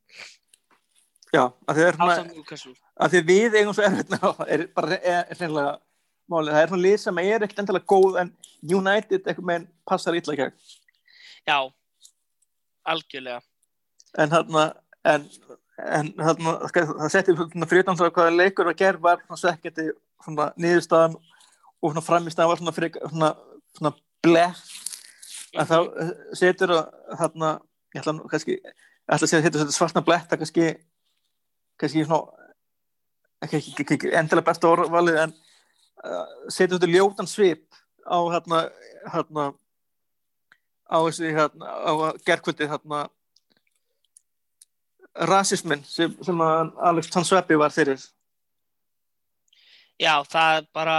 Já 1.34 1.42
að 1.44 1.76
þið 1.78 1.86
er 1.86 1.98
svona 1.98 2.76
að 2.96 3.12
því 3.12 3.20
við 3.28 3.56
eigum 3.60 3.74
svo 3.76 3.84
erfitt 3.84 4.14
er 4.16 4.62
er, 4.64 4.64
er 5.12 5.36
hreinlega 5.36 5.74
málið, 6.30 6.54
það 6.54 6.62
er 6.62 6.72
svona 6.72 6.86
lið 6.86 6.96
sem 7.02 7.20
er 7.22 7.44
ekkert 7.46 7.62
endilega 7.62 7.90
góð 7.92 8.20
en 8.22 8.32
United 8.62 9.20
eitthvað 9.22 9.50
með 9.50 9.68
passar 9.86 10.16
illa 10.18 10.38
gegn. 10.40 10.56
Já, 11.46 11.58
algjörlega. 12.94 13.40
En 14.18 14.32
hérna 14.32 14.64
en, 15.06 15.28
en 15.78 16.10
hérna 16.18 16.56
það 16.72 17.12
setti 17.12 17.36
svona 17.36 17.68
frítan 17.70 17.98
svo 17.98 18.08
hvaða 18.10 18.34
leikur 18.34 18.70
að 18.70 18.80
gerð 18.80 19.04
var 19.06 19.22
svona 19.26 19.42
sekkjandi 19.42 19.90
svona 20.24 20.48
niðurstaðan 20.58 21.16
og 21.16 21.92
svona 21.92 22.04
framistæðan 22.06 22.50
var 22.50 22.62
svona 22.62 22.74
frik, 22.76 22.98
svona, 23.12 23.30
svona 23.76 23.92
bleh 24.24 24.64
en 25.56 25.68
þá 25.70 25.76
eh, 25.84 26.12
setur 26.36 26.74
það 26.74 27.20
hérna 27.20 27.52
ég 27.94 28.02
ætla 28.02 28.16
nú 28.16 28.30
kannski 28.30 28.56
ég 28.56 28.72
ætla 29.06 29.22
að 29.22 29.30
segja 29.30 29.42
að 29.44 29.48
þetta 29.50 29.76
svartna 29.76 30.04
bletta 30.06 30.40
kannski 30.40 30.70
kannski 31.80 32.06
svona 32.06 32.22
ekki, 33.44 33.60
ekki, 33.60 33.74
ekki, 33.84 33.98
ekki 33.98 34.14
endilega 34.16 34.48
besta 34.50 34.72
orðvalið 34.72 35.20
en 35.26 35.36
uh, 36.04 36.26
setur 36.48 36.78
þetta 36.78 36.92
ljótan 36.92 37.30
svip 37.30 37.64
á 38.06 38.18
hérna 38.32 38.66
hérna 39.12 39.46
á 40.86 40.96
þessi 41.06 41.32
hérna 41.34 41.66
á 41.66 41.92
gerkvöldið 42.26 42.72
hérna 42.74 43.06
rasismin 45.16 45.82
sem, 45.88 46.12
sem 46.22 46.42
að 46.44 46.74
Alex 46.90 47.08
Tansveppi 47.10 47.56
var 47.56 47.72
fyrir. 47.72 48.02
Já, 49.96 50.20
það 50.28 50.58
er 50.58 50.66
bara 50.76 50.98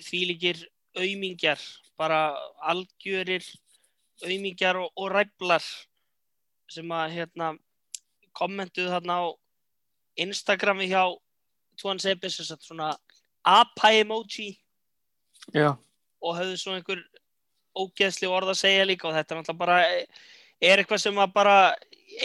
þvílíkir 0.00 0.62
aumingjar 0.96 1.60
bara 1.98 2.32
algjörir 2.62 3.44
aumingjar 4.24 4.78
og, 4.80 4.92
og 4.96 5.10
ræflar 5.12 5.64
sem 6.70 6.88
að 6.94 7.14
hérna 7.16 7.52
kommentuðu 8.38 8.92
þarna 8.92 9.18
á 9.18 9.26
Instagrami 10.18 10.88
hjá 10.90 11.02
Tuan 11.78 12.00
Sebis 12.02 12.40
svona 12.40 12.94
apa 13.48 13.92
emoji. 13.96 14.52
Já, 15.54 15.72
og 16.20 16.36
höfðu 16.36 16.56
svona 16.60 16.80
einhver 16.80 17.00
ógeðsli 17.78 18.28
orð 18.28 18.52
að 18.52 18.60
segja 18.60 18.88
líka 18.88 19.08
og 19.08 19.14
þetta 19.16 19.34
er 19.34 19.38
náttúrulega 19.38 19.62
bara 19.62 19.78
er 20.58 20.82
eitthvað 20.82 21.02
sem 21.04 21.20
að 21.22 21.34
bara 21.36 21.56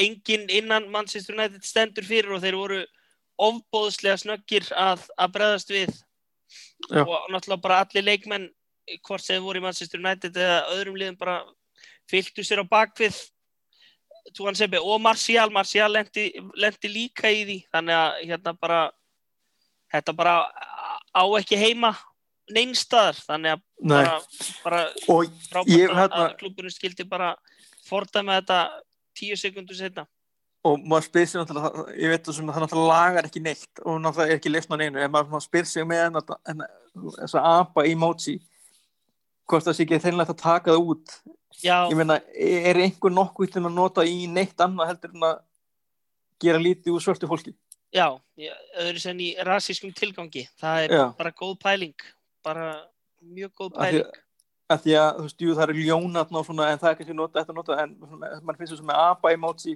enginn 0.02 0.48
innan 0.50 0.90
Manchester 0.92 1.38
United 1.38 1.64
stendur 1.66 2.08
fyrir 2.08 2.34
og 2.34 2.42
þeir 2.44 2.58
voru 2.58 2.80
ofbóðslega 3.44 4.18
snöggir 4.22 4.68
að, 4.78 5.06
að 5.18 5.36
bregðast 5.38 5.74
við. 5.74 5.94
Já. 6.92 7.02
og 7.02 7.30
náttúrulega 7.32 7.64
bara 7.64 7.80
allir 7.82 8.04
leikmenn 8.04 8.50
hvort 9.08 9.24
sem 9.24 9.42
voru 9.42 9.62
í 9.62 9.64
Manchester 9.64 10.02
United 10.02 10.36
eða 10.38 10.58
öðrum 10.76 10.98
liðum 11.00 11.20
bara 11.22 11.38
fylgdu 12.12 12.44
sér 12.44 12.62
á 12.62 12.66
bakvið 12.68 13.16
Tuan 14.36 14.56
Sebi 14.56 14.80
og 14.80 15.02
Martial, 15.04 15.50
Martial 15.52 15.90
lendi, 15.92 16.30
lendi 16.56 16.92
líka 16.92 17.32
í 17.32 17.44
því. 17.44 17.58
Þannig 17.74 17.98
að 17.98 18.20
hérna 18.30 18.54
bara 18.56 18.80
þetta 19.92 20.16
bara 20.16 20.36
á 21.14 21.24
ekki 21.40 21.58
heima 21.62 21.94
neinstaðar 22.54 23.16
þannig 23.24 23.54
að 23.56 23.62
nei. 23.82 24.04
bara, 24.64 24.82
bara 25.06 25.64
Ég, 25.70 25.88
að- 25.90 25.96
hérna- 26.02 26.24
að 26.26 26.38
klubburinn 26.42 26.74
skildi 26.76 27.06
bara 27.08 27.36
fordæma 27.88 28.40
þetta 28.42 28.60
tíu 29.16 29.38
sekundur 29.40 29.78
setna 29.78 30.08
og 30.64 30.80
maður 30.88 31.04
spyr 31.10 31.26
sér 31.28 31.42
náttúrulega, 31.44 31.84
ég 32.00 32.10
veit 32.14 32.24
þessum 32.28 32.48
að 32.50 32.56
það 32.56 32.64
náttúrulega 32.64 32.92
lagar 32.94 33.26
ekki 33.28 33.42
neitt 33.44 33.82
og 33.84 33.98
náttúrulega 34.00 34.32
er 34.32 34.38
ekki 34.40 34.52
leifn 34.54 34.76
á 34.76 34.78
neinu 34.80 35.02
en 35.04 35.12
maður 35.12 35.32
maður 35.34 35.46
spyr 35.48 35.66
sig 35.68 35.84
með 35.88 36.04
hennar- 36.08 36.70
þessa 37.20 37.42
apa 37.60 37.84
emoji 37.90 38.38
hvort 39.48 39.66
það 39.68 39.76
sé 39.76 39.84
ekki 39.84 40.00
þeirlega 40.06 40.32
að 40.32 40.40
taka 40.40 40.72
það 40.72 40.86
út. 40.94 41.18
Já, 41.64 41.76
ég 41.92 41.98
meina, 42.00 42.16
er 42.34 42.80
einhver 42.80 43.12
nokkuð 43.14 43.52
til 43.54 43.62
að 43.68 43.74
nota 43.76 44.02
í 44.08 44.24
neitt 44.32 44.56
annað 44.64 44.88
heldur 44.94 45.12
en 45.14 45.26
að 45.28 45.42
gera 46.42 46.60
lítið 46.64 46.96
úr 46.96 47.04
svörtu 47.04 47.28
fólki 47.30 47.54
já, 47.94 48.08
já, 48.42 48.54
öðru 48.82 49.00
sem 49.04 49.18
í 49.22 49.30
rasískum 49.46 49.94
tilgangi. 49.94 50.48
Það 50.60 50.84
er 50.88 50.94
Já. 50.98 51.04
bara 51.18 51.32
góð 51.32 51.56
pæling 51.62 51.96
bara 52.44 52.68
mjög 53.24 53.52
góð 53.60 53.72
Af 53.78 53.88
því- 53.88 53.92
pæling. 54.04 54.22
að 54.74 54.82
því 54.84 54.94
að 55.00 55.10
þú 55.20 55.22
veist, 55.28 55.42
jú, 55.46 55.54
það 55.56 55.64
eru 55.70 55.84
ljónatn 55.88 56.36
og 56.40 56.46
svona 56.48 56.70
en 56.72 56.80
það 56.82 56.90
er 56.90 56.96
kannski 57.00 57.16
nota 57.16 57.40
eftir 57.40 57.54
að 57.54 57.60
nota 57.62 57.78
en 57.84 57.94
svona, 58.00 58.32
mann 58.44 58.58
finnst 58.58 58.74
þessum 58.74 58.90
með 58.90 59.02
apa 59.04 59.34
emoji 59.36 59.76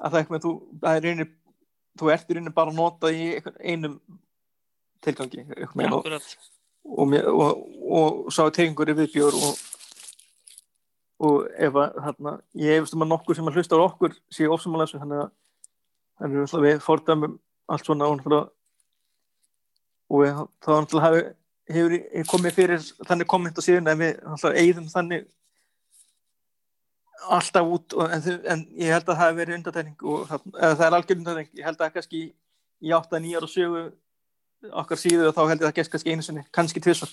að 0.00 0.10
það 0.12 0.14
er 0.14 0.22
eitthvað, 0.22 0.42
þú, 0.46 0.52
það 0.84 0.96
er 1.00 1.08
einu 1.10 1.26
þú 1.98 2.12
ert 2.14 2.28
í 2.30 2.34
rauninni 2.36 2.54
bara 2.54 2.70
að 2.70 2.78
nota 2.78 3.10
í 3.10 3.24
einum 3.72 3.98
tilgangi 5.02 5.42
og, 5.48 5.98
akkurat, 5.98 6.28
og, 6.84 7.08
mér- 7.10 7.26
og, 7.26 7.64
og 7.90 8.32
sá 8.32 8.44
tegingur 8.54 8.88
er 8.88 8.94
viðbjór 9.00 9.34
og, 9.34 9.58
og 11.18 11.48
ef 11.58 11.74
að 11.82 11.98
hérna, 12.04 12.36
ég 12.54 12.78
hefist 12.78 12.94
um 12.94 13.02
að 13.02 13.10
nokkur 13.16 13.34
sem 13.38 13.48
að 13.50 13.58
hlusta 13.58 13.74
á 13.78 13.82
okkur 13.88 14.14
sé 14.30 14.46
ofsamála 14.46 14.86
þessu 14.86 15.00
þannig 15.02 15.24
að 15.24 15.34
að 16.58 16.64
við 16.64 16.80
fordæmum 16.82 17.36
allt 17.68 17.86
svona 17.86 18.08
og 18.08 18.54
og 20.08 20.24
þá 20.64 21.00
hefur 21.04 21.34
hefur 21.68 21.96
komið 22.30 22.54
fyrir 22.56 22.84
þannig 23.04 23.28
komment 23.28 23.58
á 23.60 23.62
síðan 23.64 23.90
en 23.92 24.00
við 24.00 24.54
eigðum 24.56 24.88
þannig 24.88 25.26
alltaf 27.28 27.66
út 27.66 27.96
og, 27.98 28.10
en, 28.14 28.22
en 28.48 28.62
ég 28.78 28.94
held 28.94 29.04
að 29.04 29.10
það 29.10 29.22
hafi 29.22 29.38
verið 29.40 29.58
undatækning 29.58 30.04
og 30.04 30.28
það, 30.30 30.84
er 30.86 30.96
algjör 30.96 31.18
undatækning 31.18 31.60
ég 31.60 31.66
held 31.66 31.82
að 31.82 31.92
kannski 31.96 32.22
í 32.78 32.94
8-9 32.94 33.34
ára 33.36 33.50
sögu 33.50 33.82
okkar 34.82 35.00
síðu 35.00 35.28
og 35.28 35.36
þá 35.36 35.42
held 35.42 35.58
ég 35.58 35.66
að 35.66 35.68
það 35.68 35.76
gerst 35.78 35.92
kannski 35.92 36.14
einu 36.14 36.24
sinni, 36.26 36.44
kannski 36.54 36.82
tvisvar. 36.82 37.12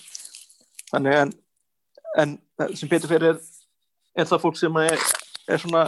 Þannig 0.90 1.18
en, 1.20 1.34
en 2.22 2.34
sem 2.78 2.90
betur 2.90 3.10
fyrir 3.10 3.34
er, 3.34 3.38
er 4.16 4.30
það 4.30 4.42
fólk 4.42 4.58
sem 4.58 4.80
er, 4.82 5.04
er 5.50 5.62
svona 5.62 5.84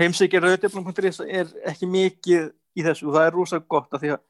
heimsækir 0.00 0.44
rauðdeflum.is 0.44 1.22
er 1.24 1.52
ekki 1.70 1.88
mikið 1.88 2.50
í 2.74 2.84
þessu. 2.86 3.08
Og 3.10 3.16
það 3.18 3.26
er 3.28 3.36
rosa 3.38 3.60
gott 3.60 3.94
af 3.94 4.02
því 4.02 4.12
að 4.14 4.20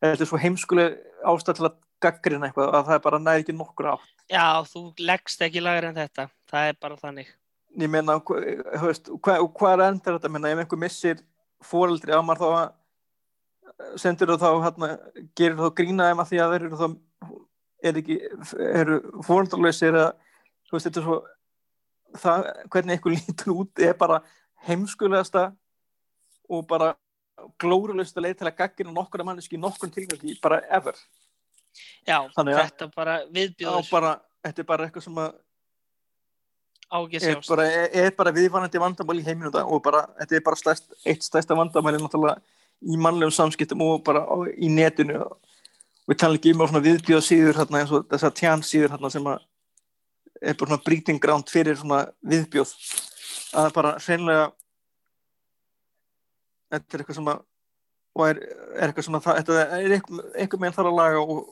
þetta 0.00 0.24
er 0.24 0.30
svo 0.30 0.40
heimskuleg 0.40 0.98
ástæð 1.30 1.58
til 1.60 1.68
að 1.68 1.78
gaggrina 2.00 2.48
eitthvað 2.48 2.74
að 2.78 2.86
það 2.88 2.94
er 2.96 3.04
bara 3.04 3.18
næði 3.20 3.42
ekki 3.44 3.56
nokkur 3.58 3.90
átt. 3.92 4.12
Já, 4.32 4.46
þú 4.70 4.82
leggst 5.04 5.42
ekki 5.44 5.60
lagar 5.64 5.88
en 5.90 5.98
þetta. 6.00 6.28
Það 6.50 6.68
er 6.72 6.78
bara 6.80 6.96
þannig. 7.02 7.32
Ég 7.80 7.90
meina, 7.92 8.16
hva- 8.18 8.40
þú 8.80 8.86
veist, 8.88 9.10
hvað 9.22 9.44
hva 9.60 9.72
er 9.76 9.82
endar 9.90 10.16
þetta, 10.18 10.30
meina, 10.32 10.48
ef 10.54 10.62
einhver 10.64 10.80
missir 10.80 11.20
fóreldri 11.62 12.16
á 12.16 12.20
maður 12.24 12.40
þá 12.40 12.48
að 12.60 13.98
sendur 14.00 14.32
þú 14.32 14.38
þá, 14.40 14.48
hérna, 14.64 14.88
gerir 15.38 15.56
þú 15.58 15.68
þá 15.68 15.76
grína 15.78 16.08
þeim 16.10 16.22
að 16.24 16.30
því 16.32 16.40
að 16.42 16.54
þeir 16.54 16.64
eru 16.66 16.80
þá 16.80 16.88
er 17.90 18.00
ekki, 18.00 18.16
eru 18.80 18.96
fóreldralausir 19.24 19.94
eða, 19.96 20.08
þú 20.68 20.74
veist, 20.76 20.88
þetta 20.88 21.00
er 21.00 21.06
svo 21.06 21.18
það, 22.24 22.48
hvernig 22.74 22.96
einhver 22.96 23.14
lítur 23.14 23.52
út 23.54 23.84
er 23.86 23.94
bara 24.00 24.18
heimskulegasta 24.66 25.44
og 26.50 26.66
bara 26.68 26.90
glórulegsta 27.60 28.22
leið 28.22 28.38
til 28.40 28.48
að 28.50 28.56
gaggina 28.62 28.92
nokkura 28.94 29.24
manneski 29.26 29.56
í 29.58 29.60
nokkur 29.60 29.92
tilvægi, 29.94 30.38
bara 30.42 30.60
ever. 30.70 30.96
Já, 32.06 32.18
Þannig 32.34 32.56
að- 32.56 32.64
þetta 32.70 32.90
bara 32.94 33.18
Já, 33.20 33.26
viðbjóður 33.36 33.90
bara, 33.90 34.20
þetta 34.44 34.58
er 34.58 34.68
bara 34.72 34.86
eitthvað 34.86 35.02
sem 35.06 35.14
að 35.22 35.34
að 36.90 37.14
er 37.22 37.36
bara, 37.48 37.64
er, 37.94 38.10
bara 38.18 38.32
viðvanandi 38.34 38.80
vandamál 38.82 39.20
í 39.20 39.24
heiminu 39.24 39.50
þetta 39.50 39.62
og 39.70 39.82
bara, 39.82 40.00
þetta 40.18 40.36
er 40.36 40.42
bara 40.42 40.56
stærst, 40.56 40.88
eitt 41.06 41.22
stærsta 41.22 41.54
vandamál 41.54 41.94
í 42.80 42.96
mannlegum 42.96 43.30
samskiptum 43.34 43.82
og 43.84 44.02
bara 44.04 44.24
á, 44.26 44.36
í 44.56 44.68
netinu. 44.72 45.20
Við 46.08 46.18
tala 46.18 46.34
ekki 46.34 46.54
um 46.56 46.64
svona 46.66 46.82
viðbjóða 46.82 47.22
síður 47.22 47.60
hérna, 47.60 47.82
eins 47.82 47.92
og 47.94 48.08
þessar 48.10 48.34
tján 48.34 48.64
síður 48.66 48.96
hérna, 48.96 49.10
sem 49.12 49.28
að 49.30 49.38
er 50.40 50.56
bara 50.56 50.72
svona 50.72 50.84
breeding 50.84 51.20
ground 51.22 51.52
fyrir 51.52 51.76
svona 51.78 52.08
viðbjóð. 52.26 52.72
Að 53.54 53.68
það 53.68 53.74
bara 53.76 53.92
hreinlega 54.00 54.52
þetta 56.70 56.96
er 56.96 57.02
eitthvað 57.04 57.18
sem 57.20 57.30
að 57.32 57.40
og 58.18 58.24
er, 58.26 58.38
er 58.74 58.88
eitthvað 58.90 59.06
sem 59.06 59.16
að 59.18 59.26
það 59.26 59.40
þetta 59.40 59.58
er 59.78 59.92
eitthvað 59.96 60.62
með 60.64 60.76
þar 60.78 60.88
að 60.90 60.96
laga 60.98 61.20
og, 61.22 61.42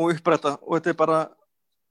og 0.00 0.12
uppræta 0.14 0.54
og 0.62 0.76
þetta 0.78 0.92
er 0.94 1.00
bara 1.02 1.18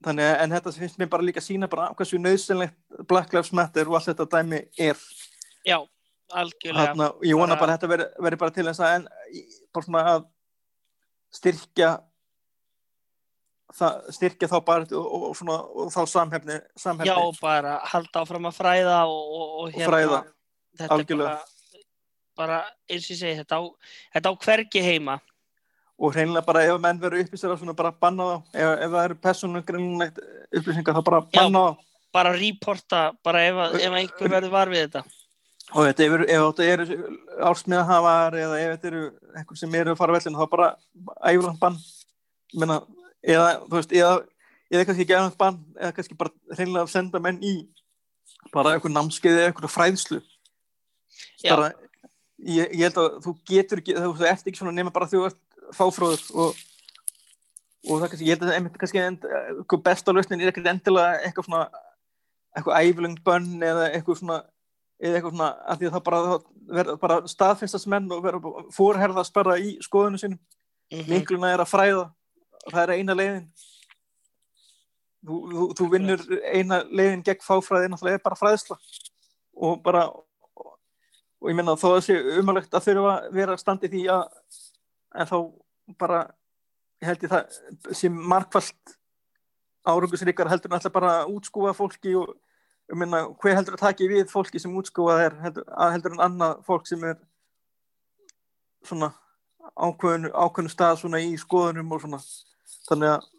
þannig 0.04 0.26
að 0.30 0.40
en 0.44 0.56
þetta 0.58 0.74
finnst 0.80 0.98
mér 1.00 1.12
bara 1.14 1.24
líka 1.28 1.40
að 1.40 1.46
sína 1.48 1.70
bara 1.72 1.92
hversu 1.96 2.18
nöðsynlegt 2.20 3.06
Black 3.08 3.32
Lives 3.36 3.54
Matter 3.56 3.88
og 3.88 4.00
allt 4.00 4.10
þetta 4.10 4.26
dæmi 4.34 4.64
er 4.88 4.98
Já, 5.64 5.78
algjörlega 6.34 6.90
Þarna, 6.90 7.12
ég 7.30 7.38
vona 7.40 7.56
Bara- 7.56 7.76
að 7.76 7.78
þetta 7.78 7.92
veri, 7.94 8.08
veri 8.26 8.42
bara 8.42 8.56
til 8.58 8.66
þess 8.68 8.82
að 8.84 8.96
en, 8.98 9.06
bara 9.74 9.86
svona 9.88 10.04
að 10.16 10.26
styrkja 11.34 11.92
það, 13.78 14.02
styrkja 14.18 14.50
þá 14.52 14.58
bara 14.68 14.86
og, 14.90 15.00
og, 15.08 15.24
og, 15.30 15.38
svona, 15.40 15.56
og 15.64 15.94
þá 15.94 16.02
samhefni, 16.12 16.58
samhefni. 16.78 17.10
Já, 17.14 17.40
bara 17.42 17.78
halda 17.94 18.22
áfram 18.26 18.50
að 18.50 18.58
fræða 18.60 18.98
og, 19.10 19.24
og, 19.24 19.48
og 19.64 19.72
Og 19.72 19.88
fræða, 19.88 20.20
algjörlega. 20.90 21.32
bara, 21.32 21.53
bara 22.38 22.62
eins 22.90 23.06
og 23.08 23.14
ég 23.16 23.20
segi, 23.20 23.38
þetta 23.42 23.60
á, 23.60 23.62
þetta 24.16 24.32
á 24.32 24.34
hvergi 24.46 24.82
heima. 24.86 25.20
Og 26.04 26.14
hreinlega 26.16 26.46
bara 26.46 26.64
ef 26.68 26.80
menn 26.82 27.00
veru 27.00 27.20
upplýsir 27.22 27.52
svona 27.58 27.76
bara 27.78 27.92
banna 27.92 28.24
þá, 28.24 28.38
ef, 28.54 28.70
ef 28.86 28.94
það 28.96 29.04
eru 29.08 29.18
persónugreinlegt 29.24 30.18
upplýsingar 30.58 30.96
þá 30.98 31.04
bara 31.06 31.22
banna 31.34 31.60
þá. 31.70 31.78
bara 32.14 32.32
reporta, 32.38 33.04
bara 33.24 33.44
ef, 33.48 33.56
að- 33.56 33.78
ef 33.82 33.94
einhver 34.00 34.30
verður 34.34 34.52
var 34.54 34.68
við 34.74 34.88
þetta. 34.88 35.04
Og 35.74 35.86
þetta 35.88 36.04
er, 36.06 36.24
ef 36.28 36.42
þetta 36.44 36.66
eru 36.74 36.86
ársmiðahafar 37.50 38.36
eða 38.42 38.58
ef 38.62 38.74
þetta 38.74 38.90
eru 38.92 39.04
einhver 39.38 39.58
sem 39.58 39.76
eru 39.80 39.94
að 39.94 39.98
fara 40.02 40.14
vellinu 40.18 40.42
þá 40.42 40.50
bara 40.52 40.68
æfurland 41.32 41.60
bann. 41.62 41.78
Menna, 42.54 42.82
eða 43.24 43.48
þú 43.64 43.78
veist 43.80 43.96
eða, 43.98 44.12
eða 44.74 44.86
kannski 44.90 45.06
ekki 45.06 45.16
æfurland 45.16 45.38
bann 45.40 45.58
eða 45.80 45.94
kannski 45.96 46.18
bara 46.20 46.34
hreinlega 46.58 46.84
að 46.86 46.92
senda 46.94 47.20
menn 47.24 47.40
í 47.42 47.54
bara 48.54 48.76
einhver 48.76 48.92
námskeið 48.94 49.40
eða 49.40 49.48
einhver 49.54 49.72
fræðslu. 49.72 50.20
Bara, 51.48 51.72
ég, 52.44 52.70
ég 52.76 52.86
held 52.88 53.00
að 53.02 53.18
þú 53.26 53.36
getur 53.50 53.82
ekki 53.82 53.98
þú 53.98 54.14
ert 54.30 54.48
ekki 54.48 54.60
svona 54.60 54.76
nema 54.76 54.94
bara 54.94 55.10
þú 55.10 55.26
ert 55.30 55.42
fáfróður 55.76 56.24
og 56.34 56.62
og 57.84 58.00
það 58.00 58.22
ég 58.24 58.38
held 58.38 58.46
að 58.48 58.56
einmitt 58.56 58.78
kannski 58.80 59.02
end, 59.04 59.26
eitthvað 59.28 59.82
besta 59.84 60.14
lausnin 60.16 60.42
er 60.42 60.54
ekkert 60.54 60.70
endilega 60.72 61.20
eitthvað 61.26 61.50
svona 61.50 61.64
eitthvað 62.54 62.86
æflung 62.88 63.18
bönn 63.26 63.66
eða 63.66 63.90
eitthvað 63.92 64.22
svona 64.22 64.38
eða 65.04 65.20
eitthvað 65.20 65.36
svona, 65.36 65.50
af 65.68 65.80
því 65.80 65.88
að 65.88 65.96
það 65.96 66.04
bara, 66.08 66.20
það 66.30 66.76
verður 66.78 67.00
bara 67.02 67.20
staðfinnstast 67.34 67.90
menn 67.92 68.12
og 68.14 68.24
verður 68.24 68.68
fórherðast 68.74 69.36
bara 69.36 69.58
í 69.60 69.76
skoðunum 69.84 70.22
sínum. 70.22 70.42
Mhm. 70.94 71.10
mikluna 71.10 71.54
er 71.54 71.64
að 71.64 71.72
fræða. 71.72 72.06
Það 72.70 72.84
er 72.84 72.92
eina 72.98 73.14
leiðin. 73.14 73.48
Þú, 75.24 75.38
þú, 75.52 75.66
þú 75.80 75.90
vinnur 75.92 76.22
eina 76.52 76.84
leiðin 76.84 77.24
gegn 77.24 77.44
fáfræði 77.44 77.90
náttúrulega 77.90 78.20
er 78.20 78.24
bara 78.24 78.40
fræðsla 78.40 78.78
og 79.56 79.84
bara 79.84 80.10
og, 81.44 81.50
ég 81.52 81.58
menna 81.58 81.76
þó 81.76 81.90
að 81.90 81.96
það 81.98 82.06
sé 82.08 82.18
umhverlegt 82.40 82.78
að 82.78 82.86
þurfa 82.88 83.14
að 83.14 83.38
vera 83.38 83.58
standi 83.60 83.90
því 83.92 84.04
að 84.14 84.24
en 85.14 85.30
þá 85.30 85.38
bara 86.00 86.22
ég 87.04 87.10
held 87.10 87.26
ég 87.26 87.34
það 87.34 87.96
sem 88.00 88.22
markvallt 88.34 88.96
árangusríkar 89.84 90.50
heldur 90.52 90.74
alltaf 90.78 90.96
bara 90.96 91.12
að 91.22 91.34
útskúfa 91.36 91.74
fólki 91.76 92.16
og 92.16 92.32
ég 92.92 93.00
meina 93.00 93.26
hver 93.42 93.58
heldur 93.58 93.76
að 93.78 93.84
taki 93.84 94.08
við 94.12 94.32
fólki 94.32 94.62
sem 94.62 94.74
útskúfað 94.80 95.26
er 95.28 95.38
heldur, 95.44 95.68
heldur 95.92 96.16
en 96.16 96.24
annað 96.30 96.64
fólk 96.68 96.88
sem 96.88 97.04
er 97.08 97.20
svona 98.88 99.12
ákveðinu, 99.80 100.32
ákveðinu 100.32 100.72
stað 100.72 100.98
svona 101.02 101.22
í 101.24 101.36
skoðunum 101.40 101.94
og 101.96 102.02
svona. 102.04 102.20
Þannig 102.88 103.14
að 103.14 103.30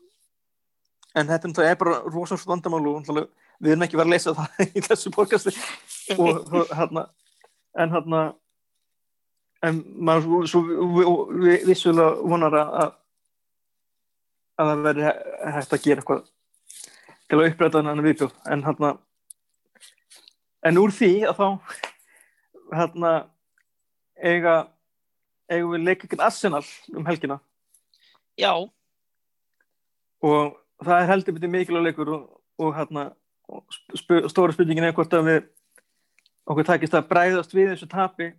en 1.14 1.28
þetta 1.30 1.46
er 1.46 1.50
náttúrulega 1.52 1.80
bara 1.80 1.98
rosalega 2.08 2.50
vandamál 2.50 2.86
og 2.90 3.00
náttúrulega 3.00 3.28
við 3.62 3.74
erum 3.74 3.84
ekki 3.86 3.98
verið 4.00 4.08
að 4.08 4.14
leysa 4.14 4.34
það 4.38 4.64
í 4.78 4.84
þessu 4.88 5.12
og 6.18 6.54
og 6.54 6.72
hérna 6.74 7.04
en 7.78 7.90
hérna 7.90 8.20
en 9.64 9.80
maður 9.96 10.46
svo 10.50 10.60
vi- 10.66 11.46
vi- 11.46 11.64
vissulega 11.70 12.20
vonar 12.22 12.52
að 12.52 12.74
að 12.82 12.92
að 14.58 14.68
það 14.70 14.82
verði 14.84 15.08
hægt 15.56 15.72
að 15.74 15.82
gera 15.84 16.00
eitthvað 16.02 16.28
til 17.28 17.38
að 17.38 17.48
uppræta 17.50 17.82
hann 17.82 18.04
viðbjóð. 18.04 18.34
En 18.52 18.62
hérna 18.62 18.90
en 20.62 20.78
úr 20.78 20.92
því 20.94 21.10
að 21.28 21.40
þá 21.40 21.48
hérna 22.74 23.10
eiga 24.22 24.54
eigum 25.50 25.74
við 25.74 25.84
leika 25.84 26.06
ekki 26.06 26.20
Arsenal 26.22 26.64
um 26.94 27.04
helgina. 27.06 27.40
Já, 28.38 28.52
og 30.22 30.56
það 30.82 31.00
er 31.00 31.10
heldur 31.10 31.36
betið 31.36 31.50
mikilvæg 31.52 31.84
leikur 31.88 32.08
og, 32.14 32.22
og 32.58 32.72
hérna 32.74 33.12
stóra 34.30 34.54
spurningin 34.54 34.84
er 34.88 34.94
hvort 34.96 35.12
að 35.12 35.28
við 35.28 35.44
okkur 36.44 36.66
takist 36.68 36.94
að 36.96 37.08
bræðast 37.10 37.54
við 37.56 37.72
þessu 37.72 37.88
tapi 37.90 38.30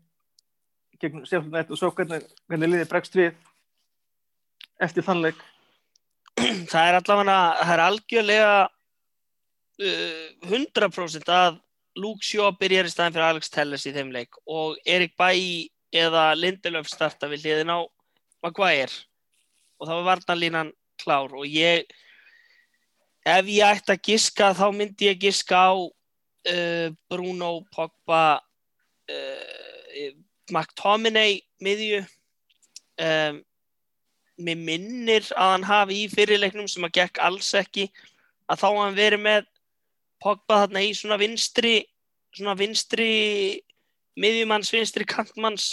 gegn 1.02 1.26
sjálfnætt 1.28 1.74
og 1.74 1.80
svo 1.80 1.92
hvernig, 1.96 2.24
hvernig 2.48 2.72
liðið 2.72 2.90
bregst 2.92 3.18
við 3.18 3.34
eftir 4.82 5.06
þann 5.06 5.24
leik. 5.26 5.42
Það 6.72 6.88
er 6.88 6.98
allavega 7.00 7.38
það 7.62 7.74
er 7.74 7.84
algjörlega 7.86 8.56
uh, 8.66 10.26
100% 10.52 11.32
að 11.32 11.60
Luke 11.96 12.28
Shaw 12.28 12.52
byrjar 12.60 12.90
í 12.90 12.92
staðin 12.92 13.16
fyrir 13.16 13.28
Alex 13.30 13.52
Telles 13.52 13.86
í 13.88 13.94
þeim 13.96 14.12
leik 14.12 14.36
og 14.52 14.80
Erik 14.84 15.16
Bailly 15.20 15.70
eða 15.96 16.34
Lindelöf 16.36 16.90
starta 16.92 17.30
við 17.32 17.46
hliðin 17.46 17.72
á 17.72 17.80
Maguire. 18.44 18.92
Og 19.80 19.88
þá 19.88 19.94
er 19.96 20.08
varnarlínan 20.10 20.74
klár 21.00 21.32
og 21.36 21.48
ég 21.48 21.88
ef 23.26 23.48
ég 23.48 23.64
ætti 23.64 23.96
að 23.96 24.04
giska 24.10 24.52
þá 24.56 24.68
myndi 24.76 25.08
ég 25.08 25.22
giska 25.24 25.62
á 25.72 25.74
uh, 26.52 26.88
Bruno 27.10 27.52
Pogba 27.74 28.40
uh, 29.10 30.12
McTominay 30.52 31.42
miðju. 31.64 32.04
Um, 33.02 33.42
mér 34.36 34.60
minnir 34.60 35.28
að 35.36 35.52
hann 35.54 35.66
hafi 35.68 35.98
í 36.04 36.08
fyrirleiknum 36.12 36.68
sem 36.72 36.84
að 36.88 36.98
gekk 37.00 37.20
alls 37.24 37.54
ekki 37.56 37.90
að 38.52 38.62
þá 38.62 38.68
hann 38.68 38.98
verið 38.98 39.22
með 39.24 39.46
Pogba 40.24 40.64
þarna 40.64 40.84
í 40.84 40.92
svona 40.96 41.18
vinstri 41.20 41.78
svona 42.36 42.56
vinstri 42.60 43.10
miðjumanns, 44.20 44.72
vinstri 44.74 45.08
kantmanns 45.08 45.70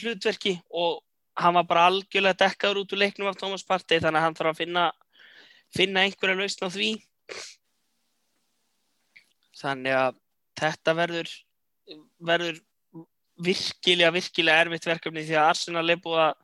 hlutverki 0.00 0.58
og 0.68 1.00
hann 1.40 1.56
var 1.56 1.68
bara 1.68 1.86
algjörlega 1.88 2.44
dekkaður 2.44 2.82
út 2.82 2.92
úr 2.92 3.02
leiknum 3.04 3.30
af 3.30 3.38
Thomas 3.40 3.64
Partey 3.64 4.00
þannig 4.00 4.20
að 4.20 4.26
hann 4.26 4.36
þarf 4.36 4.52
að 4.52 4.60
finna 4.60 4.84
finna 5.72 6.04
einhverja 6.04 6.36
lausn 6.36 6.66
á 6.68 6.70
því 6.72 6.90
þannig 9.62 9.96
að 9.96 10.18
þetta 10.60 10.94
verður 10.98 11.32
verður 12.22 12.60
virkilega, 13.42 14.12
virkilega 14.14 14.66
erfitt 14.66 14.86
verkefni 14.86 15.24
því 15.26 15.38
að 15.38 15.48
Arsenal 15.54 15.86
er 15.90 16.02
búið 16.02 16.24
að 16.26 16.34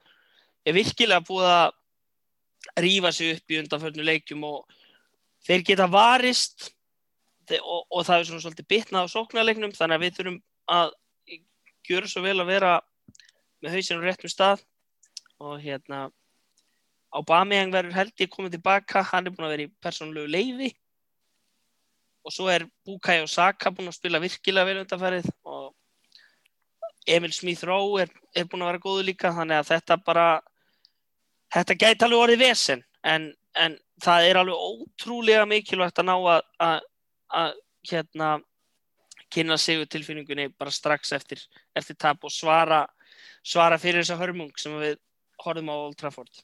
er 0.69 0.77
virkilega 0.77 1.25
búið 1.25 1.51
að 1.53 2.83
rífa 2.83 3.13
sig 3.15 3.37
upp 3.37 3.55
í 3.55 3.61
undanförnu 3.63 4.05
leikjum 4.05 4.45
og 4.49 4.79
þeir 5.47 5.65
geta 5.71 5.87
varist 5.91 6.71
og, 7.57 7.87
og 7.89 8.05
það 8.05 8.19
er 8.19 8.29
svona 8.29 8.45
svolítið 8.45 8.69
bitnað 8.69 9.09
á 9.09 9.15
sóknarleiknum 9.15 9.75
þannig 9.77 9.97
að 9.97 10.05
við 10.05 10.17
þurfum 10.19 10.41
að 10.79 10.95
gjöra 11.89 12.11
svo 12.11 12.25
vel 12.25 12.37
að 12.43 12.51
vera 12.51 12.73
með 13.65 13.79
hausinu 13.79 14.05
réttum 14.05 14.33
stað. 14.33 14.65
Og 15.39 15.61
hérna 15.63 16.09
Aubameyang 17.15 17.73
verður 17.73 17.97
held 17.97 18.21
ég 18.21 18.31
komið 18.33 18.59
tilbaka 18.59 19.05
hann 19.13 19.29
er 19.29 19.35
búin 19.35 19.47
að 19.47 19.55
vera 19.55 19.67
í 19.69 19.73
persónulegu 19.81 20.29
leifi 20.29 20.73
og 22.25 22.35
svo 22.35 22.49
er 22.53 22.67
Bukayo 22.87 23.27
Saka 23.31 23.73
búin 23.75 23.91
að 23.91 23.99
spila 23.99 24.21
virkilega 24.23 24.69
vel 24.69 24.83
undanfærið 24.83 25.29
og 25.49 25.75
Emil 27.09 27.33
Smith 27.33 27.65
Rowe 27.65 28.03
er, 28.05 28.13
er 28.37 28.49
búin 28.49 28.65
að 28.65 28.73
vera 28.73 28.83
góðu 28.85 29.07
líka 29.09 29.33
þannig 29.37 29.63
að 29.63 29.71
þetta 29.73 29.99
bara 30.05 30.27
þetta 31.55 31.79
gæti 31.79 32.05
alveg 32.05 32.25
orðið 32.25 32.45
vesen 32.45 32.85
en, 33.07 33.31
en 33.57 33.79
það 34.05 34.29
er 34.29 34.41
alveg 34.43 34.67
ótrúlega 34.69 35.47
mikilvægt 35.49 36.03
að 36.03 36.11
ná 36.11 36.17
að, 36.19 36.45
að, 36.67 36.85
að 37.41 37.57
hérna 37.89 38.35
kynna 39.33 39.57
sig 39.61 39.79
við 39.81 39.91
tilfinningunni 39.93 40.49
bara 40.57 40.73
strax 40.73 41.13
eftir, 41.17 41.41
eftir 41.77 41.97
tap 42.01 42.25
og 42.25 42.33
svara 42.33 42.85
svara 43.45 43.79
fyrir 43.81 44.03
þessa 44.03 44.19
hörmung 44.21 44.53
sem 44.61 44.75
við 44.81 44.99
horfum 45.45 45.71
á 45.73 45.75
Old 45.77 45.97
Trafford. 46.01 46.43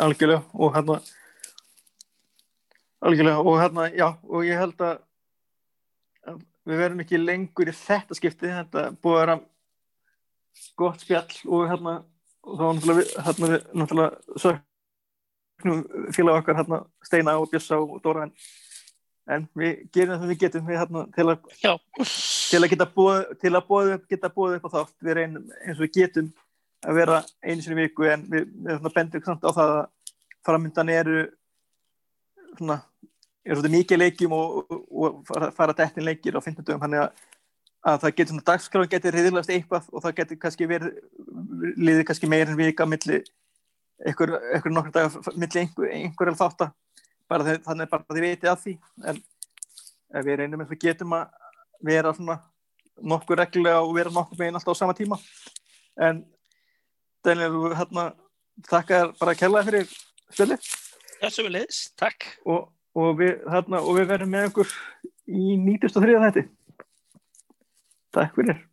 Algjörlega 0.00 0.42
og 0.56 0.74
hérna 0.74 0.98
algjörlega 3.04 3.44
og 3.44 3.60
hérna 3.60 3.88
já 3.94 4.08
og 4.08 4.46
ég 4.46 4.58
held 4.58 4.80
að 4.82 4.98
að 6.28 6.40
við 6.68 6.82
verðum 6.82 7.02
ekki 7.04 7.20
lengur 7.22 7.70
í 7.70 7.74
þetta 7.76 8.16
skipti 8.18 8.52
þetta 8.52 8.90
búið 9.02 9.18
að 9.18 9.20
vera 9.22 9.36
gott 10.78 11.04
spjall 11.04 11.36
og 11.46 11.68
hérna 11.70 11.98
og 12.48 12.56
þá 12.58 12.64
náttúrulega 12.64 12.98
við, 12.98 13.12
hérna 13.26 13.50
við 13.52 13.66
náttúrulega 13.80 14.40
söknum 14.44 15.84
félag 16.16 16.40
okkar 16.40 16.58
hérna 16.58 16.80
Steina 17.04 17.36
og 17.38 17.52
Bjössa 17.52 17.78
og 17.78 18.00
Dóra 18.04 18.26
en, 18.26 18.34
en 19.28 19.46
við 19.58 19.84
gerum 19.94 20.14
það 20.14 20.24
sem 20.24 20.32
við 20.32 20.42
getum 20.44 20.68
við, 20.68 20.80
hérna, 20.82 21.04
til, 21.14 21.28
að, 21.32 21.48
Já, 21.62 21.72
til 22.50 22.62
að 22.62 22.70
geta 22.74 22.90
búið, 22.98 23.24
til 23.42 23.54
að 23.54 23.66
búið 23.70 23.94
upp, 23.96 24.06
geta 24.10 24.32
búið 24.34 24.58
upp 24.58 24.68
á 24.68 24.74
þátt 24.76 25.08
við 25.08 25.18
reynum 25.20 25.48
eins 25.62 25.78
og 25.78 25.86
við 25.86 25.94
getum 26.00 26.32
að 26.86 27.00
vera 27.00 27.22
einu 27.42 27.62
sinni 27.62 27.82
viku 27.82 28.06
en 28.08 28.26
við, 28.30 28.50
við 28.54 28.74
hérna, 28.76 28.94
bendum 28.94 29.24
samt 29.26 29.46
á 29.46 29.50
það 29.50 29.74
að 29.76 29.86
framöndan 30.48 30.94
eru 30.94 31.26
svona 32.58 32.78
er 33.48 33.56
svolítið 33.56 33.74
mikið 33.74 34.00
leikjum 34.02 34.36
og, 34.36 34.76
og, 34.90 35.18
fara, 35.28 35.50
fara 35.56 35.76
dettin 35.76 36.06
leikir 36.06 36.36
á 36.36 36.40
15 36.40 36.64
dögum 36.64 36.82
þannig 36.84 37.04
að, 37.04 37.26
að 37.88 38.00
það 38.04 38.14
getur 38.18 38.34
svona 38.34 38.48
dagskráð 38.50 38.90
getur 38.94 39.16
reyðilegast 39.16 39.52
eitthvað 39.54 39.88
og 39.92 40.04
það 40.04 40.16
getur 40.20 40.40
kannski 40.42 40.68
verið 40.68 41.78
liðið 41.78 42.04
kannski 42.10 42.30
meir 42.30 42.52
en 42.52 42.58
vika 42.58 42.86
milli 42.88 43.22
einhver, 44.04 44.34
einhver 44.52 44.74
nokkur 44.74 44.94
dagar 44.94 45.34
milli 45.34 45.62
einhver, 45.62 45.90
einhver 45.94 46.32
alveg 46.32 46.42
þátt 46.42 46.68
þeir, 47.28 47.60
þannig 47.66 47.86
að 47.86 47.92
bara 47.92 48.06
þið 48.08 48.24
veitir 48.24 48.52
að 48.52 48.62
því. 48.62 48.74
En 49.08 50.24
við 50.24 50.40
reynum 50.40 50.62
eins 50.64 50.72
og 50.72 50.82
getum 50.82 51.14
að 51.16 51.26
vera 51.84 52.12
svona 52.16 52.38
nokkur 53.12 53.38
reglulega 53.38 53.82
og 53.84 53.94
vera 53.96 54.12
nokkur 54.12 54.40
megin 54.40 54.58
alltaf 54.58 54.76
á 54.76 54.80
sama 54.80 54.96
tíma. 54.96 55.18
En 56.00 56.22
Daniel, 57.24 57.74
hérna 57.76 58.10
þakka 58.68 59.02
þér 59.02 59.16
bara 59.20 59.34
að 59.34 59.42
kella 59.42 59.64
fyrir 59.66 59.90
spilið 60.32 60.70
já, 61.22 61.28
sem 61.30 61.46
við 61.48 61.54
leiðis, 61.56 61.82
takk. 61.98 62.30
og, 62.46 62.70
og, 62.98 63.12
við, 63.20 63.34
þarna, 63.48 63.82
og 63.82 63.98
við 63.98 64.08
verðum 64.12 64.34
með 64.36 64.48
ykkur 64.50 64.72
í 65.28 65.58
93. 65.60 66.16
þætti 66.24 66.48
Takk 68.16 68.38
fyrir 68.38 68.64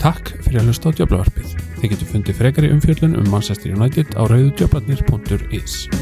Takk 0.00 0.30
fyrir 0.40 0.62
að 0.62 0.70
hlusta 0.70 0.88
á 0.88 0.96
djöflavarpið. 0.96 1.50
Þið 1.76 1.92
getur 1.92 2.08
fundið 2.14 2.38
frekari 2.40 2.72
umfjöllun 2.72 3.18
um 3.20 3.28
Manchester 3.28 3.76
United 3.76 4.16
á 4.16 4.24
rauðudjöflarnir.is 4.24 5.99